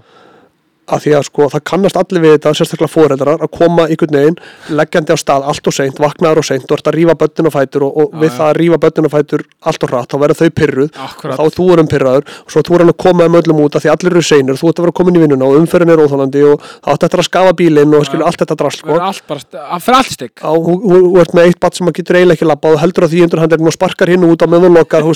af 0.91 1.05
því 1.05 1.13
að 1.15 1.27
sko 1.29 1.47
það 1.53 1.63
kannast 1.71 1.99
allir 2.01 2.23
við 2.25 2.33
þetta 2.37 2.53
sérstaklega 2.59 2.91
fóreldrar 2.91 3.43
að 3.45 3.51
koma 3.55 3.85
einhvern 3.87 4.17
veginn 4.19 4.39
leggjandi 4.75 5.15
á 5.15 5.19
stað 5.21 5.47
allt 5.53 5.69
og 5.71 5.77
seint, 5.77 6.01
vaknaður 6.03 6.41
og 6.43 6.47
seint 6.49 6.75
og 6.75 6.83
að 6.83 6.97
rífa 6.97 7.15
börnin 7.21 7.49
á 7.49 7.53
fætur 7.55 7.85
og, 7.87 7.93
og 8.03 8.09
Já, 8.13 8.19
við 8.19 8.29
já. 8.29 8.35
það 8.39 8.49
að 8.49 8.59
rífa 8.59 8.79
börnin 8.83 9.07
á 9.07 9.13
fætur 9.15 9.45
allt 9.71 9.87
og 9.87 9.93
hratt 9.93 10.11
þá 10.11 10.17
verða 10.23 10.39
þau 10.41 10.51
pyrruð 10.59 10.91
Akkúrat. 11.07 11.33
og 11.33 11.39
þá 11.39 11.45
er 11.47 11.57
þú 11.59 11.69
erum 11.77 11.91
pyrraður 11.93 12.27
og 12.43 12.51
svo 12.57 12.65
þú 12.67 12.77
erum 12.79 12.93
að 12.93 12.99
koma 13.07 13.29
um 13.31 13.39
öllum 13.39 13.63
út 13.63 13.79
af 13.79 13.85
því 13.87 13.93
allir 13.95 14.13
eru 14.17 14.25
seinir 14.27 14.59
þú 14.59 14.73
ert 14.73 14.83
að 14.83 14.87
vera 14.89 14.97
komin 14.99 15.19
í 15.21 15.23
vinnuna 15.23 15.49
og 15.49 15.61
umferðin 15.63 15.95
er 15.95 16.03
óþólandi 16.03 16.45
og 16.51 16.67
þá 16.67 16.91
átt 16.97 17.07
eftir 17.09 17.23
að 17.23 17.29
skafa 17.31 17.57
bílinn 17.63 17.97
og 17.99 18.07
skilur 18.11 18.27
allt 18.27 18.43
þetta 18.43 18.59
drast 18.59 18.83
sko. 18.83 18.99
verður 18.99 20.43
að 20.43 20.67
þú, 20.67 20.77
ert 21.23 21.35
með 21.39 21.51
eitt 21.53 21.61
bat 21.63 21.79
sem 21.79 21.89
að 21.89 21.99
getur 22.01 22.19
eiginlega 22.19 22.41
ekki 22.41 22.51
labbað 22.51 22.77
og 22.77 22.83
heldur 22.83 23.07
að 23.07 23.15
því 23.15 23.25
undir 23.29 23.43
handlegin 23.45 23.71
og 23.71 23.77
sparkar 23.79 24.13
hinn 24.13 24.27
út 24.27 24.43
á 24.43 24.47
meðan 24.51 24.77
lokar, 24.77 25.07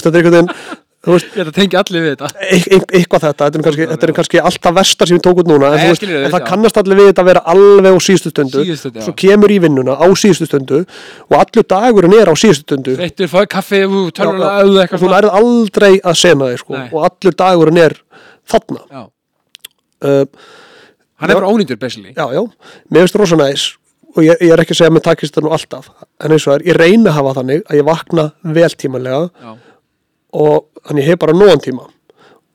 þú 1.07 1.13
veist, 1.15 1.27
þetta 1.31 1.43
er 1.45 1.51
að 1.53 1.57
tengja 1.57 1.81
allir 1.85 2.03
við 2.03 2.13
þetta. 2.17 2.29
Eit- 2.51 2.67
eit- 2.75 2.95
eitthvað 2.99 3.23
þetta, 3.27 3.47
þetta 3.47 3.59
er 3.61 3.65
kannski, 3.67 3.87
þetta 3.93 4.07
er 4.09 4.13
kannski 4.17 4.41
alltaf 4.51 4.75
versta 4.81 5.07
sem 5.07 5.17
við 5.19 5.23
tókum 5.27 5.47
núna, 5.53 5.69
en, 5.71 5.79
Nei, 5.79 5.87
veist, 5.93 6.03
en 6.11 6.33
það 6.35 6.47
kannast 6.51 6.81
allir 6.83 6.99
við 7.01 7.09
þetta 7.13 7.23
að 7.25 7.31
vera 7.31 7.43
alveg 7.55 7.95
á 7.95 7.99
síðustu 8.09 8.33
stundu, 8.35 8.65
Síðustu 8.67 9.05
svo 9.07 9.15
kemur 9.23 9.55
í 9.55 9.59
vinnuna 9.63 9.95
á 9.95 10.07
síðustu 10.19 10.49
stundu 10.51 10.83
og 11.31 11.37
allur 11.39 11.69
dagurinn 11.71 12.19
er 12.19 12.29
á 12.29 12.35
síðustu 12.35 12.67
stundu. 12.67 12.97
Eittur, 13.07 13.31
fáið 13.31 13.49
kaffi, 13.55 13.83
Já, 13.87 13.95
tölvuna, 14.19 14.51
já. 14.51 14.61
auðu 14.67 14.75
og 14.77 14.83
eitthvað 14.85 15.05
þú 15.07 15.13
lærið 15.15 15.39
aldrei 15.41 15.93
að 16.03 16.21
sena 16.27 16.51
þig 16.53 16.63
sko, 16.67 16.83
og 16.91 17.09
allur 17.11 17.39
dagurinn 17.47 17.83
er 17.87 17.97
þarna. 18.51 19.07
Uh, 20.05 20.25
hann 21.23 21.31
er 21.33 21.39
bara 21.39 21.49
ónýtur 21.49 21.79
basically. 21.81 22.13
Já, 22.17 22.27
já, 22.35 22.43
mér 22.93 23.07
finnst 23.07 23.17
rosa 23.23 23.39
næs 23.41 23.63
og 24.17 24.23
ég, 24.25 24.37
ég 24.45 24.53
er 24.53 24.61
ekki 24.63 24.73
að 24.75 24.79
segja 24.81 24.91
að 24.91 24.97
mér 24.97 25.05
takist 25.07 25.35
það 25.37 25.45
nú 25.47 25.51
alltaf 25.57 25.89
en 26.25 26.33
eins 26.35 26.45
og 26.47 26.53
það 26.53 26.59
er, 26.59 26.65
ég 26.71 26.77
reyna 26.81 27.11
að 27.11 27.17
hafa 27.19 27.33
þannig 27.39 27.63
að 27.69 27.79
ég 27.81 27.87
vakna 27.89 28.25
vel 28.57 28.69
tímanlega. 28.81 29.23
Já, 29.41 29.51
og 30.37 30.87
þannig 30.87 31.05
ég 31.05 31.13
hef 31.13 31.21
bara 31.23 31.37
nógan 31.37 31.63
tíma. 31.65 31.89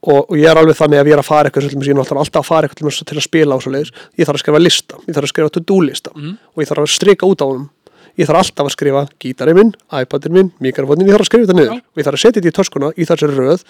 Og, 0.01 0.31
og 0.31 0.37
ég 0.37 0.47
er 0.49 0.57
alveg 0.57 0.77
þannig 0.79 1.01
að 1.01 1.11
ég 1.11 1.13
er 1.13 1.21
að 1.21 1.27
fara 1.27 1.49
eitthvað 1.49 1.67
sem 1.69 1.83
ég 1.85 1.91
er 1.93 1.99
alltaf 2.01 2.39
að 2.41 2.47
fara 2.47 2.69
eitthvað 2.69 3.03
til 3.05 3.19
að 3.19 3.25
spila 3.27 3.57
á 3.57 3.59
svo 3.61 3.73
leiðis, 3.73 3.91
ég 4.17 4.25
þarf 4.25 4.39
að 4.39 4.43
skrifa 4.45 4.61
lista. 4.61 4.97
Ég 5.05 5.13
þarf 5.17 5.27
að 5.27 5.33
skrifa 5.33 5.53
to-do 5.57 5.77
lista. 5.85 6.13
Mhm. 6.15 6.33
og 6.55 6.63
ég 6.63 6.71
þarf 6.71 6.85
að 6.85 6.95
strika 6.95 7.29
út 7.29 7.43
á 7.43 7.45
honum. 7.45 7.69
Ég 8.19 8.27
þarf 8.27 8.41
alltaf 8.41 8.65
að 8.65 8.73
skrifa 8.73 9.03
gítarinn 9.21 9.55
minn, 9.55 9.73
iPadinn 9.93 10.33
minn, 10.35 10.49
mikrofónin, 10.59 11.05
ég 11.07 11.13
þarf 11.15 11.23
að 11.23 11.29
skrifa 11.29 11.45
þetta 11.47 11.59
niður. 11.59 11.77
Og 11.79 12.01
ég 12.01 12.07
þarf 12.07 12.17
að 12.17 12.23
setja 12.23 12.41
þetta 12.41 12.51
í 12.51 12.57
töskuna 12.57 12.89
í 12.97 13.07
þessari 13.07 13.37
röð. 13.37 13.61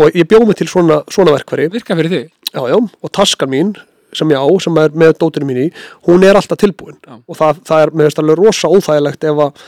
Og 0.00 0.16
ég 0.16 0.26
bjóð 0.26 0.46
mig 0.48 0.56
til 0.56 0.66
svona, 0.72 1.02
svona 1.12 1.36
verkværi 1.36 1.68
virka 1.70 1.94
fyrir 1.94 2.10
þig. 2.10 2.32
Já, 2.50 2.62
já, 2.72 2.76
og 2.80 3.12
taskan 3.12 3.52
mín 3.52 3.76
sem 4.16 4.32
ég 4.32 4.40
á, 4.40 4.48
sem 4.62 4.78
er 4.80 4.96
með 4.96 5.18
dótinu 5.20 5.46
mín 5.46 5.60
í 5.66 5.68
hún 6.08 6.24
er 6.24 6.38
alltaf 6.38 6.58
tilbúin. 6.58 6.96
Já. 7.04 7.20
og 7.20 7.36
það, 7.38 7.60
það 7.68 7.84
er 7.84 7.94
með 8.00 8.18
alveg 8.22 8.40
rosa 8.40 8.70
óþægilegt 8.72 9.28
ef, 9.28 9.42
að, 9.46 9.66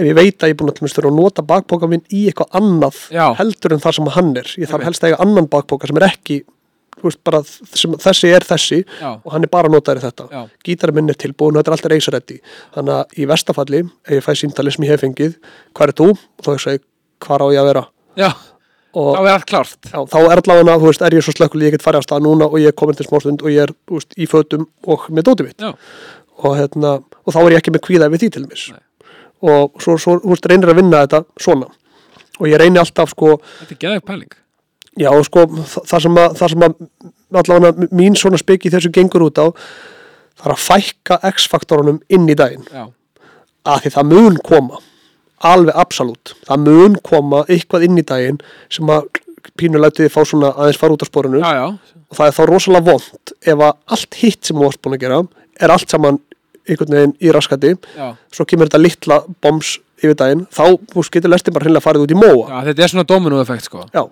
ef 0.00 0.08
ég 0.08 0.16
veit 0.16 0.40
að 0.40 0.52
ég 0.52 0.56
er 0.56 0.60
búin 0.60 0.72
að, 0.72 1.02
að 1.04 1.18
nota 1.18 1.44
bakbóka 1.46 1.90
minn 1.90 2.06
í 2.08 2.26
eitthvað 2.30 2.56
annað 2.60 3.02
Já. 3.12 3.26
heldur 3.40 3.76
en 3.76 3.84
það 3.84 3.98
sem 3.98 4.10
hann 4.16 4.32
er. 4.40 4.54
Ég 4.60 4.70
þarf 4.70 4.88
helst 4.88 5.04
að 5.04 5.12
eiga 5.12 5.20
annan 5.26 5.50
bakbóka 5.52 5.90
sem 5.90 6.00
er 6.00 6.08
ekki 6.08 6.40
veist, 7.04 7.20
bara, 7.24 7.40
sem, 7.46 7.94
þessi 8.00 8.30
er 8.34 8.46
þessi 8.46 8.80
Já, 8.82 9.10
og 9.14 9.32
hann 9.34 9.46
er 9.46 9.52
bara 9.52 9.70
notaður 9.72 10.02
í 10.02 10.04
þetta. 10.06 10.44
Gítarinn 10.66 11.00
minn 11.00 11.12
er 11.12 11.18
tilbúin 11.20 11.56
og 11.56 11.62
þetta 11.62 11.72
er 11.72 11.76
alltaf 11.78 11.92
reysareddi 11.94 12.38
þannig 12.76 12.96
að 12.96 13.20
í 13.20 13.28
vestafalli, 13.30 13.82
ef 14.06 14.16
ég 14.18 14.26
fæ 14.26 14.32
símtali 14.42 14.74
sem 14.74 14.86
ég 14.86 14.94
hef 14.94 15.04
fengið, 15.04 15.36
hvað 15.76 15.92
er 15.92 15.96
þú? 16.00 16.08
og 16.14 16.46
þá 16.46 16.50
ég 16.52 16.64
segi, 16.66 16.82
hvað 17.26 17.44
á 17.44 17.48
ég 17.54 17.62
að 17.62 17.70
vera? 17.70 17.84
Já, 18.20 18.30
og 19.00 19.10
þá 19.14 19.20
er 19.22 19.32
allt 19.32 19.48
klárt. 19.52 19.80
Já, 19.86 19.98
þá 20.12 20.18
er 20.20 20.42
allavega, 20.42 20.76
þú 20.82 20.90
veist, 20.90 21.06
er 21.06 21.16
ég 21.18 21.26
svo 21.26 21.36
slökkul 21.36 21.64
ég 21.64 21.76
get 21.76 21.86
farið 21.86 22.04
á 22.04 22.06
stað 22.08 22.26
núna 22.26 22.50
og 22.50 22.58
ég 22.60 22.72
er 22.72 22.76
komin 22.76 22.98
til 22.98 23.08
smástund 23.08 23.44
og 23.44 23.52
ég 23.52 23.68
er, 23.68 23.74
veist, 23.90 24.14
í 24.18 24.28
fötum 24.30 24.68
og 24.90 25.08
með 25.12 25.30
dótið 25.30 25.50
mitt. 25.50 25.66
Og 26.40 26.54
hérna, 26.56 26.98
og 27.00 27.34
þá 27.34 27.42
er 27.42 27.54
ég 27.54 27.60
ekki 27.60 27.74
með 27.74 27.84
kvíða 27.86 28.08
við 28.12 28.24
því 28.24 28.30
til 28.36 28.46
mis 28.48 28.70
Nei. 28.72 28.80
Og 29.42 29.80
svo, 29.80 29.96
svo, 30.00 30.18
þú 30.22 30.32
veist, 30.34 30.48
reynir 30.50 30.72
að 30.72 30.80
vinna 30.80 31.02
þetta 31.06 31.22
svona. 31.40 31.68
Og 32.40 32.48
ég 32.48 32.60
reyni 32.60 32.80
alltaf, 32.80 33.12
sko, 33.14 33.36
þetta 33.62 33.76
er 33.76 33.80
geðið 33.84 34.04
pæling. 34.10 34.36
Já, 35.00 35.10
sko 35.24 35.46
þa- 35.46 35.84
það 35.86 36.02
sem 36.06 36.20
að, 36.20 36.36
það 36.40 36.52
sem 36.54 36.66
að 36.66 36.74
allavega 37.40 37.88
mín 37.94 38.16
svona 38.18 38.40
speki 38.40 38.72
þessu 38.72 38.90
gengur 38.92 39.22
út 39.28 39.38
á 39.38 39.46
það 40.40 40.46
er 40.48 40.54
að 40.56 40.62
fækka 40.66 41.18
X-faktorunum 41.30 42.00
inn 42.10 42.28
í 42.28 42.34
daginn. 42.36 42.64
Já, 42.72 42.88
að 43.64 43.82
því 43.84 43.92
það 43.96 44.08
mun 44.14 44.36
koma. 44.44 44.80
Alveg 45.40 45.72
absolutt, 45.80 46.34
það 46.44 46.64
mun 46.66 46.96
koma 47.00 47.44
eitthvað 47.48 47.84
inn 47.86 47.96
í 48.00 48.04
daginn 48.04 48.40
sem 48.68 48.90
að 48.92 49.06
pínulegtið 49.56 50.10
fá 50.12 50.20
svona 50.28 50.50
aðeins 50.52 50.76
fara 50.80 50.92
út 50.92 51.00
já, 51.00 51.52
já, 51.56 51.94
og 52.10 52.16
það 52.18 52.26
er 52.26 52.34
þá 52.36 52.42
rosalega 52.50 52.84
vond 52.90 53.32
ef 53.40 53.62
að 53.64 53.72
allt 53.96 54.18
hitt 54.20 54.44
sem 54.44 54.56
þú 54.56 54.66
varst 54.66 54.82
búin 54.84 54.96
að 54.98 55.00
gera 55.00 55.20
er 55.60 55.72
allt 55.72 55.88
saman 55.88 56.18
einhvern 56.74 56.96
veginn 56.96 57.14
í 57.20 57.32
raskati. 57.34 57.74
Já, 57.96 58.08
svo 58.34 58.46
kemur 58.48 58.70
þetta 58.70 58.82
litla 58.82 59.20
bombs 59.42 59.76
yfir 60.00 60.16
daginn. 60.18 60.46
Þá 60.54 60.64
veist, 60.94 61.12
getur 61.14 61.32
lestin 61.32 61.56
bara 61.56 61.68
hreinlega 61.68 61.86
farið 61.86 62.06
út 62.06 62.14
í 62.14 62.18
móa. 62.18 62.46
Já, 62.48 62.58
þetta 62.70 62.86
er 62.86 62.94
svona 62.94 63.08
domino 63.08 63.40
effekt 63.42 63.68
sko. 63.68 63.86
Já, 63.94 64.04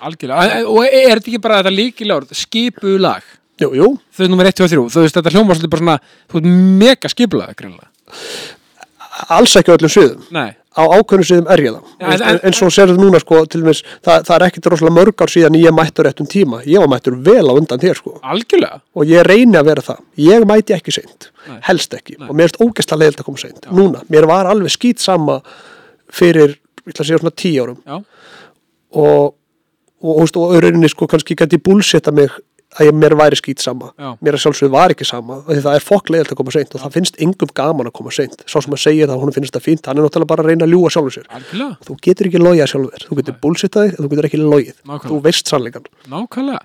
Algjörlega, 0.00 0.62
og 0.64 0.86
er 0.86 1.18
þetta 1.18 1.28
ekki 1.28 1.42
bara 1.44 1.58
þetta 1.60 1.74
líkilega 1.76 2.36
skipulag? 2.38 3.26
Jú, 3.60 3.68
jú. 3.76 3.88
Þau 4.16 4.22
er 4.24 4.30
nummer 4.32 4.48
1, 4.48 4.56
2 4.56 4.64
og 4.64 4.70
3, 4.72 4.84
þú 4.94 5.02
veist 5.04 5.18
þetta 5.18 5.32
hljómar 5.34 5.58
svolítið 5.58 5.72
bara 5.74 5.82
svona 5.82 5.96
þú 6.32 6.40
ert 6.40 6.48
mega 6.80 7.10
skipulag 7.12 7.52
greinlega 7.58 7.90
alls 9.28 9.54
ekki 9.58 9.72
á 9.72 9.76
öllum 9.76 9.92
sviðum. 9.92 10.24
Nei, 10.34 10.50
á 10.70 10.82
ákveðnum 10.86 11.26
sviðum 11.26 11.48
er 11.50 11.60
ég 11.64 11.72
það 11.74 11.82
Já, 12.00 12.26
en- 12.30 12.40
en, 12.46 12.52
svo 12.54 12.68
serðu 12.70 12.96
núna 13.00 13.18
sko 13.20 13.40
til 13.50 13.60
dæmis, 13.64 13.80
það, 14.06 14.22
það 14.28 14.34
er 14.36 14.44
ekkit 14.46 14.68
rosalega 14.70 14.94
mörg 15.00 15.24
ár 15.24 15.32
síðan 15.32 15.58
ég 15.58 15.74
mættur 15.74 16.06
réttum 16.06 16.28
tíma. 16.30 16.60
Ég 16.64 16.78
var 16.78 16.88
mættur 16.92 17.16
vel 17.26 17.42
á 17.50 17.52
undan 17.58 17.80
þér 17.82 17.98
sko. 17.98 18.12
Algjörlega. 18.22 18.80
Og 18.94 19.04
ég 19.10 19.24
reyni 19.26 19.58
að 19.58 19.66
vera 19.72 19.82
það. 19.82 19.98
Ég 20.16 20.46
mæti 20.46 20.76
ekki 20.76 20.94
seint, 20.94 21.30
Nei. 21.48 21.58
helst 21.66 21.94
ekki. 21.98 22.16
Nei. 22.18 22.28
og 22.28 22.34
mér 22.38 22.46
erst 22.48 22.60
ógæslega 22.62 23.00
leiðilt 23.02 23.20
að 23.20 23.28
koma 23.30 23.42
seint. 23.42 23.66
Núna, 23.72 24.02
mér 24.08 24.26
var 24.30 24.46
alveg 24.46 24.70
skýt 24.70 25.02
sama 25.02 25.40
fyrir, 26.10 26.56
ég 26.86 26.94
ætla 26.94 27.02
að 27.04 27.10
segja 27.10 27.18
svona 27.24 27.34
tíu 27.36 27.64
árum. 27.66 27.82
Já, 27.86 27.98
og, 28.94 29.34
og, 30.02 30.22
og, 30.22 30.36
og 30.36 30.56
rauninni 30.62 30.88
sko 30.90 31.06
kannski 31.10 31.34
gæti 31.38 31.58
búlsetta 31.58 32.12
mig 32.14 32.30
að 32.78 32.86
ég, 32.86 32.96
mér 33.02 33.16
væri 33.18 33.38
skýt 33.38 33.62
sama. 33.64 33.90
Já. 33.98 34.12
mér 34.22 34.36
að 34.36 34.42
sjálfsögðu 34.44 34.72
var 34.74 34.94
ekki 34.94 35.06
sama 35.08 35.40
það 35.48 35.74
er 35.74 35.84
fokk 35.84 36.12
leiðilt 36.12 36.34
að 36.34 36.38
koma 36.40 36.54
seint 36.54 36.74
og 36.76 36.84
það 36.84 36.96
finnst 36.96 37.18
engum 37.26 37.50
gaman 37.60 37.90
að 37.90 37.96
koma 37.98 38.14
seint. 38.14 38.44
Sá 38.46 38.58
sem 38.62 38.76
að 38.76 38.82
segja 38.84 39.08
það, 39.10 39.22
hún 39.24 39.34
finnst 39.36 39.56
það 39.56 39.66
fínt 39.66 39.90
hann 39.90 39.98
er 39.98 40.06
náttúrulega 40.06 40.30
bara 40.30 40.44
að 40.44 40.52
reyna 40.52 40.68
að 40.68 40.74
ljúga 40.76 40.92
sjálfur 40.94 41.16
sér. 41.16 41.26
Algjörlega, 41.34 41.78
þú 41.88 41.96
getur 42.06 42.30
ekki 42.30 42.42
logið 42.42 42.70
sjálfur, 42.70 43.06
þú 43.08 43.18
getur 43.20 43.38
en 43.80 43.96
þú 43.98 44.10
getur 44.12 44.28
ekki 44.30 44.42
logið, 44.42 44.76
þú 45.06 45.20
veist 45.24 45.50
sannleikan 45.50 45.88
nákvæmlega. 46.10 46.62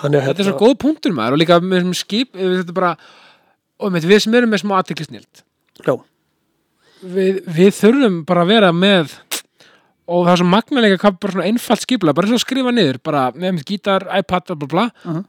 Þannig 0.00 0.20
að 0.20 0.28
Þetta 0.30 0.42
er 0.44 0.48
svo 0.48 0.58
góð 0.60 0.76
punktur 0.84 1.14
maður 1.16 1.36
og 1.36 1.40
líka 1.42 1.58
með 1.62 1.80
þessum 1.80 1.96
skip 1.98 2.36
þetta 2.38 2.72
er 2.72 2.76
bara, 2.76 2.92
og 3.80 3.94
með 3.94 4.06
við 4.10 4.22
sem 4.24 4.36
erum 4.38 4.52
með 4.54 4.62
smá 4.62 4.76
aðteklisnild 4.78 5.42
já, 5.86 5.94
við, 7.02 7.40
við 7.46 7.72
þurfum 7.78 8.20
bara 8.28 8.44
að 8.44 8.52
vera 8.54 8.70
með 8.76 9.16
og 10.10 10.24
það 10.26 10.32
er 10.34 10.40
svo 10.42 10.48
magnalega 10.50 10.96
hvað 11.00 11.18
bara 11.22 11.32
svona 11.36 11.48
einfalt 11.50 11.84
skipla, 11.86 12.14
bara 12.16 12.26
að 12.34 12.42
skrifa 12.42 12.72
niður 12.74 12.98
bara 13.06 13.28
mitt 13.36 13.64
gítar, 13.68 14.08
iPad, 14.18 14.46
bla 14.50 14.56
bla 14.56 14.66
bla 14.74 14.86
Mhm. 15.06 15.24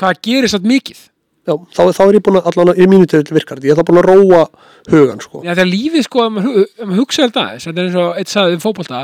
hvað 0.00 0.22
gerir 0.26 0.48
satt 0.50 0.64
mikið 0.66 1.02
já 1.44 1.52
þá, 1.76 1.82
þá 1.92 2.00
er 2.08 2.14
ég 2.16 2.22
búin 2.24 2.38
að 2.40 2.46
allan 2.50 2.78
í 2.80 2.86
mínu 2.88 3.06
til 3.10 3.22
virkar 3.36 3.60
ég 3.60 3.74
er 3.74 3.76
þá 3.76 3.84
búin 3.84 4.00
að 4.00 4.08
róa 4.08 4.46
hugan 4.88 5.20
sko. 5.20 5.42
Já, 5.44 5.52
þegar 5.54 5.68
lífið 5.70 6.06
sko, 6.08 6.24
ef 6.24 6.32
maður 6.32 6.64
maður 6.88 7.00
hugsa 7.02 7.26
aðeins, 7.28 7.66
þetta 7.68 7.78
er 7.82 7.88
eins 7.90 7.98
og 8.00 8.16
eitt 8.22 8.32
sagði 8.32 8.56
um 8.56 8.64
fótbolta 8.64 9.02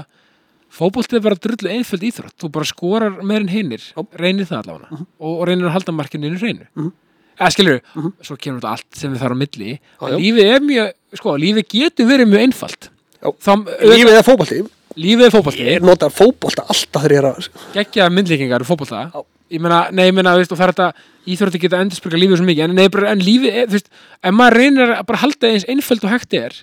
fótbolti 0.71 1.17
er 1.19 1.21
bara 1.27 1.35
drullu 1.35 1.71
einföld 1.75 2.05
íþrótt 2.09 2.37
þú 2.41 2.51
bara 2.55 2.65
skorar 2.65 3.23
meir 3.27 3.41
en 3.45 3.49
hinnir 3.53 3.83
reynir 4.17 4.47
það 4.49 4.63
allavega 4.65 4.91
Mhm. 4.91 5.07
og, 5.21 5.41
og 5.41 5.47
reynir 5.49 5.67
að 5.69 5.77
halda 5.77 5.93
markinu 5.93 6.27
inn 6.31 6.37
í 6.39 6.41
reynu 6.41 6.67
Mhm. 6.77 6.93
eða 7.41 7.51
skilur, 7.53 7.81
Mhm. 7.95 8.13
svo 8.23 8.37
kemur 8.39 8.61
þetta 8.61 8.71
allt 8.73 8.95
sem 8.95 9.13
við 9.15 9.19
þarf 9.21 9.35
á 9.35 9.39
milli 9.43 9.81
lífið 10.01 10.55
er 10.55 10.61
mjög, 10.61 10.93
sko, 11.15 11.37
lífið 11.37 11.67
getur 11.69 12.07
verið 12.07 12.29
mjög 12.31 12.43
einfalt 12.47 12.89
lífið 13.23 14.17
er 14.17 14.25
fótballti, 14.27 14.61
lífið 14.97 15.27
er 15.27 15.35
fótbolti. 15.35 15.67
Ég 15.67 15.83
nota 15.85 16.09
fótballta 16.11 16.65
alltaf 16.67 17.03
þegar 17.05 17.13
ég 17.13 17.21
er 17.21 17.29
að 17.31 17.49
geggjaða 17.75 18.15
myndlíkingar 18.17 18.65
úr 18.65 18.69
fótbolta. 18.71 19.11
Já. 19.15 19.25
ég 19.51 19.59
meina, 19.61 19.81
nei, 19.91 20.05
ég 20.07 20.15
meina, 20.15 20.31
þú 20.37 20.39
veist, 20.45 20.53
og 20.55 20.59
það 20.61 20.69
er 20.69 20.73
þetta 20.73 21.07
íþrótti 21.27 21.59
geta 21.61 21.79
endurspyrka 21.83 22.19
lífið 22.23 22.37
svo 22.39 22.45
mikið, 22.47 22.65
en 22.69 22.75
nei, 22.79 22.89
bara, 22.89 23.09
en 23.11 23.19
lífið 23.27 23.57
þú 23.67 23.75
veist, 23.75 23.89
ef 24.23 24.35
maður 24.39 24.57
reynir 24.61 24.93
að 24.95 25.07
bara 25.09 25.19
halda 25.25 25.49
eins 25.51 25.65
einföld 25.67 26.05
og 26.07 26.13
hægt 26.15 26.37
er 26.39 26.55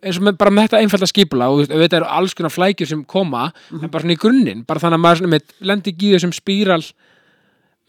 eins 0.00 0.16
og 0.16 0.24
með, 0.24 0.38
bara 0.40 0.50
með 0.56 0.64
þetta 0.70 0.80
einfalda 0.80 1.06
skipula 1.10 1.48
og 1.52 1.58
þú 1.58 1.60
veist, 1.60 1.74
auðvitað 1.76 1.98
eru 2.00 2.08
alls 2.16 2.34
konar 2.38 2.54
flækjur 2.54 2.88
sem 2.88 3.04
koma 3.04 3.52
Mhm. 3.70 3.82
en 3.84 3.90
bara 3.90 4.02
svona 4.02 4.16
í 4.16 4.20
grunninn, 4.22 4.64
bara 4.66 4.80
þannig 4.80 4.96
að 4.96 5.04
maður 5.04 5.18
svona, 5.20 5.32
með, 5.36 5.42
lendi 5.60 5.92
í 5.92 6.14
þessum 6.16 6.32
spíral 6.32 6.82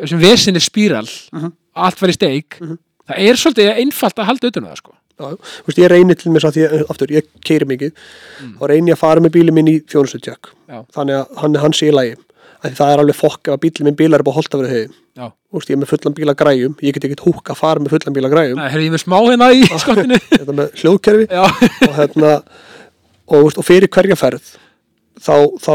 þessum 0.01 0.19
vesinni 0.19 0.59
spíral 0.59 1.07
Mhm. 1.31 1.51
allt 1.75 2.01
var 2.01 2.09
í 2.09 2.13
steik. 2.19 2.59
Það 2.59 3.17
er 3.17 3.33
svolítið 3.39 3.77
einfalt 3.79 4.15
að 4.19 4.25
halda 4.27 4.47
utan 4.51 4.65
um 4.67 4.75
sko 4.75 4.93
veist, 5.29 5.77
ég 5.81 5.89
reyni 5.91 6.15
til 6.17 6.31
mér 6.33 6.47
að 6.49 6.55
því, 6.57 6.65
að- 6.69 6.85
aftur, 6.93 7.13
ég 7.17 7.29
keiri 7.45 7.67
mikið 7.69 7.91
og 8.59 8.67
reyni 8.71 8.91
ég 8.91 8.97
að 8.97 9.03
fara 9.03 9.21
með 9.25 9.35
bílið 9.37 9.53
minn 9.59 9.71
í 9.71 9.77
þjónustutjök 9.91 10.51
Já. 10.71 10.81
þannig 10.97 11.15
að 11.21 11.37
hann, 11.43 11.55
hann 11.65 11.73
sé 11.77 11.87
í 11.91 11.95
lagi. 11.95 12.15
Að 12.61 12.75
það 12.77 12.91
er 12.93 12.99
alveg 13.01 13.15
fokk 13.17 13.47
ef 13.49 13.53
að 13.55 13.61
bílið 13.63 13.85
minn 13.87 13.95
bílar 13.97 14.19
er 14.21 14.23
bara 14.27 14.37
holta 14.37 14.57
verið 14.61 14.73
þeim 14.75 14.91
Já. 15.21 15.25
Þú 15.51 15.57
veist, 15.59 15.69
ég 15.71 15.75
er 15.75 15.79
með 15.81 15.89
fullan 15.91 16.13
bíla 16.15 16.33
græjum. 16.39 16.75
Ég 16.81 16.93
get 16.95 17.03
ekkert 17.07 17.23
húk 17.25 17.49
að 17.51 17.57
fara 17.59 17.81
með 17.83 17.89
fullan 17.95 18.13
bíla 18.15 18.29
græjum. 18.31 18.59
Ég 18.61 18.75
er 18.77 18.93
með 18.93 19.01
smá 19.03 19.17
hérna 19.25 19.47
í 19.51 19.63
skottinu. 19.81 20.19
Þetta 20.31 20.53
með 20.55 20.69
hljóðkerfi. 20.79 21.25
Og 21.89 21.95
hérna 21.97 22.29
og, 23.27 23.41
veist, 23.43 23.57
og 23.59 23.65
fyrir 23.67 23.89
hverja 23.91 24.15
ferð 24.19 24.53
þá, 25.19 25.35
þá 25.59 25.73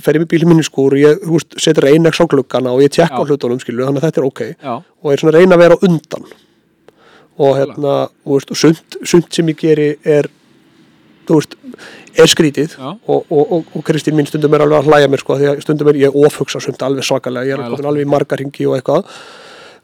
fer 0.00 0.16
ég 0.16 0.22
með 0.24 0.30
bílið 0.32 0.48
minn 0.52 0.62
í 0.62 0.64
skúr 0.64 0.94
og 0.96 1.02
ég 1.02 1.20
veist, 1.28 1.58
setur 1.60 1.88
einex 1.90 2.22
á 2.22 2.24
gluggana 2.30 2.72
og 2.72 2.80
ég 2.86 2.94
tjekka 2.94 3.20
á 3.20 3.26
hlutunum 3.26 3.60
skilur 3.60 3.88
þannig 3.90 4.00
að 4.04 4.08
þetta 4.08 4.22
er 4.22 4.28
ok. 4.30 4.42
Já, 4.62 4.74
og 4.80 5.12
er 5.12 5.20
svona 5.24 5.34
að 5.34 5.40
reyna 5.42 5.58
að 5.58 5.64
vera 5.66 5.78
undan 5.88 6.26
og 7.40 7.56
hérna 7.56 7.94
og, 8.04 8.34
veist, 8.34 8.52
og 8.52 8.60
sumt, 8.60 8.98
sumt 9.06 9.32
sem 9.34 9.48
ég 9.52 9.60
geri 9.60 9.90
er 10.04 10.28
þú 11.28 11.38
veist, 11.38 11.54
er 12.18 12.30
skrítið. 12.30 12.74
Já. 12.74 12.90
og, 12.90 13.22
og, 13.30 13.52
og, 13.54 13.70
og 13.78 13.86
Kristín 13.86 14.18
mín 14.18 14.28
stundum 14.28 14.54
er 14.56 14.64
alveg 14.64 14.82
að 14.82 14.90
hlæja 14.90 15.12
mér 15.12 15.22
sko, 15.22 15.38
því 15.38 15.48
að 15.52 15.62
stundum 15.64 15.92
er 15.92 16.00
ég 16.00 16.18
ofhugsa 16.26 16.60
sumt 16.62 16.82
alveg 16.84 17.06
svakalega, 17.06 17.48
ég 17.48 17.56
er 17.56 17.70
komin 17.70 17.88
alveg 17.92 18.06
í 18.06 18.10
margar 18.10 18.40
ringi 18.42 18.66
og 18.68 18.76
eitthvað. 18.78 19.08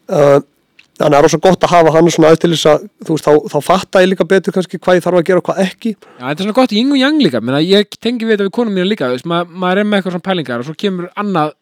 Uh, 0.07 0.39
þannig 0.97 1.07
að 1.07 1.15
það 1.15 1.19
er 1.19 1.27
rosa 1.27 1.41
gott 1.45 1.67
að 1.67 1.73
hafa 1.75 1.95
hann 1.95 2.11
svona 2.13 2.31
aðeins 2.31 2.43
til 2.43 2.53
þess 2.55 2.69
að 2.73 2.87
þú 3.07 3.17
veist, 3.17 3.29
þá, 3.29 3.49
þá 3.53 3.59
fatta 3.69 4.03
ég 4.03 4.11
líka 4.13 4.29
betur 4.29 4.57
kannski 4.57 4.81
hvað 4.81 4.99
ég 4.99 5.07
þarf 5.07 5.21
að 5.21 5.27
gera 5.31 5.43
og 5.43 5.49
hvað 5.49 5.63
ekki. 5.67 5.95
Já, 5.97 6.23
þetta 6.23 6.37
er 6.37 6.47
svona 6.47 6.59
gott 6.61 6.77
yin 6.77 6.93
og 6.95 7.01
yang 7.01 7.21
líka. 7.21 7.43
Menna, 7.45 7.63
ég 7.65 7.99
tengi 8.01 8.27
við 8.27 8.37
þetta 8.37 8.49
við 8.49 8.55
konum 8.59 8.79
mínu 8.79 8.89
líka 8.91 9.11
þú 9.11 9.19
veist, 9.19 9.29
ma 9.29 9.43
maður 9.47 9.83
er 9.83 9.91
með 9.91 10.01
eitthvað 10.01 10.17
svona 10.17 10.29
pælingar 10.31 10.65
og 10.65 10.69
svo 10.69 10.77
kemur 10.81 11.11
annað 11.21 11.53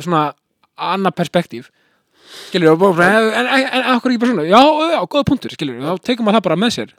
svona 0.00 0.22
annað 0.80 1.16
perspektíf 1.20 1.68
skilur 2.50 2.78
við, 2.80 3.02
en, 3.06 3.28
en, 3.40 3.50
en, 3.50 3.66
en 3.80 3.88
akkur 3.96 4.12
ekki 4.12 4.22
bara 4.22 4.32
svona 4.34 4.46
já, 4.48 4.62
já, 4.94 5.00
góða 5.14 5.26
punktur, 5.28 5.54
skilur 5.56 5.82
þá 5.82 6.06
tekum 6.10 6.28
maður 6.28 6.40
það 6.40 6.46
bara 6.48 6.60
með 6.60 6.72
sér. 6.76 6.94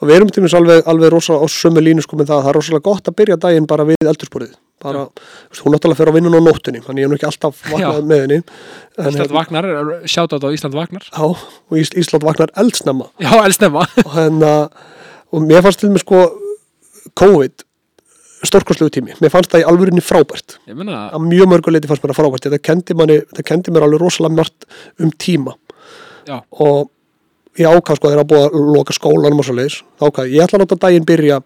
Og 0.00 0.08
við 0.08 0.16
erum 0.16 0.32
til 0.32 0.42
dæmis 0.42 0.56
alveg, 0.58 0.82
alveg 0.92 1.14
rosa 1.14 1.38
á 1.40 1.46
sömu 1.52 1.84
línu 1.84 2.04
sko 2.04 2.18
með 2.20 2.32
það, 2.32 2.42
það 2.42 2.50
er 2.52 2.58
rosalega 2.60 2.86
gott 2.90 3.10
að 3.10 3.18
byrja 3.20 3.38
daginn 3.44 3.70
bara 3.70 3.86
við 3.88 4.10
eldursporið 4.12 4.58
bara, 4.80 5.06
veist, 5.50 5.62
hún 5.64 5.74
náttúrulega 5.74 5.98
fer 5.98 6.08
á 6.08 6.16
vinnun 6.16 6.36
á 6.36 6.40
nóttunni 6.40 6.80
þannig 6.84 7.04
ég 7.04 7.08
er 7.08 7.12
nú 7.12 7.18
ekki 7.18 7.28
alltaf 7.28 7.58
vaknað 7.68 7.98
Já. 7.98 8.06
með 8.08 8.22
henni. 8.24 8.38
En, 8.96 9.10
Ísland 9.10 9.34
Vagnar, 9.36 9.68
sjátt 10.08 10.36
á 10.36 10.48
Ísland 10.48 10.76
Vagnar 10.78 11.08
Já, 11.10 11.24
og 11.28 11.80
Ís 11.80 11.92
Ísland 12.00 12.24
vaknar 12.24 12.52
eldsnemma. 12.62 13.10
Já, 13.20 13.32
elsnemma 13.44 13.84
og, 13.84 14.14
hérna, 14.14 14.52
og 15.30 15.44
mér 15.44 15.66
fannst 15.66 15.82
til 15.84 15.92
mig 15.92 16.04
sko 16.04 16.22
COVID 17.20 17.66
stórkostlegu 18.48 18.92
tími, 18.94 19.16
mér 19.20 19.32
fannst 19.32 19.52
það 19.52 19.64
í 19.64 19.66
alvörinni 19.68 20.04
frábært. 20.04 20.56
Ég 20.70 20.78
meina, 20.78 21.08
að 21.12 21.26
mjög 21.26 21.50
mörguleiti 21.52 21.90
fannst 21.90 22.04
mér 22.04 22.14
það 22.14 22.20
frábært. 22.22 22.46
Þetta 22.46 22.62
kendi, 22.70 22.96
manni, 22.96 23.18
þetta 23.32 23.46
kendi 23.50 23.74
mér 23.74 23.86
alveg 23.86 24.00
rosalega 24.00 24.36
mjart 24.38 24.68
um 25.00 25.12
tíma. 25.20 25.56
Já, 26.28 26.38
og 26.62 26.90
ég 27.60 27.68
ákvað 27.68 28.00
sko 28.00 28.10
þegar 28.10 28.24
að 28.24 28.30
búið 28.32 28.44
að 28.46 28.74
loka 28.76 28.96
skólanum 28.96 29.42
og 29.42 29.48
svo 29.48 29.56
leiðis, 29.58 29.80
þá 30.00 30.06
ákvað 30.08 30.34
ég 30.34 30.44
ætla 30.44 30.60
að 30.60 30.64
láta 30.64 30.80
daginn 30.86 31.08
byrja 31.08 31.40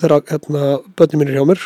þegar 0.00 0.26
hérna, 0.32 0.74
börnin 0.96 1.22
mínir 1.22 1.38
hjá 1.38 1.46
mér 1.48 1.64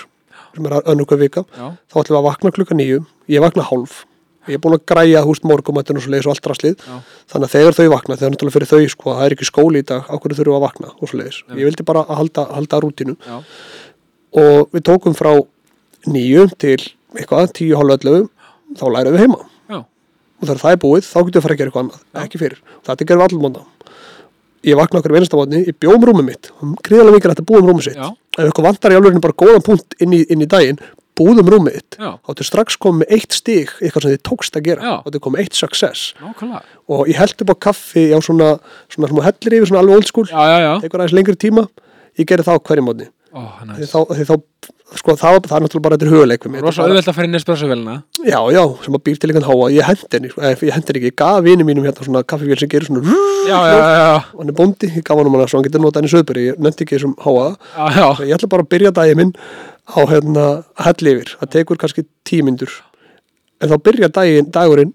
sem 0.59 0.66
er 0.66 0.78
að 0.80 1.02
hver 1.06 1.20
vika. 1.20 1.44
Já, 1.55 1.66
þá 1.86 1.98
ætlum 2.02 2.14
við 2.16 2.20
að 2.20 2.28
vakna 2.28 2.55
klukka 2.56 2.78
nýju, 2.78 3.02
ég 3.30 3.44
vakna 3.44 3.66
hálf. 3.68 4.05
Ég 4.48 4.56
er 4.56 4.62
búin 4.64 4.78
að 4.78 4.86
græja 4.89 5.20
húst 5.26 5.44
morgumættinu 5.44 6.01
og 6.01 6.05
svo 6.06 6.12
leiðis 6.14 6.26
og 6.28 6.32
allt 6.32 6.47
rastlið 6.48 6.78
já, 6.80 6.94
þannig 7.28 7.48
að 7.48 7.55
þegar 7.55 7.76
þau 7.76 7.89
vakna, 7.93 8.16
þegar 8.16 8.30
náttúrulega 8.32 8.55
fyrir 8.55 8.70
þau 8.70 8.93
sko, 8.94 9.14
það 9.18 9.24
er 9.26 9.35
ekki 9.35 9.48
skóli 9.48 9.82
í 9.82 9.86
dag, 9.90 10.06
á 10.09 10.14
hverju 10.16 10.39
þurfum 10.39 10.55
við 10.55 10.56
að 10.56 10.64
vakna 10.64 10.93
og 10.94 11.10
svo 11.10 11.18
leiðis, 11.20 11.40
ég 11.52 11.68
vildi 11.68 11.86
bara 11.90 12.05
að 12.06 12.20
halda, 12.22 12.44
halda 12.56 12.80
rútinu 12.80 13.16
já, 13.20 13.36
og 14.37 14.69
við 14.75 14.85
tókum 14.91 15.17
frá 15.17 15.33
nýju 16.09 16.49
til 16.59 16.79
eitthvað, 17.17 17.53
tíu, 17.57 17.77
hálf 17.79 17.97
ellefu 17.99 18.29
þá 18.79 18.85
lærum 18.93 19.17
við 19.17 19.25
heima. 19.25 19.41
Já, 19.69 19.81
og 19.81 20.45
þegar 20.45 20.63
það 20.65 20.77
er 20.77 20.83
búið, 20.85 21.09
þá 21.09 21.19
getum 21.19 21.33
við 21.33 21.41
að 21.41 21.47
fara 21.47 21.57
að 21.57 21.61
gera 21.63 21.73
eitthvað 21.73 21.85
annað. 21.87 22.07
Ekki 22.25 22.43
fyrir, 22.43 22.63
þetta 22.89 23.09
gerum 23.09 23.23
við 23.23 23.29
allir 23.29 23.45
mónda 23.47 23.67
ég 24.67 24.79
vakna 24.79 25.01
okkur 25.01 25.15
vinnstafotni, 25.17 25.65
ég 25.69 25.77
bjóðum 25.81 26.07
rúmið 26.09 26.27
mitt. 26.29 26.49
Gríðarlega 26.87 27.19
mikið 27.19 27.35
að 27.35 27.45
búum 27.49 27.69
rúmið 27.69 27.91
sitt. 27.91 27.99
Já. 27.99 28.09
ef 28.39 28.47
eitthvað 28.47 28.69
vantar 28.69 28.95
í 28.95 28.99
alveg 28.99 29.21
bara 29.23 29.37
góðan 29.43 29.65
punkt 29.67 29.97
inn 30.03 30.15
í, 30.15 30.21
inn 30.31 30.45
í 30.45 30.49
daginn, 30.51 30.79
búðum 31.19 31.51
rúmið 31.51 31.79
þitt. 31.79 31.99
Já, 31.99 32.11
þá 32.23 32.33
ertu 32.35 32.47
strax 32.47 32.79
komið 32.79 33.15
eitt 33.17 33.35
stig 33.35 33.73
eitthvað 33.83 34.05
sem 34.05 34.15
þið 34.15 34.23
tókst 34.29 34.59
að 34.59 34.67
gera, 34.69 34.83
Já. 34.83 34.95
þá 35.03 35.11
ertu 35.11 35.23
komið 35.25 35.43
eitt 35.43 35.59
success. 35.59 36.13
Nákvæmlega. 36.23 36.63
Og 36.95 37.11
ég 37.11 37.19
held 37.19 37.45
upp 37.45 37.55
á 37.55 37.57
kaffi 37.69 38.05
á 38.15 38.19
svona, 38.23 38.51
svona, 38.87 39.11
svona 39.11 39.27
hellir 39.27 39.59
yfir 39.59 39.71
svona 39.73 39.83
alveg 39.83 39.99
old 39.99 40.11
school. 40.11 40.29
Já, 40.31 40.39
já, 40.39 40.59
já, 40.63 40.73
tekur 40.85 41.03
aðeins 41.03 41.17
lengri 41.19 41.39
tíma. 41.39 41.67
Ég 42.19 42.31
geri 42.31 42.47
það 42.47 42.63
á 42.63 42.67
hverjum 42.67 42.91
mótni 42.91 43.11
því 43.33 43.67
næs. 43.69 43.91
þá, 43.93 43.99
þá 44.29 44.37
sko, 44.99 45.15
það, 45.21 45.39
það 45.45 45.57
er 45.59 45.65
náttúrulega 45.65 45.85
bara 45.85 45.97
þetta 45.99 46.07
er 46.07 46.13
bara- 46.81 46.89
auðvelt 46.89 47.09
að 47.11 47.17
fara 47.19 47.29
inn 47.29 47.37
í 47.37 47.39
espressovélina 47.39 47.97
já, 48.25 48.39
já, 48.57 48.63
sem 48.85 48.95
að 48.97 49.03
býr 49.05 49.19
til 49.21 49.31
einhvern 49.31 49.49
háa. 49.49 49.67
Ég 49.75 49.85
hendi 49.89 50.09
henni, 50.17 50.31
sko, 50.33 50.41
eh, 50.43 50.55
ég 50.65 50.73
ekki, 50.97 51.11
ég 51.11 51.17
gaf 51.21 51.43
vini 51.45 51.67
mínum 51.69 51.85
hérna 51.85 52.07
svona 52.07 52.23
kaffivél 52.25 52.59
sem 52.59 52.69
gerir 52.73 52.89
svona 52.89 53.03
já, 53.05 53.59
já, 53.69 53.77
já, 53.77 53.91
já, 54.01 54.17
og 54.33 54.41
hann 54.41 54.49
er 54.49 54.57
bóndi, 54.57 54.89
ég 54.97 55.05
gaf 55.05 55.19
hann 55.21 55.27
um 55.29 55.37
hana 55.37 55.47
svo 55.47 55.59
hann 55.61 55.69
getur 55.69 55.85
notað 55.85 56.01
henni 56.03 56.13
söðberi, 56.15 56.47
ég 56.53 56.59
nefndi 56.59 56.85
ekki 56.87 56.97
þessum 56.97 57.15
háa. 57.21 57.57
Já, 57.77 57.85
já, 58.01 58.09
Svo 58.17 58.25
ég 58.25 58.35
ætla 58.39 58.49
bara 58.57 58.65
að 58.65 58.71
byrja 58.73 58.95
daginn 58.97 59.21
minn 59.21 59.35
á 59.89 60.01
hérna 60.09 60.47
helli 60.89 61.15
yfir, 61.19 61.37
það 61.43 61.53
tekur 61.59 61.77
kannski 61.85 62.07
tímyndur 62.25 62.73
en 63.61 63.69
þá 63.69 63.77
byrja 63.83 64.09
daginn, 64.09 64.51
dagurinn 64.55 64.93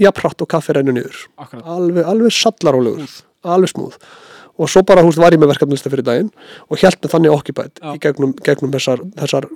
jafnpratt 0.00 0.42
og 0.42 0.48
kaffi 0.48 0.72
rennu 0.74 0.94
niður. 0.96 1.26
Alveg, 1.62 2.02
alveg 2.02 2.32
sallarólegur. 2.32 3.20
Alveg 3.46 3.70
smúð 3.70 3.94
og 4.58 4.70
svo 4.72 4.82
bara 4.88 5.02
húst 5.04 5.18
var 5.20 5.34
ég 5.34 5.40
með 5.42 5.52
verkefnilista 5.54 5.90
fyrir 5.92 6.06
daginn 6.06 6.30
og 6.70 6.78
hjælt 6.80 7.00
með 7.04 7.12
þannig 7.14 7.34
okkupætt 7.36 7.80
Já. 7.82 7.90
í 7.94 7.98
gegnum, 8.02 8.32
gegnum 8.46 8.72
þessar, 8.72 9.02
þessar 9.20 9.48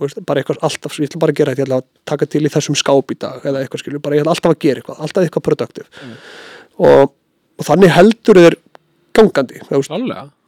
veist, 0.00 0.18
bara 0.26 0.42
eitthvað 0.42 0.58
alltaf, 0.66 0.96
ég 0.98 1.06
ætla 1.08 1.20
bara 1.22 1.32
að 1.32 1.38
gera 1.38 1.52
þetta 1.54 1.62
ég 1.62 1.68
ætla 1.68 1.76
að 1.80 1.86
taka 2.10 2.26
til 2.26 2.44
í 2.44 2.50
þessum 2.52 2.76
skáp 2.76 3.12
í 3.14 3.16
dag 3.22 3.44
eða 3.46 3.60
eitthvað 3.62 3.82
skilur, 3.84 4.02
bara 4.02 4.16
ég 4.18 4.24
ætla 4.24 4.34
alltaf 4.34 4.50
að 4.54 4.58
gera 4.64 4.82
eitthvað 4.82 5.02
alltaf 5.06 5.22
eitthvað 5.28 5.44
produktiv 5.48 5.86
og, 6.78 7.12
og 7.58 7.68
þannig 7.68 7.92
heldur 7.94 8.40
þér 8.42 8.56
gangandi 9.14 9.60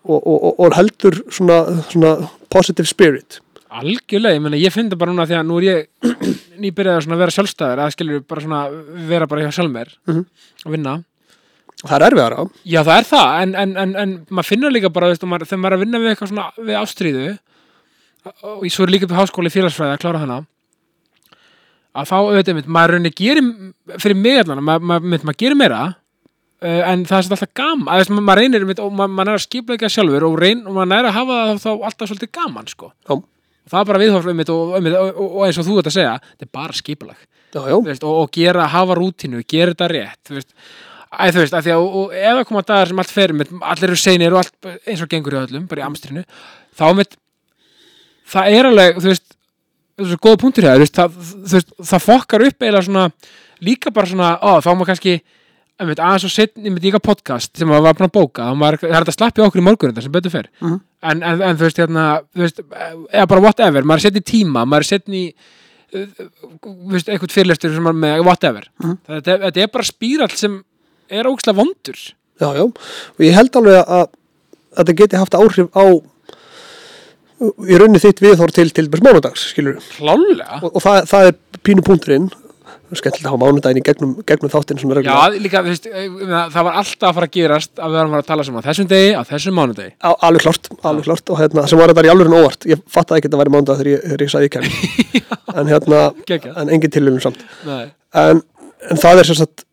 og, 0.06 0.18
og, 0.18 0.36
og, 0.36 0.60
og 0.66 0.74
heldur 0.76 1.20
svona, 1.34 1.60
svona 1.90 2.12
positive 2.52 2.86
spirit. 2.90 3.40
Algjörlega, 3.76 4.36
ég 4.38 4.42
meina 4.44 4.58
ég 4.60 4.72
finn 4.74 4.86
það 4.90 5.00
bara 5.02 5.12
núna 5.14 5.26
því 5.28 5.36
að 5.40 5.46
nú 5.48 5.56
er 5.60 5.66
ég 5.66 6.10
nýbyrjaði 6.62 7.02
að 7.16 7.22
vera 7.24 7.34
sjálfstæður 7.34 7.82
að 7.84 7.94
skilur 7.96 8.22
bara 8.30 8.44
svona 8.44 8.60
vera 9.10 9.26
bara 9.30 9.46
hjá 9.46 9.54
sjálfmer 9.60 9.90
Mhm. 10.06 10.22
að 10.66 10.74
vinna 10.76 10.94
það 11.82 11.96
er 11.98 12.06
erfiðara. 12.08 12.46
Já, 12.64 12.80
það 12.80 12.96
er 12.96 13.08
það, 13.10 13.32
en, 13.42 13.54
en, 13.62 13.76
en, 13.82 13.94
en 14.02 14.14
maður 14.30 14.50
finnur 14.52 14.72
líka 14.72 14.92
bara, 14.92 15.10
veist, 15.12 15.26
maður, 15.28 15.50
þegar 15.50 15.62
maður 15.62 15.74
er 15.74 15.78
að 15.78 15.84
vinna 15.84 16.02
við 16.02 16.12
eitthvað 16.12 16.32
svona 16.32 16.48
við 16.56 16.80
ástríðu 16.80 17.26
og 18.26 18.64
ég 18.66 18.74
svo 18.74 18.86
er 18.86 18.92
líka 18.94 19.06
upp 19.06 19.14
í 19.14 19.18
háskóli 19.20 19.52
félagsfræði 19.52 19.96
að 19.96 20.02
klára 20.02 20.22
hana 20.22 20.38
að 21.96 22.08
þá, 22.10 22.16
auðvitað, 22.16 22.58
mitt, 22.58 22.72
maður 22.76 22.96
rauninni 22.96 23.12
gerir 23.16 23.46
fyrir 24.02 24.18
mig 24.18 24.40
allan, 24.42 24.64
maður, 24.64 24.88
maður, 24.90 25.06
mitt, 25.12 25.28
maður 25.28 25.38
gerir 25.44 25.60
meira 25.60 25.82
uh, 25.86 26.82
en 26.90 27.06
það 27.08 27.16
er 27.18 27.30
alltaf 27.36 27.54
gaman 27.60 27.92
að, 27.92 28.02
veist, 28.02 28.12
maður 28.16 28.42
reynir, 28.42 28.66
mitt, 28.68 28.82
og 28.82 28.92
maður, 28.96 29.14
maður 29.20 29.32
er 29.32 29.40
að 29.40 29.46
skipleika 29.46 29.92
sjálfur 29.92 30.26
og, 30.28 30.36
reyn, 30.42 30.64
og 30.66 30.76
maður 30.76 30.98
er 30.98 31.10
að 31.10 31.16
hafa 31.20 31.38
það 31.46 31.62
þá 31.62 31.70
alltaf 31.90 32.10
svolítið 32.10 32.32
gaman, 32.40 32.68
sko. 32.72 32.90
Já. 33.06 33.14
og 33.16 33.72
það 33.72 33.80
er 33.80 33.88
bara 33.92 34.02
viðhorf 34.02 34.32
um 34.32 34.44
og, 34.44 34.58
og, 34.58 34.90
og, 34.98 35.24
og 35.24 35.46
eins 35.46 35.62
og 35.62 35.68
þú 35.68 35.78
ert 35.80 35.90
að 35.92 35.96
segja, 35.96 36.18
þetta 36.34 36.48
er 36.48 36.52
bara 36.58 36.80
skipulag. 36.80 37.24
Já, 37.54 37.62
já, 37.70 37.76
veist, 37.86 38.04
og, 38.04 38.28
gera, 38.34 38.68
hafa 38.68 38.98
rútínu, 38.98 39.40
gera 39.48 39.72
þetta 39.72 39.88
rétt 39.94 40.34
veist, 40.34 40.52
Æ, 41.16 41.30
þú 41.32 41.40
veist, 41.40 41.54
að 41.56 41.64
því 41.66 41.72
að 41.72 41.84
og, 42.00 42.10
ef 42.12 42.34
það 42.36 42.42
koma 42.50 42.62
dagar 42.68 42.88
sem 42.90 42.98
allt 43.00 43.12
fer 43.16 43.32
með, 43.32 43.52
allir 43.64 43.88
eru 43.88 43.96
seinir 43.96 44.34
og 44.36 44.42
allt 44.42 44.68
eins 44.86 45.00
og 45.00 45.08
gengur 45.08 45.32
í 45.32 45.38
öllum, 45.46 45.66
bara 45.70 45.80
í 45.80 45.86
amstrinu 45.86 46.24
þá 46.76 46.84
með 46.98 47.16
það 48.32 48.50
er 48.58 48.68
alveg, 48.70 48.98
þú 49.00 49.10
veist 49.12 49.32
er 49.96 50.10
svo 50.10 50.18
góða 50.26 50.40
punktur 50.42 50.66
hér, 50.66 50.76
þú 50.76 50.84
veist, 50.84 50.98
það, 50.98 51.16
þú 51.46 51.54
veist, 51.56 51.72
það 51.92 52.04
fokkar 52.04 52.44
upp 52.50 52.60
eiginlega 52.66 52.86
svona, 52.88 53.06
líka 53.64 53.92
bara 53.96 54.10
svona 54.10 54.30
ó, 54.44 54.50
þá 54.60 54.68
má 54.76 54.84
kannski, 54.90 55.14
einmitt, 55.80 56.00
aðeins 56.04 56.26
og 56.28 56.32
setn, 56.34 56.66
einmitt, 56.66 56.84
líka 56.84 57.00
podcast 57.04 57.56
sem 57.56 57.68
maður 57.70 57.86
var 57.88 57.96
búin 57.98 58.08
að 58.10 58.14
bóka 58.18 58.50
maður, 58.56 58.80
það 58.84 58.92
er 58.92 58.98
þetta 59.06 59.14
að 59.14 59.18
slappi 59.20 59.44
okkur 59.46 59.62
í 59.62 59.66
morgun 59.70 59.92
þetta 59.94 60.04
sem 60.06 60.14
betur 60.18 60.34
fer 60.36 60.50
Mhm. 60.60 60.76
en, 61.06 61.22
en, 61.22 61.42
en 61.48 61.56
þú 61.60 61.66
veist, 61.68 61.80
hérna 61.80 62.04
þú 62.34 62.44
veist, 62.44 62.60
eða 63.12 63.26
bara 63.32 63.44
whatever, 63.46 63.82
maður 63.88 64.02
er 64.02 64.06
setn 64.10 64.20
í 64.20 64.26
tíma 64.34 64.66
maður 64.68 64.84
er 64.84 64.90
setn 64.92 65.16
í 65.16 65.24
uh, 65.96 66.06
þú 66.60 66.76
veist, 66.92 67.08
eitthvað 67.12 67.34
fyrirlestur 67.36 67.74
sem 67.76 67.86
er 67.92 67.98
með 68.04 68.24
whatever 68.26 68.68
Mhm. 68.82 68.96
þetta, 69.08 69.38
þetta 69.46 69.62
er 69.66 69.72
bara 69.78 69.84
spírall 69.94 70.32
sem 70.36 70.58
er 71.10 71.28
ógæslega 71.30 71.58
vondur. 71.60 72.00
Já, 72.40 72.48
já. 72.52 72.64
Og 72.66 73.24
ég 73.24 73.36
held 73.36 73.58
alveg 73.60 73.78
að, 73.80 74.08
að 74.76 74.80
þetta 74.80 74.96
geti 75.00 75.20
haft 75.20 75.38
áhrif 75.38 75.68
á 75.72 75.84
í 77.36 77.76
rauninni 77.76 78.00
þitt 78.00 78.22
viðhor 78.24 78.52
til 78.54 78.70
til 78.72 78.88
dæmis 78.88 79.04
mánudags, 79.04 79.50
skilur 79.52 79.76
klálega 79.92 80.62
og, 80.62 80.70
og 80.72 80.82
það, 80.84 81.00
það 81.12 81.30
er 81.30 81.62
pínu 81.66 81.84
punkturinn. 81.86 82.28
Skemmtilegt 82.86 83.26
að 83.26 83.32
hafa 83.32 83.40
mánudaginn 83.42 83.80
í 83.80 83.82
gegnum, 83.82 84.10
gegnum 84.28 84.50
þáttinn 84.52 84.78
Já, 85.02 85.16
líka, 85.34 85.58
þú 85.64 85.72
veist, 85.72 85.88
það 85.90 86.66
var 86.68 86.76
alltaf 86.78 87.08
að 87.08 87.16
fara 87.16 87.26
að 87.26 87.32
gerast 87.34 87.80
að 87.82 87.90
við 87.90 87.98
varum 87.98 88.14
að 88.14 88.28
tala 88.28 88.44
saman 88.46 88.62
á 88.62 88.66
þessum 88.68 88.88
degi, 88.92 89.08
á 89.18 89.22
þessum 89.26 89.56
mánudegi 89.58 89.90
Á, 89.98 90.10
alveg 90.28 90.44
klart, 90.44 90.70
alveg 90.86 91.08
klart 91.08 91.32
og 91.34 91.40
hérna, 91.40 91.64
sem 91.66 91.80
var 91.80 91.90
þetta 91.90 92.06
í 92.06 92.12
alveg 92.12 92.36
óvart. 92.36 92.68
Ég 92.70 92.84
fattaði 92.86 93.18
ekki 93.18 93.26
að 93.26 93.34
þetta 93.34 93.40
væri 93.42 93.54
mánudag 93.56 93.80
þegar 93.80 93.90
ég, 93.90 94.04
þegar 94.06 94.22
ég 94.22 94.32
sagði 94.36 94.52
kemur 94.54 94.78
en 95.58 95.72
hérna, 95.72 96.04
en 96.62 96.72
engin 96.76 96.94
tilhjörnum 96.94 97.24
samt. 97.26 97.42
En, 98.22 98.44
en 98.86 99.02
það 99.02 99.24
er 99.24 99.30
sem 99.32 99.40
sagt 99.42 99.65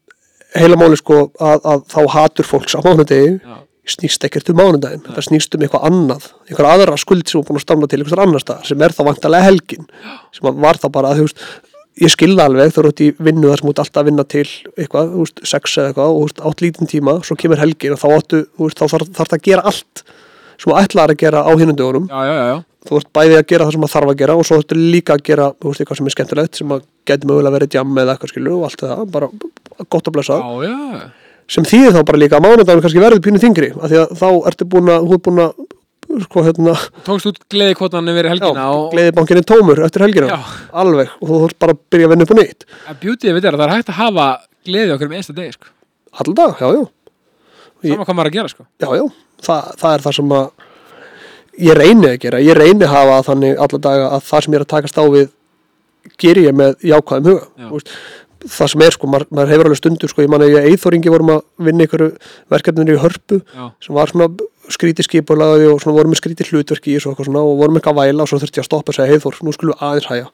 heila 0.57 0.79
máli 0.79 0.97
sko 0.99 1.19
að, 1.41 1.67
að 1.73 1.85
þá 1.93 1.99
hatur 2.17 2.49
fólks 2.49 2.77
á 2.77 2.79
mánudegi. 2.85 3.37
Já, 3.41 3.59
snýst 3.93 4.23
ekkert 4.23 4.47
um 4.53 4.61
mánudaginn, 4.61 5.03
þetta 5.03 5.25
snýst 5.25 5.55
um 5.57 5.63
eitthvað 5.65 5.89
annað 5.89 6.29
einhver 6.47 6.67
aðra 6.69 6.95
skuld 7.01 7.27
sem 7.27 7.41
er 7.41 7.47
búin 7.49 7.59
að 7.59 7.65
standa 7.65 7.89
til 7.91 7.99
einhver 7.99 8.21
annar 8.23 8.43
stað, 8.43 8.61
sem 8.69 8.83
er 8.85 8.95
þá 8.95 9.01
vantarlega 9.09 9.47
helgin. 9.49 9.89
Sem 10.31 10.47
að 10.47 10.61
var 10.63 10.79
þá 10.79 10.87
bara, 10.95 11.11
þú 11.17 11.25
veist 11.27 11.43
ég 12.01 12.13
skilða 12.13 12.47
alveg, 12.49 12.73
þú 12.73 12.85
ert 12.89 13.03
í 13.03 13.09
vinnu 13.21 13.49
þar 13.49 13.61
sem 13.61 13.67
þú 13.67 13.73
ert 13.73 13.81
alltaf 13.83 14.01
að 14.01 14.09
vinna 14.09 14.25
til 14.33 14.45
eitthvað, 14.47 15.11
þú 15.13 15.23
veist, 15.25 15.41
sex 15.49 15.77
eða 15.77 15.91
eitthvað 15.91 16.11
og 16.11 16.19
þú 16.19 16.25
veist, 16.25 16.43
átt 16.49 16.63
lítinn 16.63 16.89
tíma, 16.89 17.15
svo 17.27 17.37
kemur 17.39 17.61
helgin 17.61 17.95
og 17.95 18.01
þá 18.01 18.07
áttu, 18.15 18.43
þú 18.57 18.69
veist, 18.69 18.79
þá 18.79 18.95
þarf 18.95 19.11
þarf 19.19 19.35
að 19.37 19.43
gera 19.49 19.65
allt 19.69 20.03
sem 20.53 20.69
þú 20.69 20.77
ætlaðar 20.79 21.13
að 21.13 21.21
gera 21.21 21.43
á 21.45 21.51
hinnundögunum 21.51 22.07
já, 22.09 22.19
já, 22.23 22.33
já, 22.33 22.45
já. 22.49 22.57
þú 22.87 22.97
ert 22.99 23.11
bæði 23.17 23.37
að 23.37 23.45
gera 23.51 23.67
það 23.67 23.75
sem 23.75 23.85
það 23.85 23.93
þarf 23.93 24.13
að 24.13 24.19
gera 24.23 24.37
og 24.37 24.47
svo 24.47 24.59
ertu 24.61 24.79
líka 24.79 25.17
að 25.17 25.25
gera, 25.29 25.47
þú 25.59 25.69
veist, 25.69 25.83
eitthvað 25.83 25.99
sem 25.99 26.09
er 26.09 26.15
skemmtilegt 26.15 26.61
sem 26.61 26.73
að 26.73 26.85
geti 27.09 27.29
mögulega 27.29 27.57
verið 27.57 27.77
jam 27.77 27.97
eða 28.03 28.15
eitthvað 28.15 28.33
skilu 28.33 28.55
og 28.57 28.67
allt 28.69 28.85
það, 28.85 29.03
bara 29.13 29.29
gott 29.89 30.07
að 30.09 30.15
blessa 30.17 30.39
já, 30.39 30.67
já. 30.69 31.03
sem 31.53 31.67
þýðir 31.67 31.95
þá 31.97 32.01
bara 32.09 32.21
líka 32.21 32.39
að 32.39 32.45
mánudagur 32.47 32.83
kannski 32.85 33.03
verður 33.03 33.23
pínu 33.25 33.41
þingri 33.43 33.71
af 33.75 33.87
því 33.91 34.01
að 34.03 34.13
þá 34.21 34.27
ertu 34.51 34.67
búin 34.73 34.91
að, 34.93 35.07
þú 35.09 35.17
ert 35.17 35.25
búin 35.27 35.43
að 35.43 35.53
sko 36.27 36.43
hérna, 36.45 36.73
tókst 37.07 37.29
út 37.31 37.37
gleði 37.49 37.75
kvotan 37.79 38.09
yfir 38.11 38.27
helgina 38.29 38.63
já, 38.65 38.69
og 38.69 38.91
gleðibankin 38.93 39.39
er 39.39 39.45
tómur 39.49 39.79
eftir 39.85 40.03
helgina, 40.05 40.27
Já. 40.29 40.51
alveg 40.83 41.13
og 41.17 41.29
þú 41.29 41.39
þurft 41.45 41.57
bara 41.63 41.73
að 41.73 41.79
byrja 41.93 42.05
að 42.09 42.11
vinna 42.13 42.27
upp 42.27 42.33
á 42.33 42.37
nýtt 42.37 42.65
að 42.91 42.99
beautyið 43.05 43.33
við 43.37 43.47
er 43.49 43.55
að 43.55 43.63
það 43.63 43.65
er 43.65 43.73
hægt 43.73 43.89
að 43.93 43.97
hafa 44.01 44.27
gleði 44.67 44.93
okkur 44.93 45.09
með 45.09 45.21
einsta 45.21 45.35
degi 45.39 45.55
sko. 45.55 45.71
allan 46.13 46.37
dag, 46.37 46.53
já, 46.61 46.67
já, 46.77 46.83
Ég- 47.83 47.95
sama 47.95 48.05
hvað 48.05 48.17
maður 48.19 48.29
að 48.29 48.37
gera 48.37 48.51
sko. 48.53 48.65
já, 48.83 48.89
já 48.99 49.03
það, 49.47 49.71
það 49.81 49.95
er 49.97 50.05
það 50.05 50.17
sem 50.19 50.35
að 50.37 50.45
ég 51.63 51.79
reyni 51.81 52.07
að 52.11 52.19
gera, 52.27 52.43
ég 52.43 52.57
reyni 52.57 52.85
að 52.85 52.93
hafa 52.93 53.17
þannig 53.31 53.57
alla 53.65 53.79
daga 53.87 54.11
að 54.17 54.27
það 54.29 54.43
sem 54.45 54.53
ég 54.53 54.59
er 54.61 54.65
að 54.67 54.73
takast 54.75 55.01
á 55.01 55.03
við 55.17 55.27
geri 56.19 56.45
ég 56.47 56.55
með 56.57 56.75
jákvæðum 56.83 57.29
huga 57.31 57.47
Já. 57.57 57.95
Það 58.43 58.71
sem 58.73 58.83
er 58.83 58.95
sko, 58.95 59.07
maður, 59.07 59.29
maður 59.31 59.51
hefur 59.53 59.69
alveg 59.69 59.79
stundur 59.79 60.11
sko, 60.11 60.23
ég 60.25 60.31
man 60.31 60.43
að 60.43 60.55
ég 60.55 60.69
eithóringi 60.71 61.11
vorum 61.13 61.31
að 61.35 61.43
vinna 61.63 61.85
ykkur 61.87 62.03
verkefninu 62.51 62.95
í 62.95 62.99
hörpu 62.99 63.39
já, 63.39 63.69
sem 63.83 63.95
var 63.95 64.11
svona 64.11 64.27
skrítið 64.73 65.07
skipulagi 65.07 65.69
og 65.71 65.79
svona 65.83 65.97
vorum 65.97 66.11
með 66.11 66.19
skrítið 66.19 66.51
hlutverki 66.51 66.91
í 66.91 66.97
og 66.99 67.13
eitthvað 67.13 67.29
svona 67.29 67.43
og 67.47 67.61
vorum 67.61 67.79
eitthvað 67.79 67.95
að 67.95 68.09
væla 68.09 68.25
og 68.25 68.31
svo 68.31 68.39
þurfti 68.41 68.59
ég 68.59 68.65
að 68.65 68.69
stoppa 68.69 68.91
og 68.91 68.97
segja 68.97 69.13
heiðþór, 69.13 69.39
nú 69.43 69.55
skulum 69.55 69.75
við 69.77 69.85
aðeins 69.87 70.09
hæja 70.11 70.27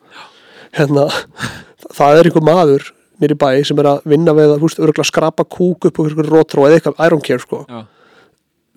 hérna, 0.79 1.05
það 1.99 2.19
er 2.19 2.29
einhver 2.29 2.45
maður 2.49 2.89
nýri 3.19 3.37
bæ 3.39 3.49
sem 3.67 3.79
er 3.81 3.89
að 3.93 4.09
vinna 4.09 4.35
við 4.37 4.53
að 4.55 4.63
húst, 4.63 4.81
örgulega 4.81 5.09
skrapa 5.09 5.45
kúk 5.45 5.89
upp 5.89 5.99
og 5.99 6.09
einhver 6.09 6.29
rótró 6.31 6.67
eða 6.67 6.79
eitthvað, 6.79 6.99
I 6.99 7.11
don't 7.11 7.25
care 7.25 7.43
sko. 7.43 7.65
Já, 7.67 7.81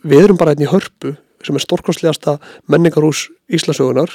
við 0.03 0.27
erum 0.27 0.41
bara 0.41 0.55
hérna 0.55 0.67
í 0.67 0.73
hörpu 0.73 1.15
sem 1.43 1.59
er 1.59 1.65
stórkostlegasta 1.65 2.37
menningarhús 2.71 3.29
Íslasögunar 3.51 4.11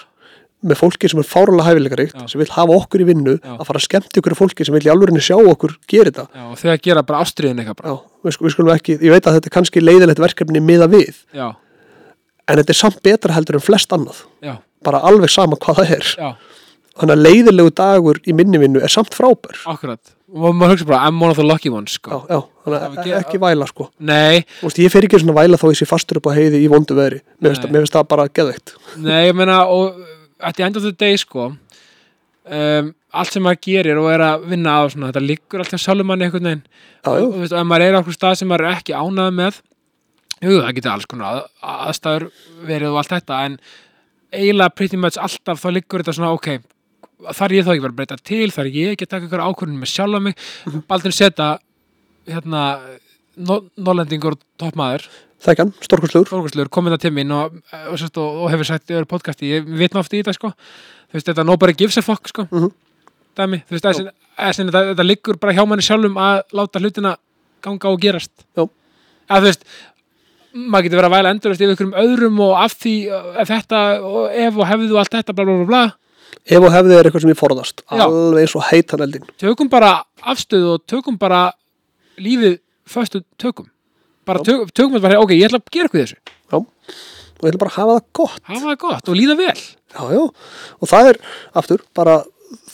með 0.66 0.80
fólki 0.80 1.10
sem 1.12 1.20
er 1.22 1.28
fáralega 1.30 1.68
hæfileikaríkt 1.70 2.16
Já. 2.18 2.26
sem 2.32 2.42
vil 2.42 2.50
hafa 2.56 2.74
okkur 2.80 3.04
í 3.04 3.06
vinnu 3.12 3.36
Já. 3.38 3.52
að 3.60 3.66
fara 3.70 3.78
að 3.82 3.86
skemmti 3.86 4.22
ykkur 4.22 4.36
fólki 4.40 4.66
sem 4.66 4.74
vil 4.74 4.88
í 4.88 4.90
alvörinni 4.90 5.22
sjá 5.22 5.36
okkur 5.38 5.76
gera 5.88 6.10
þetta. 6.10 6.26
Já, 6.34 6.44
og 6.50 6.58
þegar 6.58 6.82
gera 6.88 7.04
bara 7.06 7.22
ástriðin 7.22 7.62
eitthvað. 7.62 7.86
Já, 7.86 7.96
við, 8.26 8.40
við 8.48 8.56
skulum 8.56 8.74
ekki, 8.74 8.98
ég 9.06 9.14
veit 9.14 9.30
að 9.30 9.38
þetta 9.38 9.52
er 9.52 9.56
kannski 9.60 9.84
leiðilegt 9.86 10.24
verkefni 10.24 10.64
miða 10.66 10.90
við 10.90 11.14
já, 11.38 11.52
en 12.48 12.58
þetta 12.62 12.74
er 12.74 12.80
samt 12.82 13.02
betra 13.06 13.38
heldur 13.38 13.60
en 13.60 13.66
flest 13.68 13.94
annað. 13.94 14.24
Já, 14.42 14.56
bara 14.88 15.04
alveg 15.06 15.30
sama 15.30 15.60
hvað 15.62 15.82
það 15.84 15.94
er. 16.00 16.12
Já, 16.18 16.30
þannig 16.98 17.14
að 17.20 17.26
leiðilegu 17.28 17.74
dagur 17.78 18.20
í 18.26 18.34
minni 18.34 18.58
vinnu 18.66 18.82
er 18.82 18.90
samt 18.90 19.14
frábær. 19.14 19.62
Akkurat. 19.70 20.02
Og 20.28 20.52
maður 20.58 20.74
hugsa 20.76 20.86
bara, 20.90 21.06
I'm 21.08 21.22
one 21.24 21.32
of 21.32 21.38
the 21.40 21.46
lucky 21.46 21.70
ones 21.72 21.94
já, 21.94 22.02
sko. 22.02 22.18
já, 22.28 22.42
að 22.68 22.98
ge- 23.06 23.16
ekki 23.22 23.40
væla 23.40 23.68
sko. 23.70 23.86
Nei, 24.04 24.42
Þú 24.60 24.66
veist, 24.68 24.80
ég 24.84 24.92
fer 24.92 25.06
ekki 25.08 25.22
svona 25.22 25.38
væla 25.38 25.56
þó 25.62 25.70
ég 25.72 25.78
sé 25.80 25.88
fastur 25.88 26.18
upp 26.20 26.28
á 26.28 26.36
heiði 26.36 26.60
í 26.66 26.68
vondu 26.68 26.98
veðri. 26.98 27.22
Mér 27.40 27.56
finnst 27.56 27.94
það 27.96 28.08
bara 28.12 28.26
geðveikt. 28.28 28.74
Nei, 29.00 29.30
ég 29.30 29.38
meina 29.38 29.62
og 29.72 29.96
at 30.40 30.58
the 30.58 30.66
end 30.66 30.78
of 30.78 30.86
the 30.86 30.94
day 30.94 31.18
sko 31.18 31.50
um, 31.52 32.94
allt 33.18 33.34
sem 33.34 33.44
maður 33.44 33.64
gerir 33.66 34.02
og 34.02 34.12
er 34.12 34.24
að 34.24 34.46
vinna 34.52 34.78
á 34.78 34.82
svona, 34.92 35.10
þetta 35.12 35.26
liggur 35.26 35.64
alltaf 35.64 35.82
sjálfum 35.82 36.10
manni 36.12 36.28
einhvern 36.28 36.50
veginn. 36.50 36.64
Og 37.08 37.18
þú 37.18 37.42
veist, 37.42 37.56
ef 37.56 37.68
maður 37.68 37.86
er 37.88 37.98
á 37.98 38.00
okkur 38.02 38.18
stað 38.18 38.40
sem 38.42 38.52
maður 38.52 38.68
er 38.68 38.78
ekki 38.78 38.96
ánað 38.98 39.36
með 39.40 39.60
jú, 40.44 40.56
það 40.62 40.74
getur 40.78 40.94
alls 40.94 41.10
konar 41.10 41.28
að, 41.30 41.44
aðstæður 41.90 42.28
verið 42.68 42.94
og 42.94 43.00
allt 43.02 43.14
þetta 43.16 43.44
en 43.48 43.60
eiginlega 44.36 44.76
pretty 44.76 45.00
much 45.00 45.20
alltaf 45.22 45.62
þá 45.64 45.70
liggur 45.74 46.04
þetta 46.04 46.18
svona, 46.18 46.34
ok 46.36 46.50
þar 47.38 47.56
ég 47.56 47.66
þá 47.66 47.74
ekki 47.74 47.86
bara 47.86 47.96
að 47.96 48.00
breyta 48.02 48.20
til, 48.22 48.48
þar 48.54 48.70
ég 48.70 48.94
ekki 48.94 49.08
að 49.08 49.14
taka 49.16 49.28
ykkur 49.28 49.46
ákvörðun 49.48 49.80
með 49.82 49.94
sjálfa 49.94 50.22
mig? 50.22 50.42
Baldur 50.90 51.16
setja 51.16 51.48
hérna 52.28 52.64
no, 53.36 53.64
nólendingur 53.80 54.38
og 54.38 54.44
toppmaður 54.62 55.08
þekkan, 55.46 55.74
stórkostlegur. 55.86 56.30
Þorgurslur 56.32 56.70
kom 56.74 56.90
þetta 56.90 57.02
til 57.06 57.14
mín 57.16 57.34
og, 57.36 57.58
og, 57.74 57.90
og, 57.94 58.06
og, 58.08 58.40
og 58.44 58.52
hefur 58.54 58.70
sagt 58.70 58.92
í 58.92 58.98
öðru 58.98 59.10
podcasti, 59.10 59.52
ég 59.52 59.68
maður 59.68 60.02
aftur 60.02 60.20
í 60.20 60.24
þetta 60.24 60.36
sko. 60.38 60.54
Þú 61.08 61.20
veist, 61.20 61.30
þetta 61.30 61.46
nobody 61.48 61.76
gives 61.78 62.00
a 62.00 62.06
fuck 62.06 62.32
sko. 62.32 62.48
Mhm. 62.52 62.74
dæmi, 63.38 63.62
þú 63.68 63.76
veist, 63.76 63.86
þessi, 63.86 64.08
þessi, 64.34 64.64
þetta, 64.66 64.82
þetta 64.94 65.06
liggur 65.06 65.38
bara 65.38 65.54
hjá 65.54 65.62
manni 65.70 65.86
sjálfum 65.86 66.18
að 66.18 66.40
láta 66.58 66.82
hlutina 66.82 67.14
ganga 67.62 67.92
og 67.92 68.02
gerast. 68.02 68.34
Já. 68.58 68.66
að 69.30 69.44
þú 69.44 69.52
veist 69.52 69.70
maður 70.58 70.88
getur 70.88 70.98
verið 71.02 71.10
að 71.12 71.16
væla 71.18 71.32
endurist 71.36 71.62
yfir 71.62 71.76
ykkur 71.76 71.88
um 71.90 71.96
öðrum 72.02 72.40
og 72.48 72.54
af 72.58 72.74
því, 72.82 72.96
ef 73.44 73.52
þetta 73.52 73.82
og 74.08 74.28
ef 74.34 74.58
og 74.58 74.70
hefðu 74.72 74.94
og 74.96 75.02
allt 75.04 75.18
þetta, 75.18 75.36
bla 75.38 75.46
bla 75.46 75.58
bla 75.60 75.68
bla. 75.70 75.84
Ef 76.48 76.64
og 76.64 76.72
hefði 76.74 76.96
er 76.96 77.08
eitthvað 77.08 77.26
sem 77.26 77.34
ég 77.34 77.40
forðast. 77.40 77.84
Já. 77.92 78.04
alveg 78.08 78.56
og 78.56 78.66
heitan 78.72 79.04
eldin 79.06 79.28
tökum 79.42 79.70
bara 79.70 79.92
afstöðu 80.24 80.78
og 80.78 80.86
tökum 80.90 81.18
bara 81.20 81.52
lífið 82.18 82.58
föstu 82.88 83.22
tökum 83.38 83.68
bara 84.28 84.44
Já. 84.44 84.50
tök, 84.50 84.74
tökum 84.76 84.98
þetta 84.98 85.08
bara, 85.08 85.24
ok, 85.24 85.34
ég 85.38 85.48
ætla 85.48 85.62
að 85.62 85.74
gera 85.74 85.90
eitthvað 85.90 86.04
þessu. 86.04 86.20
Já. 86.52 86.58
og 86.58 87.42
ég 87.44 87.50
ætla 87.52 87.64
bara 87.64 87.74
að 87.74 87.80
hafa 87.80 87.98
það 87.98 88.06
gott. 88.20 88.44
Hafa 88.52 88.68
það 88.68 88.78
gott 88.86 89.10
og 89.12 89.20
líða 89.20 89.40
vel. 89.40 89.58
Já, 89.98 90.02
já, 90.14 90.24
og 90.78 90.92
það 90.92 91.12
er 91.12 91.20
aftur 91.62 91.84
bara, 91.98 92.22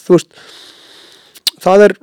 þú 0.03 0.17
veist 0.17 0.37
það 1.63 1.85
er, 1.85 1.93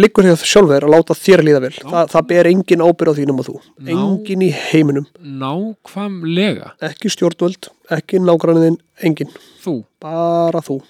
liggur 0.00 0.24
hér 0.24 0.40
sjálfur 0.40 0.86
að 0.86 0.92
láta 0.94 1.16
þér 1.18 1.44
líða 1.44 1.62
vel. 1.66 1.72
Það, 1.82 2.10
það 2.14 2.28
ber 2.30 2.50
engin 2.50 2.84
ábyrð 2.84 3.12
á 3.12 3.16
því 3.18 3.26
nema 3.30 3.46
þú. 3.46 3.56
Ná. 3.76 3.92
engin 3.96 4.44
í 4.46 4.50
heiminum, 4.70 5.08
nákvæmlega. 5.44 6.74
Ekki 6.88 7.12
stjórnvöld 7.12 7.70
ekki 7.96 8.20
nágranniðin, 8.22 8.78
engin. 9.04 9.32
Þú. 9.64 9.80
Bara 10.02 10.62
þú, 10.64 10.80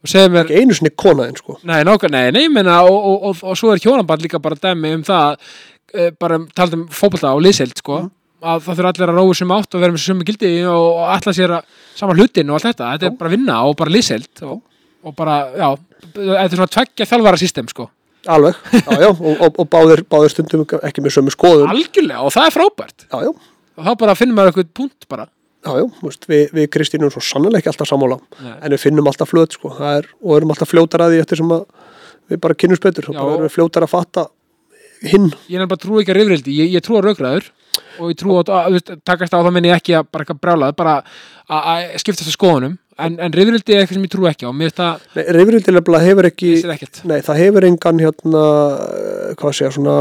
og 0.00 0.14
mér, 0.32 0.46
ekki 0.46 0.62
einu 0.62 0.76
sinni 0.76 0.92
konaðin 0.96 1.36
sko. 1.38 1.58
Nei, 1.68 1.82
nákvæm, 1.86 2.14
nei, 2.14 2.30
nei, 2.34 2.44
ég 2.46 2.54
meina 2.54 2.80
og, 2.86 2.96
og, 2.96 3.28
og, 3.30 3.42
og 3.52 3.58
svo 3.58 3.74
er 3.74 3.82
hjónaband 3.82 4.24
líka 4.24 4.40
bara 4.42 4.56
dæmi 4.56 4.94
um 4.96 5.04
það 5.06 5.36
bara 6.20 6.40
taldum 6.56 6.86
fótbolta 6.94 7.34
og 7.36 7.44
liðseild, 7.44 7.76
sko. 7.80 8.02
Að 8.40 8.64
það 8.64 8.78
þurfa 8.78 8.90
allir 8.94 9.12
að 9.12 9.18
róa 9.20 9.36
sem 9.36 9.50
átt 9.52 9.76
og 9.76 9.82
vera 9.84 9.94
með 9.94 10.04
sömu 10.06 10.26
gildi 10.28 10.50
og, 10.64 10.84
og 10.96 11.14
alla 11.16 11.34
sér 11.36 11.56
að 11.58 11.78
saman 11.98 12.20
hlutin 12.20 12.50
og 12.50 12.56
allt 12.56 12.68
þetta, 12.70 12.92
þetta 12.94 13.08
er 13.10 13.16
bara 13.20 13.32
vinna 13.34 13.56
og 13.68 13.74
bara 13.76 13.92
liðseild 13.92 14.44
og, 14.48 14.62
og 15.04 15.16
bara, 15.18 15.34
já 15.52 15.68
þetta 16.14 16.46
er 16.46 16.56
svona 16.56 16.74
tveggja 16.76 17.08
þjálfara 17.10 17.40
system, 17.42 17.68
sko. 17.72 17.90
Alveg, 18.30 18.56
já, 18.76 18.94
já, 19.00 19.10
og, 19.10 19.28
og, 19.32 19.60
og 19.60 19.68
báðir, 19.72 20.04
báðir 20.08 20.32
stundum 20.32 20.64
ekki 20.84 21.04
með 21.04 21.16
sömu 21.18 21.32
skoðun. 21.32 21.68
Algjörlega, 21.72 22.24
og 22.24 22.32
það 22.34 22.48
er 22.48 22.56
frábært. 22.56 23.06
Já, 23.08 23.28
já, 23.28 23.30
og 23.76 23.86
þá 23.86 23.92
bara 24.02 24.16
finnum 24.18 24.40
maður 24.40 24.52
eitthvað 24.52 24.72
punkt 24.80 25.08
bara. 25.12 25.28
Já, 25.60 25.74
já, 25.76 25.84
þú 25.98 26.06
veist, 26.08 26.22
við, 26.28 26.42
við 26.56 26.68
Kristínu 26.72 27.04
erum 27.04 27.12
svo 27.12 27.20
sannlega 27.24 27.60
ekki 27.60 27.68
alltaf 27.68 27.88
sammála 27.90 28.16
Nei. 28.40 28.52
en 28.64 28.72
við 28.72 28.80
finnum 28.80 29.08
alltaf 29.10 29.28
flöt 29.28 29.56
sko, 29.58 29.74
er, 29.84 30.06
og 30.24 30.38
erum 30.38 30.52
alltaf 30.54 30.70
fljótar 30.72 31.04
að 31.04 31.12
því 31.12 31.18
eftir 31.20 31.40
sem 31.42 31.50
að 31.52 31.66
við 32.32 32.40
bara 32.46 32.56
kynnumst 32.56 32.86
betur 32.86 33.10
og 33.10 33.18
bara 33.18 33.34
erum 33.34 33.44
við 33.44 33.52
fljótar 33.58 33.84
að 33.84 33.92
fatta 33.92 34.24
hinn, 35.06 35.30
ég 35.50 35.62
er 35.62 35.70
bara 35.70 35.80
trú 35.80 36.00
ekki 36.00 36.12
að 36.14 36.20
rifrildi, 36.20 36.54
ég, 36.60 36.70
ég 36.76 36.84
trú 36.84 36.98
á 36.98 37.04
raugræður 37.06 37.50
og 38.00 38.12
ég 38.12 38.18
trú 38.20 38.36
á, 38.36 38.40
að, 38.66 38.78
takast 39.06 39.34
á 39.34 39.40
þá 39.40 39.50
minni 39.54 39.70
ég 39.70 39.80
ekki 39.80 39.96
að 39.98 40.08
bara 40.12 40.36
brjálað, 40.36 40.76
bara 40.78 40.94
að, 41.00 41.60
að 41.60 41.98
skipta 42.02 42.24
þessu 42.24 42.36
skoðunum, 42.36 42.74
en, 43.00 43.18
en 43.22 43.36
rifrildi 43.36 43.76
er 43.76 43.82
eitthvað 43.84 43.98
sem 44.00 44.08
ég 44.08 44.12
trú 44.14 44.28
ekki 44.30 44.48
á, 44.48 44.52
mér 44.56 44.74
það, 44.76 45.06
nei, 45.16 45.22
reyfrildilega 45.36 46.02
hefur 46.04 46.30
ekki 46.30 46.50
ég 46.56 46.84
nei, 47.08 47.20
það 47.24 47.40
hefur 47.44 47.68
engan 47.70 48.02
hérna, 48.04 48.44
hvað 49.40 49.56
segja, 49.60 49.72
svona 49.78 49.96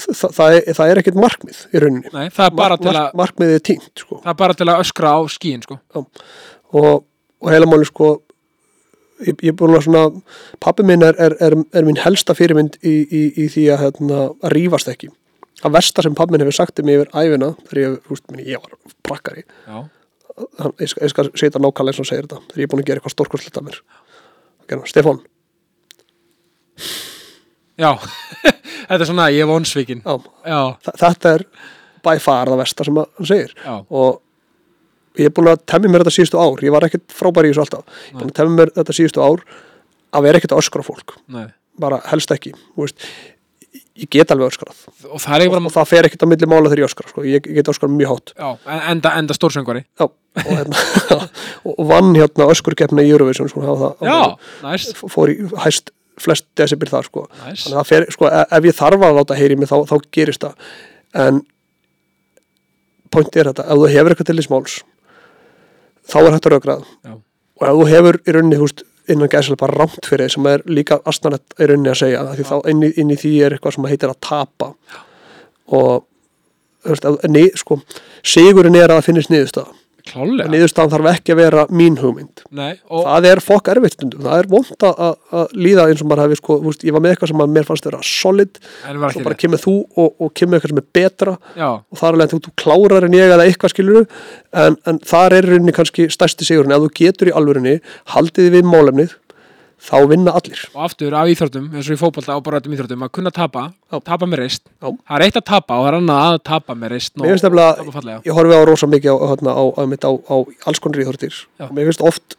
það, 0.00 0.32
það, 0.38 0.56
er, 0.56 0.72
það 0.78 0.92
er 0.94 1.02
ekkert 1.02 1.20
markmið 1.20 1.60
í 1.74 1.82
rauninni. 1.82 2.12
Nei, 2.14 2.26
það 2.32 2.46
er 2.46 2.56
bara 2.56 2.76
Mark- 2.76 2.82
til 2.86 2.90
að, 2.94 2.98
mark, 3.02 3.18
markmiðið 3.22 3.58
er 3.58 3.64
tínt 3.70 4.04
sko. 4.04 4.20
það 4.24 4.32
er 4.32 4.40
bara 4.42 4.58
til 4.60 4.68
að 4.70 4.82
öskra 4.84 5.14
á 5.16 5.20
skíin, 5.34 5.64
sko. 5.66 5.78
Og, 5.98 7.04
og 7.40 7.50
heila 7.52 7.68
máli 7.68 7.88
sko 7.88 8.12
ég, 9.26 9.36
ég 9.44 9.52
er 9.52 9.56
búin 9.60 9.76
að 9.76 9.84
svona 9.86 10.02
pappi 10.64 10.84
minn 10.86 11.02
er, 11.06 11.16
er, 11.20 11.34
er, 11.44 11.56
er 11.76 11.86
mín 11.88 11.98
helsta 12.02 12.34
fyrirmynd 12.38 12.78
í, 12.82 12.94
í, 13.04 13.22
í 13.44 13.48
því 13.52 13.64
að, 13.74 13.80
hérna, 13.86 14.20
að 14.44 14.54
rífast 14.56 14.90
ekki. 14.92 15.10
Að 15.64 15.74
versta 15.76 16.02
sem 16.06 16.14
pappi 16.16 16.32
minn 16.36 16.44
hefur 16.46 16.56
sagt 16.56 16.80
mig 16.86 16.96
yfir 17.00 17.10
æfina 17.12 17.50
þegar 17.68 17.82
ég, 17.84 17.96
húst, 18.08 18.24
minni, 18.32 18.46
ég 18.48 18.62
var 18.62 18.78
prakkari. 19.06 19.44
Já, 19.66 19.82
ég, 20.80 20.94
ég 21.04 21.12
skal 21.12 21.28
setja 21.36 21.60
nákvæmlega 21.60 21.92
eins 21.92 22.00
og 22.00 22.08
segir 22.08 22.24
þetta 22.28 22.40
þegar 22.48 22.62
ég 22.62 22.68
er 22.68 22.72
búin 22.72 22.84
að 22.84 22.88
gera 22.92 23.02
eitthvað 23.02 23.16
stórkostlegt 23.16 23.60
af 23.60 23.66
mér. 23.68 23.80
Gerna, 24.70 24.88
Stefán, 24.88 25.20
já. 27.80 27.92
þetta 28.88 29.00
er 29.02 29.08
svona, 29.08 29.28
ég 29.34 29.44
er 29.44 29.50
vonsvíkin 29.50 30.02
já, 30.04 30.16
Já, 30.46 30.60
þa- 30.86 30.96
þetta 31.04 31.32
er 31.38 31.44
by 32.06 32.16
far 32.22 32.48
það 32.48 32.60
versta 32.62 32.86
sem 32.88 32.96
hann 33.00 33.28
segir. 33.28 33.54
Já, 33.64 33.74
og 33.90 34.20
ég 35.20 35.30
er 35.30 35.34
búin 35.36 35.50
að 35.52 35.64
temja 35.70 35.90
mér 35.92 36.04
þetta 36.04 36.16
síðustu 36.18 36.40
ár. 36.42 36.62
Ég 36.66 36.74
var 36.74 36.86
ekkert 36.88 37.06
frábæri 37.16 37.50
í 37.50 37.54
þessu 37.54 37.64
alltaf. 37.66 37.84
Ég 38.08 38.14
er 38.14 38.20
búin 38.22 38.32
að 38.32 38.38
temja 38.40 38.56
mér 38.58 38.72
þetta 38.78 38.96
síðustu 38.98 39.24
ár 39.24 39.44
að 40.16 40.26
vera 40.26 40.40
ekkert 40.40 40.56
að 40.56 40.62
öskra 40.64 40.86
fólk. 40.86 41.16
Nei. 41.30 41.46
Bara 41.80 42.00
helst 42.10 42.32
ekki 42.34 42.54
ég 44.00 44.08
get 44.10 44.30
alveg 44.32 44.48
öskrað. 44.54 44.78
Og 45.10 45.20
það 45.20 45.44
og, 45.46 45.52
bara, 45.54 45.68
og 45.68 45.74
það 45.74 45.88
fer 45.90 46.06
ekkert 46.08 46.24
á 46.24 46.28
milli 46.30 46.48
mála 46.48 46.70
þegar 46.70 46.80
ég 46.82 46.88
öskra 46.88 47.10
sko. 47.10 47.24
ég, 47.26 47.46
get 47.58 47.68
öskrað 47.68 47.92
mjög 47.94 48.12
hátt. 48.14 48.32
Já, 48.38 48.48
en- 48.74 48.84
enda, 48.94 49.12
enda 49.20 49.36
stórsöngvari. 49.36 49.82
Já, 50.00 50.06
og, 50.06 50.50
hérna, 50.50 50.84
og, 51.68 51.80
vann 51.90 52.14
hérna 52.16 52.46
öskurkeppna 52.54 53.04
í 53.04 53.10
Eurovision 53.12 53.50
sko, 53.52 53.64
Já, 54.00 54.20
næs, 54.64 54.88
F- 54.96 55.10
fór 55.12 55.32
í 55.34 55.36
hæst 55.66 55.92
flest 56.20 56.46
decibel 56.58 56.88
þar 56.90 57.06
sko. 57.08 57.26
næs 57.44 57.66
þannig 57.66 57.80
að 57.82 57.88
fer, 57.92 58.06
sko, 58.16 58.28
e- 58.28 58.46
ef 58.58 58.68
ég 58.70 58.76
þarf 58.80 59.04
að 59.08 59.16
láta 59.20 59.36
heyri 59.38 59.56
mig 59.60 59.68
þá, 59.70 59.76
þá 59.88 59.96
gerist 60.16 60.44
það. 60.44 60.70
En 61.26 61.42
pointi 63.10 63.40
er 63.42 63.50
þetta, 63.50 63.66
ef 63.68 63.80
þú 63.80 63.88
hefur 63.90 64.14
eitthvað 64.14 64.30
til 64.30 64.38
þess 64.40 64.52
máls 64.52 64.78
þá 66.10 66.18
er 66.20 66.36
hægt 66.36 66.48
að 66.48 66.54
raukrað 66.56 66.86
Já. 67.06 67.16
og 67.60 67.66
ef 67.68 67.80
þú 67.80 67.88
hefur 67.94 68.20
í 68.20 68.36
rauninni, 68.36 68.60
veist, 68.60 68.84
innan 69.10 69.32
gæslega 69.32 69.62
bara 69.64 69.78
rámt 69.80 70.06
fyrir 70.06 70.28
þig 70.28 70.36
sem 70.36 70.48
er 70.52 70.64
líka 70.70 71.00
astanett 71.10 71.56
í 71.58 71.68
rauninni 71.70 71.92
að 71.92 72.00
segja, 72.02 72.24
því 72.36 72.48
þá 72.50 72.56
inn 72.72 72.86
í, 72.86 72.92
inn 73.00 73.10
í 73.14 73.18
því 73.20 73.34
er 73.46 73.56
eitthvað 73.56 73.76
sem 73.76 73.90
heitir 73.90 74.12
að 74.12 74.20
tapa. 74.26 74.70
Og 75.70 76.06
þú 76.84 76.94
veist, 76.94 77.10
ef, 77.10 77.28
nei, 77.30 77.46
sko, 77.58 77.80
sigurinn 78.36 78.78
er 78.78 78.94
að 78.94 79.06
finnist 79.08 79.32
niðurstaða 79.32 79.79
klálega 80.10 80.50
niðurstaðan 80.52 80.92
þarf 80.94 81.08
ekki 81.14 81.34
að 81.34 81.38
vera 81.40 81.64
mín 81.80 81.96
hugmynd. 82.00 82.42
Nei, 82.50 82.72
það 82.90 83.28
er 83.30 83.42
fokk 83.44 83.70
erfitt 83.74 83.96
stundum. 83.96 84.24
Það 84.26 84.42
er 84.42 84.48
vond 84.50 84.86
að, 84.90 85.00
að- 85.06 85.38
að 85.40 85.54
líða 85.66 85.86
eins 85.90 86.02
og 86.04 86.10
maður 86.10 86.22
hefði 86.26 86.38
sko, 86.40 86.58
veist, 86.66 86.84
ég 86.88 86.96
var 86.96 87.04
með 87.04 87.14
eitthvað 87.14 87.32
sem 87.32 87.44
að 87.46 87.54
mér 87.56 87.68
fannst 87.70 87.88
vera 87.90 88.02
solid, 88.10 88.60
en 88.90 89.00
svo 89.14 89.24
bara 89.28 89.38
kemur 89.44 89.62
þú 89.64 89.76
og, 89.96 90.10
og 90.26 90.34
kemur 90.34 90.58
eitthvað 90.58 90.74
sem 90.74 90.82
er 90.82 90.88
betra. 91.00 91.36
Já, 91.56 91.68
og 91.70 92.00
það 92.02 92.10
er 92.10 92.24
að 92.26 92.34
þú, 92.34 92.42
þú 92.48 92.54
klárar 92.64 93.06
en 93.08 93.16
ég 93.20 93.34
eða 93.36 93.46
eitthvað 93.48 93.74
skilur 93.76 94.06
en, 94.64 94.76
en 94.90 94.98
þar 95.06 95.38
er 95.38 95.50
rauninni 95.54 95.76
kannski 95.76 96.08
stærsti 96.10 96.48
sigurinn, 96.48 96.74
ef 96.74 96.84
þú 96.86 96.92
getur 97.04 97.30
í 97.30 97.36
alvörinni 97.38 97.76
haldið 98.16 98.48
þið 98.50 98.56
við 98.58 98.70
málefnið 98.74 99.16
þá 99.80 99.96
vinna 100.10 100.32
allir. 100.36 100.60
Og 100.74 100.82
aftur 100.84 101.14
af 101.16 101.30
íþróttum 101.32 101.70
eins 101.72 101.88
og 101.88 101.96
í 101.96 102.00
fótbolta 102.00 102.36
og 102.36 102.44
bara 102.44 102.60
öllum 102.60 102.74
íþróttum 102.76 103.04
að 103.06 103.12
kunna 103.16 103.32
tapa, 103.32 103.62
tapa 104.04 104.26
með 104.28 104.42
reist 104.42 104.62
Já. 104.68 104.90
það 104.90 105.16
er 105.16 105.24
eitt 105.26 105.38
að 105.40 105.46
tapa 105.50 105.78
og 105.78 105.86
það 105.86 105.90
er 105.92 105.98
annað 106.00 106.26
að 106.26 106.38
tapa 106.50 106.76
með 106.76 106.92
reist 106.94 107.16
Mér 107.16 107.32
finnst 107.34 107.46
nefnilega- 107.48 108.20
ég 108.28 108.36
horfi 108.36 108.58
á 108.60 108.62
rosa 108.68 108.86
mikið 108.86 109.10
á, 109.10 109.16
hérna, 109.32 109.50
á, 109.56 109.64
á, 109.72 109.82
á, 110.04 110.12
á 110.20 110.36
alls 110.68 110.78
konar 110.84 111.00
íþróttir. 111.04 111.34
Og 111.64 111.72
mér 111.72 111.88
finnst 111.90 112.04
oft 112.04 112.36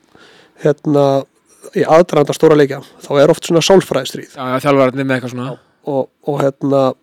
hérna, 0.64 1.06
í 1.78 1.84
aðdraranda 1.86 2.34
stóra 2.38 2.58
leikja 2.58 2.82
þá 3.02 3.12
er 3.24 3.30
oft 3.34 3.46
svona 3.46 3.62
svona. 5.34 5.58
Og, 5.90 6.10
og 6.28 6.42
hérna 6.44 6.94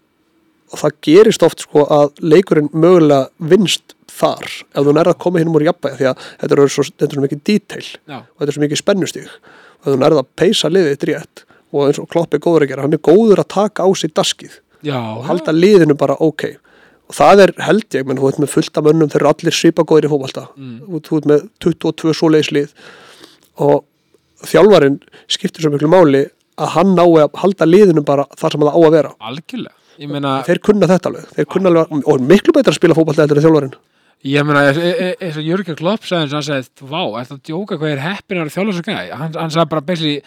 og 0.68 0.82
það 0.82 0.98
gerist 1.08 1.44
oft 1.46 1.64
sko 1.64 1.84
að 1.94 2.18
leikurinn 2.20 2.70
mögulega 2.72 3.28
vinst 3.38 3.94
þar 4.18 4.44
ef 4.48 4.84
þú 4.84 4.94
nærða 4.94 5.14
að 5.14 5.22
koma 5.24 5.40
hinn 5.42 5.52
úr 5.54 5.66
jafnvægi 5.68 6.00
því 6.00 6.08
að 6.10 6.24
þetta 6.40 6.56
er 6.56 6.72
svo, 6.74 6.84
þetta 6.88 7.08
er 7.08 7.16
svo 7.16 7.24
mikið 7.24 7.44
detail 7.48 7.84
Já, 7.86 8.18
og 8.18 8.40
þetta 8.40 8.48
er 8.48 8.56
svo 8.56 8.64
mikið 8.64 8.82
spennustík 8.82 9.36
og 9.78 9.92
þú 9.92 9.98
nærða 10.02 10.24
að 10.24 10.32
peysa 10.40 10.72
liðið 10.72 10.94
þitt 10.94 11.08
rétt 11.08 11.44
og 11.72 11.84
eins 11.88 12.00
og 12.00 12.08
Klopp 12.12 12.34
er 12.34 12.42
góður 12.42 12.64
að 12.64 12.72
gera, 12.72 12.86
hann 12.86 12.96
er 12.96 13.02
góður 13.04 13.42
að 13.42 13.50
taka 13.52 13.84
á 13.84 13.88
sig 13.98 14.14
daskið. 14.16 14.56
Já, 14.86 14.96
og 14.96 15.26
halda 15.28 15.52
liðinu 15.52 15.96
bara 15.98 16.16
ok. 16.24 16.46
Og 17.08 17.16
það 17.16 17.44
er 17.44 17.52
held 17.66 17.96
ég, 17.96 18.06
menn 18.08 18.20
þú 18.20 18.30
ert 18.30 18.40
með 18.42 18.52
fullt 18.54 18.80
af 18.80 18.86
mönnum 18.86 19.12
þeir 19.12 19.22
eru 19.22 19.30
allir 19.32 19.56
svipagóðir 19.58 20.08
í 20.08 20.12
fótbolta. 20.12 20.46
Mm. 20.56 21.00
þú, 21.04 21.20
ert 21.20 21.30
með 21.32 21.46
22 21.64 22.16
svoleiðislið 22.20 22.74
og 23.64 23.84
þjálfarinn 24.48 25.00
skiptir 25.30 25.64
svo 25.64 25.72
miklu 25.74 25.90
máli 25.92 26.26
að 26.58 26.72
hann 26.74 26.94
nái 26.96 27.20
að 27.22 27.40
halda 27.42 27.68
liðinu 27.68 28.04
bara 28.06 28.26
þar 28.38 28.54
sem 28.54 28.64
það 28.64 28.76
á 28.76 28.80
að 28.80 28.94
vera. 28.96 29.12
Algjörlega 29.30 29.77
meina, 30.06 30.42
þeir 30.46 30.60
kunna 30.62 30.86
þetta 30.86 31.10
alveg, 31.10 31.24
þeir 31.34 31.46
kunna 31.50 31.68
alveg 31.72 32.06
og 32.06 32.20
miklu 32.20 32.52
betra 32.54 32.70
að 32.70 32.78
spila 32.78 32.94
fótbolta 32.94 33.24
eftir 33.26 33.40
þjálfarinn. 33.42 33.74
Ég 34.24 34.46
meina 34.46 34.62
eins- 34.68 34.78
e- 34.78 35.16
e- 35.20 35.28
og 35.30 35.42
Jörgjör 35.46 35.76
Klopp 35.78 36.02
sagði 36.06 36.22
eins 36.26 36.32
og 36.32 36.38
hann 36.38 36.46
sagði, 36.48 36.68
vá, 36.90 37.02
er 37.20 37.24
það 37.26 37.36
að 37.38 37.42
djóka 37.48 37.78
hvað 37.78 37.92
er 37.92 37.98
heppin 38.02 38.38
að 38.42 38.54
þjálfa 38.54 38.72
svo 38.74 38.82
gæði 38.82 39.12
hann, 39.18 39.32
hann 39.34 39.50
sagði 39.50 39.68
bara 39.70 39.80
basically, 39.80 40.22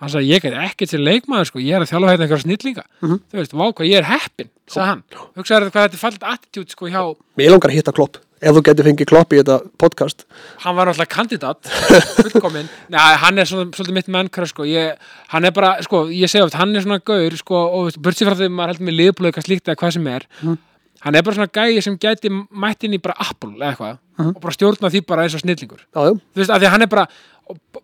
hann 0.00 0.08
sagði 0.10 0.30
ég 0.34 0.44
er 0.44 0.56
ekkert 0.66 0.90
til 0.90 1.00
leikmaður 1.00 1.46
sko, 1.46 1.58
ég 1.62 1.74
er 1.76 1.80
að 1.82 1.90
þjálfa 1.90 2.10
hérna 2.10 2.26
einhverja 2.26 2.42
snillinga. 2.46 2.84
Mhm. 3.02 3.20
þú 3.30 3.38
veist, 3.38 3.52
vá 3.54 3.66
hvað 3.72 3.86
ég 3.90 3.96
er 3.98 4.08
heppin 4.10 4.50
sagði 4.66 4.86
hann, 4.86 5.02
hugsaði 5.36 5.70
hvað 5.70 5.82
þetta 5.86 5.94
er 5.94 6.02
fallit 6.04 6.22
attitude 6.22 6.70
sko 6.70 6.86
hjá, 6.90 7.16
Mér 7.38 7.50
langar 7.54 7.70
að 7.70 7.78
hitta 7.78 7.92
Klopp 7.94 8.18
ef 8.40 8.52
þú 8.56 8.62
getur 8.66 8.86
fengið 8.86 9.08
Klopp 9.10 9.32
í 9.32 9.38
þetta 9.40 9.56
podcast. 9.80 10.24
Hann 10.64 10.76
var 10.76 10.88
náttúrulega 10.90 11.12
kandidat 11.14 11.68
fullkominn, 12.18 12.68
Nei, 12.92 13.00
hann 13.22 13.38
er 13.40 13.48
svona, 13.48 13.70
svolítið 13.72 13.96
mitt 13.96 14.10
mennkra 14.12 14.46
sko, 14.48 14.66
ég, 14.68 14.96
hann 15.32 15.48
er 15.48 15.54
bara 15.56 15.76
sko, 15.84 16.04
ég 16.12 16.30
segi 16.30 16.44
oft, 16.44 16.56
hann 16.60 16.76
er 16.76 16.84
svona 16.84 17.00
gaur 17.00 17.36
sko, 17.40 17.62
og 17.78 17.96
börsi 18.02 18.28
frá 18.28 18.36
því 18.36 18.50
maður 18.52 18.74
heldur 18.74 18.88
með 18.90 18.98
liðblöð 19.00 19.30
eitthvað 19.30 19.48
slíkt 19.48 19.70
eða 19.70 19.80
hvað 19.80 19.96
sem 19.96 20.10
er. 20.12 20.28
Hann 21.06 21.14
er 21.14 21.24
bara 21.24 21.36
svona 21.38 21.52
gæi 21.52 21.82
sem 21.84 21.96
gæti 22.00 22.32
mætt 22.32 22.84
inn 22.84 22.96
í 22.96 23.00
bara 23.02 23.16
Apple 23.24 23.54
eða 23.56 23.72
eitthvað 23.72 23.96
og 24.26 24.38
bara 24.40 24.54
stjórna 24.56 24.88
því 24.92 25.02
bara 25.06 25.24
eins 25.26 25.34
og 25.36 25.42
snillingur. 25.44 25.82
Já, 25.92 26.06
þú 26.08 26.40
veist, 26.40 26.52
af 26.52 26.60
því 26.62 26.70
hann 26.72 26.86
er 26.86 26.92
bara 26.92 27.04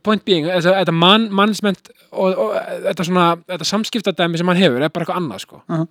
point 0.03 0.25
being, 0.25 0.49
þetta, 0.49 0.93
man, 0.97 1.29
mannsment 1.31 1.93
og, 2.11 2.33
og 2.33 2.55
þetta 2.89 3.05
svona 3.07 3.27
þetta 3.47 3.69
samskiptadæmi 3.69 4.41
sem 4.41 4.49
hann 4.49 4.59
hefur 4.59 4.81
er 4.83 4.89
bara 4.93 5.05
eitthvað 5.05 5.21
annað 5.21 5.45
sko. 5.45 5.61
Mhm. 5.69 5.85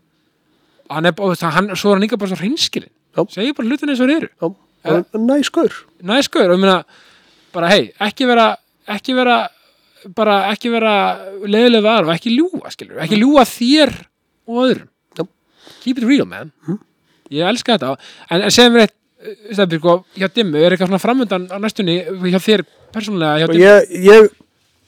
og 0.90 0.96
hann 0.98 1.06
er, 1.08 1.14
og, 1.18 1.30
veist, 1.32 1.46
hann, 1.46 1.70
svo 1.78 1.94
er 1.94 2.02
hann 2.02 2.10
líka 3.16 3.58
bara 3.58 3.70
hlutin 3.70 3.94
eins 3.94 4.04
og 4.04 4.12
þeir 4.12 4.28
eru. 4.28 4.54
Næs 5.22 5.50
gaur. 5.54 5.74
Næskur 6.02 6.48
og 6.48 6.56
ég 6.58 6.62
meina 6.62 6.78
bara 7.54 7.72
hei, 7.72 7.92
ekki 8.02 8.28
vera 8.30 8.56
ekki 8.88 9.16
vera 9.18 9.42
bara 10.18 10.38
ekki 10.52 10.72
vera 10.74 10.96
leiðilega 11.46 11.84
var 11.86 12.08
og 12.08 12.16
ekki 12.16 12.34
ljúga 12.34 12.72
skilur, 12.74 13.02
ekki 13.04 13.20
ljúga 13.22 13.46
þér 13.46 13.94
og 14.50 14.64
öðrum. 14.66 14.88
Já. 15.18 15.26
keep 15.84 15.98
it 15.98 16.08
real 16.08 16.26
man. 16.26 16.52
Ég 17.32 17.48
elska 17.48 17.78
þetta. 17.78 17.96
En, 18.30 18.42
en 18.42 18.52
segjum 18.52 18.76
við 18.76 18.88
eitt 18.88 18.98
stefnir, 19.54 19.80
sko, 19.80 19.98
hjá 20.18 20.28
Dimmu, 20.34 20.58
er 20.58 20.74
eitthvað 20.74 20.90
svona 20.90 21.02
framöndan 21.02 21.48
á 21.54 21.58
næstunni 21.62 22.00
hjá 22.32 22.40
þér 22.42 22.64
persónulega 22.92 23.44
hjá 23.44 23.60
ég, 23.62 23.92
ég 24.08 24.32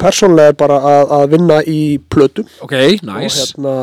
persónlega 0.01 0.53
er 0.53 0.57
bara 0.57 0.79
að, 0.89 1.13
að 1.19 1.25
vinna 1.35 1.59
í 1.69 1.79
plötu. 2.11 2.45
Ok, 2.65 2.73
og 2.73 3.05
nice. 3.11 3.53
hérna 3.53 3.75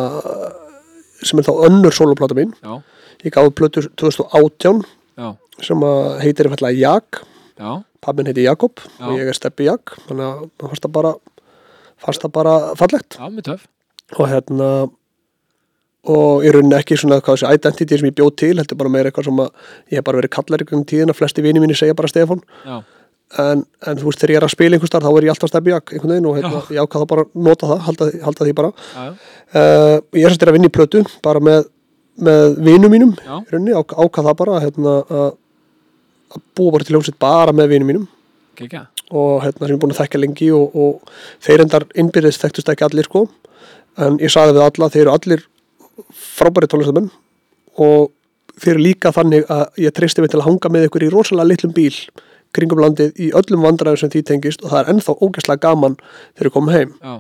sem 1.23 1.41
er 1.41 1.47
þá 1.47 1.53
önnur 1.69 1.95
soloplata 1.95 2.37
mín. 2.37 2.53
Já, 2.65 2.81
ég 3.25 3.35
gáði 3.35 3.55
plötu 3.57 3.85
2018 4.01 4.85
já, 5.21 5.35
sem 5.61 5.85
heitir 6.23 6.51
Jak. 6.77 7.25
Já, 7.61 7.83
pappin 8.01 8.27
heiti 8.27 8.47
Jakob 8.47 8.81
Já. 8.81 9.05
og 9.07 9.19
ég 9.19 9.29
er 9.29 9.37
Steppi 9.37 9.67
Jak 9.69 9.99
þannig 10.09 10.25
að 10.25 10.47
mér 10.49 10.71
fannst 10.71 10.87
það 10.87 10.95
bara 10.95 11.13
fannst 12.01 12.25
það 12.25 12.33
bara 12.39 12.55
fallegt. 12.81 13.19
Já, 13.19 13.29
með 13.29 13.47
töf 13.51 13.67
og 14.17 14.27
hérna 14.31 14.69
og 16.11 16.47
í 16.47 16.51
rauninni 16.55 16.79
ekki 16.79 16.97
svona 16.99 17.21
hvað 17.21 17.37
þessi 17.37 17.59
identity 17.59 17.99
sem 18.01 18.09
ég 18.09 18.17
bjóð 18.17 18.31
til, 18.41 18.55
heldur 18.57 18.79
bara 18.81 18.93
meira 18.93 19.11
eitthvað 19.11 19.29
sem 19.29 19.43
að 19.45 19.51
ég 19.93 20.01
hef 20.01 20.07
bara 20.07 20.21
verið 20.23 20.33
kallar 20.33 20.65
ykkur 20.65 20.79
um 20.79 20.87
tíðina, 20.89 21.15
flesti 21.15 21.45
vini 21.45 21.61
mínu 21.61 21.77
segja 21.77 21.97
bara 21.99 22.09
Stefán. 22.09 22.41
Já, 22.65 22.79
en, 23.45 23.67
en 23.87 24.01
þú 24.01 24.09
veist 24.09 24.25
þegar 24.25 24.33
ég 24.33 24.41
er 24.41 24.47
að 24.49 24.55
spila 24.55 24.79
einhvers 24.79 24.95
þar 24.95 25.05
þá 25.05 25.11
er 25.13 25.27
ég 25.29 25.35
alltaf 25.35 25.53
Steppi 25.53 25.75
Jak 25.75 25.93
einhvern 25.93 26.15
veginn 26.15 26.31
og 26.31 26.39
hérna, 26.41 26.63
ég 26.73 26.81
ákvað 26.81 27.05
það 27.05 27.11
bara 27.13 27.27
nota 27.51 27.71
það, 27.71 27.85
halda, 27.91 28.11
halda 28.25 28.49
því 28.49 28.57
bara. 28.63 28.73
Uh, 28.97 29.97
ég 30.17 30.25
er 30.25 30.33
sérst 30.33 30.49
að 30.49 30.57
vinna 30.57 30.73
í 30.73 30.75
plötu 30.81 31.05
bara 31.23 31.45
með, 31.45 31.69
með 32.21 32.57
vinum 32.67 32.93
mínum 32.93 33.13
rauninni, 33.27 33.75
ák, 33.77 33.97
ákvað 33.97 34.31
það 34.31 34.39
bara 34.41 34.63
hérna, 34.65 34.97
að, 35.11 35.37
búa 36.57 36.75
bara 36.77 36.87
til 36.87 36.97
hljómsveit 36.97 37.21
bara 37.23 37.55
með 37.57 37.75
vinum 37.75 37.93
mínum. 37.93 38.09
Kekja 38.59 38.87
og 39.11 39.43
hérna 39.43 39.67
sem 39.67 39.73
ég 39.73 39.77
er 39.77 39.83
búin 39.83 39.95
að 39.95 40.01
þekkja 40.05 40.21
lengi 40.23 40.49
og, 40.55 40.77
og 40.79 41.13
þeir 41.43 41.65
endar 41.65 41.87
innbyrðist 41.99 42.45
þekktust 42.45 42.71
ekki 42.71 42.87
allir 42.87 43.09
sko. 43.09 43.25
En 43.99 44.19
ég 44.23 44.33
sagði 44.33 44.57
við 44.57 44.67
alla, 44.67 44.91
þeir 44.93 45.03
eru 45.03 45.15
allir 45.17 45.45
frábæri 46.15 46.71
tónlistamenn 46.71 47.11
og 47.83 48.13
þeir 48.61 48.75
eru 48.77 48.85
líka 48.85 49.13
þannig 49.15 49.51
að 49.51 49.83
ég 49.83 49.95
treysti 49.97 50.23
mig 50.23 50.31
til 50.33 50.41
að 50.41 50.47
hanga 50.47 50.73
með 50.73 50.87
ykkur 50.89 51.07
í 51.07 51.11
rosalega 51.13 51.51
litlum 51.51 51.75
bíl 51.75 51.95
kringum 52.55 52.83
landið 52.83 53.19
í 53.19 53.31
öllum 53.37 53.67
vandræðum 53.67 54.01
sem 54.01 54.13
því 54.15 54.23
tengist. 54.31 54.63
Og 54.65 54.73
það 54.73 54.81
er 54.83 54.93
ennþá 54.95 55.17
ógæslega 55.19 55.65
gaman 55.67 55.99
þegar 56.37 56.51
ég 56.51 56.57
kom 56.57 56.71
heim. 56.71 56.95
Já, 57.03 57.15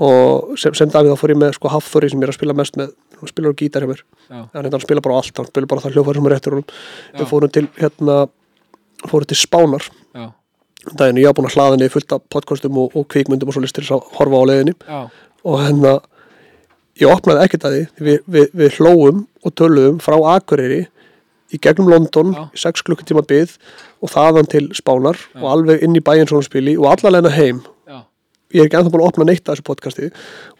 og 0.00 0.54
sem, 0.60 0.74
sem 0.74 0.90
dagið 0.90 1.12
þá 1.12 1.20
fór 1.20 1.32
ég 1.34 1.40
með 1.42 1.56
sko 1.58 1.72
Hafþóri 1.72 2.10
sem 2.10 2.20
ég 2.20 2.26
er 2.28 2.32
að 2.32 2.38
spila 2.38 2.56
mest 2.56 2.78
með 2.80 2.94
hann 3.18 3.30
spilar 3.30 3.52
á 3.52 3.60
gítar 3.60 3.84
hjá 3.84 3.90
mér. 3.92 4.04
Já, 4.28 4.38
hérna 4.54 4.70
hann 4.72 4.84
spila 4.84 5.02
bara 5.04 5.16
á 5.16 5.18
allt, 5.20 5.34
hann 5.38 5.50
spila 5.50 5.68
bara 5.70 5.84
það 5.84 5.96
hljófæri 5.96 6.20
sem 6.20 6.28
er 6.28 6.34
réttur 6.36 6.56
Já. 6.62 7.18
við 7.18 7.26
fórum 7.30 7.52
til 7.52 7.66
hérna 7.78 8.16
fórum 9.10 9.28
til 9.30 9.38
Spánar. 9.38 9.88
Já, 10.16 10.30
daginn 10.98 11.20
ég 11.22 11.28
var 11.28 11.36
búin 11.38 11.50
að 11.50 11.58
hlaða 11.58 11.76
niður 11.78 11.94
fullt 11.96 12.16
af 12.16 12.24
podcastum 12.32 12.80
og, 12.82 12.96
og 12.96 13.06
kvikmyndum 13.12 13.52
og 13.52 13.56
svo 13.56 13.62
listir 13.62 13.86
þess 13.86 13.98
að 13.98 14.16
horfa 14.16 14.40
á 14.42 14.48
leiðinni. 14.50 14.74
Já, 14.88 15.02
og 15.44 15.60
hérna 15.62 15.92
ég 17.02 17.12
opnaði 17.12 17.44
ekkert 17.46 17.68
að 17.68 17.76
því. 17.76 17.84
Við, 18.08 18.18
við, 18.26 18.48
við 18.62 18.80
hlóum 18.80 19.22
og 19.42 19.54
töluðum 19.58 20.00
frá 20.02 20.16
Akureyri 20.36 20.86
í 21.52 21.60
gegnum 21.60 21.90
London 21.92 22.32
Já. 22.34 22.46
í 22.48 22.62
6 22.64 22.84
klukkutíma 22.86 23.24
byð 23.28 23.54
og 24.02 24.12
þaðan 24.12 24.48
til 24.50 24.64
Spánar 24.76 25.20
og 25.38 25.46
alveg 25.52 25.84
inn 25.84 25.98
í 25.98 26.02
bæinn 26.04 26.28
svona 26.30 26.46
spili 26.46 26.78
og 26.80 26.88
allarleina 26.94 27.32
heim. 27.34 27.60
já, 27.60 27.71
ég 28.52 28.60
er 28.60 28.68
ekki 28.68 28.78
ennþá 28.78 28.92
búin 28.92 29.04
að 29.04 29.10
opna 29.10 29.26
neitt 29.28 29.46
af 29.46 29.56
þessu 29.56 29.66
podcasti 29.66 30.10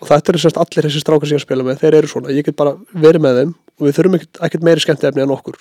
og 0.00 0.08
þetta 0.08 0.32
eru 0.32 0.40
sérst 0.42 0.60
allir 0.62 0.88
þessi 0.88 1.02
strákar 1.02 1.28
sem 1.28 1.36
ég 1.36 1.40
er 1.40 1.42
að 1.42 1.46
spila 1.48 1.66
með 1.66 1.82
þeir 1.82 1.98
eru 1.98 2.10
svona, 2.10 2.32
ég 2.32 2.46
get 2.46 2.58
bara 2.58 2.74
verið 2.92 3.24
með 3.26 3.38
þeim 3.40 3.52
og 3.52 3.86
við 3.86 3.98
þurfum 3.98 4.18
ekkert, 4.18 4.66
meiri 4.66 4.84
skemmti 4.84 5.08
efni 5.08 5.24
en 5.24 5.34
okkur. 5.34 5.60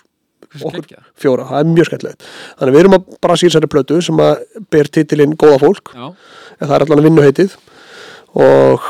Okkur 0.51 0.87
fjóra, 1.19 1.45
það 1.47 1.61
er 1.61 1.69
mjög 1.71 1.87
skemmtilegt. 1.87 2.25
Þannig 2.59 2.71
að 2.71 2.75
við 2.75 2.81
erum 2.81 2.97
að 2.97 3.11
bara 3.23 3.37
síðan 3.39 3.53
sér 3.55 3.71
plötu 3.71 3.99
sem 4.03 4.23
að 4.23 4.41
ber 4.73 4.89
titilinn 4.97 5.37
Góða 5.39 5.61
fólk 5.61 5.93
já, 5.95 6.07
en 6.11 6.65
það 6.65 6.75
er 6.75 6.85
allan 6.85 7.01
að 7.01 7.07
vinnuheitið 7.07 7.55
og 8.41 8.89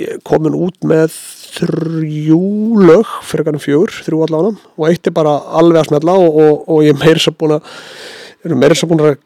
ég 0.00 0.12
er 0.16 0.20
komin 0.28 0.56
út 0.56 0.76
með 0.88 1.14
þrjú 1.56 2.42
lög 2.80 3.16
fyrir 3.26 3.48
kannar 3.48 3.64
fjögur, 3.64 3.94
þrjú 4.04 4.22
allan 4.26 4.60
og 4.60 4.86
eitt 4.88 5.08
er 5.08 5.16
bara 5.16 5.34
alveg 5.60 5.82
að 5.82 5.90
smella 5.90 6.16
og, 6.20 6.38
og, 6.44 6.62
og 6.70 6.84
ég 6.86 6.94
er 6.94 7.32
búin 7.40 7.56
að 7.56 7.74
er 8.44 8.88
búin 8.88 9.04
að 9.04 9.18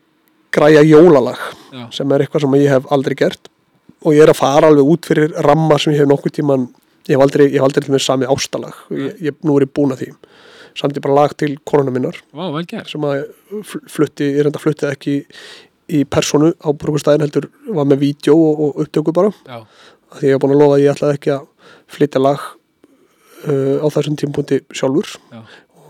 græja 0.54 0.82
jólalag 0.86 1.40
já, 1.74 1.84
sem 1.98 2.12
er 2.14 2.24
eitthvað 2.24 2.44
sem 2.46 2.56
ég 2.60 2.70
hef 2.76 2.88
aldrei 2.94 3.16
gert. 3.18 3.50
Og 4.04 4.12
ég 4.16 4.22
er 4.26 4.32
að 4.34 4.40
fara 4.40 4.68
alveg 4.70 4.90
út 4.94 5.06
fyrir 5.08 5.32
ramma 5.46 5.78
sem 5.80 5.94
ég 5.94 6.02
hef 6.04 6.10
nokkuð 6.10 6.34
tíman 6.38 6.66
ég 7.08 7.14
hef 7.16 7.24
aldrei, 7.24 7.46
ég 7.50 7.58
hef 7.58 7.66
aldrei 7.68 7.84
til 7.86 7.94
með 7.94 8.02
sami 8.04 8.28
ástalag. 8.30 8.74
Ég, 8.92 9.14
ég, 9.30 9.36
nú 9.44 9.56
er 9.58 9.66
ég 9.66 9.72
búin 9.76 9.92
að 9.94 10.02
því. 10.04 10.10
Samt 10.74 10.96
ég 10.98 11.04
bara 11.04 11.14
lag 11.20 11.34
til 11.38 11.52
konuna 11.68 11.92
minnar. 11.94 12.16
Gerð 12.70 12.90
sem 12.90 13.04
að 13.06 13.24
fl- 13.62 13.84
flutti, 13.94 14.30
ég 14.34 14.42
reynda 14.46 14.58
fluttið 14.62 14.90
ekki 14.94 15.16
í 15.94 16.00
personu 16.08 16.48
á 16.64 16.68
brúkustæðin 16.72 17.22
heldur 17.26 17.46
var 17.76 17.86
með 17.90 18.00
vídeo 18.06 18.34
og, 18.34 18.62
og 18.68 18.82
upptöku 18.86 19.12
bara. 19.14 19.30
Já, 19.46 19.60
af 20.10 20.20
því 20.20 20.30
ég 20.30 20.36
hef 20.38 20.42
búin 20.44 20.54
að 20.56 20.62
lofa 20.64 20.78
að 20.78 20.84
ég 20.86 20.94
ætlaði 20.96 21.18
ekki 21.20 21.34
að 21.36 21.44
flytja 21.94 22.22
lag 22.24 22.46
uh, 23.48 23.76
á 23.84 23.86
þessum 23.94 24.16
tímpunkti 24.20 24.60
sjálfur. 24.74 25.14
Já, 25.32 25.42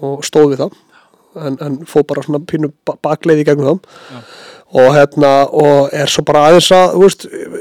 og 0.04 0.24
stóð 0.26 0.50
við 0.54 0.64
það. 0.64 0.80
En, 1.34 1.56
en 1.66 1.80
fóð 1.90 2.04
bara 2.12 2.22
svona 2.26 2.42
pínu 2.46 2.68
ba- 2.86 2.98
bakleið 3.02 3.40
í 3.42 3.46
gegnum 3.48 3.80
Já. 4.12 4.18
það 4.20 4.42
og 4.74 4.90
hérna 4.96 5.32
og 5.54 5.94
er 5.94 6.10
svo 6.10 6.24
bara 6.26 6.48
aðeins 6.48 6.70
að 6.74 6.96
þú 6.96 7.02
veist, 7.04 7.26
ég, 7.30 7.56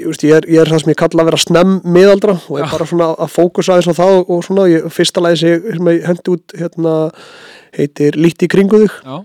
ég, 0.00 0.06
veist, 0.08 0.24
ég, 0.26 0.34
er, 0.34 0.48
ég 0.50 0.62
er 0.62 0.72
það 0.72 0.82
sem 0.82 0.92
ég 0.92 1.00
kalla 1.00 1.24
að 1.24 1.30
vera 1.30 1.42
snemm 1.44 1.76
miðaldra 1.96 2.36
og 2.40 2.58
er 2.58 2.70
bara 2.72 2.88
svona 2.90 3.10
að 3.14 3.34
fókusa 3.36 3.76
aðeins 3.76 3.90
á 3.94 4.00
það 4.00 4.18
og, 4.20 4.44
svona, 4.46 4.68
ég, 4.72 4.88
fyrsta 4.94 5.22
lagi 5.22 5.40
sem 5.44 5.90
ég, 5.94 6.04
hendi 6.08 6.34
út 6.34 6.56
hérna 6.58 6.94
heitir 7.76 8.18
Líti 8.18 8.48
í 8.48 8.50
kringu 8.50 8.82
þig. 8.82 8.96
Já, 9.06 9.20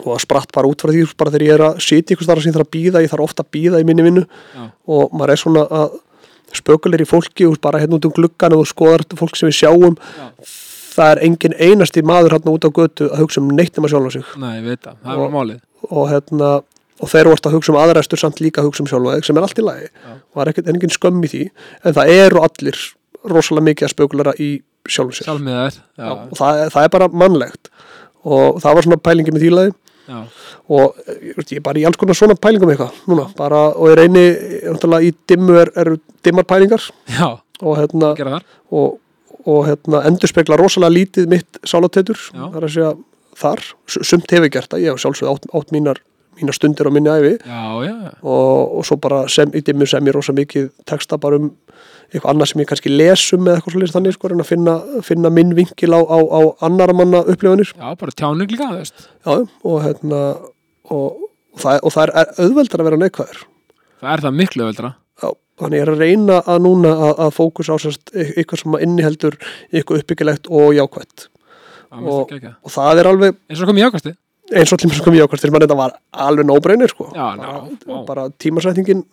og 0.00 0.20
spratt 0.22 0.52
bara 0.56 0.68
út 0.70 0.80
frá 0.80 0.92
því 0.94 1.04
bara 1.18 1.32
þegar 1.34 1.46
ég 1.46 1.58
er 1.58 1.64
að 1.66 1.82
sitja 1.84 2.16
ykkur 2.16 2.28
þar 2.30 2.40
sem 2.40 2.50
ég 2.50 2.56
þarf 2.56 2.68
að 2.68 2.74
býða 2.76 3.02
ég 3.04 3.12
þarf 3.12 3.26
ofta 3.26 3.44
að 3.44 3.50
býða 3.56 3.80
í 3.82 3.86
minni 3.88 4.06
vinnu. 4.06 4.24
Og 4.88 5.12
maður 5.12 5.34
er 5.34 5.42
svona 5.42 5.66
að 5.80 5.98
spökulir 6.56 7.04
í 7.04 7.08
fólki 7.08 7.46
og 7.46 7.60
bara 7.62 7.82
hérna 7.82 7.98
út 8.00 8.08
um 8.08 8.14
gluggan 8.16 8.56
og 8.56 8.66
skoðar 8.68 9.04
fólk 9.18 9.36
sem 9.38 9.50
við 9.50 9.58
sjáum. 9.60 9.98
Já. 10.00 10.56
það 10.90 11.10
er 11.12 11.20
engin 11.26 11.54
einasti 11.60 12.02
maður 12.02 12.34
hérna 12.34 12.54
út 12.56 12.64
á 12.66 12.70
götu 12.74 13.10
að 13.10 13.20
hugsa 13.22 13.40
um 13.40 13.52
neitt 13.54 13.76
nema 13.76 13.90
sjálfa 13.92 14.16
sig. 14.16 14.24
Nei, 14.40 15.60
Og- 15.88 16.08
hérna 16.10 16.62
og 17.00 17.08
þeir 17.08 17.30
voru 17.30 17.40
að 17.48 17.54
hugsa 17.56 17.72
um 17.72 17.78
aðræstur 17.80 18.20
samt 18.20 18.40
líka 18.44 18.60
að 18.60 18.66
hugsa 18.68 18.82
um 18.84 18.88
sjálfa 18.90 19.14
þig 19.16 19.24
sem 19.24 19.36
er 19.38 19.42
allt 19.46 19.58
í 19.58 19.64
lagi. 19.64 19.86
Já. 19.88 20.12
og 20.34 20.42
það 20.42 20.58
er 20.58 20.72
engin 20.74 20.92
skömm 20.92 21.22
í 21.24 21.30
því. 21.32 21.42
En 21.84 21.94
það 21.96 22.10
eru 22.12 22.42
allir 22.44 22.76
rosalega 23.24 23.64
mikið 23.70 23.86
að 23.86 23.94
spökulara 23.94 24.34
í 24.36 24.50
sjálfu 24.88 25.16
sér. 25.16 25.28
Sjálfmiðar, 25.28 25.78
já, 25.96 26.10
og 26.12 26.36
það, 26.36 26.60
það 26.74 26.84
er 26.84 26.92
bara 26.96 27.08
mannlegt. 27.08 27.70
Og 28.24 28.60
það 28.60 28.74
var 28.76 28.86
svona 28.86 29.00
pælingi 29.00 29.32
með 29.32 29.44
þýlaði 29.46 29.72
já, 30.10 30.18
og 30.68 30.96
ég, 31.08 31.52
er 31.56 31.64
bara 31.64 31.80
í 31.80 31.84
alls 31.88 31.96
konar 32.00 32.18
svona 32.18 32.36
pælingum 32.36 32.72
eitthvað 32.72 32.96
núna, 33.08 33.26
bara, 33.38 33.60
og 33.76 33.88
ég 33.92 33.96
reyni 34.00 34.24
í 35.06 35.12
dimmu 35.30 35.56
er, 35.60 35.70
eru 35.80 35.96
dimmar 36.24 36.44
pælingar. 36.48 36.84
Já, 37.08 37.38
og 37.62 37.78
hérna, 37.80 38.40
og, 38.70 38.98
og 39.46 39.62
hérna 39.68 40.02
endur 40.08 40.28
spekla 40.28 40.58
rosalega 40.60 40.92
lítið 40.96 41.28
mitt 41.32 41.60
sálatetur, 41.64 42.18
Já. 42.32 42.44
það 42.50 42.58
er 42.60 42.66
að 42.68 42.74
segja 42.76 42.92
þar, 43.40 43.64
sumt 43.88 44.30
hefur 44.30 44.52
gert 44.52 44.70
það, 44.72 44.84
ég 44.84 44.94
hef 44.94 45.02
sjálfsögð 45.02 45.32
átt, 45.32 45.48
átt 45.56 45.74
mínar, 45.74 46.02
mínar 46.38 46.56
stundir 46.56 46.88
á 46.88 46.92
minni 46.94 47.12
æfi 47.12 47.32
Já, 47.38 47.64
já, 47.86 47.96
og, 48.22 48.76
og 48.78 48.86
svo 48.88 48.98
bara 49.02 49.24
sem, 49.32 49.52
í 49.56 49.64
dimmu 49.66 49.88
sem 49.90 50.06
ég 50.08 50.16
rosa 50.16 50.34
mikið 50.36 50.70
texta 50.88 51.18
bara 51.20 51.40
um 51.40 51.50
eitthvað 52.10 52.32
annað 52.32 52.50
sem 52.50 52.62
ég 52.62 52.70
kannski 52.70 52.90
lesum 52.90 53.44
eða 53.46 53.60
eitthvað 53.60 53.76
svolítið 53.76 53.96
þannig 53.96 54.16
sko, 54.16 54.30
en 54.34 54.42
að 54.42 54.48
finna, 54.48 54.76
finna 55.06 55.30
minn 55.30 55.52
vinkil 55.54 55.92
á, 55.94 56.00
á, 56.02 56.18
á 56.18 56.40
annara 56.66 56.96
manna 56.98 57.20
upplifanir. 57.22 57.70
Já, 57.70 57.92
bara 58.00 58.16
tjáning 58.18 58.50
líka, 58.50 58.66
þú 58.66 58.80
veist. 58.80 59.06
Já, 59.22 59.36
og 59.46 59.76
hérna 59.84 60.22
og, 60.90 61.20
og, 61.54 61.60
það, 61.62 61.78
og 61.86 61.94
það 61.94 62.02
er 62.08 62.34
auðveldar 62.42 62.82
að 62.82 62.90
vera 62.90 63.00
neikvæður. 63.04 63.44
Það 64.00 64.14
er 64.14 64.24
það 64.24 64.36
miklu 64.38 64.64
öðvöldra 64.64 64.90
Já, 65.20 65.28
þannig 65.60 65.76
ég 65.80 65.84
er 65.84 65.92
að 65.92 66.02
reyna 66.04 66.38
að 66.48 66.62
núna 66.64 66.92
að, 66.96 67.12
að 67.26 67.34
fókus 67.36 67.68
á 67.68 67.76
sérst 67.82 68.14
eitthvað 68.16 68.62
sem 68.62 68.78
inniheldur 68.86 69.36
eitthvað 69.68 70.02
uppbyggilegt 70.02 70.48
og 70.48 70.72
jákvætt 70.76 71.26
Og- 71.90 72.30
og 72.32 72.70
það 72.70 72.98
er 73.00 73.08
alveg 73.10 73.36
eins 73.50 73.62
og 73.62 73.68
komið 73.68 73.86
jákvæsti 73.88 74.16
eins 74.50 74.72
og 74.72 75.04
kom 75.04 75.14
jákvætt 75.14 75.40
til 75.44 75.52
mann 75.52 75.62
þetta 75.64 75.76
var 75.78 75.96
alveg 76.12 76.46
nóbreynir 76.46 76.90
sko. 76.90 77.08
Já, 77.14 77.36
bara, 78.06 78.28
ná, 78.28 78.34
tímasetningin 78.38 79.04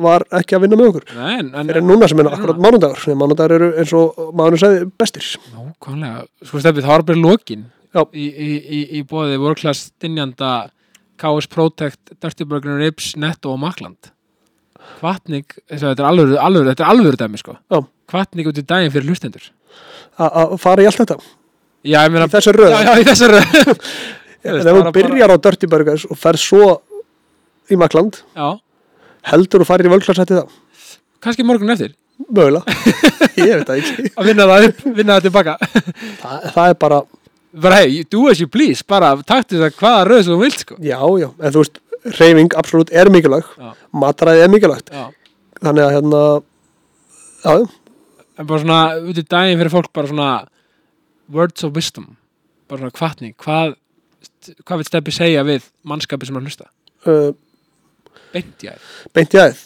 var 0.00 0.24
ekki 0.38 0.56
að 0.56 0.64
vinna 0.64 0.78
með 0.78 0.90
okkur. 0.92 1.06
Þeir 1.10 1.70
eru 1.74 1.82
núna 1.82 2.08
sem 2.08 2.20
er 2.20 2.28
akkurat 2.30 2.60
mánudagur 2.62 3.00
sem 3.02 3.18
mánudagur 3.18 3.56
eru 3.56 3.70
eins 3.80 3.92
og 3.96 4.20
mánudagur 4.36 4.62
sagði 4.62 4.90
bestir. 5.00 5.30
Nákvæmlega, 5.54 6.26
sko 6.44 6.62
stefið, 6.62 6.86
það 6.86 6.94
var 6.94 7.06
bara 7.10 7.22
lokin 7.24 7.64
Já. 7.94 8.02
í, 8.12 8.26
í, 8.28 8.50
í, 8.60 8.80
í 9.00 9.04
bóði 9.08 9.38
World 9.40 9.62
Class 9.62 9.90
Dinjanda 10.02 10.70
KS 11.18 11.46
Protect, 11.48 12.14
Dirty 12.20 12.44
Burger 12.44 12.78
Ribs, 12.78 13.14
Netto 13.16 13.52
og 13.54 13.60
Makland 13.62 14.10
Kvatning, 14.98 15.46
þessi, 15.70 15.86
þetta 15.86 16.02
er 16.02 16.08
alvöru, 16.10 16.36
er 17.08 17.16
dæmi 17.16 17.38
sko. 17.40 17.56
Já. 17.72 17.80
Kvatning 18.10 18.50
út 18.50 18.58
í 18.60 18.66
daginn 18.66 18.92
fyrir 18.92 19.08
hlustendur. 19.08 19.46
Að 20.20 20.58
fara 20.60 20.84
í 20.84 20.86
allt 20.86 21.00
þetta 21.00 21.16
Já, 21.84 21.98
ég 22.06 22.12
meina 22.14 22.26
í 22.28 22.32
þessu 22.32 22.52
röð. 22.56 22.72
Já, 22.72 22.80
já, 22.86 22.92
í 23.00 23.04
þessari 23.04 23.40
en 24.44 24.60
ef 24.60 24.78
þú 24.78 24.92
byrjar 24.96 25.32
á 25.32 25.36
Dirty 25.46 25.68
Burgers 25.68 26.04
og 26.08 26.18
fer 26.20 26.38
svo 26.40 26.68
í 27.72 27.76
Makland 27.80 28.22
Já, 28.36 28.54
heldur 29.30 29.64
þú 29.64 29.68
farir 29.68 29.88
í 29.88 29.92
völklarsætti 29.92 30.38
þá? 30.38 30.48
Kannski 31.24 31.44
morgun 31.46 31.72
eftir. 31.72 31.94
Mögulega, 32.28 32.64
ég 33.40 33.58
veit 33.58 33.68
það 33.68 33.78
ekki. 33.80 34.10
Að 34.14 34.28
vinna 34.28 34.46
það 34.50 34.66
upp, 34.68 34.82
vinna 34.98 35.16
það 35.16 35.24
tilbaka. 35.28 35.54
Það, 36.20 36.48
það 36.54 36.66
er 36.68 36.76
bara, 36.84 36.98
bara 37.64 37.78
hey, 37.80 38.02
do 38.12 38.26
as 38.30 38.40
you 38.42 38.48
please, 38.52 38.84
bara 38.86 39.14
taktu 39.26 39.58
það 39.62 39.78
hvaða 39.80 40.04
röð 40.10 40.20
sem 40.26 40.34
þú 40.34 40.40
vilt 40.44 40.60
sko. 40.64 40.76
Já, 40.84 40.98
já. 41.20 41.28
En 41.40 41.54
þú 41.56 41.64
veist, 41.64 41.80
reyfing 42.20 42.56
absolutt 42.60 42.92
er 42.92 43.10
mikilvæg. 43.12 43.48
Já. 43.58 43.72
matræði 44.04 44.44
er 44.44 44.52
mikilvægt. 44.52 44.92
Já, 44.92 45.08
þannig 45.60 45.86
að 45.88 45.94
hérna 45.96 46.22
já, 47.44 47.56
já, 47.64 47.66
en 48.38 48.48
bara 48.50 48.62
svona 48.64 48.80
út 49.00 49.20
í 49.20 49.26
daginn 49.34 49.60
fyrir 49.60 49.72
fólk 49.74 49.90
bara 49.96 50.10
svona 50.10 50.28
words 51.32 51.64
of 51.64 51.74
wisdom 51.76 52.16
bara 52.68 52.84
svona 52.84 52.94
kvatning 52.96 53.36
hvað, 53.40 53.76
hvað 54.64 54.80
vil 54.80 54.88
steppi 54.88 55.14
segja 55.14 55.44
við 55.46 55.68
mannskapi 55.86 56.28
sem 56.28 56.36
er 56.36 56.42
að 56.42 56.50
hlusta? 56.50 56.70
Uh, 57.04 57.30
beint 58.34 58.64
í 58.64 58.72
æð. 58.72 58.90
beint 59.16 59.36
í 59.36 59.40
aðeð 59.42 59.62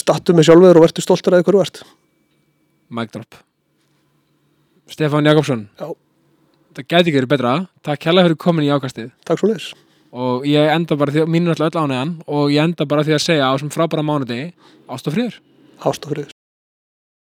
stattu 0.00 0.34
með 0.36 0.50
sjálfur 0.50 0.80
og 0.80 0.86
verður 0.86 1.04
stoltur 1.04 1.36
að 1.36 1.44
ykkur 1.44 1.60
ert. 1.62 1.82
Mic 2.90 3.12
drop. 3.14 3.38
Stefán 4.90 5.28
Jakobsson. 5.28 5.68
Já. 5.78 5.94
það 6.74 6.86
gæti 6.86 7.10
ekki 7.10 7.18
verið 7.20 7.30
betra. 7.30 7.54
Takk 7.86 8.02
kærlega 8.04 8.28
fyrir 8.28 8.40
komin 8.42 8.66
í 8.66 8.72
ákastið. 8.74 9.12
Takk 9.26 9.40
svo 9.40 9.52
leiðis 9.52 9.70
og 10.10 10.42
ég 10.48 10.66
enda 10.74 10.96
bara 10.98 11.14
því 11.14 11.22
að 11.22 11.28
mín 11.30 11.46
er 11.46 11.54
alltaf 11.54 11.70
öll 11.70 11.84
ánægjan 11.84 12.16
og 12.26 12.50
ég 12.50 12.64
enda 12.64 12.86
bara 12.90 13.04
því 13.06 13.14
að 13.14 13.22
segja 13.28 13.46
á 13.46 13.54
þessum 13.54 13.70
frábæra 13.70 14.02
mánudegi 14.02 14.50
ást 14.90 15.06
og 15.06 15.14
friður. 15.14 15.36
Ástofrið 15.86 16.39